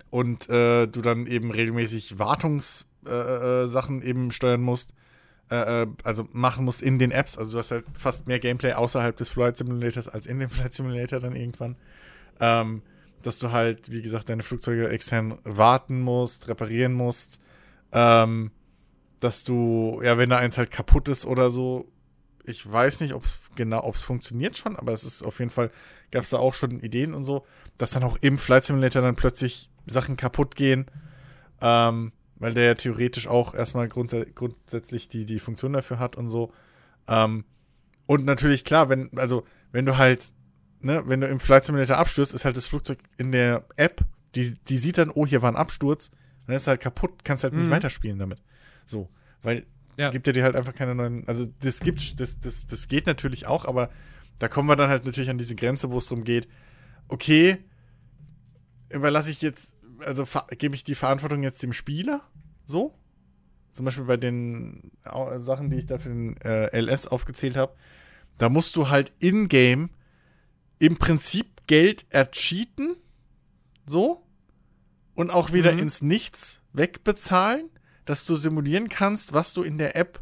und 0.09 0.49
äh, 0.49 0.87
du 0.87 1.01
dann 1.01 1.27
eben 1.27 1.51
regelmäßig 1.51 2.17
Wartungssachen 2.19 2.87
äh, 3.07 3.63
äh, 3.63 3.67
Sachen 3.67 4.01
eben 4.01 4.31
steuern 4.31 4.61
musst. 4.61 4.93
Äh, 5.51 5.83
äh, 5.83 5.87
also 6.03 6.27
machen 6.31 6.63
musst 6.63 6.81
in 6.81 6.99
den 6.99 7.11
Apps. 7.11 7.37
Also 7.37 7.53
du 7.53 7.57
hast 7.59 7.71
halt 7.71 7.85
fast 7.93 8.27
mehr 8.27 8.39
Gameplay 8.39 8.73
außerhalb 8.73 9.17
des 9.17 9.29
Flight 9.29 9.57
Simulators 9.57 10.07
als 10.07 10.27
in 10.27 10.39
dem 10.39 10.49
Flight 10.49 10.73
Simulator 10.73 11.19
dann 11.19 11.35
irgendwann. 11.35 11.75
Ähm, 12.39 12.83
dass 13.23 13.39
du 13.39 13.51
halt, 13.51 13.91
wie 13.91 14.01
gesagt, 14.01 14.29
deine 14.29 14.43
Flugzeuge 14.43 14.89
extern 14.89 15.39
warten 15.43 16.01
musst, 16.01 16.47
reparieren 16.47 16.93
musst. 16.93 17.41
Ähm, 17.91 18.51
dass 19.19 19.43
du, 19.43 20.01
ja, 20.03 20.17
wenn 20.17 20.29
da 20.29 20.37
eins 20.37 20.57
halt 20.57 20.71
kaputt 20.71 21.09
ist 21.09 21.25
oder 21.25 21.49
so, 21.49 21.91
ich 22.45 22.71
weiß 22.71 23.01
nicht, 23.01 23.13
ob 23.13 23.25
es 23.25 23.37
genau, 23.55 23.83
ob 23.83 23.95
es 23.95 24.03
funktioniert 24.03 24.57
schon, 24.57 24.75
aber 24.75 24.93
es 24.93 25.03
ist 25.03 25.23
auf 25.23 25.39
jeden 25.39 25.51
Fall, 25.51 25.71
gab 26.11 26.23
es 26.23 26.29
da 26.29 26.37
auch 26.37 26.53
schon 26.53 26.79
Ideen 26.79 27.13
und 27.13 27.25
so, 27.25 27.45
dass 27.77 27.91
dann 27.91 28.03
auch 28.03 28.17
im 28.21 28.37
Flight 28.37 28.63
Simulator 28.63 29.01
dann 29.01 29.15
plötzlich 29.15 29.69
Sachen 29.85 30.15
kaputt 30.15 30.55
gehen, 30.55 30.85
ähm, 31.61 32.13
weil 32.39 32.53
der 32.53 32.65
ja 32.65 32.73
theoretisch 32.75 33.27
auch 33.27 33.53
erstmal 33.53 33.87
grundsä 33.87 34.25
grundsätzlich 34.33 35.07
die, 35.09 35.25
die 35.25 35.39
Funktion 35.39 35.73
dafür 35.73 35.99
hat 35.99 36.15
und 36.15 36.29
so. 36.29 36.51
Ähm, 37.07 37.43
und 38.05 38.25
natürlich, 38.25 38.65
klar, 38.65 38.89
wenn, 38.89 39.09
also, 39.17 39.45
wenn 39.71 39.85
du 39.85 39.97
halt, 39.97 40.33
ne, 40.81 41.03
wenn 41.05 41.21
du 41.21 41.27
im 41.27 41.39
Flight 41.39 41.65
Simulator 41.65 41.97
abstürzt, 41.97 42.33
ist 42.33 42.45
halt 42.45 42.57
das 42.57 42.65
Flugzeug 42.65 42.99
in 43.17 43.31
der 43.31 43.65
App, 43.75 44.03
die, 44.35 44.55
die 44.67 44.77
sieht 44.77 44.97
dann, 44.97 45.09
oh, 45.11 45.25
hier 45.27 45.41
war 45.41 45.51
ein 45.51 45.55
Absturz, 45.55 46.09
dann 46.47 46.55
ist 46.55 46.67
halt 46.67 46.81
kaputt, 46.81 47.23
kannst 47.23 47.43
halt 47.43 47.53
nicht 47.53 47.67
Mhm. 47.67 47.71
weiterspielen 47.71 48.17
damit. 48.17 48.41
So, 48.85 49.09
weil 49.43 49.65
Ja. 49.97 50.09
gibt 50.09 50.25
ja 50.27 50.33
dir 50.33 50.43
halt 50.43 50.55
einfach 50.55 50.73
keine 50.73 50.95
neuen, 50.95 51.27
also 51.27 51.45
das 51.59 51.79
gibt, 51.81 52.19
das, 52.19 52.39
das, 52.39 52.65
das 52.65 52.87
geht 52.87 53.05
natürlich 53.05 53.45
auch, 53.47 53.65
aber 53.65 53.89
da 54.39 54.47
kommen 54.47 54.69
wir 54.69 54.75
dann 54.75 54.89
halt 54.89 55.05
natürlich 55.05 55.29
an 55.29 55.37
diese 55.37 55.55
Grenze, 55.55 55.91
wo 55.91 55.97
es 55.97 56.05
darum 56.07 56.23
geht, 56.23 56.47
okay, 57.09 57.57
überlasse 58.89 59.31
ich 59.31 59.41
jetzt 59.41 59.75
also 60.05 60.25
gebe 60.57 60.75
ich 60.75 60.83
die 60.83 60.95
Verantwortung 60.95 61.43
jetzt 61.43 61.61
dem 61.63 61.73
Spieler? 61.73 62.21
So? 62.65 62.93
Zum 63.71 63.85
Beispiel 63.85 64.05
bei 64.05 64.17
den 64.17 64.91
Sachen, 65.37 65.69
die 65.69 65.77
ich 65.77 65.85
da 65.85 65.97
für 65.97 66.09
den 66.09 66.37
äh, 66.41 66.79
LS 66.79 67.07
aufgezählt 67.07 67.55
habe. 67.55 67.73
Da 68.37 68.49
musst 68.49 68.75
du 68.75 68.89
halt 68.89 69.11
in-game 69.19 69.89
im 70.79 70.97
Prinzip 70.97 71.67
Geld 71.67 72.05
ercheaten. 72.09 72.95
So. 73.85 74.25
Und 75.13 75.31
auch 75.31 75.51
wieder 75.51 75.73
mhm. 75.73 75.79
ins 75.79 76.01
Nichts 76.01 76.61
wegbezahlen, 76.73 77.69
dass 78.05 78.25
du 78.25 78.35
simulieren 78.35 78.89
kannst, 78.89 79.33
was 79.33 79.53
du 79.53 79.63
in 79.63 79.77
der 79.77 79.95
App 79.95 80.21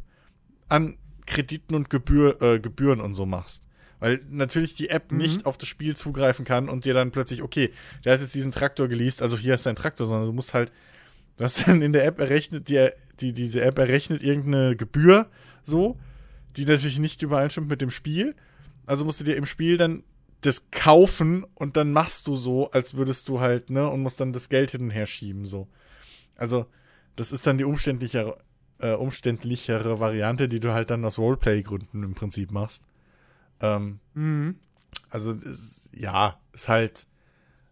an 0.68 0.98
Krediten 1.26 1.76
und 1.76 1.90
Gebühr, 1.90 2.42
äh, 2.42 2.60
Gebühren 2.60 3.02
und 3.02 3.14
so 3.14 3.26
machst. 3.26 3.64
Weil 4.00 4.22
natürlich 4.30 4.76
die 4.76 4.90
App 4.90 5.12
mhm. 5.12 5.18
nicht 5.18 5.46
auf 5.46 5.58
das 5.58 5.68
Spiel 5.68 5.96
zugreifen 5.96 6.46
kann 6.46 6.70
und 6.70 6.86
dir 6.86 6.94
dann 6.94 7.12
plötzlich, 7.12 7.42
okay, 7.42 7.72
der 8.06 8.14
hat 8.14 8.22
jetzt 8.22 8.36
diesen 8.36 8.52
Traktor 8.52 8.88
geleast, 8.88 9.22
also 9.22 9.38
hier 9.38 9.56
ist 9.56 9.66
dein 9.66 9.76
Traktor, 9.76 10.06
sondern 10.06 10.28
du 10.28 10.34
musst 10.34 10.54
halt, 10.54 10.72
du 11.38 11.44
hast 11.44 11.68
dann 11.68 11.82
in 11.82 11.94
der 11.94 12.06
App 12.06 12.20
errechnet, 12.20 12.70
die, 12.70 12.90
die, 13.20 13.34
diese 13.34 13.62
App 13.62 13.80
errechnet 13.80 14.24
irgendeine 14.24 14.76
Gebühr 14.76 15.28
so, 15.64 15.98
die 16.56 16.66
natürlich 16.66 17.00
nicht 17.00 17.22
übereinstimmt 17.22 17.68
mit 17.68 17.82
dem 17.82 17.92
Spiel. 17.92 18.36
Also 18.86 19.04
musst 19.04 19.20
du 19.20 19.24
dir 19.24 19.36
im 19.36 19.46
Spiel 19.46 19.78
dann 19.78 20.04
das 20.42 20.70
kaufen 20.72 21.46
und 21.56 21.78
dann 21.78 21.92
machst 21.92 22.28
du 22.28 22.36
so, 22.36 22.70
als 22.72 22.94
würdest 22.94 23.28
du 23.28 23.40
halt, 23.40 23.70
ne, 23.70 23.90
und 23.90 24.02
musst 24.02 24.22
dann 24.22 24.34
das 24.34 24.50
Geld 24.50 24.72
hin 24.72 24.84
und 24.84 24.92
her 24.92 25.08
schieben, 25.08 25.46
so. 25.46 25.68
Also, 26.36 26.68
das 27.16 27.32
ist 27.32 27.48
dann 27.48 27.58
die 27.58 27.64
umständlichere, 27.64 28.38
äh, 28.78 28.94
umständlichere 28.94 30.00
Variante, 30.00 30.48
die 30.48 30.60
du 30.60 30.74
halt 30.74 30.92
dann 30.92 31.04
aus 31.04 31.18
Roleplay-Gründen 31.18 32.04
im 32.04 32.14
Prinzip 32.14 32.52
machst. 32.52 32.84
Ähm, 33.62 34.00
mhm. 34.14 34.60
Also, 35.10 35.32
ist, 35.32 35.90
ja, 35.94 36.40
ist 36.54 36.68
halt. 36.70 37.08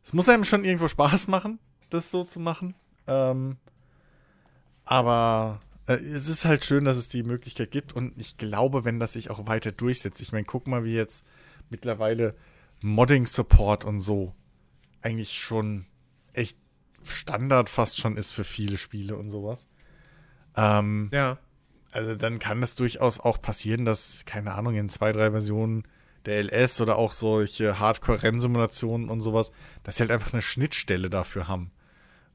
Es 0.03 0.13
muss 0.13 0.29
einem 0.29 0.43
schon 0.43 0.63
irgendwo 0.63 0.87
Spaß 0.87 1.27
machen, 1.27 1.59
das 1.89 2.11
so 2.11 2.23
zu 2.23 2.39
machen. 2.39 2.75
Ähm, 3.07 3.57
aber 4.83 5.61
äh, 5.87 5.93
es 5.93 6.27
ist 6.29 6.45
halt 6.45 6.63
schön, 6.63 6.85
dass 6.85 6.97
es 6.97 7.09
die 7.09 7.23
Möglichkeit 7.23 7.71
gibt 7.71 7.93
und 7.93 8.13
ich 8.19 8.37
glaube, 8.37 8.85
wenn 8.85 8.99
das 8.99 9.13
sich 9.13 9.29
auch 9.29 9.47
weiter 9.47 9.71
durchsetzt. 9.71 10.21
Ich 10.21 10.31
meine, 10.31 10.45
guck 10.45 10.67
mal, 10.67 10.83
wie 10.83 10.93
jetzt 10.93 11.25
mittlerweile 11.69 12.35
Modding-Support 12.81 13.85
und 13.85 13.99
so 13.99 14.35
eigentlich 15.01 15.41
schon 15.41 15.85
echt 16.33 16.57
Standard 17.03 17.69
fast 17.69 17.99
schon 17.99 18.17
ist 18.17 18.31
für 18.31 18.43
viele 18.43 18.77
Spiele 18.77 19.15
und 19.15 19.29
sowas. 19.29 19.67
Ähm, 20.55 21.09
ja. 21.13 21.37
Also 21.95 22.13
dann 22.13 22.39
kann 22.39 22.61
es 22.61 22.75
durchaus 22.75 23.21
auch 23.21 23.41
passieren, 23.41 23.85
dass, 23.85 24.25
keine 24.25 24.55
Ahnung, 24.55 24.75
in 24.75 24.89
zwei, 24.89 25.13
drei 25.13 25.31
Versionen 25.31 25.83
der 26.25 26.43
LS 26.43 26.81
oder 26.81 26.97
auch 26.97 27.13
solche 27.13 27.79
Hardcore-Rennsimulationen 27.79 29.07
und 29.07 29.21
sowas, 29.21 29.53
dass 29.83 29.95
sie 29.95 30.01
halt 30.01 30.11
einfach 30.11 30.33
eine 30.33 30.41
Schnittstelle 30.41 31.09
dafür 31.09 31.47
haben, 31.47 31.71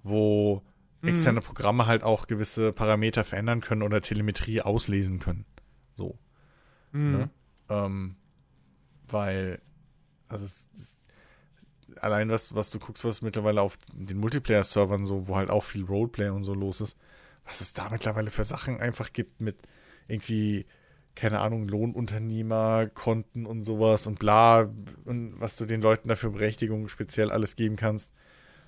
wo 0.02 0.62
mhm. 1.02 1.10
externe 1.10 1.42
Programme 1.42 1.84
halt 1.84 2.04
auch 2.04 2.26
gewisse 2.26 2.72
Parameter 2.72 3.22
verändern 3.22 3.60
können 3.60 3.82
oder 3.82 4.00
Telemetrie 4.00 4.62
auslesen 4.62 5.18
können. 5.18 5.44
So. 5.94 6.18
Mhm. 6.92 7.12
Ne? 7.12 7.30
Ähm, 7.68 8.16
weil, 9.08 9.60
also 10.28 10.46
es, 10.46 10.70
es, 10.74 11.00
allein 12.00 12.30
was, 12.30 12.54
was 12.54 12.70
du 12.70 12.78
guckst, 12.78 13.04
was 13.04 13.20
mittlerweile 13.20 13.60
auf 13.60 13.76
den 13.92 14.16
Multiplayer-Servern 14.20 15.04
so, 15.04 15.28
wo 15.28 15.36
halt 15.36 15.50
auch 15.50 15.64
viel 15.64 15.84
Roleplay 15.84 16.30
und 16.30 16.44
so 16.44 16.54
los 16.54 16.80
ist, 16.80 16.96
was 17.44 17.60
es 17.60 17.74
da 17.74 17.88
mittlerweile 17.90 18.30
für 18.30 18.44
Sachen 18.44 18.80
einfach 18.80 19.12
gibt 19.12 19.40
mit 19.40 19.56
irgendwie, 20.08 20.66
keine 21.14 21.40
Ahnung, 21.40 21.68
Lohnunternehmer, 21.68 22.88
Konten 22.88 23.46
und 23.46 23.64
sowas 23.64 24.06
und 24.06 24.18
bla, 24.18 24.70
und 25.04 25.40
was 25.40 25.56
du 25.56 25.66
den 25.66 25.82
Leuten 25.82 26.08
dafür 26.08 26.30
Berechtigung 26.30 26.88
speziell 26.88 27.30
alles 27.30 27.56
geben 27.56 27.76
kannst 27.76 28.12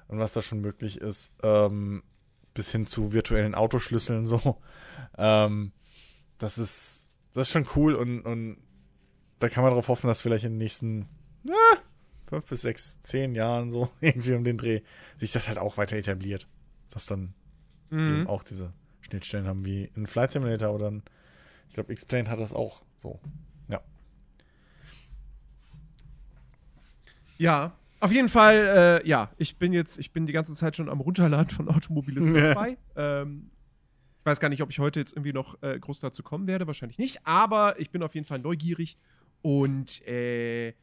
und 0.09 0.19
was 0.19 0.33
da 0.33 0.43
schon 0.43 0.61
möglich 0.61 0.99
ist, 0.99 1.35
ähm, 1.43 2.03
bis 2.55 2.71
hin 2.71 2.87
zu 2.87 3.13
virtuellen 3.13 3.55
Autoschlüsseln 3.55 4.27
so. 4.27 4.61
Ähm, 5.17 5.73
das 6.39 6.59
ist, 6.59 7.09
das 7.35 7.49
ist 7.49 7.53
schon 7.53 7.67
cool 7.77 7.95
und, 7.95 8.23
und 8.23 8.59
da 9.39 9.49
kann 9.49 9.65
man 9.65 9.71
darauf 9.71 9.89
hoffen, 9.89 10.07
dass 10.07 10.23
vielleicht 10.23 10.45
in 10.45 10.53
den 10.53 10.59
nächsten 10.59 11.09
na, 11.43 11.55
fünf 12.27 12.47
bis 12.47 12.63
sechs, 12.63 13.01
zehn 13.03 13.35
Jahren 13.35 13.71
so 13.71 13.91
irgendwie 14.01 14.35
um 14.35 14.45
den 14.45 14.59
Dreh 14.59 14.83
sich 15.19 15.33
das 15.33 15.49
halt 15.49 15.59
auch 15.59 15.77
weiter 15.77 15.97
etabliert. 15.97 16.49
Dass 16.91 17.07
dann 17.07 17.35
mhm. 17.93 18.27
auch 18.27 18.43
diese 18.43 18.73
Schnittstellen 19.01 19.47
haben 19.47 19.65
wie 19.65 19.91
in 19.95 20.07
Flight 20.07 20.33
Simulator 20.33 20.75
oder 20.75 20.91
ein, 20.91 21.03
ich 21.69 21.75
glaube, 21.75 21.93
X-Plane 21.93 22.29
hat 22.29 22.41
das 22.41 22.53
auch 22.53 22.83
so. 22.97 23.21
Ja. 23.69 23.81
Ja, 27.39 27.73
auf 28.01 28.11
jeden 28.11 28.29
Fall, 28.29 29.01
äh, 29.05 29.09
ja, 29.09 29.31
ich 29.37 29.59
bin 29.59 29.73
jetzt, 29.73 29.99
ich 29.99 30.13
bin 30.13 30.27
die 30.27 30.33
ganze 30.33 30.55
Zeit 30.55 30.77
schon 30.77 30.89
am 30.89 31.01
Runterladen 31.01 31.51
von 31.51 31.69
Automobilisten 31.69 32.35
ja. 32.35 32.53
2. 32.53 32.79
Ähm, 32.97 33.51
ich 34.19 34.27
weiß 34.27 34.41
gar 34.41 34.49
nicht, 34.49 34.63
ob 34.63 34.71
ich 34.71 34.79
heute 34.79 35.01
jetzt 35.01 35.13
irgendwie 35.13 35.33
noch 35.33 35.61
äh, 35.63 35.79
groß 35.79 36.01
dazu 36.01 36.23
kommen 36.23 36.47
werde, 36.47 36.67
wahrscheinlich 36.67 36.99
nicht, 36.99 37.25
aber 37.25 37.79
ich 37.79 37.91
bin 37.91 38.03
auf 38.03 38.15
jeden 38.15 38.27
Fall 38.27 38.39
neugierig 38.39 38.97
und 39.43 40.07
äh, 40.07 40.75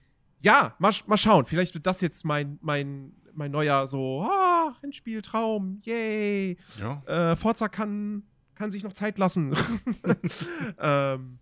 ja, 0.41 0.76
mal, 0.80 0.93
mal 1.07 1.18
schauen. 1.18 1.45
Vielleicht 1.45 1.74
wird 1.74 1.86
das 1.86 2.01
jetzt 2.01 2.24
mein, 2.26 2.57
mein, 2.62 3.14
mein 3.40 3.52
neuer 3.52 3.88
so, 3.88 4.22
ah, 4.22 4.76
Endspieltraum, 4.84 5.82
yay. 5.84 6.58
Ja. 6.80 7.02
Äh, 7.08 7.36
Forza 7.36 7.68
kann, 7.70 8.24
kann 8.54 8.70
sich 8.70 8.84
noch 8.84 8.94
Zeit 8.94 9.18
lassen. 9.18 9.56
ähm, 10.80 11.40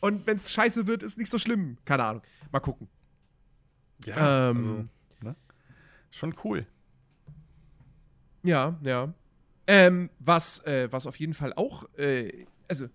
und 0.00 0.26
wenn 0.26 0.36
es 0.36 0.52
scheiße 0.52 0.86
wird, 0.86 1.02
ist 1.02 1.16
nicht 1.16 1.30
so 1.30 1.38
schlimm. 1.38 1.78
Keine 1.86 2.04
Ahnung. 2.04 2.22
Mal 2.52 2.60
gucken. 2.60 2.88
Ja, 4.04 4.50
ähm, 4.50 4.56
also, 4.58 4.84
ne? 5.22 5.36
Schon 6.10 6.34
cool. 6.44 6.66
Ja, 8.42 8.78
ja. 8.82 9.14
Ähm, 9.66 10.10
was, 10.18 10.58
äh, 10.66 10.92
was 10.92 11.06
auf 11.06 11.18
jeden 11.18 11.32
Fall 11.32 11.54
auch, 11.54 11.84
äh, 11.96 12.44
also, 12.68 12.88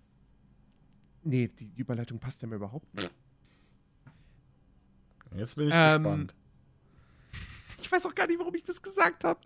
nee, 1.24 1.48
die 1.48 1.72
Überleitung 1.74 2.20
passt 2.20 2.42
ja 2.42 2.48
mir 2.48 2.56
überhaupt 2.56 2.94
nicht. 2.94 3.10
Jetzt 5.34 5.56
bin 5.56 5.68
ich 5.68 5.74
ähm, 5.74 6.02
gespannt. 6.02 6.34
Ich 7.80 7.90
weiß 7.90 8.06
auch 8.06 8.14
gar 8.14 8.26
nicht, 8.26 8.38
warum 8.38 8.54
ich 8.54 8.62
das 8.62 8.80
gesagt 8.82 9.24
habe. 9.24 9.40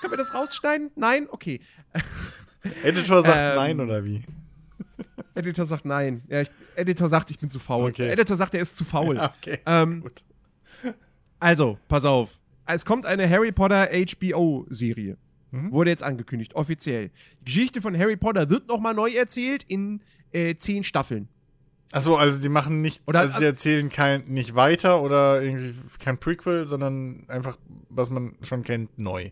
Können 0.00 0.12
wir 0.12 0.18
das 0.18 0.34
rausschneiden? 0.34 0.90
Nein? 0.96 1.26
Okay. 1.30 1.60
Editor 2.82 3.22
sagt 3.22 3.36
ähm, 3.36 3.56
nein, 3.56 3.80
oder 3.80 4.04
wie? 4.04 4.22
Editor 5.34 5.66
sagt 5.66 5.84
nein. 5.84 6.22
Ja, 6.28 6.42
ich, 6.42 6.50
Editor 6.74 7.08
sagt, 7.08 7.30
ich 7.30 7.38
bin 7.38 7.48
zu 7.48 7.58
faul. 7.58 7.90
Okay. 7.90 8.10
Editor 8.10 8.36
sagt, 8.36 8.54
er 8.54 8.60
ist 8.60 8.76
zu 8.76 8.84
faul. 8.84 9.16
Ja, 9.16 9.34
okay, 9.38 9.60
ähm, 9.66 10.02
gut. 10.02 10.24
Also, 11.40 11.78
pass 11.88 12.04
auf. 12.04 12.38
Es 12.66 12.84
kommt 12.84 13.06
eine 13.06 13.28
Harry 13.28 13.52
Potter 13.52 13.88
HBO-Serie. 13.90 15.16
Mhm. 15.50 15.72
Wurde 15.72 15.90
jetzt 15.90 16.02
angekündigt, 16.02 16.54
offiziell. 16.54 17.10
Die 17.40 17.44
Geschichte 17.44 17.80
von 17.80 17.96
Harry 17.96 18.16
Potter 18.16 18.50
wird 18.50 18.68
nochmal 18.68 18.94
neu 18.94 19.10
erzählt 19.10 19.62
in 19.62 20.02
äh, 20.32 20.56
zehn 20.56 20.84
Staffeln. 20.84 21.28
Achso, 21.90 22.16
also 22.16 22.40
die 22.40 22.48
machen 22.50 22.82
nicht, 22.82 23.02
oder, 23.06 23.20
also 23.20 23.38
die 23.38 23.44
erzählen 23.44 23.88
kein, 23.88 24.24
nicht 24.26 24.54
weiter 24.54 25.02
oder 25.02 25.40
irgendwie 25.40 25.74
kein 25.98 26.18
Prequel, 26.18 26.66
sondern 26.66 27.24
einfach, 27.28 27.56
was 27.88 28.10
man 28.10 28.34
schon 28.42 28.62
kennt, 28.62 28.98
neu. 28.98 29.30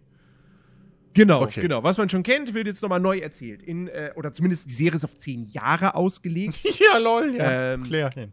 Genau, 1.12 1.42
okay. 1.42 1.62
genau. 1.62 1.82
Was 1.82 1.96
man 1.96 2.10
schon 2.10 2.22
kennt, 2.22 2.52
wird 2.52 2.66
jetzt 2.66 2.82
nochmal 2.82 3.00
neu 3.00 3.18
erzählt. 3.18 3.62
In, 3.62 3.88
äh, 3.88 4.12
oder 4.16 4.32
zumindest 4.32 4.66
die 4.66 4.74
Serie 4.74 4.96
ist 4.96 5.04
auf 5.04 5.16
zehn 5.16 5.44
Jahre 5.44 5.94
ausgelegt. 5.94 6.60
ja, 6.78 6.98
lol, 6.98 7.34
ja. 7.34 7.72
Ähm, 7.72 7.84
Klärchen. 7.84 8.32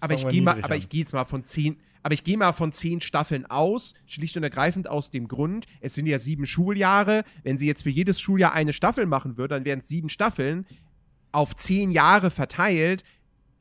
Aber 0.00 0.14
ich 0.14 0.28
gehe 0.28 0.42
mal, 0.42 0.62
aber 0.62 0.76
ich 0.76 0.88
gehe 0.88 1.00
jetzt 1.00 1.12
mal 1.12 1.24
von 1.24 1.44
zehn, 1.44 1.78
aber 2.02 2.14
ich 2.14 2.24
gehe 2.24 2.36
mal 2.36 2.52
von 2.52 2.72
zehn 2.72 3.00
Staffeln 3.00 3.46
aus, 3.46 3.94
schlicht 4.06 4.36
und 4.36 4.44
ergreifend 4.44 4.88
aus 4.88 5.10
dem 5.10 5.26
Grund, 5.26 5.66
es 5.80 5.94
sind 5.94 6.06
ja 6.06 6.18
sieben 6.18 6.46
Schuljahre. 6.46 7.24
Wenn 7.42 7.58
sie 7.58 7.66
jetzt 7.66 7.82
für 7.82 7.90
jedes 7.90 8.20
Schuljahr 8.20 8.52
eine 8.52 8.72
Staffel 8.72 9.06
machen 9.06 9.36
würde, 9.36 9.56
dann 9.56 9.64
wären 9.64 9.80
es 9.80 9.88
sieben 9.88 10.08
Staffeln 10.08 10.66
auf 11.32 11.56
zehn 11.56 11.90
Jahre 11.90 12.30
verteilt 12.30 13.04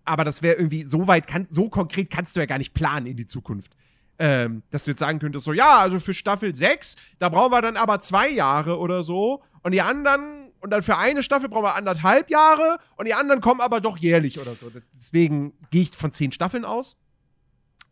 aber 0.08 0.24
das 0.24 0.42
wäre 0.42 0.56
irgendwie 0.56 0.84
so 0.84 1.08
weit, 1.08 1.28
kann, 1.28 1.48
so 1.50 1.70
konkret 1.70 2.10
kannst 2.10 2.36
du 2.36 2.40
ja 2.40 2.46
gar 2.46 2.58
nicht 2.58 2.74
planen 2.74 3.06
in 3.06 3.18
die 3.18 3.28
Zukunft. 3.28 3.76
Ähm, 4.20 4.64
dass 4.72 4.86
du 4.86 4.92
jetzt 4.92 5.00
sagen 5.00 5.20
könntest, 5.20 5.46
so, 5.46 5.54
ja, 5.54 5.78
also 5.78 6.00
für 6.00 6.14
Staffel 6.14 6.56
6, 6.56 6.96
da 7.20 7.30
brauchen 7.30 7.52
wir 7.52 7.62
dann 7.62 7.78
aber 7.78 8.00
zwei 8.00 8.30
Jahre 8.30 8.80
oder 8.80 9.04
so. 9.04 9.44
Und 9.62 9.74
die 9.74 9.82
anderen, 9.82 10.52
und 10.60 10.72
dann 10.72 10.82
für 10.82 10.98
eine 10.98 11.22
Staffel 11.22 11.50
brauchen 11.50 11.66
wir 11.66 11.76
anderthalb 11.76 12.32
Jahre 12.32 12.80
und 12.96 13.08
die 13.08 13.14
anderen 13.14 13.42
kommen 13.42 13.62
aber 13.62 13.80
doch 13.80 13.98
jährlich 13.98 14.40
oder 14.40 14.56
so. 14.56 14.72
Deswegen 14.96 15.54
gehe 15.70 15.84
ich 15.84 15.92
von 15.92 16.12
zehn 16.12 16.32
Staffeln 16.32 16.66
aus. 16.66 16.98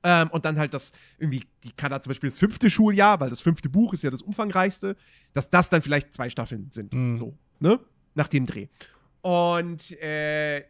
Ähm, 0.04 0.30
und 0.30 0.46
dann 0.46 0.58
halt 0.58 0.74
das, 0.74 0.92
irgendwie, 1.18 1.44
die 1.64 1.72
kann 1.72 1.92
da 1.92 2.00
zum 2.00 2.12
Beispiel 2.12 2.30
das 2.30 2.38
fünfte 2.38 2.70
Schuljahr, 2.70 3.20
weil 3.20 3.30
das 3.30 3.42
fünfte 3.42 3.70
Buch 3.70 3.94
ist 3.94 4.04
ja 4.04 4.12
das 4.12 4.22
umfangreichste, 4.22 4.96
dass 5.34 5.50
das 5.50 5.70
dann 5.70 5.82
vielleicht 5.82 6.14
zwei 6.14 6.30
Staffeln 6.30 6.70
sind. 6.72 6.94
Mhm. 6.94 7.18
So, 7.18 7.38
ne? 7.60 7.80
Nach 8.14 8.28
dem 8.28 8.46
Dreh. 8.46 8.68
Und 9.22 10.00
äh, 10.00 10.64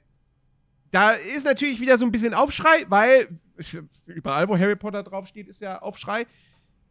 da 0.91 1.11
ist 1.11 1.45
natürlich 1.45 1.79
wieder 1.79 1.97
so 1.97 2.05
ein 2.05 2.11
bisschen 2.11 2.33
Aufschrei, 2.33 2.85
weil 2.89 3.27
überall, 4.05 4.47
wo 4.47 4.57
Harry 4.57 4.75
Potter 4.75 5.03
draufsteht, 5.03 5.47
ist 5.47 5.61
ja 5.61 5.81
Aufschrei. 5.81 6.25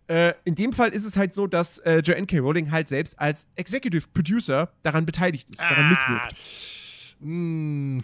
Äh, 0.06 0.34
in 0.44 0.54
dem 0.54 0.72
Fall 0.72 0.90
ist 0.90 1.04
es 1.04 1.16
halt 1.16 1.32
so, 1.32 1.46
dass 1.46 1.78
äh, 1.78 2.00
Joanne 2.00 2.26
K. 2.26 2.38
Rowling 2.38 2.70
halt 2.70 2.88
selbst 2.88 3.18
als 3.18 3.46
Executive 3.54 4.08
Producer 4.12 4.70
daran 4.82 5.06
beteiligt 5.06 5.48
ist, 5.50 5.60
ah. 5.60 5.68
daran 5.70 5.88
mitwirkt. 5.88 7.16
Mm. 7.20 7.98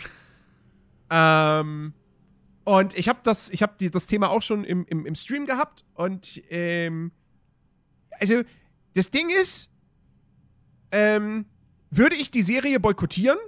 Ähm, 1.11 1.93
und 2.65 2.99
ich 2.99 3.09
habe 3.09 3.19
das, 3.23 3.51
ich 3.51 3.61
das 3.91 4.07
Thema 4.07 4.31
auch 4.31 4.43
schon 4.43 4.65
im, 4.65 4.87
im, 4.87 5.05
im 5.05 5.15
Stream 5.15 5.45
gehabt 5.45 5.85
und 5.95 6.41
ähm, 6.51 7.13
also 8.19 8.43
das 8.95 9.11
Ding 9.11 9.29
ist, 9.31 9.71
ähm, 10.93 11.47
würde 11.91 12.17
ich 12.17 12.31
die 12.31 12.43
Serie 12.43 12.81
boykottieren? 12.81 13.39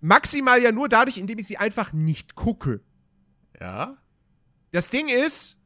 Maximal 0.00 0.62
ja 0.62 0.72
nur 0.72 0.88
dadurch, 0.88 1.18
indem 1.18 1.38
ich 1.38 1.46
sie 1.46 1.56
einfach 1.58 1.92
nicht 1.92 2.34
gucke. 2.34 2.80
Ja. 3.60 3.96
Das 4.70 4.90
Ding 4.90 5.08
ist, 5.08 5.58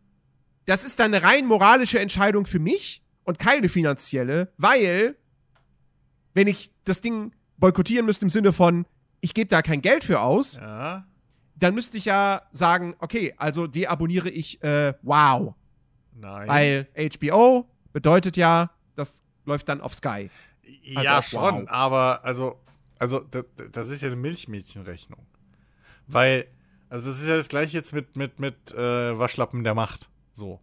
das 0.67 0.85
ist 0.85 0.99
dann 1.01 1.15
eine 1.15 1.25
rein 1.25 1.47
moralische 1.47 1.99
Entscheidung 1.99 2.47
für 2.47 2.59
mich 2.61 3.03
und 3.25 3.39
keine 3.39 3.69
finanzielle, 3.69 4.53
weil, 4.57 5.17
wenn 6.35 6.47
ich 6.47 6.73
das 6.85 7.01
Ding 7.01 7.33
boykottieren 7.59 8.07
müsste 8.07 8.25
im 8.25 8.31
Sinne 8.31 8.53
von, 8.53 8.87
ich 9.21 9.35
gebe 9.35 9.49
da 9.49 9.63
kein 9.63 9.83
Geld 9.83 10.05
für 10.05 10.21
aus, 10.21 10.57
Ja. 10.57 11.07
dann 11.57 11.75
müsste 11.75 11.99
ich 11.99 12.07
ja 12.07 12.43
sagen, 12.53 12.95
okay, 12.99 13.35
also 13.37 13.67
deabonniere 13.67 14.31
ich 14.31 14.63
äh, 14.63 14.95
Wow. 15.03 15.55
Nein. 16.15 16.49
Weil 16.49 16.89
HBO 17.19 17.69
bedeutet 17.93 18.37
ja, 18.37 18.71
das 18.97 19.23
läuft 19.45 19.69
dann 19.69 19.81
auf 19.81 19.95
Sky. 19.95 20.31
Also 20.97 21.01
ja, 21.03 21.19
auf 21.19 21.25
schon, 21.27 21.63
Wow. 21.63 21.69
aber 21.69 22.25
also, 22.25 22.61
also 23.03 23.19
das, 23.19 23.45
das 23.73 23.89
ist 23.89 24.03
ja 24.03 24.07
eine 24.09 24.17
Milchmädchenrechnung. 24.17 25.27
Weil, 26.07 26.47
also 26.89 27.11
das 27.11 27.21
ist 27.21 27.27
ja 27.27 27.37
das 27.37 27.49
gleiche 27.49 27.77
jetzt 27.77 27.93
mit, 27.93 28.17
mit, 28.17 28.39
mit 28.39 28.73
äh, 28.73 29.19
Waschlappen 29.19 29.65
der 29.65 29.75
Macht. 29.75 30.09
So. 30.33 30.61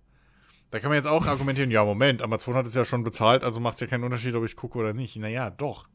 Da 0.71 0.79
kann 0.79 0.89
man 0.89 0.95
jetzt 0.95 1.07
auch 1.07 1.25
argumentieren, 1.25 1.69
ja, 1.71 1.83
Moment, 1.83 2.21
Amazon 2.21 2.53
hat 2.55 2.65
es 2.65 2.75
ja 2.75 2.85
schon 2.85 3.03
bezahlt, 3.03 3.43
also 3.43 3.59
macht 3.59 3.73
es 3.75 3.81
ja 3.81 3.87
keinen 3.87 4.03
Unterschied, 4.05 4.35
ob 4.35 4.43
ich 4.45 4.51
es 4.51 4.55
gucke 4.55 4.77
oder 4.77 4.93
nicht. 4.93 5.15
Naja, 5.17 5.49
doch. 5.49 5.89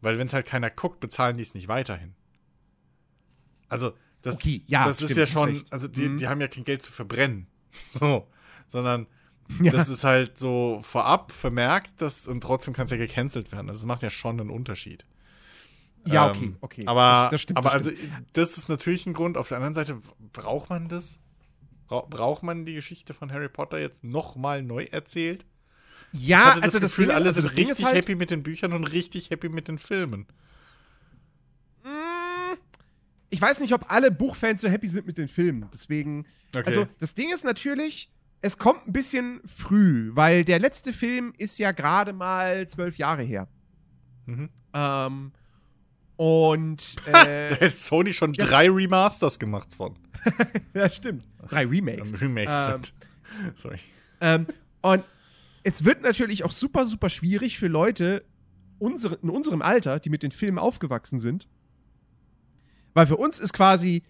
Weil 0.00 0.18
wenn 0.18 0.28
es 0.28 0.32
halt 0.32 0.46
keiner 0.46 0.70
guckt, 0.70 1.00
bezahlen 1.00 1.36
die 1.36 1.42
es 1.42 1.54
nicht 1.54 1.68
weiterhin. 1.68 2.14
Also, 3.68 3.92
das, 4.22 4.36
Okay, 4.36 4.62
ja, 4.66 4.86
das 4.86 5.02
ist 5.02 5.10
stimmt, 5.12 5.16
ja 5.18 5.22
hast 5.24 5.32
schon, 5.32 5.64
also 5.70 5.88
die, 5.88 6.08
Mhm. 6.08 6.16
die 6.16 6.28
haben 6.28 6.40
ja 6.40 6.48
kein 6.48 6.64
Geld 6.64 6.82
zu 6.82 6.92
verbrennen. 6.92 7.48
So. 7.84 8.28
Sondern 8.66 9.06
Ja. 9.62 9.72
das 9.72 9.88
ist 9.90 10.04
halt 10.04 10.38
so 10.38 10.80
vorab 10.82 11.30
vermerkt 11.32 12.00
dass, 12.00 12.26
und 12.26 12.40
trotzdem 12.40 12.72
kann 12.74 12.86
es 12.86 12.90
ja 12.90 12.96
gecancelt 12.96 13.52
werden. 13.52 13.68
Also, 13.68 13.80
das 13.82 13.86
macht 13.86 14.02
ja 14.02 14.10
schon 14.10 14.40
einen 14.40 14.50
Unterschied. 14.50 15.04
Ja, 16.06 16.26
Ähm, 16.30 16.36
okay, 16.36 16.54
okay. 16.60 16.82
Aber, 16.86 17.00
Das- 17.24 17.30
das 17.32 17.42
stimmt, 17.42 17.56
aber 17.58 17.70
das 17.70 17.74
also, 17.88 17.90
das 18.32 18.58
ist 18.58 18.68
natürlich 18.68 19.06
ein 19.06 19.12
Grund. 19.12 19.36
Auf 19.36 19.48
der 19.48 19.56
anderen 19.58 19.74
Seite, 19.74 20.00
braucht 20.32 20.70
man 20.70 20.88
das? 20.88 21.20
Bra 21.88 22.00
braucht 22.08 22.42
man 22.42 22.64
die 22.64 22.74
Geschichte 22.74 23.14
von 23.14 23.32
Harry 23.32 23.48
Potter 23.48 23.78
jetzt 23.78 24.02
nochmal 24.04 24.62
neu 24.62 24.84
erzählt? 24.90 25.46
Ja, 26.12 26.56
also 26.60 26.78
das 26.78 26.92
Gefühl, 26.92 27.06
Ding, 27.06 27.10
ist- 27.10 27.16
alle 27.16 27.24
also 27.26 27.34
sind 27.40 27.44
das 27.46 27.54
Ding 27.54 27.68
richtig 27.68 27.84
halt, 27.86 27.96
happy 27.96 28.14
mit 28.14 28.30
den 28.30 28.42
Büchern 28.42 28.72
und 28.72 28.84
richtig 28.84 29.30
happy 29.30 29.48
mit 29.48 29.68
den 29.68 29.78
Filmen. 29.78 30.26
Mm, 31.84 32.56
ich 33.30 33.40
weiß 33.40 33.60
nicht, 33.60 33.72
ob 33.74 33.90
alle 33.90 34.10
Buchfans 34.10 34.60
so 34.62 34.68
happy 34.68 34.88
sind 34.88 35.06
mit 35.06 35.18
den 35.18 35.28
Filmen. 35.28 35.68
Deswegen, 35.72 36.26
Okay. 36.54 36.64
also 36.66 36.86
das 36.98 37.14
Ding 37.14 37.32
ist 37.32 37.44
natürlich, 37.44 38.10
es 38.40 38.58
kommt 38.58 38.86
ein 38.86 38.92
bisschen 38.92 39.40
früh, 39.44 40.10
weil 40.14 40.44
der 40.44 40.58
letzte 40.58 40.92
Film 40.92 41.32
ist 41.38 41.58
ja 41.58 41.72
gerade 41.72 42.12
mal 42.12 42.66
zwölf 42.68 42.98
Jahre 42.98 43.22
her. 43.22 43.48
Mhm. 44.26 44.48
Ähm, 44.72 45.32
und 46.16 46.96
Da 47.12 47.24
äh, 47.24 47.54
hätte 47.54 47.70
Sony 47.70 48.12
schon 48.12 48.32
drei 48.32 48.68
Remasters 48.70 49.38
gemacht 49.38 49.74
von. 49.74 49.94
ja, 50.74 50.88
stimmt. 50.88 51.24
Drei 51.48 51.64
Remakes. 51.66 52.20
Remakes, 52.20 52.54
Ähm, 52.54 52.64
stimmt. 52.64 52.94
Sorry. 53.56 53.78
Ähm, 54.20 54.46
und 54.82 55.04
es 55.62 55.84
wird 55.84 56.02
natürlich 56.02 56.44
auch 56.44 56.52
super, 56.52 56.86
super 56.86 57.08
schwierig 57.08 57.58
für 57.58 57.68
Leute 57.68 58.24
unsere, 58.78 59.16
in 59.16 59.30
unserem 59.30 59.62
Alter, 59.62 59.98
die 60.00 60.10
mit 60.10 60.22
den 60.22 60.32
Filmen 60.32 60.58
aufgewachsen 60.58 61.18
sind. 61.18 61.48
Weil 62.94 63.06
für 63.06 63.16
uns 63.16 63.38
ist 63.38 63.52
quasi 63.52 64.02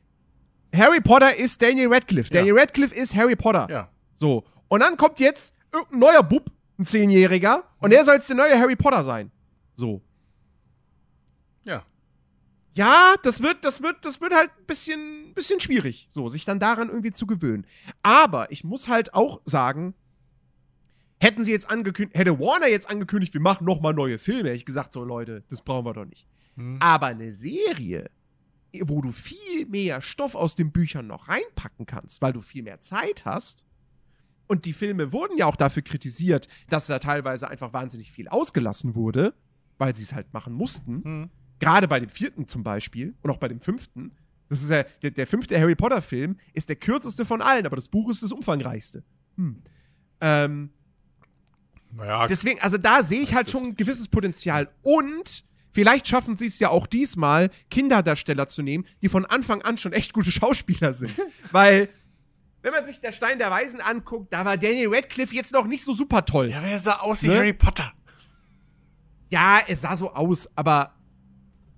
Harry 0.75 1.01
Potter 1.01 1.37
ist 1.37 1.61
Daniel 1.63 1.93
Radcliffe. 1.93 2.33
Ja. 2.33 2.41
Daniel 2.41 2.59
Radcliffe 2.59 2.95
ist 2.95 3.15
Harry 3.15 3.37
Potter. 3.37 3.67
Ja. 3.71 3.89
So. 4.15 4.45
Und 4.69 4.81
dann 4.81 4.97
kommt 4.97 5.21
jetzt 5.21 5.55
irgendein 5.73 5.99
neuer 6.01 6.23
Bub, 6.23 6.51
ein 6.79 6.87
Zehnjähriger, 6.87 7.65
und 7.79 7.91
der 7.91 8.05
soll 8.05 8.15
jetzt 8.15 8.29
der 8.29 8.37
neue 8.37 8.59
Harry 8.59 8.77
Potter 8.77 9.03
sein. 9.03 9.31
So. 9.77 10.03
Ja. 12.77 13.15
Das 13.23 13.43
wird, 13.43 13.65
das 13.65 13.83
wird, 13.83 14.05
das 14.05 14.21
wird 14.21 14.35
halt 14.35 14.51
ein 14.51 14.67
bisschen, 14.67 15.33
bisschen 15.35 15.61
schwierig, 15.61 16.07
so, 16.11 16.29
sich 16.29 16.45
dann 16.45 16.61
daran 16.61 16.89
irgendwie 16.89 17.13
zu 17.13 17.27
gewöhnen. 17.27 17.67
Aber 18.03 18.53
ich 18.53 18.65
muss 18.65 18.89
halt 18.89 19.15
auch 19.15 19.41
sagen, 19.45 19.95
hätten 21.19 21.45
sie 21.45 21.53
jetzt 21.53 21.69
angekündigt, 21.71 22.17
hätte 22.17 22.39
Warner 22.39 22.69
jetzt 22.69 22.89
angekündigt, 22.89 23.35
wir 23.35 23.41
machen 23.41 23.65
noch 23.65 23.81
mal 23.81 23.93
neue 23.93 24.19
Filme, 24.19 24.51
hätte 24.51 24.59
ich 24.59 24.67
gesagt, 24.67 24.93
so 24.93 25.05
Leute, 25.05 25.43
das 25.49 25.63
brauchen 25.63 25.87
wir 25.87 25.95
doch 25.95 26.05
nicht. 26.05 26.27
Hm. 26.57 26.77
Aber 26.81 27.07
eine 27.07 27.33
Serie, 27.33 28.11
wo 28.83 29.01
du 29.01 29.13
viel 29.13 29.67
mehr 29.67 30.03
Stoff 30.03 30.35
aus 30.35 30.55
den 30.55 30.73
Büchern 30.73 31.07
noch 31.07 31.29
reinpacken 31.29 31.87
kannst, 31.87 32.21
weil 32.23 32.33
du 32.33 32.41
viel 32.41 32.63
mehr 32.63 32.81
Zeit 32.81 33.25
hast. 33.25 33.65
Und 34.47 34.65
die 34.65 34.73
Filme 34.73 35.13
wurden 35.13 35.37
ja 35.37 35.47
auch 35.47 35.57
dafür 35.57 35.83
kritisiert, 35.83 36.47
dass 36.69 36.87
da 36.87 36.99
teilweise 36.99 37.49
einfach 37.49 37.73
wahnsinnig 37.73 38.13
viel 38.13 38.29
ausgelassen 38.29 38.95
wurde, 38.95 39.35
weil 39.79 39.95
sie 39.95 40.05
es 40.05 40.13
halt 40.13 40.33
machen 40.33 40.53
mussten. 40.53 41.03
Hm. 41.03 41.31
Gerade 41.59 41.89
bei 41.89 42.01
dem 42.01 42.11
vierten 42.11 42.47
zum 42.47 42.63
Beispiel 42.63 43.15
und 43.23 43.31
auch 43.31 43.39
bei 43.39 43.49
dem 43.49 43.61
fünften. 43.61 44.13
Das 44.49 44.63
ist 44.63 44.71
ja, 44.71 44.85
der, 45.03 45.11
der 45.11 45.27
fünfte 45.27 45.59
Harry 45.59 45.75
Potter-Film 45.75 46.37
ist 46.53 46.69
der 46.69 46.77
kürzeste 46.77 47.25
von 47.25 47.43
allen, 47.43 47.67
aber 47.67 47.77
das 47.77 47.89
Buch 47.89 48.11
ist 48.11 48.23
das 48.23 48.31
umfangreichste. 48.33 49.03
Hm. 49.37 49.63
Ähm, 50.21 50.71
Naja, 51.93 52.27
deswegen, 52.29 52.61
also 52.61 52.79
da 52.79 53.03
sehe 53.03 53.21
ich 53.23 53.35
halt 53.35 53.51
schon 53.51 53.65
ein 53.65 53.77
gewisses 53.77 54.09
Potenzial. 54.09 54.69
Und 54.83 55.45
vielleicht 55.73 56.07
schaffen 56.07 56.37
sie 56.37 56.47
es 56.47 56.59
ja 56.59 56.69
auch 56.69 56.87
diesmal, 56.87 57.51
Kinderdarsteller 57.71 58.47
zu 58.47 58.63
nehmen, 58.63 58.87
die 59.03 59.09
von 59.09 59.25
Anfang 59.25 59.63
an 59.63 59.79
schon 59.79 59.93
echt 59.93 60.13
gute 60.13 60.31
Schauspieler 60.31 60.93
sind. 60.95 61.13
Weil, 61.51 61.89
wenn 62.63 62.73
man 62.73 62.85
sich 62.85 63.01
der 63.01 63.13
Stein 63.13 63.39
der 63.39 63.51
Weisen 63.51 63.81
anguckt, 63.81 64.33
da 64.33 64.45
war 64.45 64.57
Daniel 64.57 64.95
Radcliffe 64.95 65.35
jetzt 65.35 65.53
noch 65.53 65.67
nicht 65.67 65.83
so 65.83 65.93
super 65.93 66.25
toll. 66.25 66.51
ja, 66.51 66.63
wer 66.63 66.79
sah 66.79 67.01
aus 67.01 67.23
wie 67.23 67.29
Ne? 67.29 67.37
Harry 67.37 67.53
Potter? 67.53 67.93
Ja, 69.31 69.59
es 69.67 69.81
sah 69.81 69.97
so 69.97 70.13
aus, 70.13 70.49
aber 70.55 70.95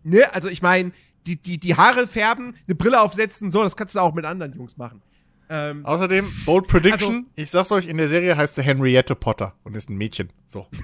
ne, 0.08 0.32
also 0.34 0.48
ich 0.48 0.62
meine, 0.62 0.92
die, 1.26 1.36
die, 1.36 1.58
die 1.58 1.74
Haare 1.76 2.06
färben, 2.06 2.56
eine 2.66 2.74
Brille 2.74 3.00
aufsetzen, 3.00 3.50
so, 3.50 3.62
das 3.62 3.76
kannst 3.76 3.94
du 3.94 4.00
auch 4.00 4.14
mit 4.14 4.24
anderen 4.24 4.52
Jungs 4.54 4.76
machen. 4.76 5.02
Ähm, 5.50 5.84
Außerdem, 5.86 6.26
Bold 6.44 6.66
Prediction, 6.66 7.16
Also- 7.16 7.30
ich 7.36 7.50
sag's 7.50 7.72
euch, 7.72 7.86
in 7.86 7.96
der 7.96 8.08
Serie 8.08 8.36
heißt 8.36 8.54
sie 8.56 8.62
Henriette 8.62 9.14
Potter 9.14 9.54
und 9.64 9.76
ist 9.76 9.88
ein 9.90 9.96
Mädchen. 9.96 10.30
So. 10.46 10.66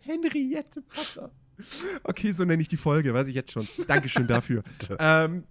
Henriette 0.00 0.82
Potter. 0.82 1.30
Okay, 2.02 2.32
so 2.32 2.44
nenne 2.44 2.60
ich 2.62 2.68
die 2.68 2.76
Folge, 2.76 3.14
weiß 3.14 3.26
ich 3.28 3.34
jetzt 3.34 3.52
schon. 3.52 3.66
Dankeschön 3.86 4.26
dafür. 4.26 4.62
ähm, 4.98 5.44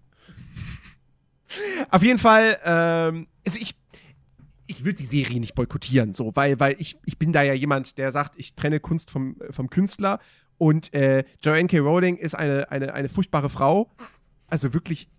auf 1.90 2.04
jeden 2.04 2.20
Fall, 2.20 2.60
ähm, 2.64 3.28
also 3.46 3.60
ich, 3.60 3.76
ich 4.74 4.86
würde 4.86 4.98
die 4.98 5.06
Serie 5.06 5.40
nicht 5.40 5.56
boykottieren, 5.56 6.14
so, 6.14 6.36
weil, 6.36 6.60
weil 6.60 6.76
ich, 6.80 6.98
ich 7.06 7.18
bin 7.18 7.32
da 7.32 7.44
ja 7.44 7.54
jemand, 7.54 7.98
der 7.98 8.12
sagt, 8.12 8.34
ich 8.38 8.56
trenne 8.56 8.80
Kunst 8.80 9.12
vom, 9.12 9.38
vom 9.52 9.70
Künstler 9.70 10.20
und 10.58 10.94
äh, 10.94 11.24
Joanne 11.42 11.68
K. 11.68 11.80
Rowling 11.80 12.18
ist 12.18 12.36
eine, 12.36 12.70
eine, 12.72 12.94
eine 12.94 13.10
furchtbare 13.10 13.50
Frau. 13.50 13.92
Also 14.48 14.74
wirklich 14.74 15.10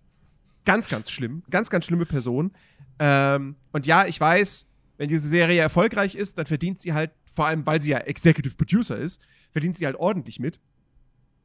ganz, 0.65 0.89
ganz 0.89 1.09
schlimm. 1.09 1.43
Ganz, 1.49 1.69
ganz 1.69 1.85
schlimme 1.85 2.05
Person. 2.05 2.51
Ähm, 2.99 3.55
und 3.71 3.85
ja, 3.85 4.05
ich 4.05 4.19
weiß, 4.19 4.67
wenn 4.97 5.09
diese 5.09 5.27
Serie 5.27 5.61
erfolgreich 5.61 6.15
ist, 6.15 6.37
dann 6.37 6.45
verdient 6.45 6.79
sie 6.79 6.93
halt, 6.93 7.11
vor 7.33 7.47
allem 7.47 7.65
weil 7.65 7.81
sie 7.81 7.91
ja 7.91 7.99
Executive 7.99 8.55
Producer 8.55 8.97
ist, 8.97 9.21
verdient 9.51 9.77
sie 9.77 9.85
halt 9.85 9.95
ordentlich 9.95 10.39
mit. 10.39 10.59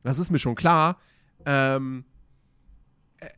Das 0.02 0.18
ist 0.18 0.30
mir 0.30 0.38
schon 0.38 0.54
klar. 0.54 0.98
Ähm, 1.44 2.04
äh, 3.18 3.28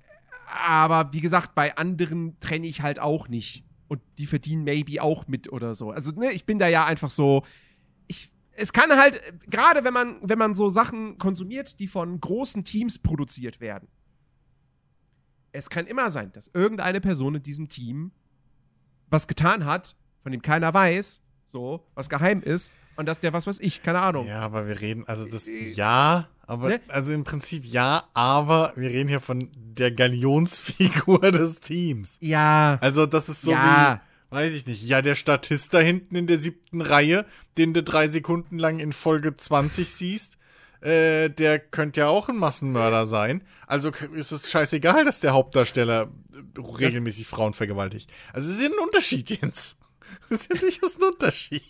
aber 0.46 1.12
wie 1.12 1.20
gesagt, 1.20 1.54
bei 1.54 1.76
anderen 1.76 2.38
trenne 2.40 2.66
ich 2.66 2.82
halt 2.82 2.98
auch 2.98 3.28
nicht. 3.28 3.64
Und 3.92 4.00
die 4.16 4.24
verdienen 4.24 4.64
maybe 4.64 5.02
auch 5.02 5.28
mit 5.28 5.52
oder 5.52 5.74
so. 5.74 5.90
Also, 5.90 6.12
ne, 6.12 6.32
ich 6.32 6.46
bin 6.46 6.58
da 6.58 6.66
ja 6.66 6.86
einfach 6.86 7.10
so. 7.10 7.44
Ich, 8.06 8.30
es 8.52 8.72
kann 8.72 8.90
halt, 8.90 9.20
gerade 9.50 9.84
wenn 9.84 9.92
man, 9.92 10.16
wenn 10.22 10.38
man 10.38 10.54
so 10.54 10.70
Sachen 10.70 11.18
konsumiert, 11.18 11.78
die 11.78 11.86
von 11.86 12.18
großen 12.18 12.64
Teams 12.64 12.98
produziert 12.98 13.60
werden. 13.60 13.88
Es 15.52 15.68
kann 15.68 15.86
immer 15.86 16.10
sein, 16.10 16.32
dass 16.32 16.48
irgendeine 16.54 17.02
Person 17.02 17.34
in 17.34 17.42
diesem 17.42 17.68
Team 17.68 18.12
was 19.10 19.28
getan 19.28 19.66
hat, 19.66 19.94
von 20.22 20.32
dem 20.32 20.40
keiner 20.40 20.72
weiß, 20.72 21.20
so, 21.44 21.86
was 21.94 22.08
geheim 22.08 22.40
ist, 22.40 22.72
und 22.96 23.06
dass 23.06 23.20
der 23.20 23.32
was 23.32 23.46
weiß 23.46 23.58
ich, 23.60 23.82
keine 23.82 24.00
Ahnung. 24.00 24.26
Ja, 24.26 24.40
aber 24.40 24.66
wir 24.68 24.80
reden, 24.80 25.04
also 25.06 25.24
das, 25.24 25.46
ja, 25.74 26.28
aber, 26.46 26.68
Ne? 26.68 26.80
also 26.88 27.12
im 27.12 27.24
Prinzip 27.24 27.64
ja, 27.64 28.04
aber 28.14 28.72
wir 28.76 28.90
reden 28.90 29.08
hier 29.08 29.20
von 29.20 29.48
der 29.54 29.90
Galionsfigur 29.90 31.18
des 31.32 31.60
Teams. 31.60 32.18
Ja. 32.20 32.78
Also 32.80 33.06
das 33.06 33.28
ist 33.28 33.42
so 33.42 33.52
Ja. 33.52 34.00
wie, 34.30 34.34
weiß 34.36 34.54
ich 34.54 34.66
nicht, 34.66 34.82
ja, 34.84 35.02
der 35.02 35.14
Statist 35.14 35.72
da 35.74 35.78
hinten 35.78 36.16
in 36.16 36.26
der 36.26 36.40
siebten 36.40 36.80
Reihe, 36.80 37.24
den 37.58 37.74
du 37.74 37.82
drei 37.82 38.08
Sekunden 38.08 38.58
lang 38.58 38.78
in 38.80 38.92
Folge 38.92 39.34
20 39.34 39.88
siehst, 39.88 40.38
äh, 40.80 41.30
der 41.30 41.58
könnte 41.60 42.00
ja 42.00 42.08
auch 42.08 42.28
ein 42.28 42.36
Massenmörder 42.38 43.06
sein. 43.06 43.42
Also 43.66 43.90
ist 44.12 44.32
es 44.32 44.50
scheißegal, 44.50 45.04
dass 45.04 45.20
der 45.20 45.32
Hauptdarsteller 45.32 46.10
äh, 46.34 46.60
regelmäßig 46.60 47.26
Frauen 47.28 47.52
vergewaltigt. 47.52 48.10
Also 48.32 48.50
es 48.50 48.56
ist 48.56 48.62
ja 48.62 48.68
ein 48.68 48.84
Unterschied, 48.84 49.30
Jens. 49.30 49.78
Das 50.28 50.40
ist 50.42 50.52
ja 50.52 50.58
durchaus 50.60 50.96
ein 50.98 51.04
Unterschied. 51.04 51.62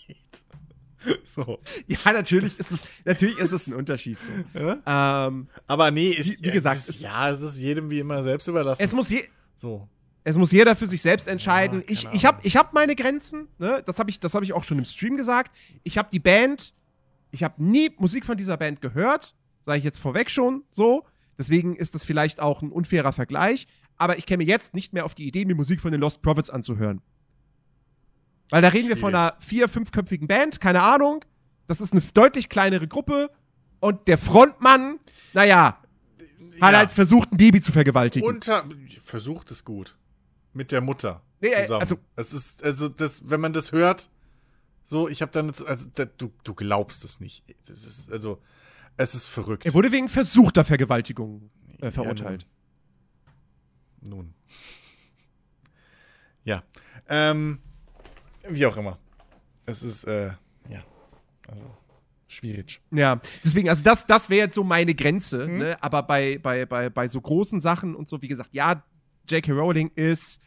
So. 1.24 1.60
Ja, 1.86 2.12
natürlich 2.12 2.58
ist 2.58 2.70
es, 2.72 2.84
natürlich 3.04 3.38
ist 3.38 3.52
es 3.52 3.66
ein 3.66 3.74
Unterschied 3.74 4.18
so. 4.22 4.32
Ja? 4.58 5.26
Ähm, 5.26 5.48
Aber 5.66 5.90
nee, 5.90 6.10
ist, 6.10 6.42
Wie- 6.42 6.46
wie 6.48 6.50
gesagt, 6.50 6.76
es 6.78 6.88
ist, 6.88 7.02
ja, 7.02 7.30
es 7.30 7.40
ist 7.40 7.58
jedem 7.58 7.90
wie 7.90 8.00
immer 8.00 8.22
selbst 8.22 8.46
überlassen. 8.48 8.82
es 8.82 8.92
muss 8.94 9.10
je, 9.10 9.24
so. 9.56 9.88
Es 10.24 10.36
muss 10.36 10.52
jeder 10.52 10.76
für 10.76 10.86
sich 10.86 11.02
selbst 11.02 11.26
entscheiden. 11.26 11.80
Ja, 11.80 11.84
ich 11.88 12.08
ich 12.12 12.24
habe 12.24 12.38
ich 12.44 12.56
hab 12.56 12.72
meine 12.74 12.94
Grenzen. 12.94 13.48
Ne? 13.58 13.82
Das 13.84 13.98
habe 13.98 14.08
ich, 14.10 14.20
das 14.20 14.34
hab 14.34 14.42
ich 14.44 14.52
auch 14.52 14.62
schon 14.64 14.78
im 14.78 14.84
Stream 14.84 15.16
gesagt. 15.16 15.50
Ich 15.82 15.98
habe 15.98 16.08
die 16.12 16.20
Band, 16.20 16.74
ich 17.32 17.42
habe 17.42 17.60
nie 17.62 17.90
Musik 17.98 18.24
von 18.24 18.36
dieser 18.36 18.56
Band 18.56 18.80
gehört. 18.80 19.34
Sage 19.66 19.78
ich 19.78 19.84
jetzt 19.84 19.98
vorweg 19.98 20.30
schon 20.30 20.62
so. 20.70 21.04
Deswegen 21.38 21.74
ist 21.74 21.94
das 21.96 22.04
vielleicht 22.04 22.38
auch 22.40 22.62
ein 22.62 22.70
unfairer 22.70 23.12
Vergleich. 23.12 23.66
Aber 23.96 24.16
ich 24.18 24.26
käme 24.26 24.44
jetzt 24.44 24.74
nicht 24.74 24.92
mehr 24.92 25.04
auf 25.04 25.14
die 25.14 25.26
Idee, 25.26 25.44
mir 25.44 25.54
Musik 25.56 25.80
von 25.80 25.90
den 25.90 26.00
Lost 26.00 26.22
Prophets 26.22 26.50
anzuhören. 26.50 27.00
Weil 28.52 28.62
da 28.62 28.68
reden 28.68 28.88
wir 28.88 28.96
von 28.96 29.14
einer 29.14 29.34
vier-, 29.40 29.68
fünfköpfigen 29.68 30.28
Band, 30.28 30.60
keine 30.60 30.82
Ahnung. 30.82 31.24
Das 31.66 31.80
ist 31.80 31.92
eine 31.92 32.02
deutlich 32.14 32.48
kleinere 32.48 32.86
Gruppe. 32.86 33.30
Und 33.80 34.06
der 34.08 34.18
Frontmann, 34.18 34.98
naja, 35.32 35.78
hat 36.60 36.72
Ja. 36.72 36.78
halt 36.78 36.92
versucht, 36.92 37.32
ein 37.32 37.38
Baby 37.38 37.60
zu 37.60 37.72
vergewaltigen. 37.72 38.28
Unter 38.28 38.64
versucht 39.04 39.50
es 39.50 39.64
gut 39.64 39.96
mit 40.52 40.70
der 40.70 40.80
Mutter 40.82 41.22
Nee, 41.40 41.48
äh, 41.48 41.62
zusammen. 41.62 41.80
also- 41.80 41.96
es 42.14 42.32
ist 42.32 42.62
also 42.62 42.88
das, 42.88 43.22
wenn 43.28 43.40
man 43.40 43.52
das 43.54 43.72
hört, 43.72 44.10
so 44.84 45.08
ich 45.08 45.22
habe 45.22 45.32
dann 45.32 45.48
also 45.48 45.88
da, 45.94 46.04
du 46.04 46.30
du 46.44 46.54
glaubst 46.54 47.04
es 47.04 47.20
nicht. 47.20 47.42
Das 47.66 47.84
ist 47.84 48.12
also 48.12 48.40
es 48.98 49.14
ist 49.14 49.26
verrückt. 49.28 49.64
er 49.64 49.72
wurde 49.74 49.90
wegen 49.92 50.08
versuchter 50.10 50.62
Vergewaltigung 50.62 51.50
äh, 51.80 51.90
verurteilt. 51.90 52.46
Nun. 54.06 54.34
Ja. 56.44 56.62
Ähm, 57.08 57.60
wie 58.48 58.66
auch 58.66 58.76
immer. 58.76 58.98
Es 59.66 59.82
ist 59.82 60.04
äh, 60.04 60.32
ja 60.68 60.82
also 61.48 61.62
schwierig. 62.28 62.80
Ja, 62.90 63.20
deswegen, 63.44 63.68
also 63.68 63.82
das, 63.84 64.06
das 64.06 64.30
wäre 64.30 64.46
jetzt 64.46 64.54
so 64.54 64.64
meine 64.64 64.94
Grenze, 64.94 65.46
Mhm. 65.46 65.58
ne? 65.58 65.76
Aber 65.82 66.02
bei, 66.02 66.38
bei, 66.38 66.66
bei, 66.66 66.88
bei 66.90 67.08
so 67.08 67.20
großen 67.20 67.60
Sachen 67.60 67.94
und 67.94 68.08
so, 68.08 68.20
wie 68.22 68.28
gesagt, 68.28 68.54
ja, 68.54 68.82
J.K. 69.28 69.52
Rowling 69.52 69.90
ist 69.94 70.40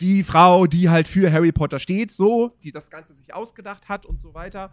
die 0.00 0.22
Frau, 0.22 0.66
die 0.66 0.88
halt 0.88 1.08
für 1.08 1.32
Harry 1.32 1.52
Potter 1.52 1.78
steht, 1.78 2.10
so, 2.12 2.56
die 2.62 2.70
das 2.72 2.90
Ganze 2.90 3.14
sich 3.14 3.32
ausgedacht 3.34 3.88
hat 3.88 4.06
und 4.06 4.20
so 4.20 4.34
weiter. 4.34 4.70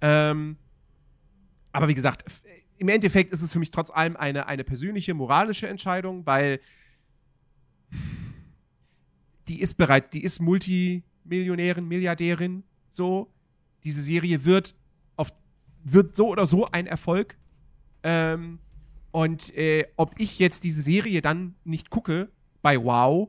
Ähm, 0.00 0.56
aber 1.72 1.88
wie 1.88 1.94
gesagt, 1.94 2.24
im 2.78 2.88
Endeffekt 2.88 3.30
ist 3.30 3.42
es 3.42 3.52
für 3.52 3.58
mich 3.58 3.70
trotz 3.70 3.90
allem 3.90 4.16
eine, 4.16 4.46
eine 4.46 4.64
persönliche, 4.64 5.14
moralische 5.14 5.68
Entscheidung, 5.68 6.26
weil 6.26 6.60
die 9.48 9.60
ist 9.60 9.74
bereit, 9.74 10.14
die 10.14 10.22
ist 10.24 10.40
Multimillionärin, 11.24 11.86
Milliardärin, 11.86 12.64
so. 12.90 13.32
Diese 13.84 14.02
Serie 14.02 14.44
wird 14.44 14.74
auf 15.16 15.32
wird 15.82 16.14
so 16.14 16.28
oder 16.28 16.46
so 16.46 16.66
ein 16.66 16.86
Erfolg. 16.86 17.36
Ähm, 18.04 18.60
und 19.10 19.54
äh, 19.56 19.86
ob 19.96 20.14
ich 20.18 20.38
jetzt 20.38 20.64
diese 20.64 20.82
Serie 20.82 21.20
dann 21.20 21.54
nicht 21.64 21.90
gucke 21.90 22.30
bei 22.62 22.82
Wow, 22.82 23.28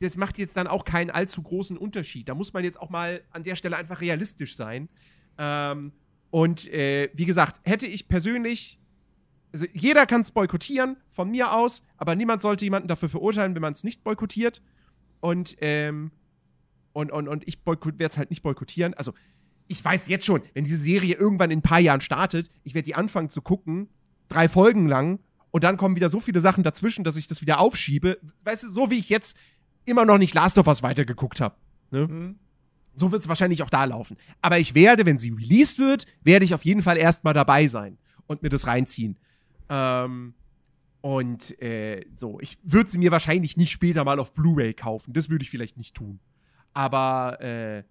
das 0.00 0.16
macht 0.16 0.38
jetzt 0.38 0.56
dann 0.56 0.66
auch 0.66 0.84
keinen 0.84 1.10
allzu 1.10 1.42
großen 1.42 1.76
Unterschied. 1.76 2.28
Da 2.28 2.34
muss 2.34 2.52
man 2.54 2.64
jetzt 2.64 2.80
auch 2.80 2.88
mal 2.88 3.22
an 3.30 3.42
der 3.42 3.54
Stelle 3.54 3.76
einfach 3.76 4.00
realistisch 4.00 4.56
sein. 4.56 4.88
Ähm, 5.36 5.92
und 6.30 6.68
äh, 6.68 7.10
wie 7.12 7.26
gesagt, 7.26 7.60
hätte 7.64 7.86
ich 7.86 8.08
persönlich, 8.08 8.80
also 9.52 9.66
jeder 9.74 10.06
kann 10.06 10.22
es 10.22 10.30
boykottieren, 10.30 10.96
von 11.10 11.30
mir 11.30 11.52
aus, 11.52 11.82
aber 11.98 12.14
niemand 12.14 12.40
sollte 12.40 12.64
jemanden 12.64 12.88
dafür 12.88 13.10
verurteilen, 13.10 13.54
wenn 13.54 13.62
man 13.62 13.74
es 13.74 13.84
nicht 13.84 14.02
boykottiert. 14.02 14.62
Und, 15.20 15.56
ähm, 15.60 16.10
und, 16.92 17.12
und, 17.12 17.28
und 17.28 17.46
ich 17.46 17.58
werde 17.64 18.04
es 18.04 18.18
halt 18.18 18.30
nicht 18.30 18.42
boykottieren. 18.42 18.94
Also, 18.94 19.12
ich 19.68 19.84
weiß 19.84 20.08
jetzt 20.08 20.26
schon, 20.26 20.42
wenn 20.54 20.64
diese 20.64 20.76
Serie 20.76 21.14
irgendwann 21.14 21.50
in 21.50 21.60
ein 21.60 21.62
paar 21.62 21.78
Jahren 21.78 22.00
startet, 22.00 22.50
ich 22.64 22.74
werde 22.74 22.86
die 22.86 22.96
anfangen 22.96 23.30
zu 23.30 23.40
gucken, 23.40 23.88
drei 24.28 24.48
Folgen 24.48 24.88
lang, 24.88 25.20
und 25.50 25.64
dann 25.64 25.76
kommen 25.76 25.96
wieder 25.96 26.10
so 26.10 26.20
viele 26.20 26.40
Sachen 26.40 26.62
dazwischen, 26.62 27.04
dass 27.04 27.16
ich 27.16 27.26
das 27.26 27.40
wieder 27.40 27.58
aufschiebe. 27.60 28.18
Weißt 28.44 28.64
du, 28.64 28.70
so 28.70 28.90
wie 28.90 28.98
ich 28.98 29.08
jetzt 29.08 29.36
immer 29.84 30.04
noch 30.04 30.18
nicht 30.18 30.34
Last 30.34 30.58
of 30.58 30.66
Us 30.66 30.82
weitergeguckt 30.82 31.40
habe. 31.40 31.56
Ne? 31.90 32.06
Mhm. 32.06 32.38
So 32.94 33.12
wird 33.12 33.22
es 33.22 33.28
wahrscheinlich 33.28 33.62
auch 33.62 33.70
da 33.70 33.84
laufen. 33.84 34.16
Aber 34.42 34.58
ich 34.58 34.74
werde, 34.74 35.06
wenn 35.06 35.18
sie 35.18 35.30
released 35.30 35.78
wird, 35.78 36.06
werde 36.22 36.44
ich 36.44 36.54
auf 36.54 36.64
jeden 36.64 36.82
Fall 36.82 36.96
erstmal 36.96 37.34
dabei 37.34 37.66
sein 37.66 37.98
und 38.26 38.42
mir 38.42 38.48
das 38.48 38.66
reinziehen. 38.66 39.18
Ähm, 39.68 40.34
und 41.00 41.60
äh, 41.62 42.04
so, 42.12 42.38
ich 42.40 42.58
würde 42.62 42.90
sie 42.90 42.98
mir 42.98 43.10
wahrscheinlich 43.10 43.56
nicht 43.56 43.70
später 43.70 44.04
mal 44.04 44.18
auf 44.20 44.34
Blu-ray 44.34 44.74
kaufen. 44.74 45.12
Das 45.12 45.30
würde 45.30 45.42
ich 45.42 45.50
vielleicht 45.50 45.76
nicht 45.78 45.94
tun. 45.94 46.20
Aber 46.72 47.40
äh, 47.40 47.84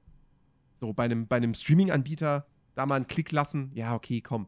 so 0.79 0.93
bei 0.93 1.05
einem, 1.05 1.27
bei 1.27 1.37
einem 1.37 1.53
Streaming-Anbieter 1.53 2.45
da 2.75 2.85
mal 2.85 2.95
einen 2.95 3.07
Klick 3.07 3.31
lassen, 3.31 3.71
ja, 3.73 3.93
okay, 3.95 4.21
komm. 4.21 4.47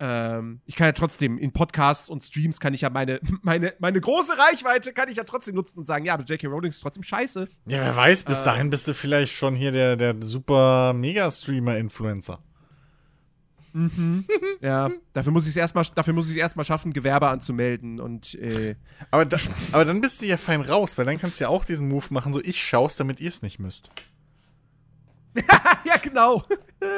Ähm, 0.00 0.60
ich 0.66 0.74
kann 0.74 0.86
ja 0.86 0.92
trotzdem 0.92 1.38
in 1.38 1.52
Podcasts 1.52 2.08
und 2.10 2.24
Streams 2.24 2.58
kann 2.58 2.74
ich 2.74 2.80
ja 2.80 2.90
meine, 2.90 3.20
meine, 3.42 3.74
meine 3.78 4.00
große 4.00 4.32
Reichweite 4.36 4.92
kann 4.92 5.08
ich 5.08 5.16
ja 5.18 5.22
trotzdem 5.24 5.54
nutzen 5.54 5.78
und 5.78 5.86
sagen, 5.86 6.04
ja, 6.04 6.14
aber 6.14 6.24
J.K. 6.24 6.48
Rowling 6.48 6.70
ist 6.70 6.80
trotzdem 6.80 7.04
scheiße. 7.04 7.48
Ja, 7.66 7.78
wer 7.84 7.94
weiß, 7.94 8.24
bis 8.24 8.40
Äh. 8.40 8.44
dahin 8.46 8.70
bist 8.70 8.88
du 8.88 8.94
vielleicht 8.94 9.32
schon 9.32 9.54
hier 9.54 9.70
der, 9.70 9.94
der 9.96 10.16
super 10.20 10.92
Mega-Streamer-Influencer. 10.94 12.42
Ja, 14.60 14.90
dafür 15.14 15.32
muss 15.32 15.44
ich 15.44 15.50
es 15.50 15.56
erstmal, 15.56 15.84
dafür 15.94 16.12
muss 16.12 16.28
ich 16.28 16.36
es 16.36 16.40
erstmal 16.40 16.64
schaffen, 16.64 16.92
Gewerbe 16.92 17.28
anzumelden 17.28 18.00
und 18.00 18.34
äh, 18.34 18.76
Aber, 19.10 19.24
da, 19.24 19.38
aber 19.72 19.84
dann 19.84 20.00
bist 20.00 20.22
du 20.22 20.26
ja 20.26 20.36
fein 20.36 20.60
raus, 20.60 20.98
weil 20.98 21.06
dann 21.06 21.18
kannst 21.18 21.40
du 21.40 21.44
ja 21.44 21.48
auch 21.48 21.64
diesen 21.64 21.88
Move 21.88 22.06
machen, 22.10 22.32
so 22.32 22.40
ich 22.40 22.62
schaust, 22.62 23.00
damit 23.00 23.20
ihr 23.20 23.28
es 23.28 23.42
nicht 23.42 23.58
müsst. 23.58 23.90
ja, 25.84 25.96
genau. 26.02 26.44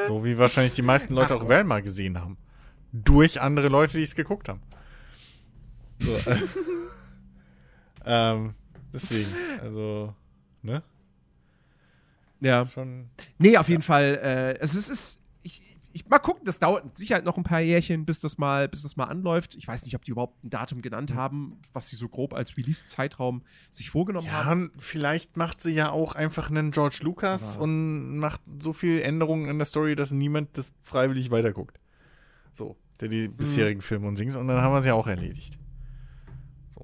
So 0.08 0.24
wie 0.24 0.36
wahrscheinlich 0.36 0.74
die 0.74 0.82
meisten 0.82 1.14
Leute 1.14 1.36
auch 1.36 1.48
Velma 1.48 1.80
gesehen 1.80 2.20
haben. 2.20 2.36
Durch 2.92 3.40
andere 3.40 3.68
Leute, 3.68 3.96
die 3.96 4.02
es 4.02 4.14
geguckt 4.14 4.48
haben. 4.48 4.60
So. 6.00 6.14
äh, 6.14 6.38
ähm, 8.04 8.54
deswegen, 8.92 9.32
also, 9.62 10.14
ne? 10.62 10.82
Ja. 12.40 12.66
Schon. 12.66 13.10
Nee, 13.38 13.56
auf 13.56 13.68
jeden 13.68 13.82
Fall. 13.82 14.18
Äh, 14.22 14.58
es 14.58 14.74
ist, 14.74 14.90
es 14.90 14.98
ist 14.98 15.20
ich, 15.42 15.62
ich, 15.94 16.06
mal 16.08 16.18
gucken, 16.18 16.44
das 16.44 16.58
dauert 16.58 16.84
mit 16.84 16.98
Sicherheit 16.98 17.24
noch 17.24 17.36
ein 17.38 17.44
paar 17.44 17.60
Jährchen, 17.60 18.04
bis 18.04 18.18
das 18.20 18.36
mal, 18.36 18.68
bis 18.68 18.82
das 18.82 18.96
mal 18.96 19.04
anläuft. 19.04 19.54
Ich 19.54 19.66
weiß 19.68 19.84
nicht, 19.84 19.94
ob 19.94 20.04
die 20.04 20.10
überhaupt 20.10 20.42
ein 20.44 20.50
Datum 20.50 20.82
genannt 20.82 21.14
haben, 21.14 21.60
was 21.72 21.88
sie 21.88 21.94
so 21.96 22.08
grob 22.08 22.34
als 22.34 22.56
Release-Zeitraum 22.56 23.42
sich 23.70 23.90
vorgenommen 23.90 24.26
Ja, 24.26 24.44
haben. 24.44 24.72
vielleicht 24.78 25.36
macht 25.36 25.62
sie 25.62 25.70
ja 25.72 25.90
auch 25.90 26.14
einfach 26.16 26.50
einen 26.50 26.72
George 26.72 26.98
Lucas 27.02 27.54
Aber- 27.54 27.64
und 27.64 28.18
macht 28.18 28.40
so 28.58 28.72
viel 28.72 29.00
Änderungen 29.02 29.48
in 29.48 29.56
der 29.58 29.66
Story, 29.66 29.94
dass 29.94 30.10
niemand 30.10 30.58
das 30.58 30.72
freiwillig 30.82 31.30
weiterguckt. 31.30 31.78
So, 32.52 32.76
der 33.00 33.08
die 33.08 33.28
Mhm. 33.28 33.36
bisherigen 33.36 33.80
Filme 33.80 34.08
und 34.08 34.16
Sings 34.16 34.34
und 34.36 34.48
dann 34.48 34.60
haben 34.60 34.72
wir 34.74 34.78
es 34.80 34.86
ja 34.86 34.94
auch 34.94 35.06
erledigt. 35.06 35.56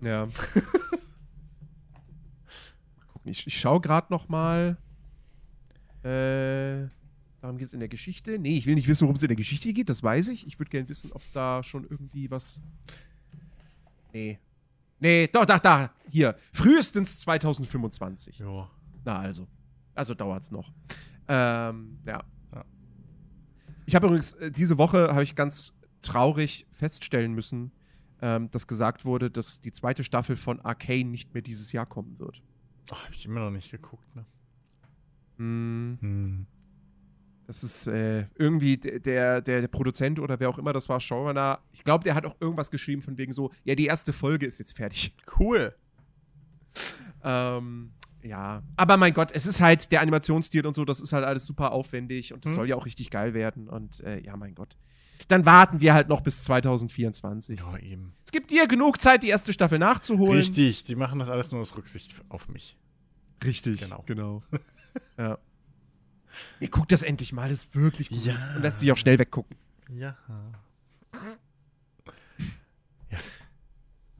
Ja. 0.02 0.28
Gucken, 3.12 3.30
ich, 3.30 3.46
ich 3.46 3.58
schaue 3.58 3.80
gerade 3.80 4.06
noch 4.10 4.28
mal. 4.28 4.76
Äh, 6.04 6.88
darum 7.40 7.58
geht 7.58 7.68
es 7.68 7.74
in 7.74 7.80
der 7.80 7.88
Geschichte. 7.88 8.38
Nee, 8.38 8.56
ich 8.58 8.66
will 8.66 8.74
nicht 8.74 8.88
wissen, 8.88 9.02
worum 9.02 9.16
es 9.16 9.22
in 9.22 9.28
der 9.28 9.36
Geschichte 9.36 9.72
geht, 9.72 9.88
das 9.88 10.02
weiß 10.02 10.28
ich. 10.28 10.46
Ich 10.46 10.58
würde 10.58 10.70
gerne 10.70 10.88
wissen, 10.88 11.12
ob 11.12 11.22
da 11.32 11.62
schon 11.62 11.84
irgendwie 11.84 12.30
was. 12.30 12.60
Nee. 14.12 14.38
Nee, 14.98 15.28
doch, 15.28 15.46
da, 15.46 15.58
da, 15.58 15.92
hier. 16.10 16.36
Frühestens 16.52 17.18
2025. 17.20 18.38
Ja. 18.38 18.70
Na 19.04 19.18
also. 19.18 19.46
Also 19.94 20.14
dauert's 20.14 20.50
noch. 20.50 20.72
Ähm, 21.28 21.98
ja. 22.06 22.22
Ja. 22.52 22.64
Ich 23.86 23.94
habe 23.94 24.06
übrigens, 24.06 24.34
äh, 24.34 24.50
diese 24.50 24.78
Woche 24.78 25.08
habe 25.08 25.22
ich 25.22 25.34
ganz 25.34 25.74
traurig 26.02 26.66
feststellen 26.70 27.32
müssen, 27.34 27.72
ähm, 28.20 28.50
dass 28.50 28.66
gesagt 28.66 29.04
wurde, 29.04 29.30
dass 29.30 29.60
die 29.60 29.72
zweite 29.72 30.04
Staffel 30.04 30.36
von 30.36 30.60
Arcane 30.60 31.10
nicht 31.10 31.32
mehr 31.32 31.42
dieses 31.42 31.72
Jahr 31.72 31.86
kommen 31.86 32.18
wird. 32.18 32.42
Ach, 32.90 33.04
hab 33.04 33.12
ich 33.12 33.24
immer 33.26 33.40
noch 33.40 33.50
nicht 33.50 33.70
geguckt, 33.70 34.14
ne? 34.14 34.26
Mm, 35.38 35.98
Hm. 36.00 36.46
Das 37.50 37.64
ist 37.64 37.88
äh, 37.88 38.26
irgendwie 38.36 38.76
der, 38.76 39.40
der, 39.40 39.60
der 39.60 39.66
Produzent 39.66 40.20
oder 40.20 40.38
wer 40.38 40.48
auch 40.48 40.56
immer 40.58 40.72
das 40.72 40.88
war, 40.88 41.00
Showrunner. 41.00 41.58
Ich 41.72 41.82
glaube, 41.82 42.04
der 42.04 42.14
hat 42.14 42.24
auch 42.24 42.36
irgendwas 42.38 42.70
geschrieben 42.70 43.02
von 43.02 43.18
wegen 43.18 43.32
so, 43.32 43.50
ja, 43.64 43.74
die 43.74 43.86
erste 43.86 44.12
Folge 44.12 44.46
ist 44.46 44.60
jetzt 44.60 44.76
fertig. 44.76 45.16
Cool. 45.40 45.74
Ähm, 47.24 47.90
ja, 48.22 48.62
aber 48.76 48.96
mein 48.98 49.12
Gott, 49.14 49.32
es 49.32 49.46
ist 49.46 49.60
halt 49.60 49.90
der 49.90 50.00
Animationsstil 50.00 50.64
und 50.64 50.74
so, 50.76 50.84
das 50.84 51.00
ist 51.00 51.12
halt 51.12 51.24
alles 51.24 51.44
super 51.44 51.72
aufwendig 51.72 52.32
und 52.32 52.44
das 52.44 52.52
Mhm. 52.52 52.54
soll 52.54 52.68
ja 52.68 52.76
auch 52.76 52.86
richtig 52.86 53.10
geil 53.10 53.34
werden 53.34 53.68
und 53.68 53.98
äh, 54.00 54.20
ja, 54.20 54.36
mein 54.36 54.54
Gott. 54.54 54.76
Dann 55.26 55.44
warten 55.44 55.80
wir 55.80 55.92
halt 55.92 56.08
noch 56.08 56.20
bis 56.20 56.44
2024. 56.44 57.58
Ja, 57.58 57.76
eben. 57.78 58.14
Es 58.24 58.30
gibt 58.30 58.52
dir 58.52 58.68
genug 58.68 59.00
Zeit, 59.02 59.24
die 59.24 59.28
erste 59.28 59.52
Staffel 59.52 59.80
nachzuholen. 59.80 60.36
Richtig, 60.38 60.84
die 60.84 60.94
machen 60.94 61.18
das 61.18 61.28
alles 61.28 61.50
nur 61.50 61.60
aus 61.60 61.76
Rücksicht 61.76 62.14
auf 62.28 62.48
mich. 62.48 62.78
Richtig, 63.44 63.80
Genau. 63.80 64.04
genau. 64.06 64.42
ja. 65.18 65.36
Ihr 66.60 66.68
guckt 66.70 66.92
das 66.92 67.02
endlich 67.02 67.32
mal, 67.32 67.48
das 67.48 67.64
ist 67.64 67.74
wirklich 67.74 68.08
gut. 68.08 68.24
Ja. 68.24 68.54
Und 68.56 68.62
lässt 68.62 68.80
sich 68.80 68.90
auch 68.92 68.96
schnell 68.96 69.18
weggucken. 69.18 69.56
Ja. 69.92 70.16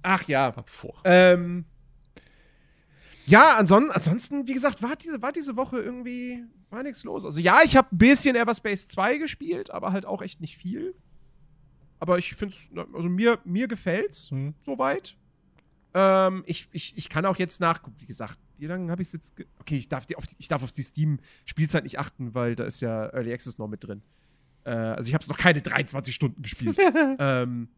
Ach 0.02 0.22
ja. 0.28 0.52
Hab's 0.56 0.74
vor. 0.76 1.00
Ähm, 1.04 1.64
ja, 3.26 3.56
anson 3.58 3.90
ansonsten, 3.90 4.46
wie 4.48 4.54
gesagt, 4.54 4.82
war 4.82 4.96
diese, 4.96 5.22
war 5.22 5.32
diese 5.32 5.56
Woche 5.56 5.78
irgendwie, 5.78 6.42
war 6.70 6.82
nichts 6.82 7.04
los. 7.04 7.24
Also 7.24 7.40
ja, 7.40 7.58
ich 7.64 7.76
habe 7.76 7.94
ein 7.94 7.98
bisschen 7.98 8.34
Everspace 8.34 8.88
2 8.88 9.18
gespielt, 9.18 9.70
aber 9.70 9.92
halt 9.92 10.06
auch 10.06 10.22
echt 10.22 10.40
nicht 10.40 10.56
viel. 10.56 10.94
Aber 11.98 12.18
ich 12.18 12.34
finde 12.34 12.54
es, 12.56 12.86
also 12.94 13.08
mir, 13.08 13.38
mir 13.44 13.68
gefällt's 13.68 14.30
Hm. 14.30 14.54
soweit. 14.60 15.16
Ähm, 15.92 16.44
ich, 16.46 16.68
ich, 16.72 16.96
ich 16.96 17.08
kann 17.08 17.26
auch 17.26 17.36
jetzt 17.36 17.60
nach, 17.60 17.80
wie 17.98 18.06
gesagt, 18.06 18.38
wie 18.60 18.66
lange 18.66 18.90
habe 18.90 19.02
ich 19.02 19.08
es 19.08 19.12
jetzt? 19.12 19.34
Okay, 19.58 19.76
ich 19.76 19.88
darf, 19.88 20.06
die, 20.06 20.16
auf 20.16 20.26
die, 20.26 20.36
ich 20.38 20.48
darf 20.48 20.62
auf 20.62 20.72
die 20.72 20.82
Steam-Spielzeit 20.82 21.84
nicht 21.84 21.98
achten, 21.98 22.34
weil 22.34 22.54
da 22.54 22.64
ist 22.64 22.80
ja 22.80 23.06
Early 23.06 23.32
Access 23.32 23.58
noch 23.58 23.68
mit 23.68 23.84
drin. 23.84 24.02
Äh, 24.64 24.70
also 24.70 25.08
ich 25.08 25.14
habe 25.14 25.22
es 25.22 25.28
noch 25.28 25.38
keine 25.38 25.62
23 25.62 26.14
Stunden 26.14 26.42
gespielt. 26.42 26.76
ähm, 27.18 27.68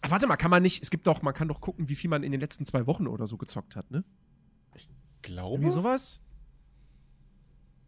ach, 0.00 0.10
warte 0.10 0.26
mal, 0.26 0.36
kann 0.36 0.50
man 0.50 0.62
nicht, 0.62 0.82
es 0.82 0.90
gibt 0.90 1.06
doch, 1.06 1.22
man 1.22 1.34
kann 1.34 1.48
doch 1.48 1.60
gucken, 1.60 1.88
wie 1.88 1.94
viel 1.94 2.10
man 2.10 2.22
in 2.22 2.32
den 2.32 2.40
letzten 2.40 2.64
zwei 2.66 2.86
Wochen 2.86 3.06
oder 3.06 3.26
so 3.26 3.36
gezockt 3.36 3.76
hat, 3.76 3.90
ne? 3.90 4.04
Glaube. 5.20 5.56
Irgendwie 5.56 5.72
sowas? 5.72 6.22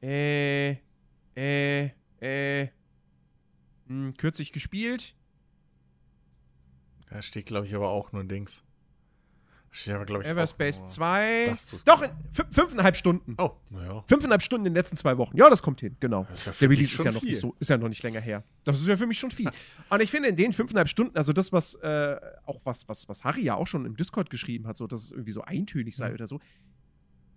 Äh, 0.03 0.77
äh, 1.37 1.91
äh. 2.21 2.69
Hm, 3.87 4.15
kürzlich 4.15 4.53
gespielt. 4.53 5.15
Da 7.09 7.23
steht, 7.23 7.47
glaube 7.47 7.67
ich, 7.67 7.75
aber 7.75 7.91
auch 7.91 8.13
nur 8.13 8.25
Dings. 8.25 8.65
Steht 9.73 9.95
aber, 9.95 10.05
glaube 10.05 10.25
ich, 10.25 10.29
Everspace 10.29 10.81
nur, 10.81 10.89
2. 10.89 11.47
dass 11.47 11.67
du's- 11.69 11.85
Doch, 11.85 12.03
in 12.03 12.11
fün- 12.35 12.53
fünfeinhalb 12.53 12.97
Stunden. 12.97 13.37
Oh, 13.39 13.53
naja. 13.71 14.03
Fünfeinhalb 14.09 14.43
Stunden 14.43 14.67
in 14.67 14.73
den 14.73 14.77
letzten 14.79 14.97
zwei 14.97 15.17
Wochen. 15.17 15.37
Ja, 15.37 15.49
das 15.49 15.63
kommt 15.63 15.81
hin, 15.81 15.97
genau. 16.01 16.27
Ja 16.45 16.53
Der 16.61 16.69
Release 16.71 16.95
ist 16.97 17.05
ja, 17.05 17.13
noch 17.13 17.21
viel. 17.21 17.31
nicht 17.31 17.39
so, 17.41 17.55
ist 17.61 17.71
ja 17.71 17.77
noch 17.79 17.89
nicht 17.89 18.03
länger 18.03 18.21
her. 18.21 18.43
Das 18.65 18.81
ist 18.81 18.89
ja 18.89 18.97
für 18.97 19.07
mich 19.07 19.19
schon 19.21 19.31
viel. 19.31 19.49
Und 19.91 20.03
ich 20.03 20.11
finde, 20.11 20.29
in 20.31 20.35
den 20.37 20.53
fünfeinhalb 20.53 20.89
Stunden, 20.89 21.17
also 21.17 21.33
das, 21.33 21.53
was 21.53 21.75
äh, 21.77 22.17
auch 22.47 22.61
was, 22.65 22.89
was, 22.89 23.09
was 23.09 23.23
Harry 23.23 23.43
ja 23.43 23.55
auch 23.55 23.67
schon 23.69 23.85
im 23.87 23.97
Discord 23.97 24.29
geschrieben 24.29 24.67
hat, 24.67 24.77
so 24.77 24.89
dass 24.89 25.05
es 25.05 25.13
irgendwie 25.13 25.33
so 25.33 25.43
eintönig 25.43 25.95
sei 25.97 26.09
Mhm. 26.09 26.15
oder 26.15 26.27
so, 26.27 26.41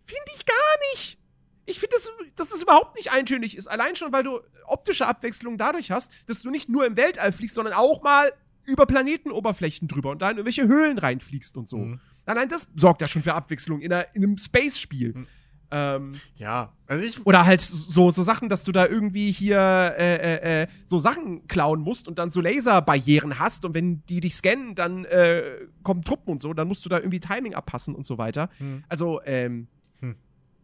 finde 0.05 0.31
ich 0.36 0.45
gar 0.45 0.55
nicht. 0.93 1.19
Ich 1.65 1.79
finde, 1.79 1.95
dass, 1.95 2.09
dass 2.36 2.49
das 2.49 2.61
überhaupt 2.63 2.97
nicht 2.97 3.13
eintönig 3.13 3.55
ist. 3.55 3.67
Allein 3.67 3.95
schon, 3.95 4.11
weil 4.11 4.23
du 4.23 4.39
optische 4.65 5.07
Abwechslung 5.07 5.57
dadurch 5.57 5.91
hast, 5.91 6.11
dass 6.25 6.41
du 6.41 6.49
nicht 6.49 6.67
nur 6.67 6.86
im 6.86 6.97
Weltall 6.97 7.31
fliegst, 7.31 7.55
sondern 7.55 7.73
auch 7.75 8.01
mal 8.01 8.34
über 8.65 8.86
Planetenoberflächen 8.86 9.88
drüber 9.88 10.11
und 10.11 10.21
da 10.21 10.31
in 10.31 10.38
irgendwelche 10.38 10.67
Höhlen 10.67 10.97
reinfliegst 10.97 11.55
und 11.57 11.69
so. 11.69 11.77
Mhm. 11.77 12.01
Allein 12.26 12.47
das 12.49 12.67
sorgt 12.76 13.01
ja 13.01 13.07
schon 13.07 13.21
für 13.21 13.34
Abwechslung 13.34 13.82
in, 13.82 13.91
einer, 13.91 14.05
in 14.15 14.24
einem 14.24 14.38
Space-Spiel. 14.38 15.13
Mhm. 15.13 15.28
Ähm, 15.71 16.11
Ja, 16.36 16.71
also 16.86 17.03
ich. 17.03 17.26
oder 17.26 17.45
halt 17.45 17.59
so, 17.59 18.11
so 18.11 18.21
Sachen, 18.21 18.47
dass 18.47 18.63
du 18.63 18.71
da 18.71 18.86
irgendwie 18.86 19.32
hier 19.32 19.57
äh, 19.97 20.15
äh, 20.36 20.61
äh, 20.63 20.67
so 20.86 20.99
Sachen 20.99 21.47
klauen 21.47 21.82
musst 21.82 22.07
und 22.07 22.19
dann 22.19 22.30
so 22.30 22.41
Laserbarrieren 22.41 23.39
hast 23.39 23.65
und 23.65 23.74
wenn 23.74 24.05
die 24.05 24.19
dich 24.19 24.36
scannen, 24.36 24.76
dann 24.76 25.05
äh, 25.05 25.41
kommen 25.82 26.03
Truppen 26.03 26.32
und 26.34 26.41
so, 26.43 26.53
dann 26.53 26.67
musst 26.67 26.86
du 26.86 26.89
da 26.89 26.97
irgendwie 26.99 27.19
Timing 27.19 27.55
abpassen 27.55 27.95
und 27.95 28.05
so 28.05 28.19
weiter. 28.19 28.49
Hm. 28.59 28.84
Also, 28.88 29.19
ähm, 29.26 29.67
Hm. 30.01 30.15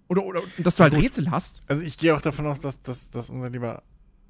oder, 0.09 0.23
oder 0.25 0.41
dass 0.59 0.75
du 0.75 0.83
halt 0.83 0.93
gut. 0.93 1.03
Rätsel 1.03 1.31
hast. 1.31 1.61
Also 1.67 1.83
ich 1.83 1.97
gehe 1.97 2.13
auch 2.15 2.21
davon 2.21 2.45
aus, 2.45 2.59
dass, 2.59 2.79
dass, 2.83 3.09
dass 3.09 3.31
unser 3.31 3.49
lieber, 3.49 3.81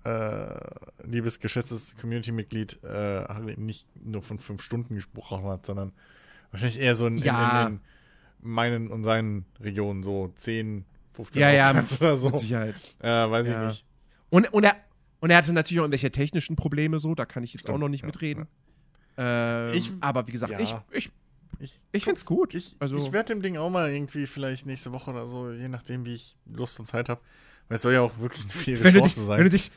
äh, 0.05 1.05
liebes, 1.05 1.41
geschätztes 1.41 1.97
Community-Mitglied 1.97 2.81
äh, 2.85 2.87
Harry 3.25 3.55
nicht 3.57 3.85
nur 4.01 4.21
von 4.21 4.39
fünf 4.39 4.61
Stunden 4.61 4.95
gesprochen 4.95 5.43
hat, 5.43 5.65
sondern 5.65 5.91
wahrscheinlich 6.51 6.79
eher 6.79 6.95
so 6.95 7.07
in, 7.07 7.17
Ja. 7.17 7.67
in, 7.67 7.73
in, 7.73 7.79
in 8.43 8.49
meinen 8.51 8.87
und 8.89 9.03
seinen 9.03 9.45
Regionen 9.59 10.03
so 10.03 10.31
10, 10.35 10.85
15 11.13 11.41
Ja, 11.41 11.51
ja, 11.51 11.69
aufwärts 11.71 12.01
oder 12.01 12.17
so. 12.17 12.29
Mit 12.29 12.39
Sicherheit. 12.39 12.75
Äh, 12.99 13.07
weiß 13.07 13.47
Ja. 13.47 13.61
ich 13.61 13.67
nicht. 13.67 13.85
Und, 14.29 14.53
und, 14.53 14.63
er, 14.63 14.75
und 15.19 15.29
er 15.31 15.37
hatte 15.37 15.51
natürlich 15.53 15.79
auch 15.79 15.83
irgendwelche 15.83 16.11
technischen 16.11 16.55
Probleme 16.55 16.99
so, 16.99 17.15
da 17.15 17.25
kann 17.25 17.43
ich 17.43 17.53
jetzt 17.53 17.61
Stimmt, 17.63 17.75
auch 17.75 17.79
noch 17.79 17.89
nicht 17.89 18.01
ja, 18.01 18.07
mitreden. 18.07 18.47
Ähm, 19.17 19.73
Ich- 19.73 19.91
aber 19.99 20.27
wie 20.27 20.31
gesagt, 20.31 20.53
ich, 20.59 20.73
ich, 20.91 21.11
Ich, 21.59 21.73
ich 21.91 22.03
find's 22.05 22.23
gut. 22.25 22.53
ich, 22.55 22.77
also, 22.79 22.95
ich 22.95 23.11
werde 23.11 23.33
dem 23.33 23.41
Ding 23.41 23.57
auch 23.57 23.69
mal 23.69 23.91
irgendwie 23.91 24.25
vielleicht 24.27 24.65
nächste 24.65 24.93
Woche 24.93 25.11
oder 25.11 25.25
so, 25.27 25.51
je 25.51 25.67
nachdem, 25.67 26.05
wie 26.05 26.13
ich 26.13 26.37
Lust 26.45 26.79
und 26.79 26.85
Zeit 26.85 27.09
habe. 27.09 27.19
Weil 27.67 27.75
es 27.75 27.81
soll 27.81 27.93
ja 27.93 28.01
auch 28.01 28.17
wirklich 28.19 28.43
eine 28.43 28.53
faire 28.53 28.83
wenn, 28.83 28.93
Chance 28.93 29.15
dich, 29.19 29.25
sein. 29.25 29.37
wenn, 29.39 29.43
du 29.45 29.49
dich, 29.49 29.71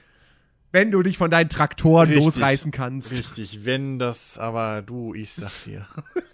wenn 0.71 0.91
du 0.93 1.03
dich 1.03 1.19
von 1.19 1.31
deinen 1.31 1.49
Traktoren 1.49 2.07
Richtig. 2.09 2.25
losreißen 2.25 2.71
kannst. 2.71 3.11
Richtig, 3.11 3.65
wenn 3.65 3.99
das, 3.99 4.39
aber 4.39 4.81
du, 4.83 5.13
ich 5.15 5.33
sag 5.33 5.51
dir. 5.65 5.87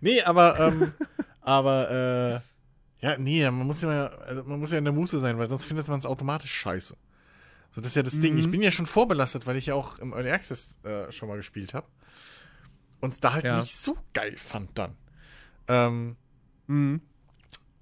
nee, 0.00 0.22
aber, 0.22 0.58
ähm, 0.60 0.92
aber, 1.40 1.90
äh, 1.90 3.04
ja, 3.06 3.16
nee, 3.18 3.44
man 3.50 3.66
muss 3.66 3.82
ja, 3.82 4.06
also 4.06 4.44
man 4.44 4.58
muss 4.58 4.72
ja 4.72 4.78
in 4.78 4.84
der 4.84 4.92
Muße 4.92 5.18
sein, 5.20 5.38
weil 5.38 5.48
sonst 5.48 5.64
findet 5.64 5.86
man 5.88 5.98
es 5.98 6.06
automatisch 6.06 6.52
scheiße. 6.52 6.96
So, 7.70 7.80
das 7.80 7.88
ist 7.92 7.96
ja 7.96 8.02
das 8.02 8.18
Ding. 8.20 8.34
Mhm. 8.34 8.40
Ich 8.40 8.50
bin 8.50 8.62
ja 8.62 8.70
schon 8.70 8.86
vorbelastet, 8.86 9.46
weil 9.46 9.56
ich 9.56 9.66
ja 9.66 9.74
auch 9.74 9.98
im 9.98 10.12
Early 10.12 10.30
Access 10.30 10.78
äh, 10.84 11.12
schon 11.12 11.28
mal 11.28 11.36
gespielt 11.36 11.74
habe. 11.74 11.86
Und 13.00 13.12
es 13.12 13.20
da 13.20 13.34
halt 13.34 13.44
Ja. 13.44 13.58
nicht 13.58 13.74
so 13.76 13.96
geil 14.14 14.34
fand 14.36 14.78
dann. 14.78 14.96
Ähm, 15.68 16.16
Mhm. 16.68 17.00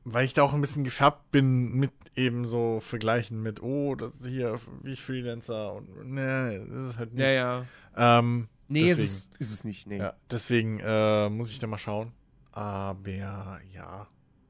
weil 0.04 0.24
ich 0.26 0.34
da 0.34 0.42
auch 0.42 0.52
ein 0.52 0.60
bisschen 0.60 0.84
gefärbt 0.84 1.30
bin 1.30 1.72
mit 1.74 1.90
eben 2.16 2.44
so 2.44 2.80
Vergleichen 2.80 3.42
mit, 3.42 3.62
oh, 3.62 3.94
das 3.94 4.16
ist 4.16 4.26
hier 4.26 4.60
wie 4.82 4.92
ich 4.92 5.02
Freelancer 5.02 5.72
und 5.72 6.12
ne, 6.12 6.66
das 6.70 6.80
ist 6.82 6.98
halt 6.98 7.14
nicht. 7.14 7.22
Ja, 7.22 7.30
ja. 7.30 7.64
Ähm, 7.96 8.48
Nee, 8.68 8.82
ist 8.90 8.98
Deswegen. 8.98 9.04
es, 9.04 9.28
ist 9.38 9.52
es 9.52 9.64
nicht. 9.64 9.86
Nee. 9.86 9.98
ja, 9.98 10.14
deswegen 10.30 10.80
äh, 10.80 11.28
muss 11.28 11.50
ich 11.50 11.58
da 11.58 11.66
mal 11.66 11.78
schauen. 11.78 12.12
Aber 12.52 13.60
ja, 13.72 14.06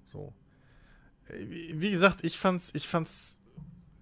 so. 0.06 0.32
Äh, 1.28 1.46
Wie, 1.48 1.90
gesagt, 1.90 2.24
ich 2.24 2.38
fand's, 2.38 2.70
ich 2.74 2.86
fand's 2.86 3.38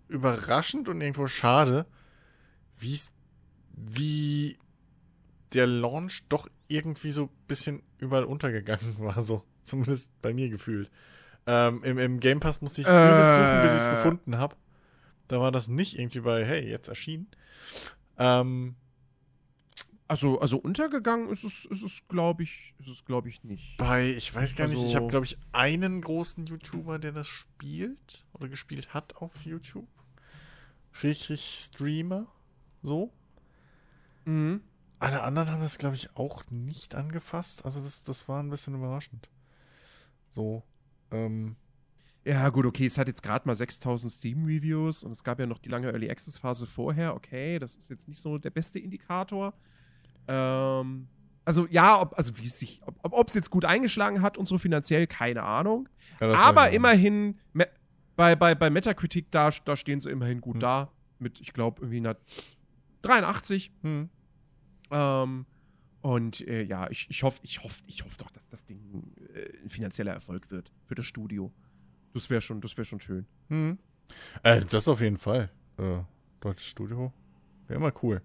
überraschend 0.08 0.88
und 0.88 1.00
irgendwo 1.00 1.26
schade, 1.28 1.86
wie 3.74 4.58
der 5.54 5.66
Launch 5.66 6.28
doch 6.28 6.48
irgendwie 6.68 7.10
so 7.10 7.24
ein 7.24 7.30
bisschen 7.46 7.82
überall 7.98 8.24
untergegangen 8.24 8.98
war, 8.98 9.20
so. 9.20 9.44
Zumindest 9.62 10.20
bei 10.20 10.34
mir 10.34 10.48
gefühlt. 10.48 10.90
Ähm, 11.46 11.82
im, 11.84 11.98
Im 11.98 12.20
Game 12.20 12.40
Pass 12.40 12.60
musste 12.60 12.80
ich 12.82 12.86
Äh. 12.86 12.90
übelst 12.90 13.30
suchen, 13.34 13.62
bis 13.62 13.72
ich 13.72 13.80
es 13.80 13.88
gefunden 13.90 14.36
habe. 14.38 14.56
Da 15.28 15.40
war 15.40 15.52
das 15.52 15.68
nicht 15.68 15.98
irgendwie 15.98 16.20
bei, 16.20 16.44
hey, 16.44 16.68
jetzt 16.68 16.88
erschienen. 16.88 17.28
Ähm, 18.18 18.74
Also, 20.12 20.38
also 20.40 20.58
untergegangen 20.58 21.30
ist 21.30 21.42
es, 21.42 21.64
ist 21.64 21.82
es 21.82 22.06
glaube 22.06 22.42
ich, 22.42 22.74
ist 22.78 22.88
es, 22.88 23.04
glaube 23.06 23.30
ich, 23.30 23.44
nicht. 23.44 23.78
Bei, 23.78 24.10
ich 24.10 24.34
weiß 24.34 24.54
gar 24.56 24.68
nicht, 24.68 24.76
ich 24.76 24.84
Also- 24.84 24.96
habe, 24.96 25.06
glaube 25.08 25.24
ich, 25.24 25.38
einen 25.52 26.02
großen 26.02 26.44
YouTuber, 26.46 26.98
der 26.98 27.12
das 27.12 27.26
spielt 27.28 28.26
oder 28.34 28.50
gespielt 28.50 28.92
hat 28.92 29.16
auf 29.16 29.46
YouTube. 29.46 29.88
Schrägstrich 30.90 31.58
Streamer. 31.64 32.26
So. 32.82 33.10
Mhm. 34.26 34.60
Alle 34.98 35.22
anderen 35.22 35.50
haben 35.50 35.62
das, 35.62 35.78
glaube 35.78 35.96
ich, 35.96 36.14
auch 36.14 36.44
nicht 36.50 36.94
angefasst. 36.94 37.64
Also 37.64 37.80
das, 37.82 38.02
das 38.02 38.28
war 38.28 38.42
ein 38.42 38.50
bisschen 38.50 38.74
überraschend. 38.74 39.30
So. 40.28 40.62
Ähm, 41.10 41.56
Ja, 42.24 42.50
gut, 42.50 42.66
okay, 42.66 42.84
es 42.84 42.98
hat 42.98 43.08
jetzt 43.08 43.22
gerade 43.22 43.48
mal 43.48 43.56
6000 43.56 44.12
Steam-Reviews 44.12 45.04
und 45.04 45.12
es 45.12 45.24
gab 45.24 45.40
ja 45.40 45.46
noch 45.46 45.58
die 45.58 45.70
lange 45.70 45.88
Early 45.90 46.10
Access-Phase 46.10 46.66
vorher. 46.66 47.14
Okay, 47.16 47.58
das 47.58 47.76
ist 47.76 47.88
jetzt 47.88 48.08
nicht 48.08 48.20
so 48.20 48.36
der 48.36 48.50
beste 48.50 48.78
Indikator. 48.78 49.54
Ähm, 50.28 51.08
also, 51.44 51.66
ja, 51.70 52.00
ob, 52.00 52.16
also 52.16 52.38
wie 52.38 52.44
es 52.46 52.58
sich, 52.58 52.80
ob 53.02 53.28
es 53.28 53.34
jetzt 53.34 53.50
gut 53.50 53.64
eingeschlagen 53.64 54.22
hat 54.22 54.38
und 54.38 54.46
so 54.46 54.58
finanziell, 54.58 55.06
keine 55.06 55.42
Ahnung. 55.42 55.88
ja, 56.20 56.32
Aber 56.34 56.70
immerhin, 56.70 57.38
me 57.52 57.66
bei, 58.14 58.36
bei, 58.36 58.54
bei 58.54 58.68
Metacritic, 58.70 59.30
da, 59.30 59.50
da 59.64 59.74
stehen 59.76 59.98
sie 59.98 60.10
immerhin 60.10 60.40
gut 60.40 60.56
Hm. 60.56 60.60
da. 60.60 60.92
Mit, 61.18 61.40
ich 61.40 61.52
glaube, 61.52 61.80
irgendwie 61.80 61.96
einer 61.98 62.16
83. 63.02 63.70
nicht. 63.70 63.82
Hm. 63.82 64.10
Ähm, 64.90 65.46
und 66.02 66.46
äh, 66.46 66.62
ja, 66.62 66.90
ich, 66.90 67.06
ich 67.08 67.22
hoffe 67.22 67.40
ich 67.42 67.62
hoff, 67.62 67.80
ich 67.86 68.04
hoff 68.04 68.16
doch, 68.16 68.30
dass 68.30 68.48
das 68.48 68.66
Ding 68.66 69.12
äh, 69.34 69.62
ein 69.64 69.70
finanzieller 69.70 70.12
Erfolg 70.12 70.50
wird 70.50 70.72
für 70.84 70.94
das 70.94 71.06
Studio. 71.06 71.52
Das 72.12 72.28
wäre 72.28 72.40
schon, 72.42 72.60
das 72.60 72.76
wär 72.76 72.84
schon 72.84 73.00
schön. 73.00 73.26
Hm. 73.48 73.78
Äh, 74.42 74.64
das 74.66 74.88
auf 74.88 75.00
jeden 75.00 75.16
Fall. 75.16 75.50
Äh, 75.78 76.00
deutsches 76.40 76.66
Studio. 76.68 77.12
Wäre 77.66 77.78
immer 77.78 77.92
cool. 78.02 78.20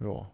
Ja. 0.00 0.30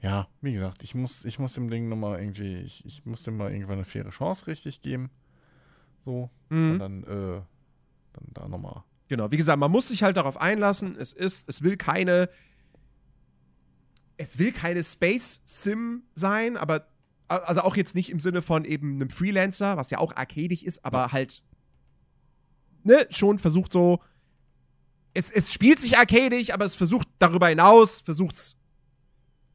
Ja, 0.00 0.28
wie 0.40 0.52
gesagt, 0.52 0.82
ich 0.84 0.94
muss, 0.94 1.24
ich 1.24 1.38
muss 1.40 1.54
dem 1.54 1.70
Ding 1.70 1.88
nochmal 1.88 2.20
irgendwie, 2.20 2.56
ich, 2.58 2.84
ich 2.84 3.04
muss 3.04 3.24
dem 3.24 3.36
mal 3.36 3.50
irgendwann 3.50 3.78
eine 3.78 3.84
faire 3.84 4.10
Chance 4.10 4.46
richtig 4.46 4.80
geben. 4.80 5.10
So. 6.04 6.30
Und 6.50 6.74
Mhm. 6.74 6.78
dann, 6.78 7.02
äh, 7.04 7.42
dann 8.12 8.26
da 8.32 8.48
nochmal. 8.48 8.84
Genau, 9.08 9.30
wie 9.30 9.36
gesagt, 9.36 9.58
man 9.58 9.70
muss 9.70 9.88
sich 9.88 10.02
halt 10.02 10.16
darauf 10.16 10.40
einlassen. 10.40 10.96
Es 10.96 11.12
ist, 11.12 11.48
es 11.48 11.62
will 11.62 11.76
keine, 11.76 12.28
es 14.18 14.38
will 14.38 14.52
keine 14.52 14.84
Space 14.84 15.42
Sim 15.46 16.02
sein, 16.14 16.56
aber 16.56 16.86
also 17.28 17.62
auch 17.62 17.76
jetzt 17.76 17.94
nicht 17.94 18.10
im 18.10 18.20
Sinne 18.20 18.40
von 18.40 18.64
eben 18.64 18.94
einem 18.94 19.10
Freelancer, 19.10 19.76
was 19.76 19.90
ja 19.90 19.98
auch 19.98 20.14
arcadisch 20.16 20.62
ist, 20.62 20.84
aber 20.84 21.12
halt 21.12 21.42
ne, 22.84 23.06
schon 23.10 23.38
versucht 23.38 23.70
so 23.72 24.00
es, 25.18 25.30
es 25.30 25.52
spielt 25.52 25.80
sich 25.80 25.98
arcadisch, 25.98 26.52
aber 26.52 26.64
es 26.64 26.74
versucht 26.76 27.08
darüber 27.18 27.48
hinaus, 27.48 28.00
versucht 28.00 28.36
es 28.36 28.56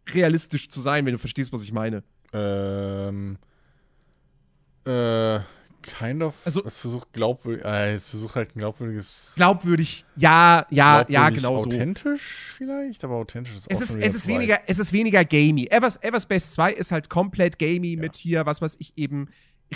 realistisch 0.10 0.68
zu 0.69 0.81
sein, 0.81 1.06
wenn 1.06 1.14
du 1.14 1.19
verstehst, 1.19 1.53
was 1.53 1.64
ich 1.64 1.72
meine. 1.72 2.03
Ähm, 2.34 3.38
äh, 4.85 5.40
kind 5.81 6.22
of. 6.22 6.34
Also- 6.44 6.65
es 6.65 6.77
versucht 6.77 7.14
glaubwürdig, 7.14 7.64
äh, 7.64 7.94
es 7.94 8.07
versucht 8.07 8.35
halt 8.35 8.56
ein 8.56 8.60
glaubwürdiges. 8.60 9.34
Glaubwürdig, 9.35 10.06
ja, 10.18 10.65
ja, 10.69 11.06
ja, 11.07 11.30
glaubwürdig 11.30 11.35
genau 11.35 11.57
so. 11.60 11.65
Authentisch 11.68 12.53
vielleicht, 12.57 13.03
aber 13.06 13.15
authentisch 13.15 13.56
ist 13.56 13.68
Es 13.69 13.77
auch 13.77 13.81
ist, 13.81 13.95
es 13.95 14.15
ist 14.15 14.27
weniger, 14.27 14.60
es 14.68 14.80
ist 14.80 14.91
weniger 14.91 15.23
gamey. 15.23 15.68
Evers, 15.72 15.98
Everspace 16.02 16.52
2 16.52 16.73
ist 16.73 16.91
halt 16.91 17.10
komplett 17.10 17.57
gamey 17.57 17.95
mit 17.95 18.18
hier, 18.18 18.45
was 18.45 18.61
weiß 18.61 18.76
ich, 18.80 18.98
eben 18.98 19.30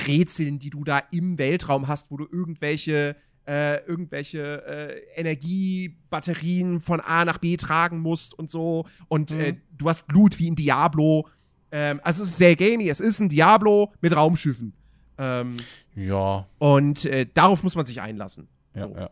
Rätseln, 0.05 0.59
die 0.59 0.69
du 0.69 0.84
da 0.84 1.01
im 1.11 1.38
Weltraum 1.38 1.88
hast, 1.88 2.11
wo 2.11 2.18
du 2.18 2.27
irgendwelche, 2.30 3.15
äh, 3.48 3.78
irgendwelche 3.86 4.65
äh, 4.65 5.19
Energiebatterien 5.19 6.82
von 6.82 6.99
A 6.99 7.24
nach 7.26 7.38
B 7.38 7.56
tragen 7.57 7.99
musst 7.99 8.34
und 8.38 8.49
so. 8.49 8.86
Und 9.07 9.34
Mhm. 9.34 9.40
äh, 9.40 9.56
du 9.72 9.88
hast 9.90 10.07
Blut 10.07 10.38
wie 10.40 10.48
in 10.48 10.56
Diablo. 10.56 11.28
Ähm, 11.72 11.99
also 12.03 12.24
es 12.24 12.30
ist 12.30 12.38
sehr 12.38 12.56
gamey, 12.56 12.90
es 12.90 12.99
ist 12.99 13.19
ein 13.19 13.30
Diablo 13.30 13.94
mit 14.02 14.15
Raumschiffen. 14.15 14.74
Ähm, 15.18 15.57
Ja, 15.95 16.48
und 16.60 17.06
äh, 17.06 17.26
darauf 17.34 17.64
muss 17.64 17.76
man 17.76 17.86
sich 17.86 18.02
einlassen. 18.02 18.48
ja, 18.76 18.88
So. 18.88 18.95
ja. 18.95 19.10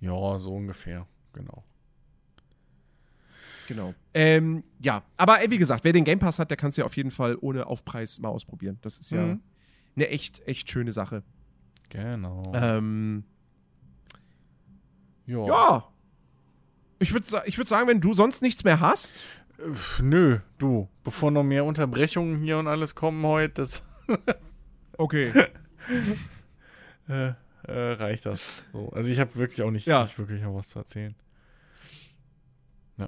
Ja, 0.00 0.38
so 0.38 0.54
ungefähr, 0.54 1.06
genau. 1.32 1.64
Genau. 3.66 3.94
Ähm, 4.14 4.64
ja, 4.80 5.02
aber 5.16 5.42
äh, 5.42 5.50
wie 5.50 5.58
gesagt, 5.58 5.84
wer 5.84 5.92
den 5.92 6.04
Game 6.04 6.18
Pass 6.18 6.38
hat, 6.38 6.50
der 6.50 6.56
kann 6.56 6.70
es 6.70 6.76
ja 6.76 6.84
auf 6.84 6.96
jeden 6.96 7.10
Fall 7.10 7.36
ohne 7.40 7.66
Aufpreis 7.66 8.18
mal 8.18 8.28
ausprobieren. 8.30 8.78
Das 8.80 8.98
ist 8.98 9.10
ja 9.10 9.26
Mhm. 9.26 9.42
eine 9.96 10.08
echt, 10.08 10.40
echt 10.46 10.70
schöne 10.70 10.92
Sache. 10.92 11.22
Genau. 11.90 12.52
Ähm, 12.54 13.24
ja. 15.26 15.46
ja. 15.46 15.88
Ich 16.98 17.12
würde 17.12 17.42
ich 17.46 17.56
würd 17.58 17.68
sagen, 17.68 17.86
wenn 17.88 18.00
du 18.00 18.12
sonst 18.14 18.42
nichts 18.42 18.64
mehr 18.64 18.80
hast. 18.80 19.24
Nö, 20.00 20.38
du, 20.58 20.88
bevor 21.04 21.30
noch 21.30 21.42
mehr 21.42 21.64
Unterbrechungen 21.64 22.38
hier 22.40 22.58
und 22.58 22.66
alles 22.68 22.94
kommen 22.94 23.24
heute, 23.24 23.54
das 23.54 23.84
Okay. 24.98 25.32
äh, 27.08 27.32
äh, 27.62 27.92
reicht 27.92 28.26
das. 28.26 28.64
So. 28.72 28.90
Also 28.90 29.10
ich 29.10 29.20
habe 29.20 29.34
wirklich 29.36 29.62
auch 29.62 29.70
nicht, 29.70 29.86
Ja. 29.86 30.04
nicht 30.04 30.18
wirklich 30.18 30.42
noch 30.42 30.54
was 30.54 30.70
zu 30.70 30.80
erzählen. 30.80 31.14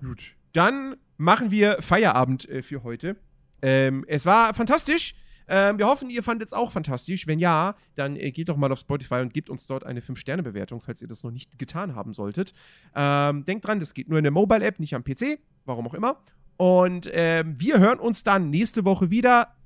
Gut. 0.00 0.36
Dann 0.52 0.96
machen 1.16 1.50
wir 1.50 1.82
Feierabend 1.82 2.48
äh, 2.48 2.62
für 2.62 2.84
heute. 2.84 3.16
Ähm, 3.60 4.04
es 4.08 4.24
war 4.24 4.54
fantastisch. 4.54 5.14
Ähm, 5.52 5.78
wir 5.78 5.88
hoffen, 5.88 6.10
ihr 6.10 6.22
fandet 6.22 6.46
es 6.46 6.52
auch 6.52 6.70
fantastisch. 6.70 7.26
Wenn 7.26 7.40
ja, 7.40 7.74
dann 7.96 8.14
äh, 8.14 8.30
geht 8.30 8.48
doch 8.48 8.56
mal 8.56 8.70
auf 8.70 8.78
Spotify 8.78 9.16
und 9.16 9.34
gebt 9.34 9.50
uns 9.50 9.66
dort 9.66 9.84
eine 9.84 10.00
5-Sterne-Bewertung, 10.00 10.80
falls 10.80 11.02
ihr 11.02 11.08
das 11.08 11.24
noch 11.24 11.32
nicht 11.32 11.58
getan 11.58 11.96
haben 11.96 12.14
solltet. 12.14 12.54
Ähm, 12.94 13.44
denkt 13.44 13.66
dran, 13.66 13.80
das 13.80 13.92
geht 13.92 14.08
nur 14.08 14.18
in 14.18 14.22
der 14.22 14.30
Mobile-App, 14.30 14.78
nicht 14.78 14.94
am 14.94 15.02
PC. 15.02 15.40
Warum 15.64 15.88
auch 15.88 15.94
immer. 15.94 16.22
Und 16.56 17.10
ähm, 17.12 17.56
wir 17.58 17.80
hören 17.80 17.98
uns 17.98 18.22
dann 18.22 18.50
nächste 18.50 18.84
Woche 18.84 19.10
wieder. 19.10 19.56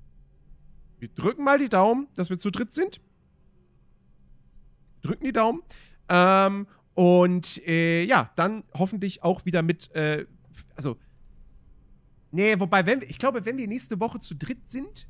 Wir 0.98 1.08
drücken 1.08 1.44
mal 1.44 1.58
die 1.58 1.68
Daumen, 1.68 2.08
dass 2.14 2.30
wir 2.30 2.38
zu 2.38 2.50
dritt 2.50 2.72
sind. 2.72 3.02
Drücken 5.02 5.24
die 5.24 5.32
Daumen. 5.32 5.60
Ähm, 6.08 6.66
und 6.94 7.60
äh, 7.66 8.04
ja, 8.04 8.30
dann 8.36 8.64
hoffentlich 8.72 9.22
auch 9.22 9.44
wieder 9.44 9.60
mit, 9.60 9.94
äh, 9.94 10.24
also, 10.76 10.96
nee, 12.30 12.58
wobei, 12.58 12.86
wenn 12.86 13.02
ich 13.02 13.18
glaube, 13.18 13.44
wenn 13.44 13.58
wir 13.58 13.68
nächste 13.68 14.00
Woche 14.00 14.18
zu 14.18 14.34
dritt 14.34 14.70
sind, 14.70 15.06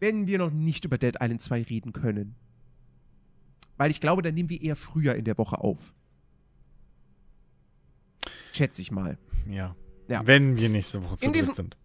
werden 0.00 0.26
wir 0.26 0.38
noch 0.38 0.50
nicht 0.50 0.84
über 0.84 0.98
Dead 0.98 1.16
Island 1.20 1.42
2 1.42 1.62
reden 1.62 1.92
können. 1.92 2.36
Weil 3.76 3.90
ich 3.90 4.00
glaube, 4.00 4.22
dann 4.22 4.34
nehmen 4.34 4.50
wir 4.50 4.60
eher 4.60 4.76
früher 4.76 5.14
in 5.14 5.24
der 5.24 5.36
Woche 5.38 5.58
auf. 5.58 5.92
Schätze 8.52 8.82
ich 8.82 8.90
mal. 8.90 9.18
Ja. 9.48 9.74
Ja. 10.08 10.20
Wenn 10.24 10.56
wir 10.58 10.68
nächste 10.68 11.02
Woche 11.02 11.16
zu 11.16 11.26
In 11.26 11.32
dritt 11.32 11.54
sind. 11.54 11.76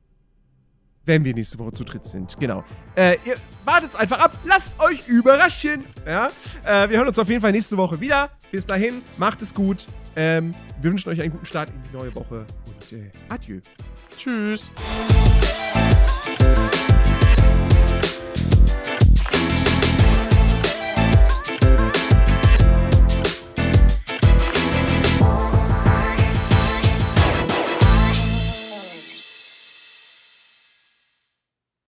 Wenn 1.06 1.26
wir 1.26 1.34
nächste 1.34 1.58
Woche 1.58 1.72
zu 1.72 1.84
dritt 1.84 2.06
sind, 2.06 2.38
genau. 2.40 2.64
Äh, 2.96 3.18
ihr 3.26 3.38
wartet's 3.66 3.96
einfach 3.96 4.20
ab, 4.20 4.38
lasst 4.46 4.80
euch 4.80 5.08
überraschen. 5.08 5.86
Ja? 6.06 6.30
Äh, 6.64 6.90
wir 6.90 6.98
hören 6.98 7.08
uns 7.08 7.18
auf 7.18 7.28
jeden 7.30 7.42
Fall 7.42 7.52
nächste 7.52 7.78
Woche 7.78 8.00
wieder. 8.00 8.30
Bis 8.52 8.66
dahin, 8.66 9.02
macht 9.18 9.42
es 9.42 9.54
gut. 9.54 9.88
Ähm, 10.16 10.54
wir 10.82 10.92
wünschen 10.92 11.10
euch 11.10 11.22
einen 11.22 11.32
guten 11.32 11.46
Start 11.46 11.70
in 11.70 11.82
die 11.90 11.98
neue 11.98 12.14
Woche 12.14 12.46
und 12.66 12.94
äh, 12.94 13.10
adieu. 13.30 13.60
Tschüss. 14.18 14.70